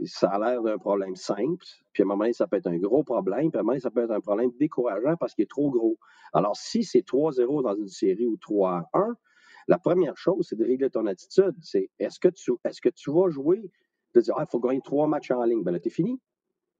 ça 0.05 0.29
a 0.29 0.39
l'air 0.39 0.63
d'un 0.63 0.77
problème 0.77 1.15
simple, 1.15 1.63
puis 1.93 2.01
à 2.01 2.05
un 2.05 2.07
moment 2.07 2.23
donné, 2.23 2.33
ça 2.33 2.47
peut 2.47 2.57
être 2.57 2.67
un 2.67 2.77
gros 2.77 3.03
problème, 3.03 3.51
puis 3.51 3.57
à 3.57 3.59
un 3.59 3.63
moment 3.63 3.73
donné, 3.73 3.79
ça 3.81 3.91
peut 3.91 4.03
être 4.03 4.11
un 4.11 4.21
problème 4.21 4.51
décourageant 4.59 5.15
parce 5.19 5.35
qu'il 5.35 5.43
est 5.43 5.49
trop 5.49 5.69
gros. 5.69 5.97
Alors, 6.33 6.55
si 6.55 6.83
c'est 6.83 7.05
3-0 7.05 7.61
dans 7.61 7.75
une 7.75 7.89
série 7.89 8.25
ou 8.25 8.37
3-1, 8.37 9.13
la 9.67 9.77
première 9.77 10.17
chose, 10.17 10.47
c'est 10.49 10.55
de 10.55 10.65
régler 10.65 10.89
ton 10.89 11.05
attitude. 11.05 11.55
C'est 11.61 11.89
est-ce 11.99 12.19
que 12.19 12.29
tu 12.29 12.51
est-ce 12.63 12.81
que 12.81 12.89
tu 12.89 13.11
vas 13.11 13.29
jouer, 13.29 13.71
de 14.13 14.21
dire 14.21 14.35
Ah, 14.37 14.45
il 14.47 14.51
faut 14.51 14.59
gagner 14.59 14.81
trois 14.81 15.07
matchs 15.07 15.31
en 15.31 15.43
ligne. 15.43 15.63
Ben 15.63 15.71
là, 15.71 15.79
t'es 15.79 15.89
fini. 15.89 16.19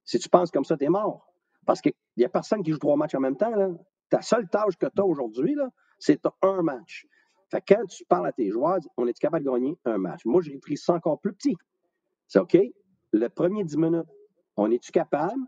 Si 0.04 0.18
tu 0.18 0.28
penses 0.28 0.50
comme 0.50 0.64
ça, 0.64 0.76
tu 0.76 0.84
es 0.84 0.88
mort. 0.88 1.32
Parce 1.64 1.80
qu'il 1.80 1.92
n'y 2.16 2.24
a 2.24 2.28
personne 2.28 2.62
qui 2.62 2.72
joue 2.72 2.78
trois 2.78 2.96
matchs 2.96 3.14
en 3.14 3.20
même 3.20 3.36
temps. 3.36 3.54
Là. 3.54 3.70
Ta 4.10 4.20
seule 4.20 4.48
tâche 4.48 4.76
que 4.76 4.86
tu 4.86 5.00
as 5.00 5.04
aujourd'hui, 5.04 5.56
c'est 5.98 6.20
un 6.42 6.62
match. 6.62 7.06
Fait 7.50 7.62
quand 7.66 7.84
tu 7.86 8.04
parles 8.04 8.26
à 8.26 8.32
tes 8.32 8.50
joueurs, 8.50 8.78
on 8.96 9.06
est 9.06 9.18
capable 9.18 9.44
de 9.44 9.50
gagner 9.50 9.78
un 9.84 9.98
match? 9.98 10.24
Moi, 10.24 10.42
j'ai 10.42 10.58
pris 10.58 10.76
ça 10.76 10.94
encore 10.94 11.20
plus 11.20 11.32
petit. 11.34 11.56
C'est 12.26 12.38
OK? 12.38 12.56
Le 13.12 13.28
premier 13.28 13.62
10 13.62 13.76
minutes, 13.76 14.08
on 14.56 14.70
est-tu 14.70 14.90
capable, 14.90 15.40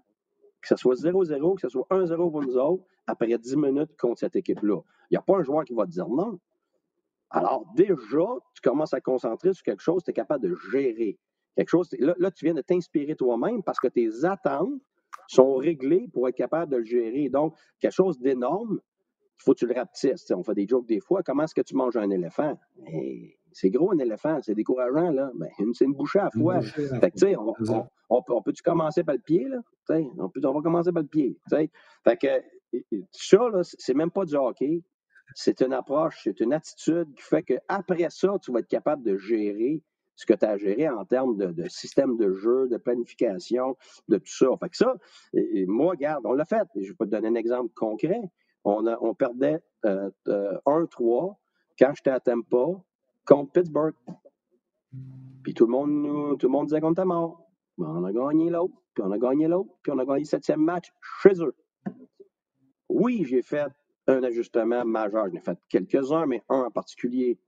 que 0.60 0.68
ce 0.68 0.76
soit 0.76 0.94
0-0, 0.94 1.54
que 1.54 1.62
ce 1.62 1.68
soit 1.70 1.86
1-0 1.90 2.30
pour 2.30 2.42
nous 2.42 2.56
autres, 2.56 2.84
après 3.06 3.36
10 3.36 3.56
minutes 3.56 3.96
contre 3.96 4.20
cette 4.20 4.36
équipe-là? 4.36 4.80
Il 5.10 5.14
n'y 5.14 5.16
a 5.16 5.22
pas 5.22 5.38
un 5.38 5.42
joueur 5.42 5.64
qui 5.64 5.74
va 5.74 5.86
te 5.86 5.90
dire 5.90 6.08
non. 6.08 6.38
Alors, 7.34 7.66
déjà, 7.74 8.26
tu 8.54 8.60
commences 8.62 8.94
à 8.94 9.00
concentrer 9.00 9.52
sur 9.52 9.64
quelque 9.64 9.82
chose 9.82 10.02
que 10.02 10.06
tu 10.06 10.10
es 10.12 10.14
capable 10.14 10.48
de 10.48 10.54
gérer. 10.70 11.18
Quelque 11.56 11.68
chose, 11.68 11.88
là, 11.98 12.14
là 12.18 12.30
tu 12.30 12.44
viens 12.44 12.54
de 12.54 12.62
t'inspirer 12.62 13.16
toi-même 13.16 13.62
parce 13.62 13.80
que 13.80 13.88
tes 13.88 14.24
attentes 14.24 14.80
sont 15.28 15.56
réglées 15.56 16.08
pour 16.12 16.28
être 16.28 16.36
capable 16.36 16.70
de 16.70 16.78
le 16.78 16.84
gérer. 16.84 17.28
Donc, 17.28 17.56
quelque 17.80 17.92
chose 17.92 18.20
d'énorme, 18.20 18.80
il 18.80 19.42
faut 19.42 19.52
que 19.52 19.58
tu 19.58 19.66
le 19.66 19.74
rapetisses. 19.74 20.30
On 20.30 20.44
fait 20.44 20.54
des 20.54 20.66
jokes 20.68 20.86
des 20.86 21.00
fois. 21.00 21.22
Comment 21.24 21.42
est-ce 21.42 21.54
que 21.54 21.62
tu 21.62 21.74
manges 21.74 21.96
un 21.96 22.10
éléphant? 22.10 22.56
c'est 23.52 23.70
gros 23.70 23.92
un 23.92 23.98
éléphant, 23.98 24.40
c'est 24.42 24.54
décourageant, 24.54 25.10
là. 25.12 25.30
Ben, 25.36 25.48
c'est 25.74 25.84
une 25.84 25.94
bouchée 25.94 26.18
à 26.18 26.24
la 26.24 26.30
fois. 26.30 26.60
Fait 26.60 27.10
que, 27.10 27.18
tu 27.18 27.26
sais, 27.26 27.36
on, 27.36 28.22
peut-tu 28.42 28.62
commencer 28.62 29.04
par 29.04 29.14
le 29.14 29.20
pied, 29.20 29.46
là? 29.48 29.58
on, 30.18 30.28
peut, 30.28 30.40
on 30.44 30.52
va 30.52 30.60
commencer 30.60 30.92
par 30.92 31.02
le 31.02 31.08
pied. 31.08 31.38
Fait 31.48 32.16
que 32.16 32.42
ça, 33.12 33.48
là, 33.48 33.60
c'est 33.62 33.94
même 33.94 34.10
pas 34.10 34.24
du 34.24 34.34
hockey 34.34 34.82
c'est 35.34 35.60
une 35.60 35.72
approche, 35.72 36.20
c'est 36.24 36.40
une 36.40 36.52
attitude 36.52 37.12
qui 37.14 37.22
fait 37.22 37.42
qu'après 37.42 38.08
ça, 38.10 38.38
tu 38.40 38.52
vas 38.52 38.60
être 38.60 38.68
capable 38.68 39.02
de 39.02 39.16
gérer 39.16 39.82
ce 40.16 40.26
que 40.26 40.34
tu 40.34 40.44
as 40.44 40.50
à 40.50 40.56
gérer 40.56 40.88
en 40.88 41.04
termes 41.04 41.36
de, 41.36 41.68
système 41.68 42.16
de 42.16 42.32
jeu, 42.32 42.68
de 42.68 42.76
planification, 42.76 43.76
de 44.08 44.18
tout 44.18 44.32
ça. 44.32 44.46
Fait 44.60 44.68
que 44.68 44.76
ça, 44.76 44.94
et, 45.32 45.66
moi, 45.66 45.90
regarde, 45.90 46.24
on 46.24 46.32
l'a 46.32 46.44
fait. 46.44 46.66
Je 46.76 46.92
vais 46.92 46.94
te 46.98 47.04
donner 47.04 47.28
un 47.28 47.34
exemple 47.34 47.72
concret. 47.74 48.20
On, 48.64 48.86
a, 48.86 48.96
on 49.00 49.14
perdait 49.14 49.60
1-3 49.84 49.86
euh, 49.86 51.32
quand 51.78 51.92
j'étais 51.94 52.10
à 52.10 52.20
Tampa 52.20 52.80
contre 53.26 53.52
Pittsburgh. 53.52 53.94
Puis 55.42 55.52
tout 55.52 55.66
le 55.66 55.72
monde, 55.72 56.38
tout 56.38 56.46
le 56.46 56.52
monde 56.52 56.66
disait 56.66 56.80
qu'on 56.80 56.92
était 56.92 57.04
mort. 57.04 57.50
Ben, 57.76 57.88
on 57.88 58.04
a 58.04 58.12
gagné 58.12 58.50
l'autre, 58.50 58.74
puis 58.94 59.02
on 59.04 59.10
a 59.10 59.18
gagné 59.18 59.48
l'autre, 59.48 59.70
puis 59.82 59.90
on 59.92 59.98
a 59.98 60.04
gagné 60.04 60.20
le 60.20 60.26
septième 60.26 60.60
match 60.60 60.92
chez 61.22 61.42
eux. 61.42 61.54
Oui, 62.88 63.24
j'ai 63.24 63.42
fait 63.42 63.66
un 64.06 64.22
ajustement 64.22 64.84
majeur. 64.84 65.26
J'en 65.28 65.38
ai 65.38 65.40
fait 65.40 65.58
quelques-uns, 65.68 66.26
mais 66.26 66.42
un 66.48 66.64
en 66.64 66.70
particulier. 66.70 67.38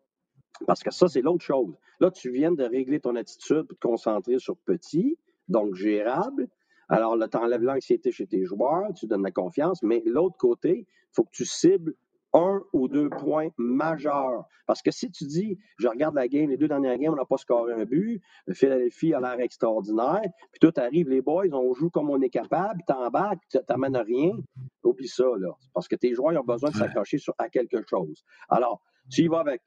Parce 0.67 0.83
que 0.83 0.91
ça, 0.91 1.09
c'est 1.09 1.21
l'autre 1.21 1.45
chose. 1.45 1.75
Là, 2.01 2.11
tu 2.11 2.31
viens 2.31 2.53
de 2.53 2.65
régler 2.65 3.01
ton 3.01 3.15
attitude 3.17 3.65
pour 3.65 3.77
te 3.79 3.87
concentrer 3.87 4.39
sur 4.39 4.57
petit, 4.57 5.19
donc 5.49 5.75
gérable. 5.75 6.49
Alors, 6.89 7.17
là, 7.17 7.29
tu 7.29 7.37
enlèves 7.37 7.63
l'anxiété 7.63 8.13
chez 8.13 8.27
tes 8.27 8.45
joueurs, 8.45 8.93
tu 8.95 9.07
donnes 9.07 9.23
la 9.23 9.33
confiance, 9.33 9.83
mais 9.83 10.03
l'autre 10.07 10.37
côté, 10.39 10.87
il 10.89 11.13
faut 11.13 11.25
que 11.25 11.33
tu 11.33 11.45
cibles 11.45 11.95
un 12.37 12.61
ou 12.73 12.87
deux 12.87 13.09
points 13.09 13.49
majeurs. 13.57 14.45
Parce 14.67 14.83
que 14.83 14.91
si 14.91 15.11
tu 15.11 15.25
dis, 15.25 15.59
je 15.79 15.89
regarde 15.89 16.15
la 16.15 16.29
game, 16.29 16.51
les 16.51 16.57
deux 16.57 16.69
dernières 16.69 16.99
games, 16.99 17.13
on 17.13 17.17
n'a 17.17 17.25
pas 17.25 17.39
scoré 17.39 17.73
un 17.73 17.85
but, 17.85 18.21
Philadelphie 18.53 19.15
a 19.15 19.21
l'air 19.21 19.41
extraordinaire, 19.41 20.23
puis 20.53 20.61
tout 20.61 20.73
arrive, 20.77 21.09
les 21.09 21.23
boys, 21.23 21.47
on 21.53 21.73
joue 21.75 21.89
comme 21.89 22.11
on 22.11 22.21
est 22.21 22.31
capable, 22.31 22.83
t'embarques, 22.87 23.43
tu 23.51 23.59
n'amènes 23.69 23.97
rien, 23.97 24.33
oublie 24.85 25.09
ça, 25.09 25.25
là. 25.39 25.53
Parce 25.73 25.89
que 25.89 25.97
tes 25.97 26.15
joueurs 26.15 26.39
ont 26.39 26.45
besoin 26.45 26.71
de 26.71 26.77
s'accrocher 26.77 27.19
à 27.39 27.49
quelque 27.49 27.83
chose. 27.89 28.23
Alors, 28.49 28.83
tu 29.11 29.23
y 29.23 29.29
vas 29.29 29.41
avec 29.41 29.63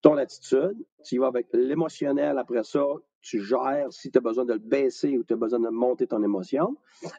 ton 0.00 0.16
attitude, 0.16 0.76
tu 1.04 1.16
y 1.16 1.18
vas 1.18 1.26
avec 1.26 1.48
l'émotionnel 1.52 2.38
après 2.38 2.64
ça, 2.64 2.84
tu 3.20 3.42
gères 3.42 3.92
si 3.92 4.10
tu 4.10 4.18
as 4.18 4.20
besoin 4.20 4.44
de 4.44 4.52
le 4.52 4.58
baisser 4.58 5.16
ou 5.18 5.24
tu 5.24 5.34
as 5.34 5.36
besoin 5.36 5.60
de 5.60 5.68
monter 5.68 6.06
ton 6.06 6.22
émotion. 6.22 6.76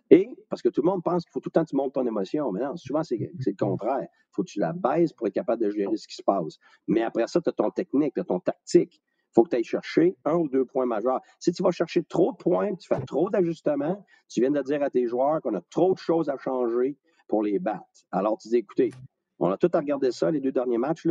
Et 0.10 0.30
parce 0.50 0.62
que 0.62 0.70
tout 0.70 0.82
le 0.82 0.90
monde 0.90 1.04
pense 1.04 1.24
qu'il 1.24 1.32
faut 1.32 1.40
tout 1.40 1.50
le 1.50 1.54
temps 1.54 1.64
que 1.64 1.70
tu 1.70 1.76
montes 1.76 1.94
ton 1.94 2.06
émotion. 2.06 2.52
Mais 2.52 2.62
non, 2.62 2.76
souvent, 2.76 3.04
c'est 3.04 3.18
le 3.18 3.56
contraire. 3.58 4.08
Il 4.10 4.34
faut 4.34 4.44
que 4.44 4.50
tu 4.50 4.60
la 4.60 4.74
baisses 4.74 5.14
pour 5.14 5.28
être 5.28 5.34
capable 5.34 5.62
de 5.64 5.70
gérer 5.70 5.96
ce 5.98 6.08
qui 6.08 6.16
se 6.16 6.24
passe. 6.24 6.58
Mais 6.88 7.04
après 7.04 7.28
ça, 7.28 7.42
tu 7.42 7.50
as 7.50 7.54
ton 7.54 7.70
technique, 7.70 8.14
tu 8.14 8.22
as 8.22 8.26
ton 8.26 8.40
tactique. 8.40 9.02
Il 9.04 9.34
faut 9.34 9.44
que 9.44 9.50
tu 9.50 9.56
ailles 9.56 9.64
chercher 9.64 10.18
un 10.26 10.36
ou 10.36 10.50
deux 10.50 10.66
points 10.66 10.86
majeurs. 10.86 11.22
Si 11.40 11.54
tu 11.54 11.64
vas 11.64 11.72
chercher 11.72 12.04
trop 12.04 12.34
de 12.34 12.38
points, 12.38 12.76
tu 12.76 12.88
fais 12.88 13.00
trop 13.06 13.30
d'ajustements, 13.30 14.06
tu 14.28 14.42
viens 14.42 14.52
de 14.52 14.62
dire 14.62 14.84
à 14.84 14.90
tes 14.90 15.08
joueurs 15.08 15.42
qu'on 15.42 15.56
a 15.56 15.62
trop 15.70 15.94
de 15.94 16.00
choses 16.00 16.30
à 16.30 16.38
changer, 16.38 16.98
pour 17.32 17.44
les 17.44 17.60
battre. 17.60 17.86
Alors, 18.12 18.38
tu 18.38 18.50
dis, 18.50 18.58
écoutez, 18.58 18.92
on 19.40 19.50
a 19.50 19.58
tout 19.58 19.70
à 19.72 19.80
regarder 19.80 20.12
ça, 20.12 20.30
les 20.30 20.42
deux 20.42 20.52
derniers 20.52 20.78
matchs. 20.78 21.08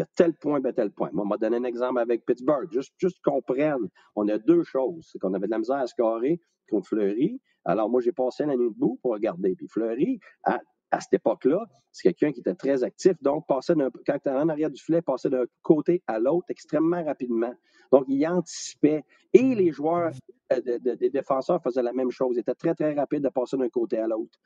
Il 0.00 0.04
y 0.04 0.04
a 0.04 0.08
tel 0.16 0.32
point, 0.32 0.60
ben 0.60 0.72
tel 0.72 0.90
point. 0.92 1.10
Moi, 1.12 1.24
on 1.24 1.28
m'a 1.28 1.36
donné 1.36 1.58
un 1.58 1.64
exemple 1.64 1.98
avec 1.98 2.24
Pittsburgh. 2.24 2.66
Juste, 2.72 2.94
juste 2.96 3.18
qu'on 3.22 3.42
prenne. 3.42 3.86
On 4.16 4.26
a 4.28 4.38
deux 4.38 4.62
choses. 4.62 5.10
C'est 5.12 5.18
qu'on 5.18 5.34
avait 5.34 5.44
de 5.44 5.50
la 5.50 5.58
misère 5.58 5.76
à 5.76 5.86
scorer 5.86 6.40
contre 6.70 6.88
Fleury. 6.88 7.38
Alors, 7.66 7.90
moi, 7.90 8.00
j'ai 8.00 8.12
passé 8.12 8.46
la 8.46 8.56
nuit 8.56 8.70
debout 8.70 8.98
pour 9.02 9.12
regarder. 9.12 9.54
Puis 9.54 9.68
Fleury, 9.68 10.18
à, 10.44 10.58
à 10.90 11.00
cette 11.00 11.12
époque-là, 11.12 11.66
c'est 11.92 12.14
quelqu'un 12.14 12.32
qui 12.32 12.40
était 12.40 12.54
très 12.54 12.82
actif. 12.82 13.12
Donc, 13.20 13.46
passait 13.46 13.74
quand 14.06 14.18
tu 14.24 14.30
en 14.30 14.48
arrière 14.48 14.70
du 14.70 14.80
filet, 14.80 15.02
passait 15.02 15.28
d'un 15.28 15.44
côté 15.60 16.02
à 16.06 16.18
l'autre 16.18 16.46
extrêmement 16.48 17.04
rapidement. 17.04 17.52
Donc, 17.92 18.06
il 18.08 18.26
anticipait. 18.26 19.04
Et 19.34 19.54
les 19.54 19.70
joueurs 19.70 20.12
euh, 20.50 20.78
des 20.78 21.10
défenseurs 21.10 21.62
faisaient 21.62 21.82
la 21.82 21.92
même 21.92 22.10
chose. 22.10 22.36
Ils 22.36 22.40
étaient 22.40 22.54
très, 22.54 22.74
très 22.74 22.94
rapides 22.94 23.24
de 23.24 23.28
passer 23.28 23.58
d'un 23.58 23.68
côté 23.68 23.98
à 23.98 24.06
l'autre. 24.06 24.38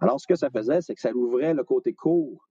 Alors, 0.00 0.18
ce 0.18 0.26
que 0.26 0.36
ça 0.36 0.48
faisait, 0.48 0.80
c'est 0.80 0.94
que 0.94 1.02
ça 1.02 1.12
ouvrait 1.12 1.52
le 1.52 1.64
côté 1.64 1.92
court 1.92 2.48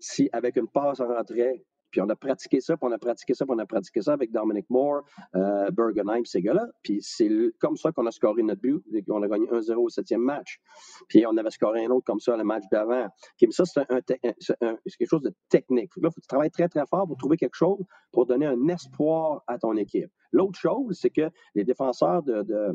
si, 0.00 0.28
avec 0.34 0.56
une 0.56 0.68
passe 0.68 1.00
en 1.00 1.08
rentrée, 1.08 1.64
puis 1.94 2.00
on 2.00 2.08
a 2.08 2.16
pratiqué 2.16 2.60
ça, 2.60 2.76
puis 2.76 2.88
on 2.88 2.92
a 2.92 2.98
pratiqué 2.98 3.34
ça, 3.34 3.46
puis 3.46 3.54
on 3.54 3.58
a 3.60 3.66
pratiqué 3.66 4.02
ça 4.02 4.14
avec 4.14 4.32
Dominic 4.32 4.68
Moore, 4.68 5.04
euh, 5.36 5.70
Bergenheim, 5.70 6.24
ces 6.24 6.42
gars-là. 6.42 6.66
Puis 6.82 6.98
c'est 7.02 7.30
comme 7.60 7.76
ça 7.76 7.92
qu'on 7.92 8.04
a 8.06 8.10
scoré 8.10 8.42
notre 8.42 8.60
but. 8.60 8.82
On 9.08 9.22
a 9.22 9.28
gagné 9.28 9.46
1-0 9.46 9.76
au 9.76 9.88
septième 9.88 10.22
match. 10.22 10.58
Puis 11.06 11.24
on 11.24 11.36
avait 11.36 11.50
scoré 11.50 11.84
un 11.84 11.90
autre 11.90 12.04
comme 12.04 12.18
ça 12.18 12.36
le 12.36 12.42
match 12.42 12.64
d'avant. 12.72 13.06
mais 13.40 13.52
ça, 13.52 13.64
c'est 13.64 13.86
quelque 13.86 15.08
chose 15.08 15.22
de 15.22 15.32
technique. 15.48 15.92
Là, 15.98 16.08
il 16.08 16.12
faut 16.12 16.14
que 16.16 16.22
tu 16.22 16.26
travailles 16.26 16.50
très, 16.50 16.68
très 16.68 16.84
fort 16.84 17.06
pour 17.06 17.16
trouver 17.16 17.36
quelque 17.36 17.54
chose 17.54 17.84
pour 18.10 18.26
donner 18.26 18.46
un 18.46 18.66
espoir 18.66 19.44
à 19.46 19.56
ton 19.56 19.76
équipe. 19.76 20.10
L'autre 20.32 20.58
chose, 20.58 20.98
c'est 21.00 21.10
que 21.10 21.30
les 21.54 21.62
défenseurs 21.62 22.24
de, 22.24 22.42
de 22.42 22.74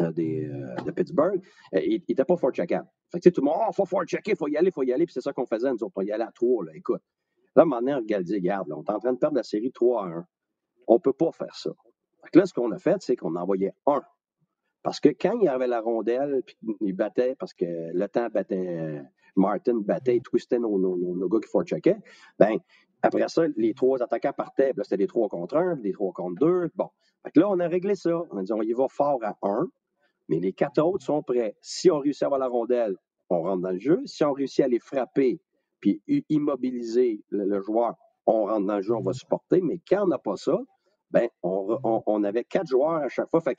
euh, 0.00 0.12
de 0.12 0.90
Pittsburgh, 0.92 1.42
euh, 1.74 1.80
il 1.80 2.04
n'était 2.08 2.24
pas 2.24 2.36
fort 2.36 2.52
check 2.52 2.72
Fait 3.10 3.18
que, 3.18 3.30
tout 3.30 3.40
le 3.40 3.46
monde, 3.46 3.56
il 3.62 3.66
oh, 3.70 3.72
faut 3.72 3.84
fort 3.84 4.04
checker, 4.04 4.30
il 4.30 4.36
faut 4.36 4.46
y 4.46 4.56
aller, 4.56 4.68
il 4.68 4.72
faut 4.72 4.84
y 4.84 4.92
aller. 4.92 5.06
Puis 5.06 5.14
c'est 5.14 5.20
ça 5.20 5.32
qu'on 5.32 5.46
faisait, 5.46 5.68
nous 5.70 5.82
autres. 5.82 5.94
On 5.96 6.02
y 6.02 6.12
allait 6.12 6.24
à 6.24 6.30
trois, 6.30 6.64
là. 6.64 6.70
Écoute, 6.76 7.02
Là, 7.58 7.62
à 7.62 7.64
un 7.64 7.70
moment 7.70 7.80
donné, 7.80 7.94
on 7.94 7.98
regarde, 7.98 8.30
regarde, 8.30 8.68
on 8.70 8.84
est 8.84 8.90
en 8.90 9.00
train 9.00 9.12
de 9.12 9.18
perdre 9.18 9.36
la 9.36 9.42
série 9.42 9.72
3 9.72 10.04
à 10.04 10.06
1. 10.06 10.26
On 10.86 10.94
ne 10.94 10.98
peut 11.00 11.12
pas 11.12 11.32
faire 11.32 11.56
ça. 11.56 11.70
là, 12.32 12.46
ce 12.46 12.54
qu'on 12.54 12.70
a 12.70 12.78
fait, 12.78 13.02
c'est 13.02 13.16
qu'on 13.16 13.34
envoyait 13.34 13.72
un. 13.84 14.00
Parce 14.84 15.00
que 15.00 15.08
quand 15.08 15.36
il 15.40 15.46
y 15.46 15.48
avait 15.48 15.66
la 15.66 15.80
rondelle, 15.80 16.44
puis 16.46 16.56
il 16.80 16.92
battait, 16.92 17.34
parce 17.34 17.52
que 17.54 17.64
le 17.64 18.06
temps 18.06 18.28
battait, 18.32 19.02
Martin 19.34 19.80
battait, 19.80 20.18
il 20.18 20.22
twistait 20.22 20.60
nos, 20.60 20.78
nos, 20.78 21.28
gars 21.28 21.40
qui 21.40 21.48
forecheckaient, 21.48 21.98
ben 22.38 22.58
après 23.02 23.28
ça, 23.28 23.42
les 23.56 23.74
trois 23.74 24.00
attaquants 24.04 24.32
partaient. 24.32 24.72
Là, 24.76 24.84
c'était 24.84 24.98
des 24.98 25.08
trois 25.08 25.28
contre 25.28 25.56
un, 25.56 25.74
des 25.78 25.90
trois 25.90 26.12
contre 26.12 26.38
deux. 26.38 26.70
Bon. 26.76 26.90
Fait 27.24 27.36
là, 27.40 27.48
on 27.50 27.58
a 27.58 27.66
réglé 27.66 27.96
ça. 27.96 28.22
On 28.30 28.36
a 28.36 28.42
dit, 28.44 28.52
on 28.52 28.62
y 28.62 28.72
va 28.72 28.86
fort 28.86 29.18
à 29.24 29.36
un, 29.42 29.68
mais 30.28 30.38
les 30.38 30.52
quatre 30.52 30.80
autres 30.80 31.04
sont 31.04 31.24
prêts. 31.24 31.56
Si 31.60 31.90
on 31.90 31.98
réussit 31.98 32.22
à 32.22 32.26
avoir 32.26 32.38
la 32.38 32.46
rondelle, 32.46 32.96
on 33.30 33.42
rentre 33.42 33.62
dans 33.62 33.72
le 33.72 33.80
jeu. 33.80 34.00
Si 34.04 34.22
on 34.22 34.32
réussit 34.32 34.64
à 34.64 34.68
les 34.68 34.78
frapper, 34.78 35.40
puis 35.80 36.02
immobiliser 36.28 37.22
le, 37.30 37.60
joueur, 37.60 37.94
on 38.26 38.44
rentre 38.44 38.66
dans 38.66 38.76
le 38.76 38.82
jeu, 38.82 38.94
on 38.94 39.02
va 39.02 39.12
supporter. 39.12 39.60
Mais 39.60 39.80
quand 39.88 40.04
on 40.04 40.08
n'a 40.08 40.18
pas 40.18 40.36
ça, 40.36 40.58
ben, 41.10 41.28
on, 41.42 42.24
avait 42.24 42.44
quatre 42.44 42.68
joueurs 42.68 43.02
à 43.02 43.08
chaque 43.08 43.30
fois. 43.30 43.40
Fait 43.40 43.56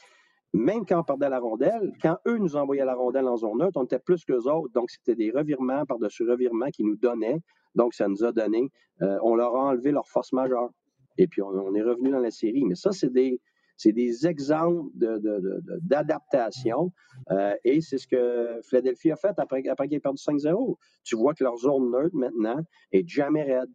même 0.53 0.85
quand 0.85 0.99
on 0.99 1.03
perdait 1.03 1.29
la 1.29 1.39
rondelle, 1.39 1.93
quand 2.01 2.17
eux 2.27 2.37
nous 2.37 2.55
envoyaient 2.55 2.85
la 2.85 2.95
rondelle 2.95 3.27
en 3.27 3.37
zone 3.37 3.59
neutre, 3.59 3.77
on 3.79 3.83
était 3.83 3.99
plus 3.99 4.25
qu'eux 4.25 4.49
autres. 4.49 4.73
Donc, 4.73 4.89
c'était 4.89 5.15
des 5.15 5.31
revirements 5.31 5.85
par-dessus 5.85 6.27
revirements 6.27 6.69
qui 6.69 6.83
nous 6.83 6.95
donnaient. 6.95 7.39
Donc, 7.75 7.93
ça 7.93 8.07
nous 8.07 8.23
a 8.23 8.31
donné, 8.31 8.71
euh, 9.01 9.19
on 9.21 9.35
leur 9.35 9.55
a 9.55 9.65
enlevé 9.69 9.91
leur 9.91 10.07
force 10.07 10.33
majeure. 10.33 10.69
Et 11.17 11.27
puis, 11.27 11.41
on, 11.41 11.75
est 11.75 11.83
revenu 11.83 12.09
dans 12.09 12.19
la 12.19 12.31
série. 12.31 12.65
Mais 12.65 12.75
ça, 12.75 12.91
c'est 12.91 13.11
des, 13.11 13.39
c'est 13.79 13.93
des 13.93 14.27
exemples 14.27 14.89
d'adaptation. 14.93 16.91
Euh, 17.31 17.55
et 17.63 17.79
c'est 17.79 17.97
ce 17.97 18.07
que 18.07 18.59
Philadelphie 18.61 19.09
a 19.09 19.15
fait 19.15 19.39
après, 19.39 19.65
après 19.69 19.87
qu'il 19.87 19.95
ait 19.95 20.01
perdu 20.01 20.21
5-0. 20.21 20.75
Tu 21.05 21.15
vois 21.15 21.33
que 21.33 21.45
leur 21.45 21.55
zone 21.55 21.89
neutre 21.89 22.13
maintenant 22.13 22.61
est 22.91 23.07
jamais 23.07 23.43
raide. 23.43 23.71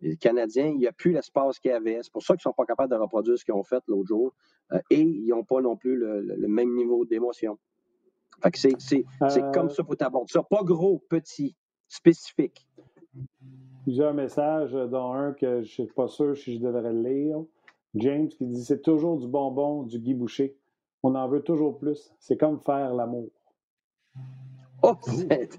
Les 0.00 0.16
Canadiens, 0.16 0.66
il 0.66 0.78
n'y 0.78 0.88
a 0.88 0.92
plus 0.92 1.12
l'espace 1.12 1.60
qu'il 1.60 1.70
y 1.70 1.74
avait. 1.74 2.00
C'est 2.02 2.12
pour 2.12 2.22
ça 2.22 2.34
qu'ils 2.34 2.48
ne 2.48 2.50
sont 2.50 2.52
pas 2.52 2.66
capables 2.66 2.90
de 2.90 2.98
reproduire 2.98 3.38
ce 3.38 3.44
qu'ils 3.44 3.54
ont 3.54 3.62
fait 3.62 3.80
l'autre 3.86 4.08
jour. 4.08 4.34
Euh, 4.72 4.80
et 4.90 5.02
ils 5.02 5.28
n'ont 5.28 5.44
pas 5.44 5.60
non 5.60 5.76
plus 5.76 5.96
le, 5.96 6.48
même 6.48 6.74
niveau 6.74 7.04
d'émotion. 7.04 7.58
Fait 8.42 8.50
que 8.50 8.58
c'est, 8.58 9.04
euh, 9.22 9.52
comme 9.52 9.70
ça 9.70 9.84
pour 9.84 9.96
t'aborder 9.96 10.32
ça. 10.32 10.42
Pas 10.42 10.64
gros, 10.64 10.98
petit, 11.08 11.54
spécifique. 11.86 12.66
Plusieurs 13.84 14.14
messages, 14.14 14.72
dont 14.72 15.12
un 15.12 15.32
que 15.32 15.62
je 15.62 15.82
ne 15.82 15.86
suis 15.86 15.94
pas 15.94 16.08
sûr 16.08 16.36
si 16.36 16.56
je 16.56 16.60
devrais 16.60 16.92
le 16.92 17.02
lire. 17.02 17.44
James 18.00 18.28
qui 18.28 18.46
dit 18.46 18.64
c'est 18.64 18.82
toujours 18.82 19.18
du 19.18 19.26
bonbon, 19.26 19.82
du 19.82 19.98
Guy 19.98 20.14
Boucher. 20.14 20.56
On 21.02 21.14
en 21.14 21.28
veut 21.28 21.42
toujours 21.42 21.78
plus. 21.78 22.12
C'est 22.18 22.36
comme 22.36 22.60
faire 22.60 22.94
l'amour. 22.94 23.30
Oh, 24.82 24.94
c'est 25.02 25.28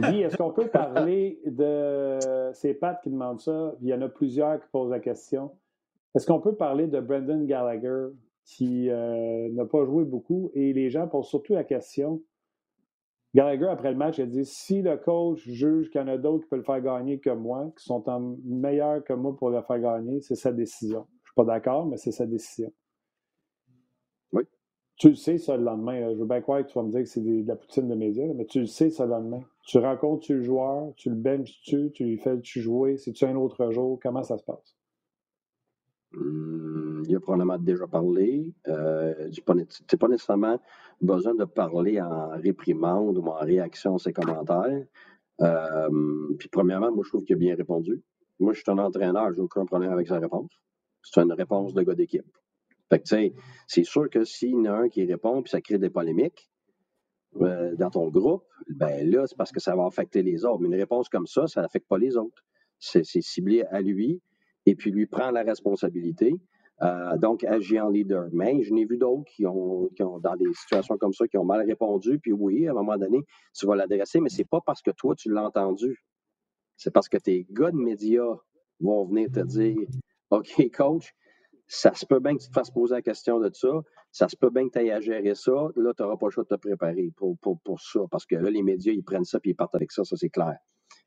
Guy, 0.00 0.22
est-ce 0.22 0.36
qu'on 0.36 0.52
peut 0.52 0.68
parler 0.68 1.40
de. 1.46 2.18
C'est 2.52 2.74
Pat 2.74 3.00
qui 3.02 3.10
demande 3.10 3.40
ça. 3.40 3.74
Il 3.80 3.88
y 3.88 3.94
en 3.94 4.02
a 4.02 4.08
plusieurs 4.08 4.60
qui 4.60 4.68
posent 4.70 4.90
la 4.90 5.00
question. 5.00 5.52
Est-ce 6.14 6.26
qu'on 6.26 6.40
peut 6.40 6.54
parler 6.54 6.86
de 6.86 7.00
Brendan 7.00 7.46
Gallagher 7.46 8.08
qui 8.44 8.90
euh, 8.90 9.48
n'a 9.50 9.64
pas 9.64 9.84
joué 9.84 10.04
beaucoup? 10.04 10.50
Et 10.54 10.72
les 10.72 10.90
gens 10.90 11.08
posent 11.08 11.28
surtout 11.28 11.54
la 11.54 11.64
question 11.64 12.22
Gallagher, 13.34 13.66
après 13.66 13.90
le 13.90 13.96
match, 13.96 14.20
a 14.20 14.26
dit 14.26 14.44
si 14.44 14.80
le 14.80 14.96
coach 14.96 15.40
juge 15.48 15.90
qu'il 15.90 16.00
y 16.00 16.04
en 16.04 16.08
a 16.08 16.18
d'autres 16.18 16.44
qui 16.44 16.50
peuvent 16.50 16.60
le 16.60 16.64
faire 16.64 16.80
gagner 16.80 17.18
que 17.18 17.30
moi, 17.30 17.72
qui 17.76 17.84
sont 17.84 18.04
meilleurs 18.44 19.02
que 19.02 19.12
moi 19.12 19.36
pour 19.36 19.50
le 19.50 19.60
faire 19.62 19.80
gagner, 19.80 20.20
c'est 20.20 20.36
sa 20.36 20.52
décision. 20.52 21.06
Je 21.08 21.14
ne 21.14 21.24
suis 21.26 21.34
pas 21.34 21.44
d'accord, 21.44 21.84
mais 21.86 21.96
c'est 21.96 22.12
sa 22.12 22.26
décision. 22.26 22.72
Oui. 24.32 24.44
Tu 24.96 25.08
le 25.08 25.14
sais, 25.16 25.38
ça, 25.38 25.56
le 25.56 25.64
lendemain. 25.64 26.12
Je 26.12 26.18
veux 26.18 26.26
bien 26.26 26.40
croire 26.42 26.64
que 26.64 26.70
tu 26.70 26.78
vas 26.78 26.84
me 26.84 26.90
dire 26.90 27.00
que 27.00 27.08
c'est 27.08 27.22
de 27.22 27.44
la 27.44 27.56
poutine 27.56 27.88
de 27.88 27.96
médias, 27.96 28.32
mais 28.34 28.46
tu 28.46 28.60
le 28.60 28.66
sais, 28.66 28.90
ça, 28.90 29.04
le 29.04 29.10
lendemain. 29.10 29.42
Tu 29.66 29.78
rencontres-tu 29.78 30.34
le 30.34 30.42
joueur, 30.42 30.92
tu 30.94 31.10
le 31.10 31.16
benches-tu, 31.16 31.90
tu 31.92 32.04
lui 32.04 32.18
fais-tu 32.18 32.60
jouer, 32.60 32.98
c'est-tu 32.98 33.24
un 33.24 33.34
autre 33.34 33.72
jour, 33.72 33.98
comment 34.00 34.22
ça 34.22 34.38
se 34.38 34.44
passe? 34.44 34.76
Hum, 36.16 37.02
il 37.08 37.16
a 37.16 37.20
probablement 37.20 37.58
déjà 37.58 37.86
parlé. 37.86 38.54
Euh, 38.68 39.30
tu 39.30 39.42
n'as 39.46 39.98
pas 39.98 40.08
nécessairement 40.08 40.60
besoin 41.00 41.34
de 41.34 41.44
parler 41.44 42.00
en 42.00 42.30
réprimande 42.30 43.18
ou 43.18 43.26
en 43.26 43.38
réaction 43.38 43.96
à 43.96 43.98
ses 43.98 44.12
commentaires. 44.12 44.84
Euh, 45.40 46.34
puis 46.38 46.48
premièrement, 46.48 46.92
moi, 46.92 47.02
je 47.04 47.10
trouve 47.10 47.24
qu'il 47.24 47.34
a 47.34 47.38
bien 47.38 47.56
répondu. 47.56 48.02
Moi, 48.38 48.52
je 48.52 48.60
suis 48.60 48.70
un 48.70 48.78
entraîneur, 48.78 49.32
je 49.32 49.36
n'ai 49.36 49.42
aucun 49.42 49.64
problème 49.64 49.92
avec 49.92 50.06
sa 50.08 50.18
réponse. 50.18 50.50
C'est 51.02 51.20
une 51.20 51.32
réponse 51.32 51.74
de 51.74 51.82
gars 51.82 51.94
d'équipe. 51.94 52.26
Fait 52.90 52.98
que, 52.98 53.04
tu 53.04 53.14
sais, 53.14 53.34
c'est 53.66 53.84
sûr 53.84 54.08
que 54.10 54.24
s'il 54.24 54.50
y 54.50 54.54
en 54.54 54.64
a 54.66 54.72
un 54.72 54.88
qui 54.88 55.04
répond 55.04 55.42
puis 55.42 55.50
ça 55.50 55.60
crée 55.60 55.78
des 55.78 55.90
polémiques 55.90 56.50
euh, 57.40 57.74
dans 57.76 57.90
ton 57.90 58.08
groupe, 58.08 58.44
ben 58.68 59.10
là, 59.10 59.26
c'est 59.26 59.36
parce 59.36 59.52
que 59.52 59.60
ça 59.60 59.74
va 59.74 59.86
affecter 59.86 60.22
les 60.22 60.44
autres. 60.44 60.60
Mais 60.60 60.68
une 60.68 60.74
réponse 60.80 61.08
comme 61.08 61.26
ça, 61.26 61.46
ça 61.46 61.62
n'affecte 61.62 61.88
pas 61.88 61.98
les 61.98 62.16
autres. 62.16 62.44
C'est 62.78 63.04
ciblé 63.04 63.62
à 63.64 63.80
lui 63.80 64.20
et 64.66 64.74
puis 64.74 64.90
lui 64.90 65.06
prend 65.06 65.30
la 65.30 65.42
responsabilité. 65.42 66.34
Euh, 66.82 67.16
donc, 67.18 67.44
agit 67.44 67.78
en 67.78 67.88
leader. 67.88 68.28
Mais 68.32 68.62
je 68.62 68.72
n'ai 68.72 68.84
vu 68.84 68.98
d'autres 68.98 69.24
qui 69.24 69.46
ont, 69.46 69.88
dans 69.98 70.36
des 70.36 70.52
situations 70.54 70.98
comme 70.98 71.12
ça, 71.12 71.26
qui 71.28 71.38
ont 71.38 71.44
mal 71.44 71.64
répondu. 71.66 72.18
Puis 72.18 72.32
oui, 72.32 72.66
à 72.66 72.72
un 72.72 72.74
moment 72.74 72.96
donné, 72.96 73.20
tu 73.54 73.66
vas 73.66 73.76
l'adresser, 73.76 74.20
mais 74.20 74.28
c'est 74.28 74.48
pas 74.48 74.60
parce 74.60 74.82
que 74.82 74.90
toi, 74.90 75.14
tu 75.14 75.30
l'as 75.30 75.44
entendu. 75.44 76.04
C'est 76.76 76.90
parce 76.90 77.08
que 77.08 77.16
tes 77.16 77.46
gars 77.50 77.70
de 77.70 77.76
médias 77.76 78.36
vont 78.80 79.04
venir 79.04 79.30
te 79.30 79.40
dire 79.40 79.86
OK, 80.30 80.70
coach, 80.72 81.14
ça 81.66 81.94
se 81.94 82.04
peut 82.04 82.18
bien 82.18 82.36
que 82.36 82.42
tu 82.42 82.48
te 82.48 82.52
fasses 82.52 82.70
poser 82.70 82.94
la 82.96 83.02
question 83.02 83.38
de 83.38 83.50
ça. 83.52 83.68
Ça 84.10 84.28
se 84.28 84.36
peut 84.36 84.50
bien 84.50 84.66
que 84.66 84.72
tu 84.72 84.78
ailles 84.78 84.90
à 84.90 85.00
gérer 85.00 85.34
ça. 85.34 85.52
Là, 85.76 85.92
tu 85.96 86.02
n'auras 86.02 86.16
pas 86.16 86.26
le 86.26 86.30
choix 86.30 86.44
de 86.44 86.48
te 86.48 86.60
préparer 86.60 87.12
pour, 87.16 87.36
pour, 87.38 87.80
ça. 87.80 88.00
Parce 88.10 88.26
que 88.26 88.36
là, 88.36 88.50
les 88.50 88.62
médias, 88.62 88.92
ils 88.92 89.02
prennent 89.02 89.24
ça 89.24 89.40
puis 89.40 89.52
ils 89.52 89.54
partent 89.54 89.74
avec 89.74 89.92
ça. 89.92 90.04
Ça, 90.04 90.16
c'est 90.16 90.28
clair. 90.28 90.56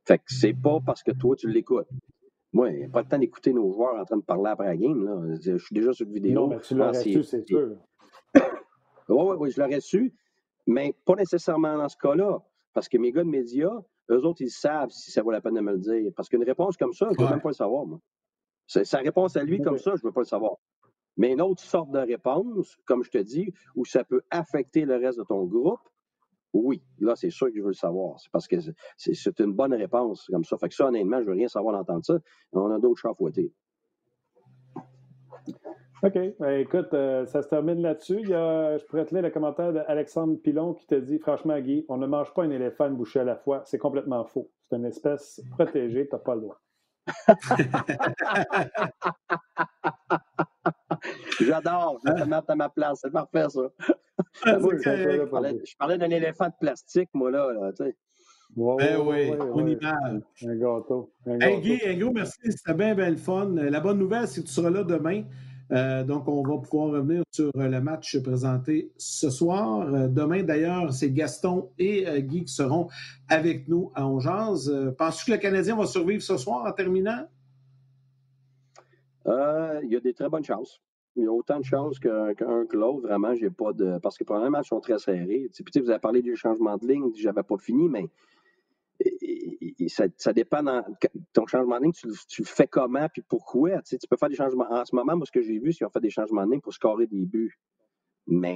Fait 0.06 0.18
que 0.18 0.24
c'est 0.28 0.54
pas 0.54 0.80
parce 0.86 1.04
que 1.04 1.12
toi, 1.12 1.36
tu 1.36 1.50
l'écoutes. 1.50 1.88
Moi, 2.54 2.72
il 2.72 2.78
n'y 2.78 2.86
a 2.86 2.90
pas 2.90 3.02
le 3.02 3.08
temps 3.08 3.20
d'écouter 3.20 3.54
nos 3.54 3.72
joueurs 3.72 3.96
en 3.96 4.06
train 4.06 4.18
de 4.18 4.24
parler 4.24 4.50
après 4.50 4.68
la 4.68 4.78
game. 4.78 5.04
Là. 5.04 5.36
Je 5.42 5.58
suis 5.58 5.76
déjà 5.76 5.94
sur 5.94 6.06
une 6.08 6.14
vidéo. 6.14 6.34
Non, 6.34 6.48
mais 6.48 6.60
tu 6.60 6.76
l'aurais 6.76 6.94
su, 6.94 7.24
c'est 7.24 7.46
sûr. 7.46 7.76
oui, 8.36 8.42
oui, 9.10 9.36
oui, 9.40 9.52
je 9.52 9.62
l'aurais 9.62 9.82
su, 9.82 10.14
mais 10.66 10.96
pas 11.06 11.16
nécessairement 11.16 11.78
dans 11.78 11.90
ce 11.90 11.98
cas-là. 11.98 12.40
Parce 12.74 12.88
que 12.88 12.98
mes 12.98 13.12
gars 13.12 13.24
de 13.24 13.30
médias, 13.30 13.74
eux 14.12 14.26
autres, 14.26 14.42
ils 14.42 14.52
savent 14.52 14.92
si 14.92 15.12
ça 15.12 15.22
vaut 15.22 15.32
la 15.32 15.42
peine 15.42 15.56
de 15.56 15.62
me 15.62 15.74
le 15.74 15.80
dire. 15.80 16.12
Parce 16.16 16.30
qu'une 16.30 16.44
réponse 16.44 16.78
comme 16.78 16.94
ça, 16.94 17.08
je 17.12 17.22
ne 17.22 17.26
veux 17.26 17.32
même 17.32 17.42
pas 17.42 17.50
le 17.50 17.56
savoir, 17.56 17.86
moi. 17.86 18.00
Sa 18.68 19.00
réponse 19.00 19.36
à 19.36 19.44
lui 19.44 19.62
comme 19.62 19.78
ça, 19.78 19.92
je 19.96 20.04
ne 20.04 20.10
veux 20.10 20.14
pas 20.14 20.22
le 20.22 20.26
savoir. 20.26 20.58
Mais 21.16 21.32
une 21.32 21.42
autre 21.42 21.64
sorte 21.64 21.90
de 21.92 22.00
réponse, 22.00 22.78
comme 22.86 23.04
je 23.04 23.10
te 23.10 23.18
dis, 23.18 23.52
où 23.76 23.86
ça 23.86 24.04
peut 24.04 24.22
affecter 24.30 24.86
le 24.86 24.98
reste 24.98 25.18
de 25.18 25.24
ton 25.24 25.46
groupe, 25.46 25.80
oui, 26.54 26.82
là, 27.00 27.16
c'est 27.16 27.30
sûr 27.30 27.48
que 27.48 27.56
je 27.56 27.62
veux 27.62 27.70
le 27.70 27.74
savoir. 27.74 28.20
C'est 28.20 28.32
parce 28.32 28.48
que 28.48 28.56
c'est 28.98 29.40
une 29.40 29.54
bonne 29.54 29.74
réponse 29.74 30.28
comme 30.28 30.44
ça. 30.44 30.58
Fait 30.58 30.70
que 30.70 30.76
ça, 30.76 30.88
honnêtement, 30.88 31.20
je 31.22 31.26
veux 31.26 31.34
rien 31.34 31.48
savoir 31.48 31.76
d'entendre 31.76 32.06
ça. 32.06 32.20
On 32.54 32.72
a 32.72 32.80
d'autres 32.80 33.02
chats 33.02 33.10
à 33.10 33.14
fouetter. 33.14 33.52
OK. 36.04 36.20
Ben, 36.40 36.60
écoute, 36.60 36.94
euh, 36.94 37.26
ça 37.26 37.42
se 37.42 37.48
termine 37.48 37.82
là-dessus. 37.82 38.24
je 38.24 38.86
pourrais 38.86 39.06
te 39.06 39.16
lire 39.16 39.24
le 39.24 39.32
commentaire 39.32 39.74
d'Alexandre 39.74 40.38
Pilon 40.38 40.74
qui 40.74 40.86
te 40.86 40.96
dit 40.96 41.18
Franchement, 41.18 41.60
Guy, 41.60 41.86
on 41.90 41.98
ne 41.98 42.06
mange 42.06 42.34
pas 42.34 42.44
un 42.44 42.52
éléphant 42.52 42.88
une 42.88 42.96
bouchée 42.96 43.20
à 43.20 43.24
la 43.24 43.36
fois. 43.36 43.64
C'est 43.66 43.80
complètement 43.80 44.24
faux. 44.26 44.52
C'est 44.64 44.76
une 44.76 44.86
espèce 44.86 45.42
protégée. 45.52 46.08
Tu 46.08 46.16
n'as 46.16 46.20
pas 46.20 46.36
le 46.36 46.42
droit. 46.42 46.62
J'adore. 51.42 52.00
Te 52.06 52.24
mettre 52.24 52.50
à 52.50 52.56
ma 52.56 52.70
place. 52.70 53.00
C'est 53.04 53.12
parfait, 53.12 53.46
ça. 53.50 53.62
Ah, 54.44 54.58
je, 54.62 55.76
parlais, 55.78 55.98
d'un 55.98 56.10
éléphant 56.10 56.48
de 56.48 56.54
plastique, 56.60 57.10
moi, 57.14 57.32
là. 57.32 57.52
là 57.54 57.72
tu 57.72 57.86
sais. 57.86 57.96
ben 58.56 58.98
oui, 59.06 59.32
on 59.54 59.68
y 59.68 59.76
parle. 59.76 60.22
Un 60.44 60.56
gâteau. 60.56 61.12
Un 61.26 61.40
hey, 61.40 61.62
Guy, 61.62 61.80
un 61.86 61.98
gros 61.98 62.12
merci. 62.12 62.40
C'était 62.44 62.74
bien, 62.74 62.96
bien 62.96 63.10
le 63.10 63.18
fun. 63.18 63.50
La 63.56 63.80
bonne 63.80 64.00
nouvelle, 64.00 64.28
c'est 64.28 64.42
que 64.42 64.48
tu 64.48 64.54
seras 64.54 64.70
là 64.70 64.84
demain. 64.84 65.24
Euh, 65.72 66.04
donc, 66.04 66.28
on 66.28 66.42
va 66.44 66.58
pouvoir 66.62 66.92
revenir 66.92 67.24
sur 67.32 67.52
le 67.56 67.80
match 67.82 68.18
présenté 68.22 68.92
ce 68.98 69.30
soir. 69.30 69.82
Euh, 69.94 70.08
demain, 70.08 70.44
d'ailleurs, 70.44 70.94
c'est 70.94 71.12
Gaston 71.12 71.70
et 71.78 72.08
euh, 72.08 72.20
Guy 72.20 72.46
qui 72.46 72.54
seront 72.54 72.88
avec 73.28 73.68
nous 73.68 73.92
à 73.94 74.08
Ongeaz. 74.08 74.72
Penses-tu 74.98 75.26
que 75.26 75.32
le 75.32 75.38
Canadien 75.38 75.76
va 75.76 75.86
survivre 75.86 76.22
ce 76.22 76.38
soir 76.38 76.66
en 76.66 76.72
terminant? 76.72 77.28
il 79.84 79.90
y 79.92 79.96
a 79.98 80.00
des 80.00 80.14
très 80.14 80.30
bonnes 80.30 80.46
chances. 80.46 80.82
Il 81.18 81.24
y 81.24 81.28
a 81.28 81.32
autant 81.32 81.60
de 81.60 81.66
chances 81.66 82.00
qu'un 82.00 82.34
que 82.36 82.78
l'autre. 82.78 83.08
Vraiment, 83.08 83.34
j'ai 83.34 83.50
pas 83.50 83.74
de. 83.74 83.98
Parce 84.00 84.18
que 84.18 84.24
les 84.44 84.50
matchs 84.50 84.70
sont 84.70 84.80
très 84.80 85.00
serrés. 85.00 85.50
Puis, 85.52 85.82
vous 85.82 85.90
avez 85.90 86.00
parlé 86.00 86.22
du 86.22 86.36
changement 86.36 86.78
de 86.78 86.88
ligne. 86.88 87.12
J'avais 87.16 87.44
pas 87.44 87.58
fini, 87.58 87.90
mais 87.90 88.08
ça, 89.88 90.34
dépend. 90.34 90.64
ton 91.34 91.48
changement 91.48 91.80
de 91.80 91.86
ligne, 91.86 91.94
tu, 91.94 92.08
le 92.08 92.46
fais 92.46 92.68
comment 92.68 93.08
puis 93.10 93.24
pourquoi. 93.28 93.82
Tu, 93.82 93.98
peux 94.10 94.18
faire 94.18 94.30
des 94.30 94.36
changements. 94.36 94.72
En 94.72 94.86
ce 94.86 94.96
moment, 94.96 95.16
moi, 95.18 95.26
ce 95.26 95.32
que 95.32 95.42
j'ai 95.42 95.60
vu, 95.60 95.72
c'est 95.72 95.80
qu'ils 95.80 95.88
ont 95.88 95.92
fait 95.92 96.00
des 96.00 96.10
changements 96.10 96.46
de 96.46 96.52
ligne 96.52 96.62
pour 96.62 96.74
scorer 96.74 97.08
des 97.08 97.26
buts. 97.26 97.60
Mais 98.28 98.56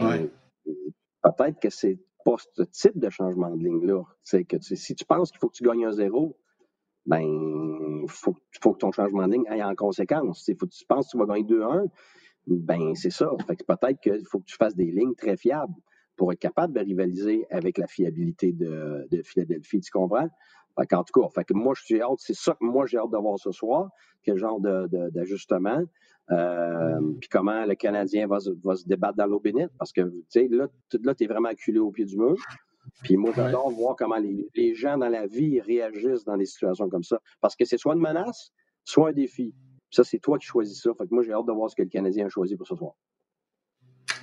peut-être 1.23 1.59
que 1.59 1.69
c'est 1.69 1.99
pas 2.23 2.35
ce 2.37 2.63
type 2.63 2.99
de 2.99 3.09
changement 3.09 3.55
de 3.55 3.63
ligne-là. 3.63 4.03
C'est 4.23 4.45
que 4.45 4.57
si 4.59 4.95
tu 4.95 5.05
penses 5.05 5.31
qu'il 5.31 5.39
faut 5.39 5.49
que 5.49 5.55
tu 5.55 5.63
gagnes 5.63 5.85
un 5.85 5.91
zéro, 5.91 6.37
ben, 7.05 7.21
il 8.03 8.09
faut, 8.09 8.33
que 8.33 8.77
ton 8.77 8.91
changement 8.91 9.27
de 9.27 9.33
ligne 9.33 9.47
aille 9.47 9.63
en 9.63 9.75
conséquence. 9.75 10.45
Faut 10.59 10.67
que 10.67 10.71
tu 10.71 10.85
penses 10.85 11.07
que 11.07 11.11
tu 11.11 11.17
vas 11.17 11.25
gagner 11.25 11.43
2-1, 11.43 11.87
ben, 12.47 12.95
c'est 12.95 13.11
ça. 13.11 13.29
Fait 13.47 13.55
que 13.55 13.63
peut-être 13.63 13.99
qu'il 13.99 14.25
faut 14.25 14.39
que 14.39 14.45
tu 14.45 14.55
fasses 14.55 14.75
des 14.75 14.91
lignes 14.91 15.15
très 15.15 15.37
fiables 15.37 15.73
pour 16.17 16.31
être 16.31 16.39
capable 16.39 16.73
de 16.73 16.79
rivaliser 16.79 17.45
avec 17.49 17.77
la 17.77 17.87
fiabilité 17.87 18.51
de, 18.51 19.07
de 19.09 19.21
Philadelphie. 19.23 19.79
Tu 19.81 19.91
comprends? 19.91 20.29
en 20.77 21.03
tout 21.03 21.21
cas, 21.21 21.27
fait 21.33 21.43
que 21.43 21.53
moi, 21.53 21.73
je 21.75 21.83
suis 21.83 22.01
hâte, 22.01 22.19
c'est 22.19 22.35
ça 22.35 22.53
que 22.53 22.65
moi, 22.65 22.85
j'ai 22.85 22.97
hâte 22.97 23.11
de 23.11 23.17
voir 23.17 23.37
ce 23.37 23.51
soir, 23.51 23.89
quel 24.23 24.37
genre 24.37 24.59
d'ajustement. 24.59 25.83
Euh, 26.31 26.99
puis 27.19 27.27
comment 27.29 27.65
le 27.65 27.75
Canadien 27.75 28.27
va, 28.27 28.39
se 28.39 28.87
débattre 28.87 29.17
dans 29.17 29.25
l'eau 29.25 29.39
bénite, 29.39 29.71
parce 29.77 29.91
que, 29.91 30.01
tu 30.01 30.23
sais, 30.29 30.47
là, 30.49 30.67
là 31.03 31.15
tu 31.15 31.23
es 31.23 31.27
vraiment 31.27 31.49
acculé 31.49 31.79
au 31.79 31.91
pied 31.91 32.05
du 32.05 32.17
mur. 32.17 32.35
Puis 33.03 33.17
moi, 33.17 33.31
j'adore 33.35 33.69
voir 33.71 33.95
comment 33.95 34.17
les, 34.17 34.75
gens 34.75 34.97
dans 34.97 35.09
la 35.09 35.27
vie 35.27 35.59
réagissent 35.59 36.23
dans 36.23 36.37
des 36.37 36.45
situations 36.45 36.89
comme 36.89 37.03
ça. 37.03 37.19
Parce 37.41 37.55
que 37.55 37.65
c'est 37.65 37.77
soit 37.77 37.93
une 37.93 38.01
menace, 38.01 38.51
soit 38.85 39.09
un 39.09 39.13
défi. 39.13 39.53
Ça, 39.91 40.03
c'est 40.03 40.19
toi 40.19 40.37
qui 40.39 40.47
choisis 40.47 40.81
ça. 40.81 40.91
Fait 40.97 41.07
que 41.07 41.13
moi, 41.13 41.23
j'ai 41.23 41.33
hâte 41.33 41.45
de 41.45 41.51
voir 41.51 41.69
ce 41.69 41.75
que 41.75 41.83
le 41.83 41.89
Canadien 41.89 42.25
a 42.25 42.29
choisi 42.29 42.55
pour 42.55 42.65
ce 42.65 42.75
soir. 42.75 42.93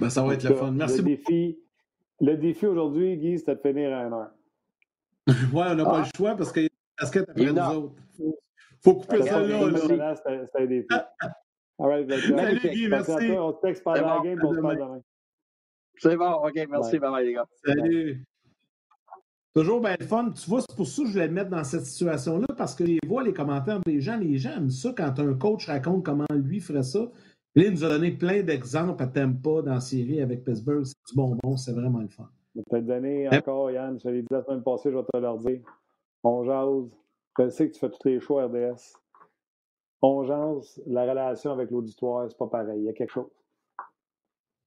Ben, 0.00 0.10
ça 0.10 0.22
va 0.22 0.34
être 0.34 0.44
le 0.44 0.54
fun. 0.54 0.70
Merci 0.72 0.98
le 0.98 1.04
Défi, 1.04 1.58
le 2.20 2.36
défi 2.36 2.66
aujourd'hui, 2.66 3.16
Guy, 3.16 3.38
c'était 3.38 3.54
de 3.54 3.60
finir 3.60 3.96
à 3.96 4.02
1 4.02 4.12
heure. 4.12 4.30
ouais, 5.26 5.64
on 5.68 5.74
n'a 5.74 5.84
pas 5.84 5.98
le 5.98 6.04
ah. 6.04 6.10
choix 6.16 6.34
parce 6.34 6.52
qu'il 6.52 6.64
y 6.64 6.66
a 6.66 7.04
après 7.06 7.52
nous 7.52 7.58
autres. 7.58 7.94
Faut, 8.16 8.38
faut 8.82 8.94
couper 8.94 9.22
ça 9.22 9.40
là. 9.40 9.70
là. 9.70 10.14
C'était 10.16 10.62
un 10.62 10.66
défi. 10.66 10.88
All 11.80 11.88
right, 11.88 12.10
Salut 12.10 12.60
Guy, 12.70 12.88
merci. 12.88 13.32
On 13.32 13.52
se 13.52 13.60
texte 13.60 13.84
pendant 13.84 14.16
la 14.16 14.20
game, 14.22 14.40
on 14.42 14.54
se 14.54 14.60
parle 14.60 14.78
demain. 14.78 15.02
C'est 15.98 16.16
bon, 16.16 16.32
OK, 16.32 16.54
merci, 16.68 16.98
bye 16.98 17.10
bye, 17.10 17.26
les 17.26 17.32
gars. 17.34 17.46
Salut. 17.64 18.24
Toujours 19.58 19.80
bien 19.80 19.96
le 19.98 20.06
fun. 20.06 20.30
Tu 20.30 20.48
vois, 20.48 20.60
c'est 20.60 20.76
pour 20.76 20.86
ça 20.86 21.02
que 21.02 21.08
je 21.08 21.12
voulais 21.14 21.26
le 21.26 21.32
mettre 21.32 21.50
dans 21.50 21.64
cette 21.64 21.84
situation-là, 21.84 22.46
parce 22.56 22.76
que 22.76 22.84
les 22.84 23.00
voix, 23.04 23.24
les 23.24 23.32
commentaires 23.32 23.80
des 23.80 24.00
gens, 24.00 24.16
les 24.16 24.38
gens 24.38 24.52
aiment 24.52 24.70
ça 24.70 24.94
quand 24.96 25.18
un 25.18 25.34
coach 25.34 25.66
raconte 25.66 26.04
comment 26.04 26.26
lui 26.32 26.60
ferait 26.60 26.84
ça. 26.84 27.00
Là, 27.56 27.64
il 27.64 27.72
nous 27.72 27.82
a 27.82 27.88
donné 27.88 28.12
plein 28.12 28.44
d'exemples 28.44 29.02
à 29.02 29.08
Tempa 29.08 29.62
dans 29.62 29.74
la 29.74 29.80
série 29.80 30.20
avec 30.22 30.44
Pittsburgh. 30.44 30.84
C'est 30.84 30.94
du 31.08 31.16
bonbon, 31.16 31.56
c'est 31.56 31.72
vraiment 31.72 31.98
le 31.98 32.06
fun. 32.06 32.28
Je 32.54 32.60
vais 32.70 32.82
te 32.82 32.86
donner 32.86 33.28
encore, 33.30 33.72
Yann, 33.72 33.98
je 33.98 34.08
l'ai 34.08 34.22
dit 34.22 34.28
la 34.30 34.44
semaine 34.44 34.62
passée, 34.62 34.92
je 34.92 34.96
vais 34.96 35.02
te 35.02 35.16
le 35.16 35.38
dire. 35.38 35.60
On 36.22 36.44
jase. 36.44 36.96
Je 37.36 37.48
sais 37.48 37.68
que 37.68 37.74
tu 37.74 37.80
fais 37.80 37.90
tous 37.90 38.08
les 38.08 38.20
choix 38.20 38.46
RDS. 38.46 38.94
On 40.02 40.22
jase. 40.22 40.80
La 40.86 41.02
relation 41.02 41.50
avec 41.50 41.72
l'auditoire, 41.72 42.28
c'est 42.28 42.38
pas 42.38 42.46
pareil. 42.46 42.78
Il 42.78 42.84
y 42.84 42.90
a 42.90 42.92
quelque 42.92 43.10
chose. 43.10 43.26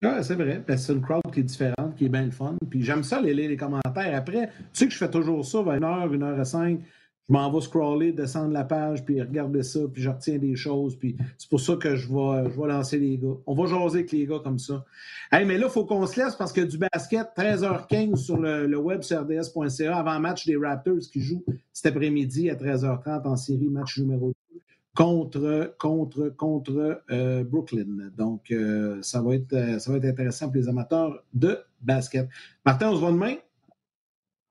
Oui, 0.04 0.10
c'est 0.24 0.36
vrai. 0.36 0.64
C'est 0.78 0.94
une 0.94 1.02
crowd 1.02 1.22
qui 1.32 1.42
est 1.42 1.44
différente, 1.44 1.96
qui 1.96 2.06
est 2.06 2.10
bien 2.10 2.26
le 2.26 2.32
fun. 2.32 2.56
Puis 2.70 2.84
j'aime 2.84 3.04
ça, 3.04 3.22
les, 3.22 3.34
les 3.34 3.58
commentaires. 3.58 4.16
Après, 4.16 4.48
tu 4.48 4.64
sais 4.74 4.88
que 4.88 4.94
je 4.94 4.98
fais 4.98 5.10
toujours 5.12 5.46
ça, 5.46 5.62
20 5.62 5.80
h 5.80 6.24
1 6.24 6.42
h 6.42 6.44
5 6.44 6.80
je 7.32 7.34
m'en 7.34 7.50
vais 7.50 7.62
scroller, 7.62 8.12
descendre 8.12 8.52
la 8.52 8.66
page, 8.66 9.06
puis 9.06 9.22
regarder 9.22 9.64
ça, 9.64 9.80
puis 9.92 10.02
je 10.02 10.10
retiens 10.10 10.38
des 10.38 10.56
choses. 10.56 10.98
Puis 10.98 11.16
c'est 11.38 11.50
pour 11.50 11.62
ça 11.62 11.76
que 11.76 11.96
je 11.96 12.08
vais, 12.10 12.52
je 12.52 12.62
lancer 12.62 13.00
les 13.00 13.18
gars. 13.18 13.38
On 13.46 13.54
va 13.54 13.68
jaser 13.68 14.00
avec 14.00 14.12
les 14.12 14.26
gars 14.26 14.40
comme 14.44 14.60
ça. 14.60 14.84
Hey, 15.32 15.46
mais 15.46 15.58
là, 15.58 15.68
il 15.68 15.72
faut 15.72 15.86
qu'on 15.86 16.06
se 16.06 16.20
laisse 16.20 16.36
parce 16.36 16.52
que 16.52 16.62
du 16.62 16.78
basket, 16.78 17.30
13h15 17.38 18.18
sur 18.18 18.38
le, 18.38 18.76
web 18.78 19.02
sur 19.02 19.22
rds.ca, 19.22 19.96
avant 19.96 20.20
match 20.20 20.46
des 20.46 20.58
Raptors 20.58 21.10
qui 21.12 21.22
jouent 21.22 21.46
cet 21.72 21.96
après-midi 21.96 22.50
à 22.50 22.56
13h30 22.56 23.26
en 23.26 23.36
série, 23.38 23.70
match 23.70 23.98
numéro 24.00 24.28
2 24.28 24.34
contre, 24.96 25.76
contre, 25.80 26.30
contre 26.30 27.04
euh, 27.12 27.44
Brooklyn. 27.44 28.10
Donc, 28.18 28.52
euh, 28.52 29.02
ça, 29.02 29.22
va 29.22 29.36
être, 29.36 29.80
ça 29.80 29.92
va 29.92 29.98
être 29.98 30.06
intéressant 30.06 30.48
pour 30.48 30.56
les 30.56 30.70
amateurs 30.70 31.24
de 31.34 31.58
basket. 31.82 32.28
Martin, 32.66 32.90
on 32.90 32.96
se 32.96 33.00
voit 33.00 33.12
demain? 33.12 33.36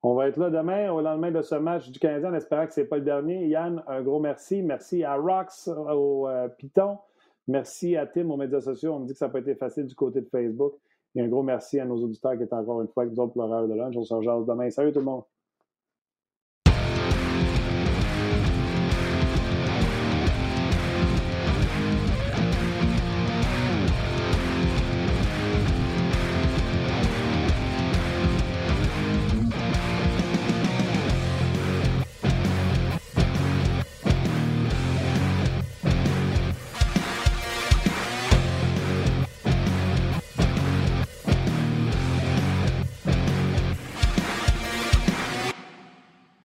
On 0.03 0.15
va 0.15 0.27
être 0.27 0.37
là 0.37 0.49
demain, 0.49 0.91
au 0.91 0.99
lendemain 0.99 1.29
de 1.29 1.43
ce 1.43 1.53
match 1.53 1.91
du 1.91 1.99
Canadien, 1.99 2.31
en 2.31 2.33
espérant 2.33 2.65
que 2.65 2.73
ce 2.73 2.81
n'est 2.81 2.87
pas 2.87 2.97
le 2.97 3.03
dernier. 3.03 3.47
Yann, 3.47 3.83
un 3.87 4.01
gros 4.01 4.19
merci. 4.19 4.63
Merci 4.63 5.03
à 5.03 5.15
Rox, 5.15 5.67
au 5.67 6.27
euh, 6.27 6.47
Python. 6.47 6.97
Merci 7.47 7.95
à 7.95 8.07
Tim 8.07 8.29
aux 8.31 8.37
médias 8.37 8.61
sociaux. 8.61 8.93
On 8.93 8.99
me 9.01 9.05
dit 9.05 9.13
que 9.13 9.19
ça 9.19 9.27
n'a 9.27 9.31
pas 9.31 9.39
été 9.39 9.53
facile 9.53 9.85
du 9.85 9.93
côté 9.93 10.21
de 10.21 10.27
Facebook. 10.27 10.73
Et 11.13 11.21
un 11.21 11.27
gros 11.27 11.43
merci 11.43 11.79
à 11.79 11.85
nos 11.85 11.97
auditeurs 11.97 12.35
qui 12.35 12.43
étaient 12.43 12.53
encore 12.53 12.81
une 12.81 12.87
fois 12.87 13.03
avec 13.03 13.15
nous 13.15 13.21
autres 13.21 13.33
pour 13.33 13.45
l'heure 13.45 13.67
de 13.67 13.75
lunch. 13.75 13.95
On 13.95 14.03
se 14.03 14.13
rejoint 14.13 14.41
demain. 14.41 14.71
Salut 14.71 14.91
tout 14.91 14.99
le 14.99 15.05
monde. 15.05 15.23